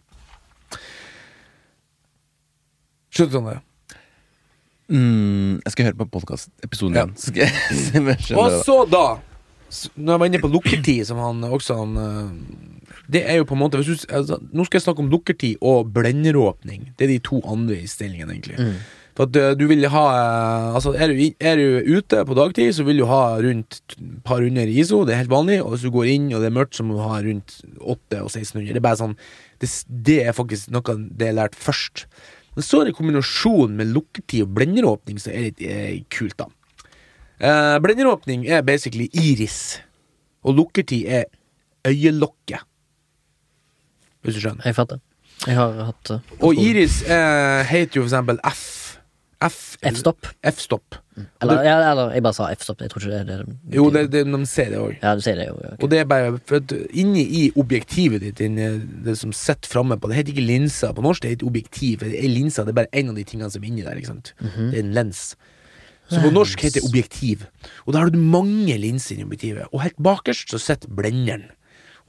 Skjønner 3.09 3.31
du 3.31 3.37
sånn 3.39 3.49
det? 3.49 3.57
Mm, 4.89 5.59
jeg 5.65 5.73
skal 5.73 5.89
høre 5.89 5.99
på 5.99 6.09
podkastepisoden 6.17 6.97
Ja. 6.97 7.05
igjen. 7.33 8.37
Og 8.37 8.55
så 8.67 8.77
da 8.89 9.03
Når 9.69 10.13
jeg 10.13 10.19
var 10.19 10.25
inne 10.25 10.41
på 10.41 10.49
lukkertid, 10.49 11.03
som 11.05 11.19
han 11.21 11.43
også 11.45 11.75
han 11.77 11.97
eh, 12.01 12.78
Det 13.11 13.23
er 13.25 13.39
jo 13.39 13.47
på 13.49 13.57
en 13.57 13.61
måte 13.63 13.81
du, 13.81 13.91
altså, 13.91 14.39
Nå 14.53 14.65
skal 14.67 14.79
jeg 14.79 14.85
snakke 14.85 15.03
om 15.03 15.11
lukkertid 15.11 15.59
og 15.65 15.91
blenderåpning. 15.95 16.93
Det 16.97 17.07
er 17.07 17.13
de 17.15 17.19
to 17.25 17.41
andre 17.43 17.79
innstillingene, 17.81 18.37
egentlig. 18.37 18.71
For 19.17 19.27
at 19.27 19.35
eh, 19.35 19.53
du 19.59 19.65
vil 19.67 19.83
ha 19.91 20.03
eh, 20.15 20.67
Altså, 20.77 20.93
er 20.95 21.11
du, 21.11 21.21
er 21.43 21.59
du 21.59 21.95
ute 21.97 22.23
på 22.25 22.37
dagtid, 22.37 22.71
så 22.77 22.85
vil 22.87 23.01
du 23.01 23.07
ha 23.09 23.39
rundt 23.43 23.81
et 23.81 23.95
par 24.23 24.43
runder 24.43 24.69
i 24.69 24.79
ISO. 24.79 25.03
Det 25.03 25.15
er 25.15 25.23
helt 25.23 25.33
vanlig. 25.33 25.59
Og 25.63 25.73
hvis 25.73 25.87
du 25.87 25.93
går 25.95 26.11
inn 26.13 26.29
og 26.31 26.43
det 26.43 26.51
er 26.51 26.57
mørkt, 26.59 26.77
så 26.77 26.85
må 26.87 26.95
du 26.95 27.03
ha 27.03 27.19
rundt 27.25 27.59
8 27.79 28.21
og 28.23 28.29
1600. 28.29 28.69
Det 28.71 28.79
er 28.79 28.85
bare 28.85 29.01
sånn 29.01 29.17
Det, 29.59 29.71
det 29.89 30.21
er 30.23 30.37
faktisk 30.37 30.71
noe 30.71 30.95
det 31.19 31.27
er 31.27 31.35
lært 31.41 31.57
først. 31.59 32.05
Men 32.55 32.65
så 32.65 32.79
er 32.79 32.89
det 32.89 32.95
kombinasjonen 32.97 33.75
med 33.79 33.91
lukketid 33.95 34.45
og 34.45 34.55
blenderåpning 34.55 35.19
som 35.19 35.35
er 35.35 35.49
litt 35.49 35.61
er 35.63 35.99
kult, 36.11 36.37
da. 36.39 36.47
Eh, 37.39 37.75
blenderåpning 37.83 38.47
er 38.51 38.65
basically 38.67 39.07
iris, 39.15 39.79
og 40.43 40.57
lukketid 40.57 41.07
er 41.07 41.27
øyelokket. 41.87 42.65
Hvis 44.23 44.35
du 44.35 44.43
skjønner. 44.43 44.65
Jeg 44.67 44.75
fatter. 44.77 44.99
Jeg 45.47 45.55
har 45.55 45.77
hatt 45.87 46.11
uh, 46.11 46.33
Og 46.43 46.57
iris 46.59 46.99
eh, 47.07 47.61
heter 47.69 48.01
jo 48.01 48.03
for 48.03 48.09
eksempel 48.11 48.41
F. 48.43 48.65
F 49.39 49.59
F-stopp. 49.87 50.27
F-stopp. 50.43 50.97
Eller, 51.41 51.61
ja, 51.63 51.75
eller 51.91 52.11
jeg 52.11 52.23
bare 52.23 52.35
sa 52.35 52.49
F-stopp. 52.51 52.81
Jeg 52.83 52.91
tror 52.91 53.03
ikke 53.05 53.11
det 53.11 53.35
er 53.35 53.43
det. 53.45 53.53
Jo, 53.71 53.85
det, 53.93 54.01
det, 54.11 54.25
de 54.27 54.39
sier 54.47 54.73
det 54.73 54.81
òg. 54.81 54.97
Ja, 54.99 55.13
du 55.15 55.23
det 55.23 55.45
jo. 55.47 55.55
ja. 55.63 55.71
Og 55.79 55.91
det 55.91 56.01
er 56.01 56.09
bare 56.11 56.33
for 56.47 56.59
at 56.59 56.73
inni 56.91 57.23
i 57.23 57.43
objektivet 57.59 58.23
ditt, 58.25 58.41
inni 58.43 58.67
det 59.05 59.15
som 59.19 59.31
sitter 59.35 59.71
framme 59.71 59.95
på 59.99 60.11
Det 60.11 60.17
heter 60.19 60.35
ikke 60.35 60.47
linser 60.47 60.91
på 60.95 61.05
norsk, 61.05 61.23
det 61.23 61.37
heter 61.37 61.47
objektiv. 61.47 62.03
Det 62.03 62.19
er 62.19 62.33
linser, 62.33 62.67
det 62.67 62.75
er 62.75 62.81
bare 62.81 62.99
en 62.99 63.13
av 63.13 63.19
de 63.19 63.23
tingene 63.31 63.51
som 63.53 63.63
er 63.63 63.71
inni 63.71 63.87
der. 63.87 63.95
ikke 63.95 64.11
sant? 64.11 64.33
Det 64.43 64.73
er 64.73 64.83
en 64.83 64.95
lens. 64.97 65.23
Så 66.09 66.19
på 66.23 66.33
norsk 66.33 66.65
heter 66.65 66.81
det 66.81 66.89
objektiv. 66.89 67.45
Og 67.85 67.93
da 67.93 68.03
har 68.03 68.11
du 68.11 68.19
mange 68.19 68.75
linser 68.81 69.21
i 69.21 69.23
objektivet. 69.23 69.69
Og 69.71 69.85
helt 69.85 69.99
bakerst 70.03 70.51
så 70.51 70.59
sitter 70.59 70.91
blenderen. 70.91 71.47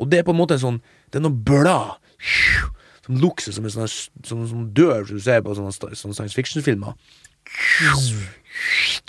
Og 0.01 0.11
det 0.11 0.19
er 0.19 0.27
på 0.27 0.35
en 0.35 0.41
måte 0.41 0.57
en 0.57 0.65
sånn 0.65 0.83
Det 1.11 1.21
er 1.21 1.25
noe 1.27 1.35
blad 1.35 1.97
som 3.07 3.19
lukter 3.19 3.55
som 3.55 3.67
en 3.67 3.75
sånn 3.75 3.91
som, 3.91 4.45
som 4.47 4.69
dør, 4.77 5.05
som 5.09 5.19
du 5.19 5.25
ser 5.25 5.43
på 5.45 5.57
sånne, 5.57 5.95
sånne 5.99 6.17
science 6.17 6.37
fiction-filmer. 6.37 6.95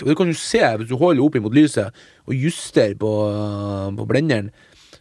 Og 0.02 0.08
det 0.08 0.16
kan 0.18 0.32
du 0.32 0.38
se 0.38 0.62
hvis 0.64 0.90
du 0.90 0.96
holder 0.98 1.24
opp 1.26 1.38
imot 1.38 1.56
lyset 1.56 1.94
og 2.26 2.38
justerer 2.38 2.96
på, 3.00 3.12
på 3.98 4.08
blenderen. 4.10 4.50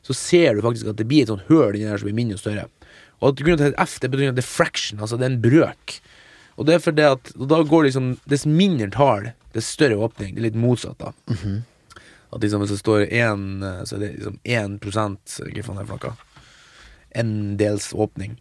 Så 0.04 0.16
ser 0.16 0.56
du 0.56 0.64
faktisk 0.64 0.90
at 0.90 0.98
det 0.98 1.06
blir 1.08 1.24
et 1.24 1.32
sånt 1.32 1.48
høl 1.48 1.76
inni 1.76 1.88
der 1.88 2.00
som 2.00 2.08
blir 2.08 2.18
mindre 2.18 2.38
og 2.38 2.42
større. 2.42 2.68
Og 3.20 3.32
at 3.32 3.42
grunnen 3.44 3.60
til 3.60 3.76
F 3.84 3.98
det 4.00 4.10
betyr 4.12 4.32
at 4.32 4.38
det 4.38 4.44
er 4.44 4.48
fraction, 4.48 5.00
altså 5.00 5.18
det 5.20 5.28
er 5.28 5.34
en 5.34 5.42
brøk. 5.44 5.98
Og 6.60 6.66
det 6.68 6.76
er 6.76 6.82
fordi 6.84 7.04
at 7.08 7.30
da 7.50 7.60
går 7.64 7.86
liksom 7.86 8.14
Dess 8.28 8.46
mindre 8.48 8.90
tall, 8.92 9.30
dess 9.54 9.68
større 9.72 9.96
åpning. 10.00 10.34
Det 10.34 10.42
er 10.42 10.48
litt 10.50 10.58
motsatt, 10.60 10.98
da. 11.00 11.12
At 12.30 12.42
liksom 12.44 12.62
hvis 12.64 12.72
det 12.74 12.80
står 12.80 13.06
én, 13.08 13.46
så 13.88 13.96
er 13.96 14.02
det 14.04 14.10
liksom 14.18 14.36
1 14.44 14.76
Hva 14.84 14.92
faen 14.96 15.16
er 15.80 15.84
det 15.84 15.88
for 15.88 16.04
noe? 16.04 16.16
En 17.18 17.56
dels 17.60 17.90
åpning. 17.94 18.36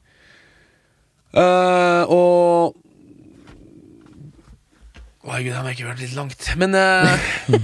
Eh, 1.38 2.04
og 2.10 2.78
Å, 5.20 5.34
herregud, 5.36 5.54
har 5.54 5.68
ikke 5.70 5.86
vært 5.86 6.02
litt 6.02 6.14
langt. 6.18 6.46
Men 6.58 6.74
uh, 6.74 7.12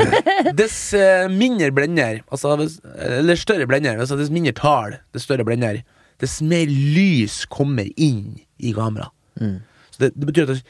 dess 0.60 0.76
eh, 0.93 1.26
mindre 1.32 1.72
blender, 1.74 2.20
altså, 2.28 2.51
eller 2.99 3.39
større 3.39 3.66
blender, 3.70 3.97
altså 4.03 4.18
dess 4.20 4.30
mindre 4.34 4.53
tall, 4.60 4.97
dess 5.16 5.26
større 5.26 5.45
blender, 5.47 5.80
dess 6.22 6.36
mer 6.45 6.68
lys 6.70 7.39
kommer 7.49 7.88
inn 7.95 8.36
i 8.60 8.76
kamera. 8.76 9.08
Så 9.39 10.03
det, 10.03 10.12
det 10.14 10.30
betyr 10.30 10.51
at 10.51 10.62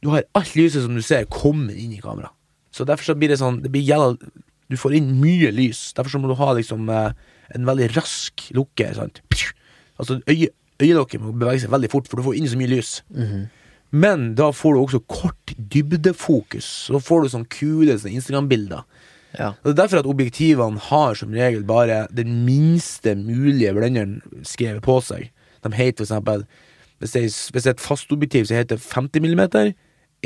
du 0.00 0.10
har 0.14 0.26
alt 0.34 0.56
lyset 0.56 0.82
som 0.88 0.96
du 0.96 1.04
ser, 1.04 1.28
kommer 1.30 1.76
inn 1.76 1.92
i 1.94 2.02
kamera. 2.02 2.32
Så 2.74 2.88
derfor 2.88 3.12
så 3.12 3.18
blir 3.20 3.30
det 3.30 3.38
sånn 3.40 3.60
det 3.62 3.70
blir 3.74 3.84
jævla, 3.84 4.16
Du 4.70 4.78
får 4.78 4.96
inn 4.96 5.16
mye 5.20 5.50
lys. 5.52 5.90
Derfor 5.96 6.14
så 6.14 6.20
må 6.22 6.30
du 6.30 6.38
ha 6.38 6.52
liksom 6.56 6.88
en 6.90 7.64
veldig 7.68 7.92
rask 7.96 8.48
lukke. 8.56 8.92
Sant? 8.96 9.20
Altså 10.00 10.18
øye, 10.26 10.50
Øyelokket 10.80 11.20
må 11.20 11.34
bevege 11.36 11.60
seg 11.60 11.72
veldig 11.72 11.90
fort, 11.92 12.08
for 12.08 12.16
du 12.16 12.24
får 12.24 12.38
inn 12.38 12.48
så 12.48 12.58
mye 12.58 12.70
lys. 12.70 12.92
Men 13.90 14.34
da 14.38 14.50
får 14.54 14.74
du 14.74 14.80
også 14.80 15.00
kort 15.10 15.52
dybdefokus. 15.58 16.66
Så 16.88 17.00
får 17.02 17.24
du 17.24 17.32
sånn 17.32 17.46
kule 17.50 17.96
sånn 17.98 18.14
Instagram-bilder. 18.16 18.84
Ja. 19.38 19.52
Det 19.62 19.74
er 19.74 19.78
derfor 19.82 20.00
at 20.00 20.08
objektivene 20.10 20.80
har 20.88 21.14
som 21.18 21.34
regel 21.34 21.62
bare 21.66 22.04
den 22.14 22.40
minste 22.46 23.14
mulige 23.18 23.74
blenderen 23.76 24.18
skrevet 24.46 24.82
på 24.82 24.98
seg. 25.06 25.28
De 25.62 25.72
heter 25.76 26.00
for 26.00 26.08
eksempel 26.08 26.46
Hvis 27.00 27.12
det, 27.12 27.20
er, 27.24 27.60
det 27.60 27.66
et 27.66 27.80
fastobjektiv 27.80 28.44
som 28.44 28.56
heter 28.58 28.76
50 28.76 29.22
mm, 29.24 29.40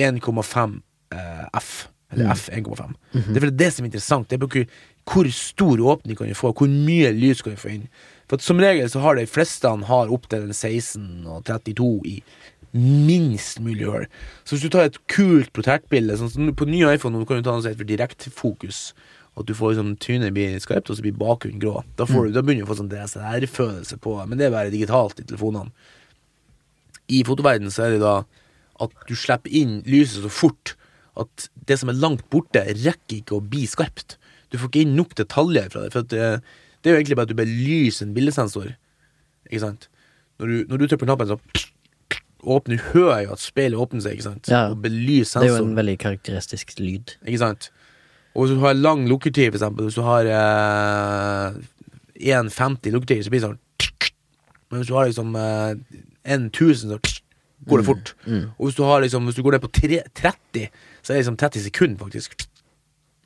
1,5 0.00 0.80
eh, 1.14 1.44
f. 1.60 1.88
Eller 2.10 2.32
f 2.34 2.48
1,5. 2.50 2.94
Det 3.12 3.36
er 3.36 3.44
for 3.44 3.50
det 3.50 3.72
som 3.72 3.84
er 3.84 3.88
interessant. 3.90 4.30
Det 4.30 4.36
er 4.36 4.42
på 4.42 4.50
hvor, 4.50 4.66
hvor 5.12 5.30
stor 5.30 5.84
åpning 5.94 6.18
kan 6.18 6.28
du 6.28 6.34
få, 6.34 6.52
hvor 6.52 6.70
mye 6.70 7.12
lys 7.14 7.42
kan 7.42 7.54
du 7.54 7.60
få 7.60 7.70
inn. 7.76 7.86
For 8.30 8.40
Som 8.40 8.62
regel 8.62 8.88
så 8.90 9.02
har 9.04 9.18
de 9.18 9.26
fleste 9.28 9.68
han 9.68 9.84
har 9.88 10.12
opptil 10.12 10.48
16 10.52 11.26
og 11.28 11.44
32 11.48 11.90
i 12.08 12.16
minst 12.74 13.60
mulig 13.62 13.86
hull. 13.86 14.06
Så 14.42 14.56
hvis 14.56 14.64
du 14.64 14.72
tar 14.74 14.88
et 14.88 14.96
kult 15.12 15.52
portrettbilde 15.54 16.16
sånn 16.18 16.54
På 16.58 16.66
nye 16.66 16.96
iPhone 16.96 17.22
kan 17.22 17.38
du 17.38 17.46
ta 17.46 17.54
noe 17.54 17.62
som 17.62 17.70
heter 17.70 17.84
for 17.84 17.90
direktefokus. 17.90 18.80
At 19.38 19.48
du 19.48 19.54
får 19.54 19.74
liksom 19.74 19.96
trynet 20.02 20.34
blir 20.34 20.58
skarpt, 20.62 20.90
og 20.90 20.98
så 20.98 21.02
blir 21.02 21.16
bakgrunnen 21.18 21.62
grå. 21.62 21.80
Da, 21.98 22.06
får 22.06 22.28
du, 22.28 22.34
da 22.36 22.42
begynner 22.42 22.62
du 22.62 22.68
å 22.68 22.70
få 22.70 22.78
sånn 22.78 22.90
DSLR-følelse 22.92 23.98
på 24.02 24.14
Men 24.30 24.38
det 24.38 24.46
er 24.46 24.54
bare 24.54 24.74
digitalt 24.74 25.22
i 25.22 25.26
telefonene. 25.26 25.74
I 27.10 27.24
fotoverdenen 27.26 27.74
så 27.74 27.86
er 27.86 27.96
det 27.96 28.04
da 28.04 28.16
at 28.84 28.94
du 29.06 29.14
slipper 29.18 29.52
inn 29.54 29.80
lyset 29.86 30.24
så 30.24 30.30
fort 30.32 30.74
at 31.20 31.48
det 31.68 31.76
som 31.78 31.90
er 31.90 31.98
langt 31.98 32.24
borte, 32.32 32.62
rekker 32.62 33.20
ikke 33.20 33.36
å 33.36 33.44
bli 33.44 33.66
skarpt. 33.70 34.16
Du 34.50 34.58
får 34.58 34.70
ikke 34.70 34.82
inn 34.82 34.96
nok 34.98 35.14
detaljer 35.18 35.68
fra 35.70 35.84
det. 35.84 35.92
For 35.94 36.06
at 36.06 36.14
det, 36.84 36.90
er 36.90 36.94
jo 36.94 37.00
egentlig 37.00 37.16
bare 37.16 37.28
at 37.28 37.32
du 37.32 37.38
belyser 37.38 38.06
en 38.06 38.14
bildesensor. 38.16 38.74
Ikke 39.50 39.62
sant? 39.62 39.88
Når 40.38 40.50
du, 40.50 40.56
når 40.68 40.76
du 40.76 40.86
trykker 40.86 41.04
på 41.04 41.08
knappen, 41.08 41.30
så 41.30 41.38
åpner 42.44 42.76
du 42.76 42.84
hører 42.92 43.24
jo 43.24 43.32
at 43.32 43.40
speilet 43.40 43.80
åpner 43.80 44.04
seg, 44.04 44.18
ikke 44.18 44.26
sant? 44.26 44.50
Ja. 44.52 44.66
Og 44.72 44.82
belyser 44.84 45.40
Det 45.40 45.50
er 45.50 45.56
jo 45.56 45.64
en 45.64 45.78
veldig 45.78 45.96
karakteristisk 46.02 46.76
lyd. 46.80 47.16
Ikke 47.24 47.40
sant? 47.40 47.70
Og 48.34 48.44
hvis 48.44 48.56
du 48.56 48.64
har 48.64 48.76
lang 48.76 49.06
lukkertid, 49.08 49.52
for 49.52 49.60
eksempel, 49.60 49.88
hvis 49.88 49.96
du 49.96 50.04
har 50.04 50.28
eh, 50.28 51.58
1,50 52.34 52.94
lukkertid, 52.94 53.24
så 53.24 53.32
blir 53.32 53.40
det 53.40 53.48
sånn 53.48 53.60
Men 54.70 54.80
hvis 54.80 54.90
du 54.90 54.96
har 54.96 55.06
liksom 55.08 55.36
eh, 55.38 56.00
1000, 56.24 56.90
så 56.90 56.98
går 57.68 57.80
det 57.80 57.86
fort. 57.86 58.14
Og 58.58 58.66
hvis 58.66 58.76
du, 58.76 58.82
har 58.84 59.00
liksom, 59.00 59.24
hvis 59.24 59.38
du 59.38 59.42
går 59.46 59.56
ned 59.56 59.62
på 59.64 59.72
tre, 59.72 60.02
30, 60.20 60.66
så 61.00 61.12
er 61.12 61.16
det 61.16 61.22
liksom 61.22 61.38
30 61.40 61.64
sekunder, 61.68 61.98
faktisk. 62.02 62.48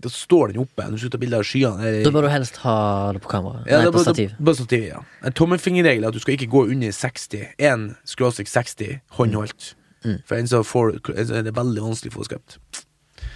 Da 0.03 0.11
står 0.13 0.53
den 0.53 0.61
oppe. 0.63 0.85
Når 0.85 0.95
du 0.95 1.03
skal 1.03 1.11
ta 1.11 1.19
bilde 1.19 1.41
av 1.41 1.47
skyene 1.47 1.91
Da 2.05 2.13
bør 2.15 2.29
du 2.29 2.31
helst 2.31 2.61
ha 2.63 2.77
det 3.17 3.23
på 3.25 3.33
kamera. 3.33 3.65
ja, 3.67 3.83
Nei, 3.83 3.91
på 3.91 4.05
stativ. 4.05 4.37
på 4.39 4.55
stativ, 4.55 4.85
ja. 4.93 5.03
En 5.27 5.35
tommelfingerregel 5.35 6.05
er 6.05 6.13
at 6.13 6.15
du 6.15 6.23
skal 6.23 6.37
ikke 6.37 6.51
gå 6.53 6.65
under 6.71 6.95
60. 6.95 7.49
1 7.59 7.89
skråstrek 8.07 8.47
60 8.47 9.01
håndholdt. 9.19 9.75
Mm. 10.05 10.21
For 10.27 10.39
en 10.39 10.47
så 10.47 10.63
får, 10.63 11.01
er 11.19 11.43
det 11.43 11.57
veldig 11.57 11.83
vanskelig 11.83 12.15
å 12.15 12.19
få 12.21 12.29
skapt. 12.29 12.59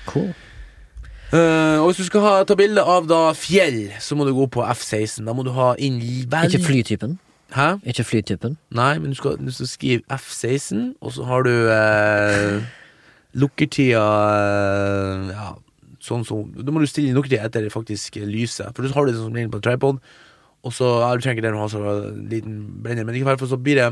Cool. 0.07 0.31
Uh, 1.33 1.81
og 1.81 1.87
hvis 1.89 2.03
du 2.03 2.05
skal 2.11 2.21
ha, 2.21 2.33
ta 2.45 2.55
bilde 2.55 2.83
av 2.85 3.07
da 3.09 3.33
fjell, 3.33 3.87
så 4.05 4.15
må 4.15 4.27
du 4.29 4.35
gå 4.37 4.47
på 4.53 4.63
F16. 4.69 5.25
Da 5.25 5.33
må 5.33 5.43
du 5.47 5.51
ha 5.57 5.73
inn 5.81 5.99
vel 6.31 6.53
Ikke 6.53 6.61
flytypen. 6.67 7.17
Hæ? 7.57 7.79
Ikke 7.89 8.05
flytypen. 8.05 8.59
Nei, 8.71 8.99
men 9.01 9.13
du 9.13 9.17
skal, 9.17 9.39
du 9.41 9.51
skal 9.53 9.69
skrive 9.71 10.03
F16, 10.13 10.93
og 11.01 11.17
så 11.17 11.25
har 11.29 11.49
du 11.49 11.53
uh, 11.73 12.63
lukkertida 13.33 14.05
uh, 14.05 15.33
Ja, 15.33 15.51
sånn 16.03 16.25
som 16.27 16.51
Da 16.53 16.73
må 16.75 16.83
du 16.83 16.89
stille 16.91 17.15
noe 17.15 17.29
etter 17.31 17.63
det 17.65 17.73
faktisk 17.73 18.17
lyset. 18.27 18.73
For 18.75 18.83
du 18.85 18.93
har 18.95 19.07
det 19.09 19.15
som 19.19 19.33
ligner 19.35 19.53
på 19.53 19.61
en 19.61 19.67
tripod, 19.69 20.01
og 20.63 20.75
så 20.75 20.89
Du 21.17 21.23
trenger 21.23 21.39
ikke 21.41 21.47
den 21.49 21.59
å 21.59 21.63
har 21.65 21.71
så 21.73 21.83
liten 22.15 22.57
brenner, 22.83 23.07
men 23.07 23.15
likevel, 23.17 23.39
for 23.41 23.51
så 23.51 23.59
blir 23.59 23.79
det 23.81 23.89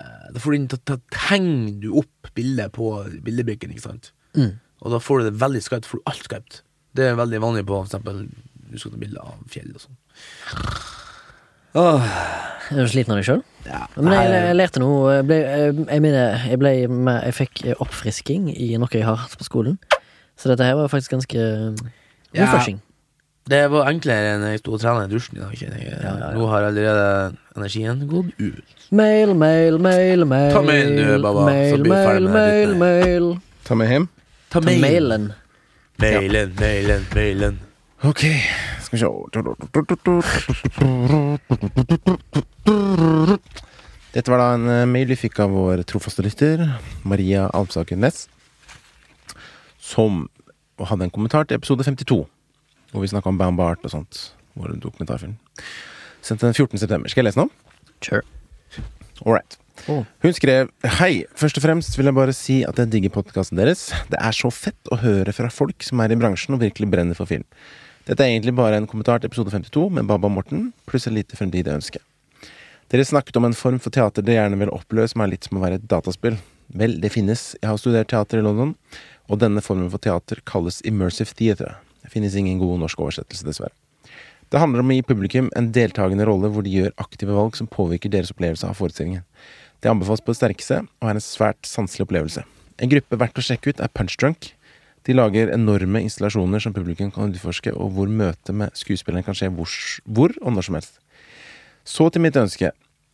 eh, 0.00 0.26
Da 0.34 0.38
får 0.42 0.50
du 0.54 0.58
inn 0.60 0.68
Da, 0.72 0.98
tegner 1.14 1.74
du 1.82 1.90
opp 2.02 2.32
bildet 2.34 2.72
på 2.76 2.92
bildebrikken, 3.26 3.74
ikke 3.74 3.88
sant? 3.90 4.12
Mm. 4.38 4.56
Og 4.82 4.90
da 4.94 4.98
får 5.02 5.20
du 5.20 5.30
det 5.30 5.40
veldig 5.42 5.62
skarpt, 5.62 5.86
får 5.86 6.00
du 6.00 6.08
alt 6.10 6.24
skarpt. 6.26 6.62
Det 6.96 7.04
er 7.10 7.18
veldig 7.20 7.40
vanlig 7.42 7.66
på 7.68 7.82
eksempel 7.84 8.24
du 8.72 8.78
skal 8.80 8.94
ta 8.94 8.98
bilde 9.02 9.20
av 9.20 9.36
fjell 9.52 9.68
og 9.76 9.82
sånn. 9.84 9.96
Åh, 11.76 12.04
Er 12.72 12.84
du 12.84 12.88
sliten 12.88 13.12
av 13.14 13.18
deg 13.20 13.26
sjøl? 13.28 13.42
ja. 13.66 13.82
Men 13.96 14.12
jeg, 14.16 14.32
jeg 14.32 14.56
lærte 14.58 14.80
noe. 14.82 15.12
Jeg, 15.18 15.26
ble, 15.28 15.38
jeg, 15.44 15.74
jeg 15.86 16.02
mener, 16.04 16.44
jeg, 16.48 16.58
ble 16.60 16.72
med, 16.88 17.18
jeg 17.28 17.36
fikk 17.36 17.62
oppfrisking 17.84 18.48
i 18.52 18.72
noe 18.80 18.92
jeg 18.92 19.04
har 19.06 19.20
hatt 19.22 19.36
på 19.40 19.46
skolen. 19.46 19.78
Så 20.42 20.50
dette 20.50 20.66
her 20.66 20.74
var 20.74 20.88
faktisk 20.90 21.12
ganske 21.14 21.38
Ja. 22.34 22.42
refreshing. 22.46 22.80
Det 23.46 23.60
var 23.70 23.88
enklere 23.90 24.36
enn 24.36 24.44
jeg 24.46 24.60
sto 24.62 24.72
og 24.76 24.80
trena 24.82 25.04
i 25.04 25.10
dusjen 25.10 25.36
i 25.38 25.40
dag. 25.42 25.54
Ja, 25.60 25.68
ja, 26.02 26.12
ja. 26.18 26.28
Nå 26.34 26.46
har 26.50 26.62
allerede 26.68 27.36
energien 27.56 28.02
gått 28.10 28.30
ut. 28.38 28.76
Mail, 28.90 29.34
mail, 29.34 29.78
mail, 29.82 30.24
mail. 30.26 30.52
Ta 30.54 30.62
mailen 30.62 30.96
du, 30.98 31.22
Baba, 31.22 31.44
Mail, 31.46 31.82
mail, 31.90 32.28
mail, 32.28 32.74
mail. 32.78 33.26
Ta 33.66 33.74
med 33.78 33.90
hjem. 33.90 34.08
Ta 34.50 34.60
Ta 34.60 34.66
mailen. 34.66 35.32
Mailen, 35.98 36.54
mailen, 36.58 37.06
mailen. 37.14 37.58
Ok, 38.02 38.24
skal 38.82 38.98
vi 38.98 39.02
se 39.02 39.06
Dette 44.12 44.28
var 44.30 44.38
da 44.42 44.48
en 44.56 44.66
eh, 44.68 44.86
mail 44.90 45.08
vi 45.08 45.16
fikk 45.16 45.38
av 45.44 45.54
vår 45.54 45.82
trofaste 45.88 46.24
lytter, 46.26 46.66
Maria 47.08 47.46
Almsaker 47.56 47.96
Næss, 47.96 48.26
som 49.80 50.26
hadde 50.90 51.08
en 51.08 51.14
kommentar 51.14 51.46
til 51.48 51.58
episode 51.58 51.84
52, 51.86 52.20
hvor 52.92 53.04
vi 53.04 53.10
snakka 53.10 53.30
om 53.32 53.40
Bam 53.40 53.58
Bart 53.58 53.82
og 53.84 53.94
sånt. 53.94 54.28
Vår 54.58 54.76
dokumentarfilm. 54.82 55.36
Sendt 56.22 56.44
den 56.44 56.54
14. 56.54 56.78
september. 56.78 57.08
Skal 57.08 57.22
jeg 57.22 57.30
lese 57.30 57.40
den 57.40 57.48
om? 57.48 57.52
Sure. 58.04 58.22
All 59.24 59.34
right. 59.34 59.58
Oh. 59.88 60.04
Hun 60.22 60.34
skrev 60.36 60.68
Hei, 61.00 61.24
først 61.38 61.58
og 61.58 61.64
fremst 61.64 61.96
vil 61.96 62.06
jeg 62.06 62.14
bare 62.14 62.34
si 62.36 62.60
at 62.68 62.78
jeg 62.78 62.92
digger 62.92 63.14
podkasten 63.16 63.58
deres. 63.58 63.88
Det 64.12 64.20
er 64.20 64.36
så 64.36 64.50
fett 64.52 64.92
å 64.92 65.00
høre 65.00 65.34
fra 65.34 65.50
folk 65.50 65.82
som 65.86 66.02
er 66.04 66.12
i 66.12 66.18
bransjen 66.18 66.54
og 66.54 66.62
virkelig 66.62 66.90
brenner 66.92 67.18
for 67.18 67.30
film. 67.30 67.46
Dette 68.06 68.22
er 68.24 68.34
egentlig 68.34 68.54
bare 68.58 68.78
en 68.78 68.88
kommentar 68.90 69.22
til 69.22 69.30
episode 69.30 69.52
52 69.54 69.88
med 69.98 70.08
Baba 70.10 70.30
Morten, 70.30 70.72
pluss 70.90 71.06
et 71.06 71.14
lite 71.14 71.38
fremtidig 71.38 71.70
ønske. 71.70 72.02
Dere 72.92 73.06
snakket 73.08 73.38
om 73.38 73.46
en 73.48 73.56
form 73.56 73.78
for 73.80 73.94
teater 73.94 74.24
dere 74.26 74.42
gjerne 74.42 74.58
vil 74.60 74.72
oppleve 74.74 75.08
som 75.08 75.22
er 75.24 75.32
litt 75.32 75.46
som 75.46 75.58
å 75.58 75.62
være 75.62 75.78
et 75.78 75.86
dataspill. 75.88 76.36
Vel, 76.76 76.98
det 77.00 77.12
finnes. 77.14 77.52
Jeg 77.60 77.68
har 77.68 77.78
studert 77.80 78.10
teater 78.10 78.40
i 78.40 78.44
London, 78.44 78.74
og 79.30 79.40
denne 79.42 79.62
formen 79.64 79.90
for 79.92 80.02
teater 80.02 80.42
kalles 80.48 80.80
immersive 80.88 81.34
theater. 81.38 81.76
Det 82.02 82.10
finnes 82.12 82.34
ingen 82.36 82.58
god 82.60 82.82
norsk 82.82 83.00
oversettelse, 83.00 83.46
dessverre. 83.46 83.74
Det 84.52 84.60
handler 84.60 84.82
om 84.82 84.90
å 84.92 84.96
gi 84.98 85.04
publikum 85.08 85.46
en 85.56 85.70
deltakende 85.72 86.26
rolle 86.28 86.50
hvor 86.52 86.64
de 86.66 86.74
gjør 86.74 86.96
aktive 87.00 87.32
valg 87.32 87.54
som 87.56 87.70
påvirker 87.72 88.12
deres 88.12 88.34
opplevelse 88.34 88.68
av 88.68 88.76
forestillingen. 88.76 89.22
Det 89.80 89.88
anbefales 89.88 90.20
på 90.20 90.34
det 90.34 90.40
sterkeste 90.42 90.82
og 90.84 91.08
er 91.08 91.16
en 91.16 91.24
svært 91.24 91.64
sanselig 91.66 92.04
opplevelse. 92.04 92.44
En 92.76 92.90
gruppe 92.92 93.16
verdt 93.16 93.40
å 93.40 93.44
sjekke 93.46 93.72
ut 93.72 93.80
er 93.80 93.92
Punch 93.96 94.18
Drunk. 94.20 94.50
De 95.08 95.16
lager 95.16 95.50
enorme 95.54 96.02
installasjoner 96.04 96.62
som 96.62 96.74
publikum 96.76 97.10
kan 97.14 97.32
utforske, 97.32 97.72
og 97.74 97.96
hvor 97.96 98.10
møtet 98.12 98.54
med 98.54 98.76
skuespilleren 98.78 99.24
kan 99.26 99.38
skje 99.38 99.48
hvor, 99.56 99.72
hvor 100.04 100.36
og 100.42 100.54
når 100.54 100.68
som 100.68 100.78
helst. 100.78 101.00
Så 101.88 102.06
til 102.12 102.22
mitt 102.22 102.38
ønske. 102.38 102.70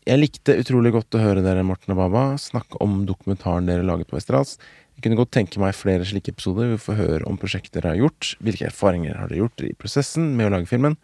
Jeg 0.09 0.21
likte 0.21 0.57
utrolig 0.57 0.93
godt 0.95 1.17
å 1.17 1.23
høre 1.23 1.45
dere, 1.45 1.65
Morten 1.69 1.93
og 1.93 2.01
Baba, 2.01 2.23
snakke 2.41 2.81
om 2.85 3.03
dokumentaren 3.09 3.69
dere 3.69 3.85
laget 3.85 4.09
på 4.09 4.17
Westerdals. 4.17 4.57
Jeg 4.99 5.05
kunne 5.05 5.19
godt 5.21 5.31
tenke 5.31 5.61
meg 5.63 5.77
flere 5.79 6.03
slike 6.03 6.33
episoder 6.35 6.73
vi 6.73 6.77
får 6.83 6.97
høre 6.99 7.27
om 7.31 7.37
prosjekter 7.39 7.79
dere 7.79 7.93
har 7.95 8.01
gjort, 8.01 8.33
hvilke 8.43 8.67
erfaringer 8.67 9.15
har 9.15 9.31
dere 9.31 9.45
gjort 9.45 9.63
i 9.63 9.71
prosessen 9.79 10.33
med 10.35 10.49
å 10.49 10.57
lage 10.57 10.67
filmen, 10.67 10.97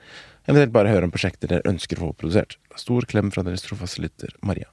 eventuelt 0.48 0.72
bare 0.74 0.90
høre 0.90 1.06
om 1.06 1.12
prosjekter 1.14 1.52
dere 1.52 1.70
ønsker 1.70 2.00
å 2.00 2.08
få 2.08 2.16
produsert. 2.24 2.56
Stor 2.74 3.06
klem 3.06 3.30
fra 3.30 3.44
deres 3.46 3.62
trofaste 3.62 4.02
lytter, 4.02 4.34
Maria. 4.42 4.66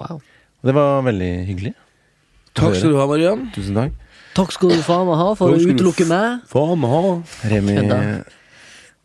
Wow. 0.00 0.18
Og 0.18 0.66
det 0.66 0.74
var 0.74 1.06
veldig 1.06 1.30
hyggelig. 1.46 1.72
Takk 2.58 2.74
skal 2.74 2.90
du 2.90 2.98
ha, 2.98 3.06
Mariann. 3.06 3.46
Tusen 3.54 3.78
takk. 3.78 3.94
Takk 4.34 4.52
skal 4.58 4.74
du 4.74 4.82
faen 4.82 5.06
meg 5.06 5.22
ha 5.22 5.30
for 5.38 5.54
å 5.54 5.62
utelukke 5.70 6.10
meg. 6.10 6.42
Faen 6.50 6.82
meg 6.82 6.96
ha. 6.96 7.02
Remi 7.54 7.78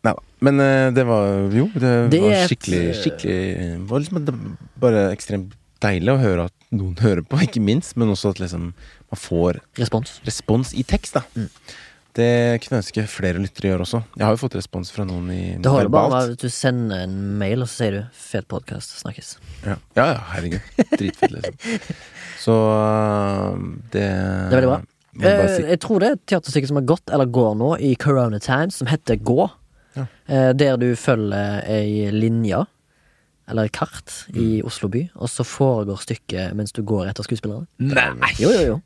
Nei 0.06 0.12
da. 0.14 0.22
Men 0.44 0.62
eh, 0.62 0.88
det 0.94 1.06
var 1.08 1.54
jo 1.54 1.64
Det, 1.74 1.92
Det 2.12 2.20
var 2.22 2.34
et, 2.36 2.50
skikkelig 2.50 2.82
eh, 2.82 2.98
skikkelig 3.00 3.38
Det 3.56 3.78
var 3.90 4.02
liksom 4.02 4.20
det 4.26 4.34
bare 4.82 5.06
ekstremt 5.14 5.56
deilig 5.82 6.12
å 6.12 6.20
høre 6.20 6.44
at 6.50 6.55
noen 6.74 6.96
hører 7.00 7.22
på, 7.22 7.38
ikke 7.46 7.62
minst, 7.62 7.96
men 7.96 8.08
også 8.12 8.34
at 8.34 8.40
liksom 8.42 8.72
man 9.06 9.20
får 9.22 9.60
Respons. 9.78 10.20
respons 10.26 10.72
i 10.74 10.82
tekst, 10.82 11.14
da. 11.14 11.22
Mm. 11.36 11.50
Det 12.16 12.28
kunne 12.64 12.78
jeg 12.78 12.80
ønske 12.80 13.02
flere 13.12 13.40
lyttere 13.42 13.68
gjør 13.68 13.82
også. 13.84 13.98
Jeg 14.16 14.24
har 14.24 14.32
jo 14.32 14.40
fått 14.40 14.54
respons 14.56 14.88
fra 14.90 15.04
noen 15.04 15.26
i 15.34 15.40
Det 15.60 15.68
holder 15.68 15.90
bare 15.92 16.22
at 16.30 16.40
du 16.40 16.48
sender 16.48 17.02
en 17.04 17.16
mail, 17.38 17.60
og 17.60 17.68
så 17.68 17.82
sier 17.82 17.92
du 17.92 18.02
'fet 18.16 18.48
podkast', 18.48 19.02
snakkes. 19.02 19.34
Ja. 19.66 19.76
ja, 19.98 20.06
ja, 20.14 20.20
herregud. 20.32 20.60
Dritfett, 20.96 21.34
liksom. 21.36 21.58
Så 22.46 22.54
øh, 22.56 23.60
det 23.92 24.00
Det 24.00 24.56
er 24.56 24.60
veldig 24.60 24.70
bra. 24.72 24.80
Eh, 25.16 25.56
si. 25.56 25.62
jeg 25.68 25.80
tror 25.80 26.00
det 26.00 26.08
er 26.08 26.16
et 26.16 26.26
teaterstykke 26.28 26.68
som 26.68 26.76
har 26.80 26.88
gått, 26.88 27.12
eller 27.12 27.26
går 27.32 27.54
nå, 27.56 27.70
i 27.80 27.94
Corona 28.00 28.38
Times, 28.38 28.76
som 28.80 28.88
heter 28.88 29.16
Gå. 29.20 29.50
Ja. 29.96 30.06
Eh, 30.28 30.50
der 30.56 30.76
du 30.80 30.94
følger 30.96 31.62
ei 31.68 32.10
linje, 32.12 32.64
eller 33.48 33.68
kart, 33.68 34.26
i 34.34 34.60
Mm. 34.60 34.66
Oslo 34.66 34.88
by, 34.88 35.08
og 35.16 35.28
så 35.30 35.44
foregår 35.46 36.00
stykket 36.02 36.54
mens 36.54 36.72
du 36.72 36.82
går 36.82 37.08
etter 37.08 37.22
skuespillerne. 37.26 37.66
Nei! 37.78 38.32
Jo, 38.38 38.50
jo, 38.50 38.62
jo. 38.66 38.82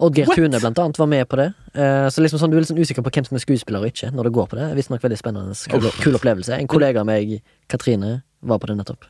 Oddgeir 0.00 0.30
Tune 0.32 0.56
blant 0.58 0.78
annet 0.80 0.96
var 0.96 1.06
med 1.06 1.28
på 1.28 1.36
det. 1.36 1.50
Uh, 1.76 2.08
så 2.08 2.22
liksom 2.24 2.40
sånn, 2.40 2.50
Du 2.50 2.56
er 2.56 2.62
litt 2.64 2.70
sånn 2.70 2.80
usikker 2.80 3.04
på 3.04 3.12
hvem 3.12 3.26
som 3.26 3.36
er 3.36 3.44
skuespiller 3.44 3.84
og 3.84 3.90
ikke 3.92 4.08
når 4.14 4.24
du 4.24 4.30
går 4.30 4.46
på 4.48 4.56
det. 4.56 4.70
Visstnok 4.78 5.02
veldig 5.04 5.18
spennende, 5.20 5.52
kul, 5.68 5.90
kul 6.00 6.16
opplevelse. 6.16 6.56
En 6.56 6.70
kollega 6.70 7.00
av 7.02 7.06
meg, 7.06 7.42
Katrine, 7.68 8.22
var 8.40 8.58
på 8.58 8.70
det 8.70 8.78
nettopp. 8.80 9.04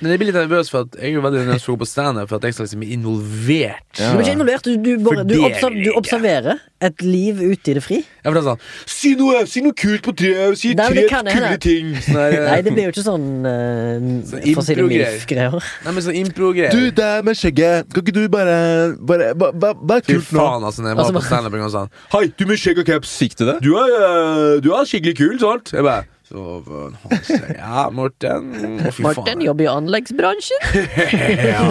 Men 0.00 0.10
jeg 0.12 0.18
blir 0.20 0.28
litt 0.30 0.38
nervøs 0.38 0.70
for 0.72 0.86
at 0.86 0.96
jeg 0.98 1.12
er 1.12 1.14
jo 1.16 1.22
veldig 1.24 1.44
nervøs 1.46 1.64
for 1.64 1.72
å 1.72 1.76
gå 1.76 1.82
på 1.84 1.88
standup, 1.90 2.28
for 2.30 2.38
at 2.40 2.46
jeg 2.48 2.56
skal 2.56 2.66
liksom 2.66 2.80
bli 2.82 2.88
involvert. 2.96 3.84
Ja. 3.98 4.10
Du 4.10 4.18
blir 4.18 4.26
ikke 4.26 4.36
involvert, 4.38 4.64
du, 4.66 4.76
du, 4.82 4.90
bare, 5.06 5.24
du, 5.28 5.34
For 5.38 5.48
observ, 5.52 5.78
du 5.84 5.90
observerer 5.98 6.60
et 6.88 7.02
liv 7.02 7.40
ute 7.42 7.72
i 7.72 7.74
det 7.78 7.82
fri. 7.82 7.98
Jeg 8.06 8.30
får 8.34 8.44
sånn 8.46 8.60
Si 8.90 9.12
noe 9.18 9.40
si 9.50 9.62
noe 9.64 9.74
kult 9.78 10.04
på 10.06 10.14
tre, 10.18 10.32
si 10.58 10.74
Nei, 10.78 10.88
men 10.90 10.94
tre 10.94 11.02
det 11.02 11.10
kan 11.10 11.26
kule 11.30 11.34
hende. 11.46 11.60
ting. 11.62 11.94
Sånn 12.06 12.18
der, 12.20 12.36
Nei, 12.48 12.58
det 12.66 12.74
blir 12.74 12.86
jo 12.88 12.92
ikke 12.94 13.06
sånn 13.06 13.26
uh, 13.46 14.08
Sånn 14.28 14.44
For 14.44 14.62
å 14.62 14.66
si 14.66 14.76
det 14.78 14.84
impro-greier. 14.84 15.56
Nei, 15.86 15.94
men 15.96 16.06
sånn 16.06 16.20
impro-greier. 16.22 16.74
Du 16.74 16.92
der 16.98 17.26
med 17.26 17.38
skjegget, 17.40 17.88
kan 17.94 18.04
ikke 18.06 18.14
du 18.18 18.22
bare 18.32 18.58
Bare 18.98 19.32
bare, 19.38 19.74
bare 19.74 19.98
er 20.02 20.06
Fy 20.06 20.18
kult 20.18 20.30
nå? 20.36 20.44
faen, 20.44 20.68
altså, 20.70 20.84
når 20.84 20.92
jeg 20.94 21.00
var 21.00 21.06
Altså, 21.08 21.16
på 21.18 21.24
standup 21.26 21.58
en 21.58 21.64
gang 21.64 21.74
sånn 21.74 21.90
Hei, 22.14 22.24
du 22.38 22.46
med 22.50 22.62
skjegg 22.62 22.82
og 22.84 22.86
caps. 22.92 23.16
Fikk 23.18 23.34
du 23.40 23.46
det? 23.48 23.58
Du 23.64 23.72
er, 23.80 23.96
eh, 23.98 24.54
du 24.62 24.70
er 24.74 24.86
skikkelig 24.88 25.16
kul, 25.18 25.34
sant? 25.42 25.74
Jeg 25.74 25.86
bare 25.86 26.06
så, 26.28 26.44
eh, 26.68 27.54
Ja, 27.56 27.88
Morten. 27.90 28.52
Å, 28.84 28.92
fy 28.92 29.02
faen. 29.16 29.40
jobber 29.46 29.64
i 29.64 29.72
anleggsbransjen. 29.72 30.60
Ja. 31.48 31.64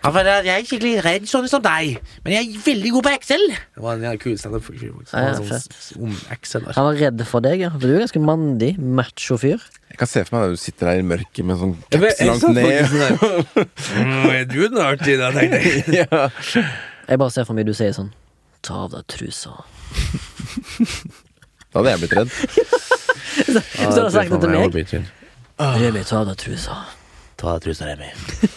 Ja, 0.00 0.08
for 0.14 0.24
jeg 0.24 0.48
er 0.48 0.62
skikkelig 0.64 1.02
redd 1.04 1.26
sånn 1.28 1.44
som 1.52 1.60
deg, 1.60 1.98
men 2.24 2.32
jeg 2.32 2.46
er 2.54 2.60
veldig 2.64 2.90
god 2.94 3.04
på 3.04 3.10
Excel. 3.18 3.42
Det 3.52 3.82
var 3.84 3.98
en 3.98 4.04
jævlig 4.06 4.20
kul 4.22 4.38
standup-fyr. 4.40 4.78
Ja, 4.80 4.86
ja, 5.12 5.34
Han 5.36 5.44
var 5.50 5.60
sånn 5.60 6.14
Excel. 6.32 6.64
Han 6.72 6.86
var 6.86 6.96
redd 7.02 7.20
for 7.28 7.44
deg, 7.44 7.60
ja. 7.66 7.68
For 7.74 7.84
du 7.84 7.92
er 7.98 8.06
ganske 8.06 8.22
mandig, 8.24 8.70
macho 8.80 9.36
fyr. 9.42 9.60
Jeg 9.92 10.00
kan 10.00 10.08
se 10.08 10.22
for 10.24 10.38
meg 10.38 10.46
deg 10.48 10.56
du 10.56 10.62
sitter 10.62 10.88
der 10.88 11.02
i 11.02 11.04
mørket 11.04 11.44
med 11.50 11.60
sånn 11.60 11.74
Jeg 11.92 12.00
vet- 12.06 12.16
caps 12.16 12.30
langt 12.30 12.56
ned. 12.56 12.88
sånn 12.88 13.36
«Mm, 14.00 14.24
Er 14.38 14.48
du 14.48 14.56
den 14.70 14.80
artige, 14.86 15.18
da, 15.20 15.28
tenkte 15.36 15.60
jeg. 15.60 15.84
ja. 16.00 16.22
Jeg 17.10 17.20
bare 17.20 17.36
ser 17.36 17.44
for 17.44 17.60
meg 17.60 17.68
du 17.68 17.74
sier 17.76 17.92
sånn 17.92 18.08
Ta 18.64 18.86
av 18.86 18.94
deg 18.96 19.04
trusa. 19.12 19.52
Da 21.70 21.82
hadde 21.82 21.92
jeg 21.92 22.00
blitt 22.06 22.16
redd. 22.16 22.32
Så 23.30 23.94
du 23.96 24.02
har 24.02 24.10
sagt 24.14 24.30
det 24.32 24.40
til 24.42 24.50
meg? 24.54 24.74
meg. 24.74 25.04
Remi, 25.80 26.02
ta 26.08 26.22
av 26.22 26.30
deg 26.30 26.38
trusa. 26.40 26.76
Ta 27.40 27.54
av 27.54 27.60
trusa, 27.64 27.86
Remi. 27.90 28.08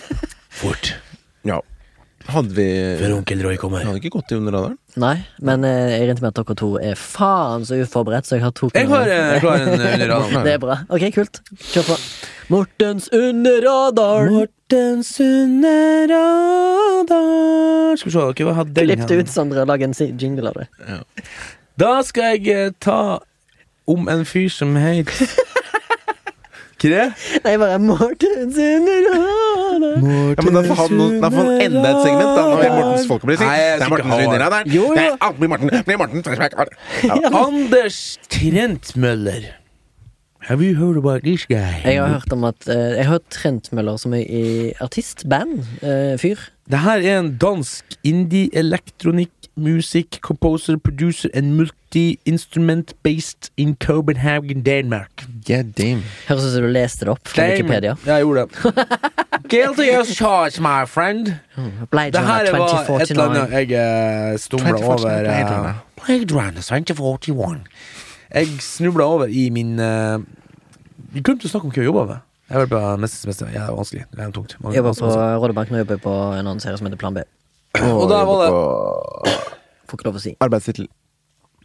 Fort. 0.64 0.94
Ja. 1.48 1.60
Hadde 2.32 2.56
vi 2.56 2.66
Før 3.02 3.18
onkel 3.18 3.42
Roy 3.44 3.58
kommer. 3.60 3.84
Hadde 3.84 4.00
ikke 4.00 4.14
gått 4.16 4.32
i 4.32 4.38
under 4.40 4.54
radaren. 4.56 4.78
Nei, 5.04 5.16
men 5.44 5.66
eh, 5.68 5.90
jeg 5.98 6.06
regnet 6.08 6.22
med 6.24 6.30
at 6.32 6.38
dere 6.40 6.56
to 6.62 6.70
er 6.80 6.96
faen 7.00 7.66
så 7.68 7.76
uforberedt, 7.84 8.30
så 8.30 8.38
jeg 8.38 8.46
har 8.46 8.54
to 8.56 8.70
Jeg 8.72 8.88
har 8.88 9.10
eh, 9.12 9.40
klar 9.44 9.60
en 9.60 9.74
under 9.76 10.06
radaren. 10.14 10.46
Det 10.48 10.54
er 10.54 10.62
bra. 10.64 10.78
Ok, 10.96 11.04
kult. 11.18 11.42
Kjør 11.74 11.90
på. 11.90 11.98
Mortens 12.54 13.10
under 13.16 13.60
radaren. 13.68 14.32
Mortens 14.38 15.12
under 15.24 16.08
radaren 16.14 18.00
Skal 18.00 18.10
vi 18.10 18.16
se, 18.16 18.44
hva 18.48 18.56
hadde 18.62 18.74
den 18.78 18.88
Klipp 18.88 19.04
det 19.08 19.18
her? 19.18 19.24
ut, 19.28 19.32
Sondre, 19.36 19.66
lag 19.70 19.84
en 19.86 19.94
si- 19.98 20.14
jingle 20.20 20.54
av 20.54 20.62
det. 20.64 20.68
Da 21.84 21.92
skal 22.08 22.38
jeg 22.38 22.48
eh, 22.56 22.72
ta 22.84 23.00
om 23.88 24.08
en 24.10 24.26
fyr 24.26 24.50
som 24.50 24.76
heter 24.76 25.28
Ikke 26.84 26.90
det? 26.92 27.04
Nei, 27.46 27.54
bare 27.62 27.78
Mortens 27.80 28.58
under. 28.60 29.06
Ja, 30.36 30.44
men 30.44 30.56
da 30.58 30.64
får 30.68 30.76
han, 30.82 30.96
noe- 31.00 31.20
da 31.24 31.30
får 31.32 31.46
han 31.48 31.62
enda 31.64 31.84
et 31.94 32.00
segment, 32.04 32.32
da. 32.36 32.44
Når 32.44 32.74
Mortens 32.76 33.06
folkeopplysning. 33.08 33.48
Nei, 33.48 33.60
jeg 33.62 33.64
Det 33.64 33.86
er 33.86 33.86
skal 33.86 34.02
ikke 34.02 34.10
Mortens 34.10 34.14
ha 34.14 34.26
under 34.26 34.36
det. 34.36 34.44
radaren. 34.44 34.72
Jo, 34.74 34.82
jo. 34.90 34.96
Det 34.98 35.04
er 35.06 35.16
alltid 35.28 35.48
Morten. 35.54 35.70
Det 35.72 35.84
blir 35.88 36.00
Morten. 36.02 36.20
Ja. 37.08 37.32
Anders 37.46 38.00
Trentmøller. 38.36 39.46
Have 40.50 40.60
you 40.60 40.76
heard 40.76 40.98
about 41.00 41.24
this 41.24 41.46
guy? 41.48 41.56
Jeg 41.88 42.02
har 42.04 42.18
hørt 42.18 42.34
om 42.36 42.44
at 42.44 42.68
eh, 42.68 42.76
Jeg 42.98 43.06
har 43.06 43.12
hørt 43.14 43.30
Trentmøller 43.32 43.96
som 44.02 44.14
er 44.18 44.26
i 44.28 44.74
artistband. 44.84 45.62
eh, 45.82 46.18
fyr. 46.20 46.36
Det 46.68 46.80
her 46.84 47.00
er 47.00 47.20
en 47.22 47.32
dansk 47.40 47.96
indie-elektronikk, 48.04 49.32
music, 49.56 50.20
composer, 50.22 50.78
producer 50.78 51.30
and 51.34 51.56
multi-instrument 51.58 52.94
based 53.04 53.52
in 53.58 53.76
Copenhagen, 53.76 54.64
Denmark. 54.64 55.26
God 55.48 55.74
damn. 55.78 56.04
Høres 56.28 56.44
ut 56.48 56.54
som 56.56 56.64
du 56.66 56.70
leste 56.74 57.06
det 57.06 57.14
opp 57.14 57.28
fra 57.28 57.46
Wikipedia. 57.52 57.96
Ja, 58.06 58.16
jeg 58.18 58.26
gjorde 58.26 58.46
det. 58.48 58.90
Guilty 59.50 59.90
as 59.94 60.08
charged, 60.18 60.60
my 60.62 60.86
friend. 60.88 61.34
Blade 61.92 62.12
Det 62.12 62.26
her 62.26 62.52
var 62.58 63.02
et 63.02 63.12
eller 63.12 63.30
annet 63.30 63.52
jeg 63.54 64.34
uh, 64.34 64.38
stumla 64.40 64.74
over. 64.74 64.98
Blade 64.98 65.58
eh, 65.60 65.76
Blade 66.06 66.34
Runner 66.36 66.62
2041. 66.62 67.60
Jeg 68.34 68.48
snubla 68.62 69.04
over 69.04 69.26
i 69.30 69.50
min 69.50 69.80
uh, 69.80 70.20
Vi 71.14 71.22
kunne 71.22 71.38
ikke 71.38 71.50
snakke 71.50 71.68
om 71.68 71.74
hva 71.76 71.82
vi 71.82 71.86
jobba 71.86 72.06
med. 72.10 72.18
Jeg 72.50 72.60
jobber 72.60 72.80
på 72.80 72.98
Mesternes 73.02 73.28
mester. 73.30 73.48
Ja, 73.54 73.68
det 73.68 73.70
er 73.70 73.78
vanskelig. 73.78 74.04
Det 74.12 74.20
er 74.20 74.32
tungt. 74.32 74.58
Mange- 74.60 74.74
Jeg 74.76 74.84
jobber 74.84 74.94
på 75.00 75.06
Rådebank, 75.06 75.42
Rådebanken 75.44 75.76
og 75.76 75.80
jobber 75.80 75.98
på 75.98 76.14
en 76.34 76.48
annen 76.48 76.60
serie 76.60 76.78
som 76.78 76.88
heter 76.90 76.98
Plan 76.98 77.14
B. 77.14 77.24
Og 77.82 78.10
da 78.12 78.24
var 78.28 78.44
det 78.44 79.38
Får 79.90 80.00
ikke 80.00 80.10
lov 80.10 80.18
å 80.20 80.24
si. 80.24 80.34
Arbeidstittel. 80.44 80.90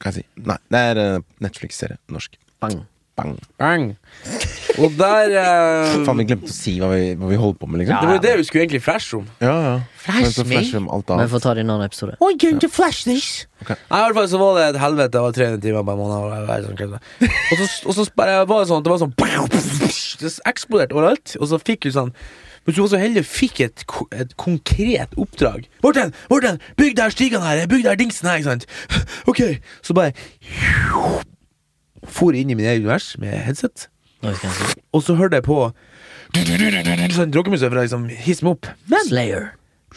Kan 0.03 0.13
jeg 0.13 0.23
si. 0.23 0.45
Nei, 0.47 0.57
det 0.73 0.85
er 0.93 1.03
eh, 1.03 1.27
Netflix-serie. 1.45 1.99
Norsk. 2.13 2.39
Bang. 2.63 2.83
Bang. 3.19 3.39
Bang. 3.59 3.87
Og 4.79 4.93
der 4.95 5.33
eh, 5.41 5.95
Faen, 6.07 6.21
vi 6.21 6.27
glemte 6.29 6.53
å 6.53 6.55
si 6.55 6.77
hva 6.79 6.91
vi, 6.93 7.15
hva 7.19 7.31
vi 7.33 7.39
holdt 7.41 7.59
på 7.59 7.67
med, 7.67 7.81
liksom. 7.83 7.99
Det 7.99 8.11
var 8.11 8.19
jo 8.19 8.23
det 8.23 8.35
vi 8.39 8.45
skulle 8.47 8.65
egentlig 8.67 8.83
flashe 8.85 9.19
om. 9.19 9.25
Ja, 9.43 9.55
ja. 9.65 9.73
Flash 10.05 10.39
Men 10.45 10.53
me. 10.53 10.61
Men 11.09 11.25
vi 11.25 11.31
får 11.33 11.43
ta 11.43 11.55
det 11.57 11.65
i 11.65 11.67
en 11.67 11.73
annen 11.75 11.89
episode. 11.89 12.15
Oh, 12.21 12.31
you're 12.31 12.45
going 12.45 12.63
to 12.63 12.71
flash 12.71 13.03
this. 13.09 13.47
okay. 13.63 13.75
Nei, 13.91 13.99
i 13.99 14.07
hvert 14.07 14.19
fall 14.21 14.29
så 14.31 14.43
var 14.43 14.61
det 14.61 14.67
et 14.71 14.81
helvete. 14.85 15.15
Det 15.17 15.25
var 15.25 15.39
300 15.41 15.65
timer 15.65 15.89
på 15.89 15.97
en 15.97 16.03
måned. 16.05 16.19
og 16.19 16.85
sånn. 16.85 16.99
Og 17.27 17.65
så, 17.65 17.71
og 17.89 17.97
så 17.99 18.07
bare 18.21 18.37
var 18.47 18.63
det 18.63 18.69
sånn 18.71 18.85
Det 18.87 18.93
var 18.93 19.01
sånn 19.03 19.15
Det 20.23 20.35
eksploderte 20.53 20.95
overalt. 20.99 21.35
Og 21.41 21.51
så 21.51 21.59
fikk 21.63 21.89
du 21.89 21.95
sånn 21.97 22.15
Hvis 22.69 22.77
du 22.77 22.83
var 22.83 22.89
så 22.93 22.99
heldig 23.01 23.23
fikk 23.25 23.61
et, 23.65 23.83
et 24.13 24.33
konkret 24.37 25.15
oppdrag 25.17 25.63
Morten! 25.81 26.11
Morten! 26.29 26.59
Bygg 26.77 26.99
der 26.99 27.09
stigene 27.15 27.41
her! 27.41 27.67
Bygg 27.67 27.87
der 27.87 27.97
dingsen 27.97 28.29
her! 28.29 28.37
Ikke 28.37 28.51
sant? 28.51 28.67
Ok. 29.31 29.41
Så 29.81 29.97
bare 29.97 30.13
For 32.05 32.37
inn 32.37 32.53
i 32.53 32.57
min 32.59 32.67
egen 32.69 32.85
univers 32.85 33.15
med 33.19 33.33
headset. 33.47 33.89
Og 34.93 35.03
så 35.03 35.17
hørte 35.17 35.41
jeg 35.41 35.47
på 35.49 35.57
Sånn 36.37 37.33
rockemusikk 37.33 37.71
for 37.73 37.81
å 37.81 37.87
liksom 37.87 38.05
hisse 38.13 38.45
meg 38.45 38.59
opp. 38.59 38.69
Men 38.93 39.07
Slayer. 39.09 39.47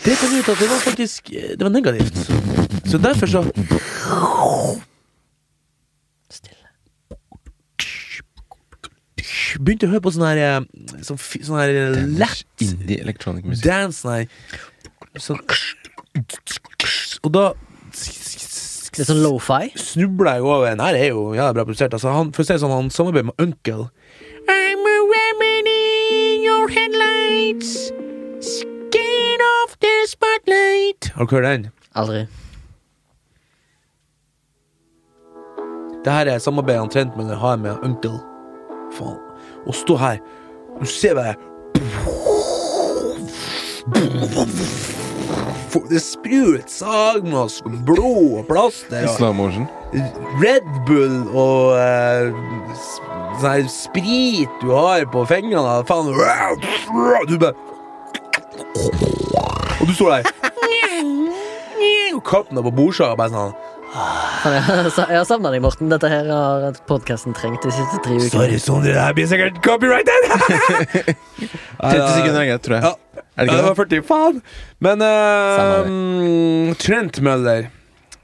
det 0.05 0.15
kom 0.21 0.31
ut 0.31 0.47
at 0.53 0.61
det 0.63 0.69
var 0.71 0.79
faktisk 0.85 1.33
eh, 1.35 1.49
Det 1.59 1.67
var 1.67 1.73
negativt. 1.75 2.23
Så 2.87 3.01
derfor 3.03 3.27
så 3.27 3.43
Stille. 6.31 6.71
Begynte 9.59 9.87
å 9.87 9.91
høre 9.91 10.01
på 10.05 10.11
sånn 10.15 10.27
her 10.29 10.37
eh, 10.37 10.59
Sånn, 11.03 11.17
sånn 11.19 11.57
her 11.59 11.69
eh, 11.75 11.99
lett 12.21 12.63
Indie 12.63 12.99
electronic 13.03 13.45
musikk. 13.45 13.65
dance 13.67 14.07
nei. 14.07 14.27
Sånn 15.19 15.39
Og 17.23 17.31
da 17.35 17.45
Det 18.91 18.99
er 19.03 19.07
sånn 19.07 19.21
lofi. 19.23 19.71
snubla 19.79 20.33
jeg 20.37 20.43
over 20.43 20.67
en. 20.71 20.79
her 20.83 20.95
er 20.99 21.07
jo 21.13 21.33
ja, 21.33 21.51
bra 21.55 21.63
produsert. 21.63 21.93
Altså, 21.95 22.11
han, 22.11 22.31
for 22.35 22.43
å 22.43 22.47
si 22.47 22.57
sånn, 22.59 22.73
han 22.75 22.89
samarbeider 22.91 23.29
med 23.31 23.39
Uncle. 23.39 23.87
I'm 24.51 24.83
a 24.83 24.97
remedy 25.07 26.35
in 26.35 26.43
your 26.43 26.67
headlights. 26.67 27.91
Skin 28.43 29.39
off 29.63 29.77
the 29.79 29.93
spotlight. 30.11 31.11
Har 31.15 31.25
du 31.25 31.35
hørt 31.37 31.47
den? 31.47 31.69
Aldri. 31.95 32.25
Det 36.03 36.11
her 36.11 36.27
er 36.33 36.39
samarbeidet 36.43 36.81
han 36.81 36.89
Trentmøller 36.91 37.39
har 37.39 37.55
med 37.61 37.77
Uncle. 37.87 38.19
Faen. 38.97 39.19
Å 39.67 39.73
stå 39.75 39.97
her. 40.01 40.21
Du 40.79 40.85
ser 40.85 41.15
bare 41.15 41.35
Det 45.89 45.99
spruter 46.03 46.59
ut 46.61 46.71
sagmask 46.71 47.65
og 47.65 47.77
blod 47.87 48.39
og 48.41 48.45
plaster 48.49 49.07
og 49.07 49.57
Red 50.41 50.67
Bull 50.87 51.17
og 51.31 51.75
uh, 51.75 52.29
sånn 53.41 53.49
her 53.49 53.65
sprit 53.71 54.61
du 54.61 54.69
har 54.71 55.05
på 55.11 55.25
fingrene. 55.29 55.81
Faen 55.89 56.11
Du 57.27 57.35
bare 57.41 57.55
Og 59.81 59.87
du 59.89 59.93
står 59.97 60.09
der. 60.17 60.23
Og 62.15 62.23
kappen 62.27 62.61
på 62.61 62.75
bordsida 62.75 63.15
bare 63.19 63.33
sånn 63.33 63.55
Jeg 63.91 65.17
har 65.17 65.25
savna 65.27 65.51
deg, 65.51 65.61
Morten. 65.63 65.89
Dette 65.91 66.07
her 66.11 66.29
har 66.31 66.77
podkasten 66.87 67.35
trengt 67.35 67.63
de 67.65 67.73
siste 67.75 67.99
tre 68.05 68.15
ukene. 68.15 68.29
Sorry, 68.31 68.59
Sondre, 68.63 68.93
det 68.93 69.01
her 69.03 69.17
blir 69.17 69.27
sikkert 69.27 69.59
copyrighted! 69.65 70.29
30 71.81 72.07
sekunder 72.15 72.39
er 72.39 72.47
greit, 72.53 72.63
tror 72.63 72.77
jeg. 72.77 72.87
Ja. 72.87 72.95
Er 73.35 73.45
det 73.47 73.51
Ja, 73.51 73.59
det 73.59 73.67
var 73.67 73.77
40, 73.81 74.01
faen! 74.07 74.41
Men 74.83 75.03
uh, 75.03 76.73
Trent 76.79 77.19
Møller 77.23 77.67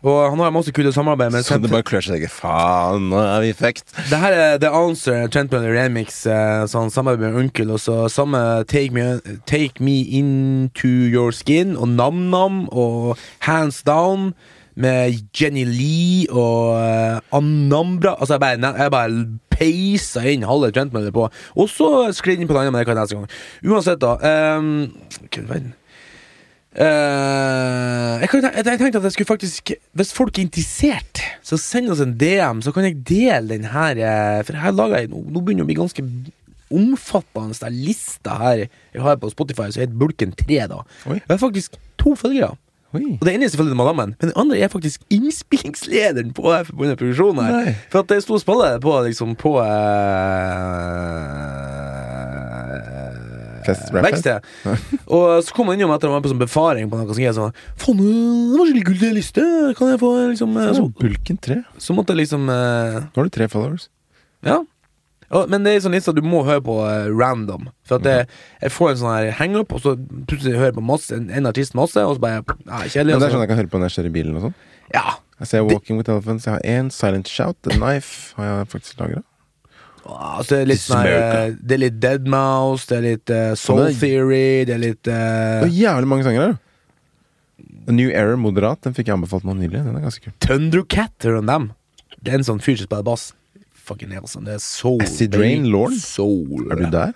Og 0.05 0.17
han 0.31 0.39
har 0.43 0.51
masse 0.55 0.71
kule 0.75 0.91
samarbeid 0.95 1.31
med 1.33 1.45
Så 1.47 1.57
det 1.59 1.71
bare 1.71 1.85
klør 1.87 2.05
seg 2.05 2.23
i 2.23 2.29
Faen, 2.31 3.07
nå 3.11 3.19
er 3.19 3.43
vi 3.43 3.51
fucked. 3.57 3.87
Det 4.11 4.19
her 4.21 4.35
er 4.37 4.59
The 4.63 4.71
Answer, 4.71 5.25
Trent 5.33 5.51
Møller 5.51 5.73
remix, 5.75 6.21
eh, 6.29 6.63
sånn 6.71 6.91
samarbeid 6.93 7.27
med 7.33 7.39
Onkel. 7.43 7.73
Og 7.75 7.81
så 7.83 8.05
samme 8.13 8.39
Take 8.71 8.93
Me, 8.95 9.17
Take 9.49 9.83
Me 9.83 9.99
Into 10.19 10.91
Your 11.11 11.35
Skin 11.35 11.75
og 11.75 11.89
Nam 11.97 12.27
Nam 12.31 12.63
og 12.71 13.17
Hands 13.47 13.81
Down 13.87 14.31
med 14.77 15.17
Jenny 15.33 15.65
Lee 15.65 16.27
og 16.29 16.77
uh, 16.77 17.37
Anambra. 17.37 18.15
Altså, 18.19 18.37
jeg 18.37 18.43
bare, 18.45 18.73
jeg 18.77 18.93
bare 18.93 19.25
peisa 19.57 20.21
inn 20.29 20.45
halve 20.45 20.69
Trent 20.75 20.93
Møller 20.93 21.13
på. 21.15 21.25
Og 21.57 21.71
så 21.73 21.89
sklidd 22.15 22.39
inn 22.43 22.49
på 22.49 22.53
det 22.55 22.61
andre, 22.65 22.75
men 22.75 22.83
det 22.83 22.87
kan 22.89 22.97
jeg 22.99 23.07
neste 23.07 23.17
gang. 23.17 23.35
Uansett, 23.73 24.03
da. 24.03 24.15
Um, 24.57 24.71
verden? 25.49 25.73
Eh, 26.77 28.19
jeg, 28.21 28.29
kan, 28.29 28.43
jeg, 28.43 28.65
jeg 28.67 28.77
tenkte 28.77 28.99
at 28.99 29.05
jeg 29.07 29.13
skulle 29.15 29.29
faktisk 29.31 29.71
Hvis 29.97 30.11
folk 30.13 30.35
er 30.37 30.43
interessert, 30.45 31.21
så 31.41 31.57
send 31.57 31.89
oss 31.89 32.03
en 32.03 32.11
DM, 32.21 32.59
så 32.61 32.69
kan 32.75 32.85
jeg 32.85 32.99
dele 33.07 33.55
den 33.55 33.65
her. 33.71 33.97
eh, 33.97 34.43
For 34.45 34.59
her 34.61 34.75
lager 34.75 35.01
jeg 35.01 35.09
Nå, 35.09 35.23
nå 35.25 35.41
begynner 35.41 35.63
det 35.63 35.65
å 35.65 35.71
bli 35.71 35.79
ganske 35.79 36.05
omfattende 36.67 37.55
der 37.55 37.71
lista 37.71 38.35
her 38.41 38.61
jeg 38.67 39.01
har 39.01 39.15
på 39.21 39.29
Spotify, 39.31 39.69
som 39.71 39.85
heter 39.85 39.97
Bulken 39.97 40.33
3. 40.35 40.59
da 40.69 40.81
Oi. 41.07 41.15
Jeg 41.15 41.29
har 41.31 41.39
faktisk 41.39 41.77
to 41.97 42.11
følgere. 42.19 42.57
Oi. 42.95 43.17
Og 43.19 43.23
Det 43.27 43.33
ene 43.33 43.43
er 43.43 43.51
selvfølgelig 43.51 43.77
madammen, 43.77 44.13
men 44.15 44.29
det 44.29 44.35
andre 44.39 44.59
er 44.63 44.69
faktisk 44.71 45.01
innspillingslederen 45.11 46.31
på 46.35 46.45
denne 46.47 46.67
forbundne 46.69 46.95
produksjonen. 46.99 47.43
her 47.43 47.51
Nei. 47.57 47.73
For 47.91 47.99
at 48.05 48.13
det 48.13 48.21
sto 48.23 48.39
spillet 48.39 48.79
på 48.83 48.93
liksom 49.09 49.35
på 49.39 49.57
eh, 49.59 49.67
Fest, 53.67 53.89
rap? 53.91 54.05
Verksted. 54.07 54.47
og 55.17 55.43
så 55.43 55.55
kom 55.55 55.67
han 55.67 55.75
innom 55.75 55.91
etter 55.91 56.07
at 56.07 56.13
han 56.13 56.15
var 56.15 56.23
på 56.23 56.31
sånn 56.31 56.39
befaring 56.45 56.87
på 56.87 57.01
noe, 57.01 57.11
som 57.11 57.35
sånn 57.41 57.59
Faen, 57.75 57.99
det 57.99 58.61
var 58.61 58.69
skikkelig 58.69 58.87
kult 58.87 59.03
det 59.03 59.11
liste! 59.19 59.45
Kan 59.75 59.91
jeg 59.91 60.01
få 60.05 60.13
liksom 60.31 60.55
eh, 60.55 60.71
så, 60.79 60.87
Bulken 61.01 61.43
3. 61.43 61.59
så 61.83 61.97
måtte 61.97 62.15
jeg 62.15 62.23
liksom 62.23 62.47
eh, 62.53 63.01
Nå 63.03 63.19
har 63.19 63.27
du 63.27 63.35
tre 63.35 63.49
followers. 63.51 63.89
Ja. 64.47 64.61
Men 65.29 65.65
det 65.65 65.73
er 65.75 65.81
sånn 65.83 65.95
liste 65.97 66.13
at 66.13 66.17
du 66.19 66.23
må 66.23 66.43
høre 66.47 66.61
på 66.63 66.77
uh, 66.79 67.09
random. 67.11 67.67
For 67.87 67.99
at 67.99 68.05
det, 68.07 68.15
jeg 68.63 68.71
får 68.71 68.93
en 68.93 68.99
sånn 69.01 69.15
her 69.15 69.31
hang-up, 69.41 69.73
og 69.75 69.81
så 69.83 69.95
plutselig 69.99 70.55
hører 70.55 70.71
jeg 70.71 70.77
på 70.79 70.85
masse, 70.87 71.11
en, 71.15 71.29
en 71.29 71.49
artist 71.49 71.75
masse, 71.75 71.99
og 71.99 72.15
så 72.15 72.23
bare 72.23 72.39
ja, 72.39 72.83
Kjedelig. 72.87 73.11
Men 73.11 73.11
det 73.11 73.13
er 73.13 73.15
og 73.15 73.21
så- 73.21 73.31
sånn 73.35 73.43
jeg 73.43 73.51
kan 73.51 73.59
høre 73.61 73.71
på 73.73 73.81
når 73.81 73.89
jeg 73.91 73.95
kjører 73.97 74.13
bilen 74.15 74.37
og 74.39 74.45
sånn. 74.49 74.59
ja. 74.95 75.07
Jeg 75.37 75.47
ser 75.51 75.61
Walking 75.67 75.99
with 75.99 76.09
Elephants. 76.09 76.47
Jeg 76.47 76.55
har 76.55 76.63
én 76.65 76.87
Silent 76.89 77.27
Shout, 77.29 77.59
The 77.61 77.75
Knife 77.77 78.33
har 78.39 78.45
jeg 78.47 78.69
faktisk 78.71 78.97
lagra. 79.03 79.19
Altså, 80.07 80.55
det 80.55 80.61
er 80.61 80.69
litt 80.71 80.81
sånn 80.81 81.03
eh, 81.05 81.49
Det 81.59 81.75
er 81.75 81.81
litt 81.81 81.99
Deadmouse, 82.01 82.87
det 82.89 82.95
er 82.97 83.03
litt 83.03 83.33
uh, 83.35 83.51
Soul 83.59 83.81
det 83.83 83.89
er... 83.89 83.97
Theory, 83.99 84.47
det 84.65 84.73
er 84.77 84.81
litt 84.81 85.01
Det 85.03 85.13
eh, 85.13 85.65
er 85.67 85.73
jævlig 85.75 86.09
mange 86.09 86.25
sanger 86.25 86.45
her. 86.45 86.55
A 87.87 87.95
New 87.95 88.09
Error, 88.09 88.37
moderat, 88.39 88.81
den 88.87 88.95
fikk 88.95 89.11
jeg 89.11 89.17
anbefalt 89.17 89.45
nå 89.47 89.53
nylig. 89.59 89.79
Den 89.83 89.95
er 89.99 90.03
ganske 90.07 90.23
kul. 90.23 90.33
Thundercat, 90.43 91.13
hører 91.27 91.43
du 91.43 91.51
dem? 91.51 91.67
Det 92.17 92.33
er 92.33 92.39
en 92.39 92.47
sånn 92.47 92.63
fyr 92.63 92.79
som 92.79 92.87
spiller 92.89 93.05
bass. 93.07 93.29
Fucking 93.87 94.11
hell, 94.11 94.27
sånn. 94.27 94.45
Det 94.49 94.57
er 94.57 94.63
soul. 94.63 94.99
Acid. 95.05 95.35
Rain, 95.39 95.65
Lorne? 95.71 95.95
Soul. 96.01 96.67
Er 96.71 96.81
du 96.83 96.87
der? 96.91 97.13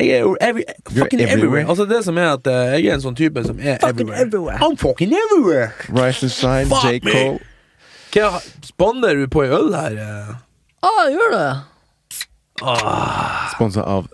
Jeg 0.00 0.08
er 0.16 0.22
jo 0.24 0.30
every, 0.40 0.62
fucking 0.88 1.20
everywhere. 1.20 1.32
everywhere. 1.36 1.64
Altså, 1.68 1.84
det 1.86 1.98
som 2.06 2.16
er 2.18 2.30
at 2.32 2.46
uh, 2.48 2.52
jeg 2.74 2.86
er 2.88 2.94
en 2.96 3.02
sånn 3.04 3.16
type 3.18 3.42
som 3.44 3.58
er 3.60 3.76
everywhere. 3.84 4.56
I'm 4.64 4.74
fucking 4.80 5.12
everywhere. 5.18 5.68
Rise 5.92 6.24
and 6.26 6.32
Shine, 6.32 6.80
J. 6.82 7.02
Cole. 7.04 7.38
Hva 8.12 8.40
spanner 8.64 9.20
du 9.20 9.26
på 9.32 9.44
i 9.46 9.52
øl 9.52 9.70
her? 9.76 9.98
Ja, 10.00 10.40
Ah, 10.82 11.04
gjør 11.12 11.30
det! 11.30 11.50
Sponsa 13.54 13.84
av 13.86 14.08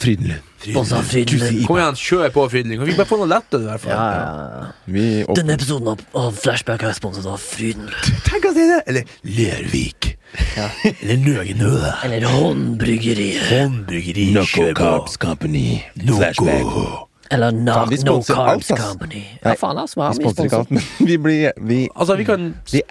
Frydenlund. 0.00 0.40
Sponsa 0.62 0.96
av 1.00 1.02
Frydenlund. 1.10 1.66
Kom 1.66 1.78
igjen, 1.80 1.98
kjør 2.00 2.32
på, 2.34 2.44
Frydling. 2.52 2.80
Kan 2.80 2.88
vi 2.90 2.96
bare 2.96 3.08
få 3.08 3.18
noe 3.20 3.28
lettere, 3.30 3.62
i 3.64 3.68
hvert 3.70 3.84
fall? 3.84 3.92
Ja, 3.92 4.06
ja, 4.16 4.46
ja. 4.62 4.66
Vi. 4.96 5.04
Denne 5.38 5.56
episoden 5.56 5.92
av, 5.92 6.02
av 6.16 6.36
Flashback 6.40 6.84
er 6.88 6.96
sponset 6.96 7.28
av 7.28 7.40
Frydenlund. 7.42 8.22
Tenk 8.28 8.48
å 8.48 8.54
si 8.56 8.66
det! 8.70 8.80
Eller 8.88 9.12
Lervik. 9.28 10.05
Ja. 10.56 10.68
Eller 11.02 11.16
Nøgenø. 11.16 11.70
Eller 12.04 12.28
Håndbryggeriet. 12.28 13.42
Håndbryggeri. 13.50 14.32
Noco 14.32 14.72
Carbs 14.74 15.12
Company. 15.16 15.78
Flashback. 15.96 16.66
Eller 17.30 17.50
No, 17.50 17.72
Faen, 17.72 18.04
no 18.04 18.22
Carbs 18.22 18.70
alt. 18.70 18.80
Company. 18.80 19.22
Ja, 19.44 19.52
faen, 19.58 19.78
altså. 19.78 20.00
hva 20.00 20.10
Vi 20.12 20.18
vi 20.18 20.22
sponser 20.22 20.44
ikke 20.44 20.56
alt, 20.56 20.70
men 20.70 20.82
vi 21.08 21.16
blir 21.18 21.50
vi, 21.66 21.88
Altså, 21.96 22.16
vi 22.16 22.24
kan 22.24 22.54
Vi. 22.72 22.82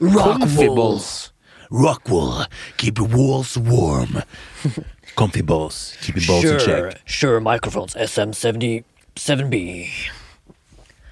Comfy 0.00 0.66
balls. 0.76 1.32
Rockwool. 1.70 2.46
Keep 2.78 2.98
your 2.98 3.08
walls 3.08 3.56
warm. 3.58 4.22
Comfy 5.16 5.42
balls. 5.42 5.96
Keep 6.02 6.16
your 6.16 6.26
balls 6.28 6.44
in 6.44 6.60
Sure, 6.60 6.90
check. 6.90 7.00
sure 7.06 7.40
Microphones 7.40 7.94
SM77B. 7.96 9.84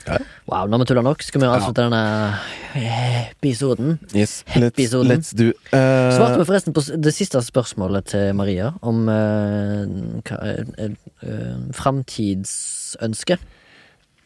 Ja. 0.06 0.18
Wow, 0.46 0.68
nå 0.70 0.76
har 0.76 0.82
vi 0.84 0.86
tulla 0.90 1.02
nok. 1.02 1.22
Skal 1.26 1.42
vi 1.42 1.48
avslutte 1.50 1.82
denne 1.82 2.02
episoden? 3.32 3.96
Yes, 4.14 4.44
let's, 4.54 4.94
let's 5.08 5.32
do 5.34 5.50
uh, 5.50 6.12
Svarte 6.14 6.38
vi 6.38 6.46
forresten 6.46 6.76
på 6.76 6.84
det 7.02 7.12
siste 7.16 7.42
spørsmålet 7.42 8.12
til 8.12 8.30
Maria, 8.38 8.70
om 8.86 9.08
uh, 9.10 9.82
framtidsønske. 11.74 13.38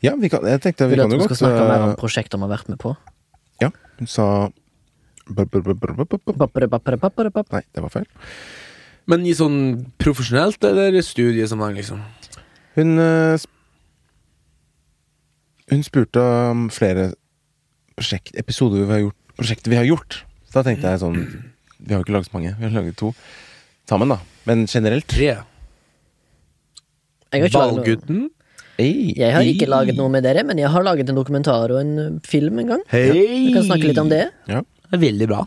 Ja, 0.05 0.15
vi 0.17 0.29
kan, 0.33 0.45
jeg 0.49 0.61
tenkte 0.65 0.89
vi 0.89 0.97
Vil 0.97 1.03
du 1.03 1.05
kan 1.05 1.13
at 1.13 1.17
jo 1.17 1.21
vi 1.21 1.25
skal 1.29 1.37
godt 1.37 1.45
snakke 1.45 1.69
mer 1.69 1.81
uh, 1.81 1.87
om 1.89 1.97
prosjekter 2.01 2.41
vi 2.41 2.45
har 2.47 2.53
vært 2.55 2.73
med 2.73 2.81
på? 2.81 2.95
Ja, 3.61 3.71
hun 4.01 4.09
sa 4.11 4.27
Nei, 5.31 5.45
det 7.71 7.83
var 7.85 7.93
feil. 7.93 8.07
Men 9.07 9.23
i 9.23 9.35
sånn 9.39 9.59
profesjonelt 10.03 10.65
eller 10.67 10.97
studiesammenheng, 11.07 11.77
liksom? 11.79 12.01
Hun 12.75 12.99
uh, 12.99 13.39
Hun 15.71 15.85
spurte 15.87 16.23
om 16.51 16.67
flere 16.75 17.13
prosjekt, 17.97 18.35
episoder 18.39 18.83
vi 18.85 18.93
har 18.95 19.05
gjort 19.07 19.17
Prosjekter 19.41 19.73
vi 19.73 19.79
har 19.79 19.87
gjort. 19.89 20.19
Så 20.51 20.59
da 20.59 20.67
tenkte 20.67 20.91
jeg 20.91 21.01
sånn 21.01 21.21
Vi 21.79 21.95
har 21.95 22.01
jo 22.01 22.05
ikke 22.05 22.17
laget 22.17 22.29
så 22.29 22.37
mange. 22.37 22.51
Vi 22.59 22.67
har 22.67 22.75
laget 22.75 22.99
to 23.01 23.15
sammen, 23.89 24.11
da. 24.13 24.19
Men 24.49 24.67
generelt 24.71 25.09
Tre. 25.11 25.39
Ballgutten. 27.31 28.29
Ei, 28.81 29.13
Jeg 29.15 29.35
har 29.35 29.47
ikke 29.47 29.69
laget 29.69 29.99
noe 29.99 30.11
med 30.13 30.25
dere, 30.25 30.43
men 30.47 30.59
jeg 30.59 30.71
har 30.73 30.85
laget 30.85 31.11
en 31.13 31.19
dokumentar 31.19 31.73
og 31.75 31.81
en 31.83 31.91
uh, 31.99 32.21
film 32.27 32.63
en 32.63 32.71
gang. 32.75 32.85
Hei! 32.91 33.11
Vi 33.13 33.53
kan 33.55 33.67
snakke 33.67 33.91
litt 33.91 34.01
om 34.01 34.09
det. 34.11 34.23
Ja. 34.51 34.63
Det 34.91 34.99
er 34.99 35.03
veldig 35.05 35.29
bra. 35.31 35.43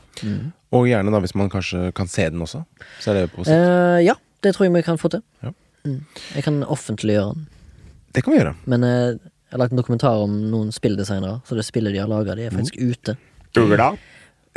Og 0.73 0.85
gjerne 0.89 1.13
da 1.13 1.21
hvis 1.23 1.35
man 1.37 1.49
kanskje 1.51 1.89
kan 1.97 2.09
se 2.11 2.27
den 2.29 2.43
også. 2.45 2.63
Så 3.01 3.11
er 3.11 3.23
det 3.23 3.33
positivt. 3.33 3.57
Uh, 3.57 3.99
ja, 4.05 4.15
det 4.45 4.53
tror 4.55 4.67
jeg 4.67 4.75
vi 4.77 4.85
kan 4.85 5.01
få 5.01 5.11
til. 5.15 5.23
Ja. 5.43 5.51
Mm. 5.83 5.99
Jeg 6.37 6.45
kan 6.45 6.61
offentliggjøre 6.63 7.33
den. 7.35 7.47
Det 8.13 8.23
kan 8.23 8.33
vi 8.33 8.39
gjøre. 8.39 8.53
Men 8.69 8.85
eh, 8.87 9.15
jeg 9.53 9.59
har 9.59 9.61
lagt 9.67 9.73
en 9.75 9.77
dokumentar 9.77 10.17
om 10.17 10.31
noen 10.49 10.71
spilldesignere, 10.73 11.35
så 11.45 11.53
det 11.53 11.61
spillet 11.67 11.93
de 11.93 11.99
har 12.01 12.07
laga, 12.09 12.33
de 12.33 12.47
er 12.47 12.53
faktisk 12.55 12.79
ute. 12.81 13.13
Ugla. 13.61 13.91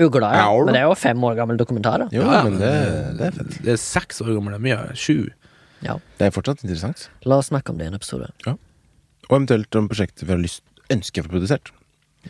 Ugla, 0.01 0.31
ja. 0.33 0.47
Men 0.65 0.73
det 0.73 0.81
er 0.81 0.87
jo 0.89 0.95
fem 0.97 1.25
år 1.29 1.35
gammel 1.37 1.59
dokumentar, 1.61 2.01
da. 2.01 2.07
Jo, 2.17 2.23
Ja, 2.25 2.39
men 2.47 2.57
det, 2.57 2.71
det 3.19 3.27
er 3.27 3.35
fett. 3.37 3.59
Det 3.67 3.75
er 3.75 3.83
seks 3.83 4.23
år 4.25 4.31
gammel. 4.39 4.55
Det 4.57 4.61
er 4.63 4.65
mye. 4.65 4.97
Sju. 4.97 5.29
Ja. 5.85 5.99
Det 6.17 6.31
er 6.31 6.33
fortsatt 6.33 6.65
interessant. 6.65 7.11
La 7.29 7.43
oss 7.43 7.51
snakke 7.53 7.75
om 7.75 7.77
det 7.77 7.91
i 7.91 7.91
en 7.93 7.99
episode. 7.99 8.31
Og 8.47 9.37
eventuelt 9.37 9.77
om 9.77 9.91
prosjektet 9.93 10.25
vi 10.25 10.33
har 10.33 10.41
lyst 10.41 10.65
ønsker 10.97 11.21
å 11.21 11.29
få 11.29 11.35
produsert. 11.35 11.75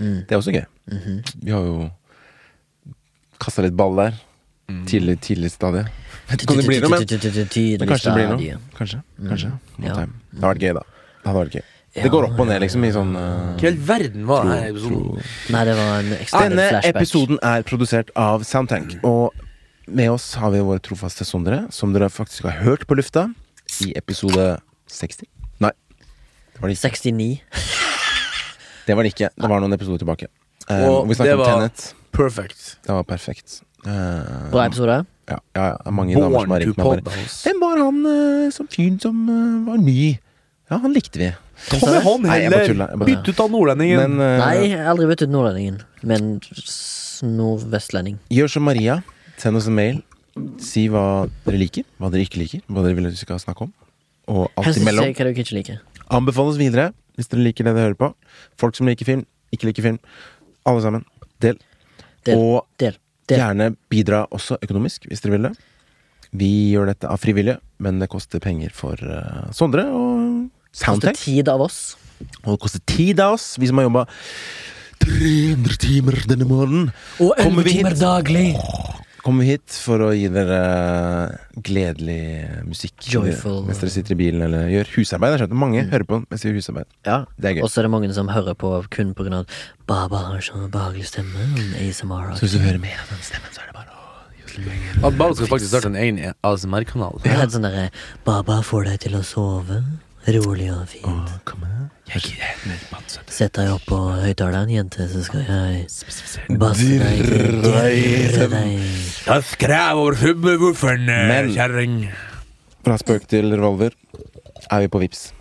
Mm. 0.01 0.27
Det 0.27 0.35
er 0.35 0.41
også 0.41 0.57
gøy. 0.57 0.67
Mhm. 0.91 1.23
Vi 1.47 1.55
har 1.55 1.71
jo 1.71 1.79
kasta 3.39 3.63
litt 3.63 3.79
ball 3.79 3.95
der. 4.03 4.19
Tidlig, 4.91 5.21
tidlig 5.23 5.53
stadie. 5.55 5.87
Vet 6.27 6.43
ikke 6.43 6.57
om 6.57 6.59
det 6.59 6.67
blir 6.67 6.83
noe, 6.83 6.97
men, 6.97 7.07
men 7.07 7.89
kanskje 7.95 8.11
det 8.11 8.19
blir 8.19 8.35
noe. 8.35 8.61
Kanskje. 8.75 9.03
kanskje. 9.23 9.55
Ja. 9.79 9.95
Det 9.95 10.43
hadde 10.43 10.51
vært 10.51 10.67
gøy, 10.67 10.75
da. 10.81 10.87
Det 11.23 11.31
hadde 11.31 11.41
vært 11.45 11.59
gøy. 11.61 11.67
Det 12.03 12.11
går 12.13 12.27
opp 12.29 12.41
og 12.41 12.47
ned, 12.51 12.61
liksom, 12.65 12.85
i 12.85 12.91
sånn 12.95 13.15
uh, 13.17 13.55
Hva 13.57 13.65
i 13.65 13.71
all 13.71 13.79
verden 13.89 14.27
var 14.29 14.45
denne 14.45 14.69
episoden? 14.73 15.23
Nei, 15.55 15.63
det 15.69 15.77
var 15.79 15.93
en 16.03 16.13
ekstern 16.19 16.51
Denne 16.53 16.69
flashback. 16.71 16.97
episoden 17.01 17.39
er 17.43 17.63
produsert 17.69 18.11
av 18.21 18.45
Soundtank. 18.45 18.97
Og 19.07 19.33
med 19.87 20.11
oss 20.11 20.35
har 20.41 20.51
vi 20.53 20.61
våre 20.67 20.83
trofaste 20.83 21.25
sondere, 21.25 21.65
som 21.73 21.93
dere 21.95 22.09
faktisk 22.13 22.49
har 22.51 22.59
hørt 22.67 22.87
på 22.91 22.99
lufta 22.99 23.29
i 23.87 23.93
episode 23.97 24.47
60. 24.91 25.25
Nei, 25.65 25.73
det 26.55 26.61
var 26.63 26.69
det 26.73 26.77
ikke. 26.79 26.91
69. 26.91 27.31
Det 28.87 28.95
var 28.97 29.03
det 29.07 29.15
ikke. 29.15 29.31
Det 29.35 29.49
var 29.51 29.63
noen 29.63 29.75
episoder 29.75 30.03
tilbake. 30.05 30.29
Eh, 30.69 30.85
Og 30.87 31.01
og 31.01 31.09
vi 31.09 31.15
det 31.15 31.17
snakket 31.21 31.35
om 31.35 31.41
var- 31.41 31.55
Tenet. 31.61 31.95
Perfect. 32.17 32.77
Det 32.87 32.95
var 32.95 33.03
perfekt. 33.05 33.61
Eh, 33.87 34.51
Bra 34.51 34.67
episode. 34.67 35.05
Ja, 35.29 35.39
ja, 35.57 35.65
ja, 35.85 35.91
mange 35.91 36.15
damer 36.15 36.23
som 36.23 36.33
Born 36.33 36.51
har 36.55 36.61
to 36.61 36.67
ringt 36.67 36.77
meg 36.79 36.87
bare 36.87 37.03
Podhouse. 37.03 37.43
Hvem 37.49 37.61
var 37.61 37.77
han 37.83 37.97
uh, 38.07 38.51
som 38.55 38.69
fyren 38.71 39.01
som 39.03 39.17
eh, 39.29 39.67
var 39.67 39.77
ny? 39.83 40.19
Ja, 40.71 40.79
han 40.79 40.95
likte 40.95 41.19
vi. 41.19 41.33
Kom 41.71 41.83
med 41.91 42.03
han 42.05 42.27
heller! 42.31 42.97
Bytt 43.07 43.31
ut 43.31 43.41
av 43.41 43.51
nordlendingen. 43.51 44.17
Men 44.17 44.21
uh, 44.21 44.45
Nei, 44.45 44.75
aldri 44.77 45.09
bytt 45.11 45.25
ut 45.27 45.33
nordlendingen, 45.33 45.81
men 46.07 46.37
nordvestlending. 47.25 48.19
gjør 48.33 48.53
som 48.53 48.67
Maria. 48.69 49.01
Send 49.41 49.59
oss 49.59 49.69
en 49.71 49.77
mail. 49.77 50.03
Si 50.61 50.87
hva 50.93 51.27
dere 51.47 51.61
liker, 51.61 51.87
hva 52.01 52.11
dere 52.13 52.27
ikke 52.27 52.41
liker, 52.43 52.63
hva 52.69 52.85
dere 52.85 52.97
vil 52.99 53.09
at 53.09 53.17
vi 53.17 53.23
skal 53.23 53.41
snakke 53.41 53.67
om. 53.67 53.73
Og 54.33 54.51
alt 54.61 54.77
imellom. 54.81 55.09
hva 55.09 55.25
dere 55.25 55.33
ikke 55.33 55.57
liker. 55.57 55.81
Anbefal 56.13 56.53
oss 56.53 56.61
videre 56.61 56.91
hvis 57.17 57.31
dere 57.33 57.47
liker 57.47 57.65
det 57.65 57.73
dere 57.73 57.89
hører 57.89 58.01
på. 58.01 58.11
Folk 58.61 58.77
som 58.77 58.89
liker 58.89 59.09
film, 59.09 59.25
ikke 59.55 59.71
liker 59.71 59.87
film. 59.87 59.99
Alle 60.69 60.83
sammen. 60.85 61.07
Del. 61.41 61.57
Del. 62.29 62.37
Og 62.37 62.67
Del. 62.81 62.99
Del. 63.27 63.41
gjerne 63.41 63.71
bidra 63.91 64.27
også 64.35 64.59
økonomisk, 64.63 65.09
hvis 65.09 65.25
dere 65.25 65.37
vil 65.37 65.49
det. 65.49 65.55
Vi 66.37 66.51
gjør 66.75 66.91
dette 66.91 67.09
av 67.09 67.21
frivillige, 67.23 67.57
men 67.83 68.01
det 68.03 68.11
koster 68.13 68.43
penger 68.43 68.75
for 68.77 69.01
uh, 69.01 69.47
Sondre 69.57 69.87
og 69.89 70.26
Koster 70.77 70.93
Soundtech. 70.93 71.23
tid 71.25 71.49
av 71.49 71.65
oss. 71.65 71.97
Og 72.45 72.55
det 72.55 72.61
koster 72.61 72.83
tid 72.87 73.21
av 73.21 73.37
oss, 73.37 73.57
vi 73.59 73.69
som 73.71 73.81
har 73.81 73.89
jobba 73.89 74.07
300 75.01 75.77
timer 75.81 76.21
denne 76.29 76.47
måneden. 76.49 76.93
Og 77.23 77.33
11 77.41 77.65
timer 77.71 77.97
daglig. 77.97 78.51
Kommer 79.27 79.43
vi 79.43 79.57
hit 79.57 79.75
for 79.83 80.05
å 80.07 80.13
gi 80.15 80.29
dere 80.31 80.59
gledelig 81.67 82.47
musikk 82.69 83.09
Joyful. 83.11 83.65
mens 83.67 83.81
dere 83.83 83.91
sitter 83.91 84.15
i 84.15 84.19
bilen 84.21 84.45
eller 84.47 84.69
gjør 84.71 84.93
husarbeid. 84.95 85.35
Jeg 85.35 85.43
skjønner 85.43 85.61
mange 85.65 85.83
hører 85.91 86.07
på 86.07 86.21
mens 86.23 86.45
de 86.45 86.53
gjør 86.53 86.61
husarbeid. 86.61 86.93
Ja. 87.09 87.19
Det 87.35 87.51
er 87.51 87.59
gøy. 87.59 87.65
Og 87.67 87.73
så 87.73 87.83
er 87.83 87.89
det 87.89 87.93
mange 87.97 88.13
som 88.15 88.31
hører 88.31 88.55
på 88.55 88.71
kun 88.95 89.15
på 89.19 89.27
grunn 89.27 89.41
av 89.41 89.49
at 89.49 89.59
Baba 89.91 90.23
har 90.29 90.47
sånn 90.47 90.71
behagelig 90.71 91.11
stemme. 91.11 91.49
ASMR. 91.83 92.37
Så 92.39 92.47
hvis 92.47 92.55
du 92.55 92.63
hører 92.63 92.79
mer 92.79 93.01
av 93.03 93.11
den 93.11 93.27
stemmen, 93.27 93.51
så 93.51 93.65
er 93.65 93.73
det 93.73 93.79
bare 93.81 93.91
å 95.03 95.11
Baba 95.11 95.35
skal 95.35 95.51
faktisk 95.51 95.73
starte 95.75 95.91
en 95.91 95.99
egen 96.01 96.21
ASMR-kanal. 96.47 97.19
Det 97.25 97.35
litt 97.35 97.53
sånn 97.53 97.67
derre 97.67 97.91
Baba 98.25 98.63
får 98.65 98.87
deg 98.93 99.03
til 99.09 99.19
å 99.19 99.25
sove. 99.27 99.83
Rolig 100.27 100.73
og 100.75 100.89
fint. 100.91 101.07
Å, 101.07 101.39
kom 101.47 101.63
pansete. 102.91 103.33
Sett 103.33 103.55
deg 103.59 103.71
opp 103.71 103.85
på 103.87 103.99
høyttaleren, 104.23 104.71
jente, 104.73 105.07
så 105.11 105.23
skal 105.27 105.45
jeg 105.47 105.87
basse 106.59 106.87
deg 106.99 107.23
Da 107.63 107.85
Dirre 107.91 108.49
deg. 108.51 108.75
Dirre 109.27 109.39
skrev 109.47 110.03
over 110.03 110.19
subwoofen, 110.19 111.07
Men- 111.07 111.53
kjerring. 111.55 111.97
Fra 112.87 112.99
spøk 112.99 113.27
til 113.27 113.51
revolver 113.55 113.95
er 114.71 114.81
vi 114.81 114.89
på 114.89 115.01
Vips. 115.03 115.33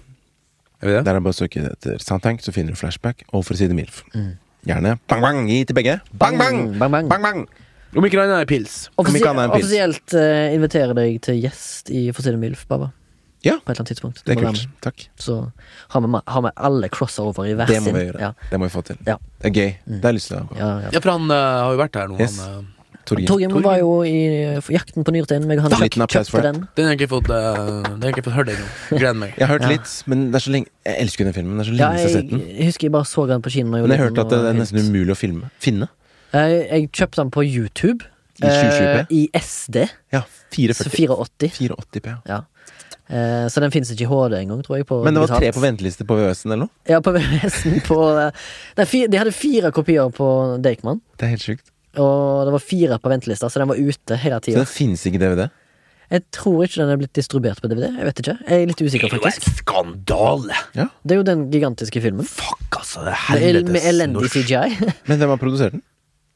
Er 0.82 0.88
vi 0.88 0.94
det? 0.94 1.06
Der 1.06 1.12
er 1.16 1.20
det 1.20 1.24
bare 1.24 1.34
å 1.34 1.40
søke 1.40 1.66
etter 1.72 1.98
Soundtank, 2.02 2.42
så 2.42 2.52
finner 2.54 2.74
du 2.74 2.80
flashback. 2.80 3.24
Og 3.34 3.46
for 3.46 3.54
å 3.54 3.58
si 3.58 3.68
det 3.68 3.76
MILF. 3.76 4.04
Gjerne 4.66 4.98
bang, 5.08 5.22
bang, 5.22 5.48
gi 5.50 5.64
til 5.66 5.76
begge. 5.78 6.00
Bang, 6.14 6.38
bang! 6.38 6.78
Bang, 6.80 6.92
bang. 6.92 7.10
bang, 7.10 7.22
bang. 7.22 7.48
Om 7.96 8.06
ikke 8.06 8.20
annet 8.22 8.42
er 8.42 8.46
pils. 8.50 8.90
Ikke 9.00 9.30
annet 9.30 9.46
enn 9.46 9.54
pils. 9.54 9.64
offisielt 9.64 10.14
eh, 10.14 10.54
inviterer 10.54 10.94
deg 10.98 11.22
til 11.22 11.38
gjest 11.40 11.90
i 11.94 12.12
For 12.12 12.22
å 12.22 12.26
si 12.26 12.34
det 12.34 12.42
mildt, 12.42 12.66
Baba. 12.68 12.92
Ja. 13.46 13.56
På 13.62 13.72
et 13.72 13.76
eller 13.76 13.84
annet 13.84 13.92
tidspunkt. 13.94 14.22
Det 14.26 14.34
er 14.36 14.42
være 14.42 14.54
kult. 14.54 14.68
med. 14.68 14.82
Takk. 14.82 15.08
Så 15.22 15.36
har 15.94 16.02
vi, 16.06 16.22
har 16.36 16.42
vi 16.48 16.54
alle 16.70 16.90
crossover 16.90 17.46
i 17.46 17.54
hver 17.54 17.68
sin. 17.70 17.84
Det 17.84 17.94
må 17.94 17.98
vi 18.00 18.06
gjøre. 18.08 18.22
Ja, 18.26 18.32
Det 18.52 18.60
må 18.60 18.66
vi 18.70 18.74
få 18.74 18.82
til. 18.88 18.98
Ja. 19.06 19.18
Det 19.42 19.52
er 19.52 19.54
gøy. 19.60 19.76
Det 19.86 20.02
har 20.02 20.12
jeg 20.16 20.20
lyst 20.20 20.32
til. 20.34 20.38
å 20.42 20.58
ja, 20.58 20.72
ja. 20.86 20.90
Ja, 20.96 21.02
for 21.04 21.12
han 21.16 21.30
uh, 21.30 21.36
har 21.66 21.76
jo 21.76 21.84
vært 21.84 22.00
her 22.02 22.10
nå. 22.10 22.18
Yes. 22.20 22.40
Han, 22.42 22.66
eh, 22.66 22.72
Torgeir. 23.06 23.28
Torgrim 23.30 23.62
var 23.62 23.78
jo 23.78 23.90
i 24.02 24.16
for 24.66 24.74
Jakten 24.74 25.06
på. 25.06 25.14
Meg 25.14 25.22
og 25.60 25.68
han 25.68 25.72
Takk. 25.76 25.94
kjøpte 26.10 26.42
den. 26.42 26.64
den 26.76 26.88
har 26.88 26.96
jeg 26.96 27.04
ikke 27.04 27.12
fått, 27.12 27.30
eh, 27.30 28.16
fått 28.26 28.34
hørt 28.34 28.50
ennå. 28.50 28.66
Gleder 28.98 29.14
meg. 29.14 29.36
Jeg 29.38 29.46
har 29.48 29.54
hørt 29.60 29.68
Ja. 29.68 29.70
litt, 29.76 29.92
men 30.10 30.32
det 30.32 30.40
er 30.42 30.46
så 30.48 30.52
lenge 30.56 30.68
Jeg 30.86 30.98
elsker 31.06 31.24
den 31.30 31.34
filmen. 31.34 31.58
Det 31.60 31.68
er 31.68 31.70
så 31.70 31.76
lenge 31.76 31.86
jeg 31.86 31.86
har 31.86 32.10
jeg, 32.10 32.16
sett 32.18 32.30
den. 32.32 32.40
jeg 32.58 32.66
husker 32.66 32.88
jeg 32.88 32.92
bare 32.98 33.06
så 33.06 33.28
den 33.30 33.42
på 33.46 33.52
kino. 33.54 33.70
Men 33.70 33.86
jeg 33.86 34.00
har 34.00 34.10
hørte 34.10 34.22
at 34.26 34.30
det 34.30 34.40
er 34.42 34.54
nesten 34.58 34.80
umulig 34.90 35.14
å 35.14 35.18
filme. 35.22 35.52
Finne. 35.62 35.88
jeg, 36.34 36.68
jeg 36.72 36.92
kjøpte 36.92 37.22
den 37.22 37.30
på 37.32 37.46
YouTube. 37.46 38.06
I 38.42 38.50
720p? 38.50 39.00
eh, 39.00 39.06
I 39.12 39.30
SD. 39.40 39.76
Ja, 40.12 40.22
Så 40.26 40.90
440. 40.90 40.90
480. 40.90 41.52
480p. 41.62 42.18
ja. 42.28 42.42
Ja. 43.10 43.18
Eh, 43.18 43.48
så 43.54 43.62
den 43.62 43.74
fins 43.74 43.92
ikke 43.94 44.08
i 44.08 44.10
HD 44.10 44.38
engang, 44.40 44.64
tror 44.66 44.80
jeg. 44.80 44.88
På 44.90 45.02
Men 45.06 45.18
det 45.18 45.26
var 45.26 45.40
tre 45.40 45.52
på 45.56 45.64
venteliste 45.64 46.08
på 46.08 46.18
VØS-en 46.18 46.52
eller 46.52 46.66
noe? 46.66 46.74
Ja, 46.90 47.02
på 47.06 47.14
VHS-en 47.18 47.84
på 47.86 48.00
eh, 48.22 48.96
De 49.12 49.20
hadde 49.22 49.36
fire 49.36 49.72
kopier 49.76 50.10
på 50.16 50.30
Deichman. 50.66 51.04
Det 51.20 51.28
er 51.28 51.36
helt 51.36 51.46
sjukt. 51.46 51.70
Og 51.96 52.48
det 52.48 52.56
var 52.56 52.64
fire 52.64 52.98
på 53.00 53.12
ventelista, 53.12 53.50
så 53.50 53.62
den 53.62 53.70
var 53.72 53.80
ute 53.80 54.18
hele 54.20 54.42
Så 54.44 54.58
den 54.58 54.68
finnes 54.68 55.06
ikke 55.08 55.22
i 55.22 55.24
DVD? 55.24 55.48
Jeg 56.12 56.22
tror 56.36 56.66
ikke 56.68 56.84
den 56.84 56.92
er 56.94 57.00
blitt 57.02 57.16
distribuert 57.18 57.62
på 57.64 57.70
DVD. 57.72 57.88
Jeg 57.90 58.08
vet 58.10 58.20
ikke. 58.22 58.36
Jeg 58.46 58.62
er 58.62 58.70
litt 58.70 58.82
usikker, 58.84 59.10
faktisk. 59.16 59.48
Det 59.48 59.50
var 59.50 59.88
en 59.88 59.96
skandale! 59.96 60.60
Det 60.76 61.16
er 61.16 61.20
jo 61.22 61.26
den 61.26 61.48
gigantiske 61.54 62.04
filmen. 62.04 62.28
Fuck, 62.30 62.68
altså. 62.78 63.08
Det 63.08 63.16
er 63.16 63.24
helvetes 63.32 63.74
med 63.74 63.88
elendig 63.90 64.22
norsk. 64.22 64.38
CGI. 64.46 64.92
Men 65.10 65.22
hvem 65.22 65.34
har 65.34 65.42
produsert 65.42 65.78
den? 65.78 65.82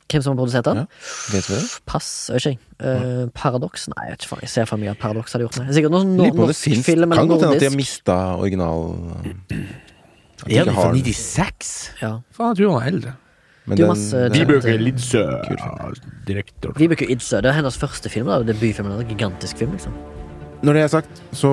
Hvem 0.09 0.21
som 0.25 0.33
har 0.33 0.39
produsert 0.41 0.65
den? 0.65 0.77
Ja. 0.77 0.85
Vet 1.31 1.47
vi 1.49 1.55
det? 1.55 1.65
Pass, 1.85 2.07
ikke 2.33 2.49
jeg. 2.55 2.59
Eh, 2.81 3.25
Paradox? 3.35 3.87
Nei, 3.91 4.05
jeg 4.07 4.11
vet 4.15 4.23
ikke 4.25 4.29
faen. 4.33 4.41
Jeg 4.41 4.49
ser 4.49 4.65
for 4.65 4.77
mye 4.81 4.89
at 4.95 4.97
Paradox 4.99 5.33
hadde 5.33 5.45
gjort 5.45 5.59
det. 5.61 5.75
Sikkert 5.77 5.91
noen 5.93 6.15
no 6.17 6.29
norsk 6.33 6.63
finnes 6.65 6.85
film 6.85 7.11
Kan 7.11 7.27
godt 7.29 7.43
hende 7.45 7.55
at 7.55 7.61
de 7.61 7.69
har 7.69 7.75
nordisk. 7.75 7.77
mista 7.77 8.15
original 8.39 8.83
At 10.39 10.47
de 10.47 10.57
Er 10.57 10.63
den 10.65 10.73
fra 10.73 10.91
96? 10.93 11.91
Ja. 12.01 12.11
Faen, 12.33 12.55
jeg 12.55 12.65
tror 12.65 12.79
han 12.79 12.87
er 12.87 12.91
eldre. 12.95 13.13
Men 13.69 13.77
Det 13.77 13.83
den- 13.85 13.91
masse- 13.91 14.29
Vibeke 14.33 14.77
Lidsø, 14.81 15.23
direktør. 16.27 16.71
Vibeke 16.77 17.05
Idsø. 17.11 17.37
Det 17.41 17.45
er 17.51 17.51
hennes 17.59 17.77
første 17.77 18.09
film. 18.09 18.25
da 18.27 18.39
Debutfilmen. 18.41 19.05
Gigantisk 19.07 19.57
film, 19.57 19.71
liksom. 19.71 19.93
Når 20.61 20.73
det 20.73 20.81
er 20.81 20.87
sagt, 20.91 21.21
så 21.31 21.49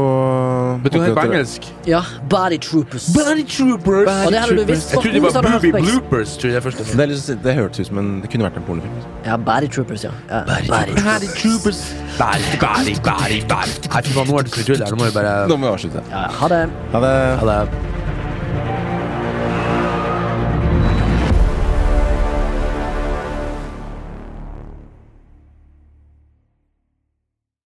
Vet 0.82 0.92
du 0.92 0.98
hva 0.98 1.06
det 1.06 1.14
på 1.14 1.24
engelsk? 1.28 1.66
Ja, 1.86 2.00
Body 2.30 2.58
Troopers. 2.58 3.06
Body 3.14 3.44
Troopers! 3.46 4.08
Og 4.26 4.32
det 4.32 4.40
hadde 4.40 4.56
du 4.56 4.64
visst. 4.66 4.92
Jeg 4.92 5.02
trodde 5.02 5.12
det 5.14 5.22
var 5.22 5.42
Booby 5.46 5.70
Bloopers. 5.70 6.36
Tror 6.36 6.50
jeg 6.50 6.56
det 6.56 6.62
første. 6.62 6.86
det, 6.90 7.04
er 7.04 7.12
litt, 7.12 7.44
det 7.44 7.54
hørtes 7.54 7.80
ut 7.80 7.90
som 7.92 8.00
en 8.02 8.08
Det 8.22 8.30
kunne 8.32 8.48
vært 8.48 8.58
en 8.58 8.66
pornofilm. 8.66 8.96
Ja, 9.26 9.36
Body 9.36 9.68
Troopers, 9.70 10.04
ja. 10.04 10.10
ja. 10.30 10.42
Body 10.48 10.98
Body 11.06 11.30
Troopers. 11.38 11.84
Body, 12.18 12.58
body, 12.64 12.96
body, 13.06 13.38
body. 13.52 13.78
Nei, 13.92 14.02
fy 14.02 14.16
faen, 14.16 14.32
nå 14.32 14.40
er 14.40 14.48
det 14.48 14.56
så 14.56 14.66
tull 14.66 14.82
her. 14.82 14.90
Nå 14.90 14.98
må 14.98 15.12
vi 15.12 15.14
bare 15.20 15.36
Nå 15.52 15.60
må 15.60 15.68
vi 15.68 15.72
avslutte. 15.76 16.02
Ja, 16.10 16.26
ja. 16.26 16.34
Ha 16.40 16.50
det. 16.50 16.64
Ha 16.96 17.04
det. 17.06 17.14
Ha 17.44 17.52
det. 17.52 18.05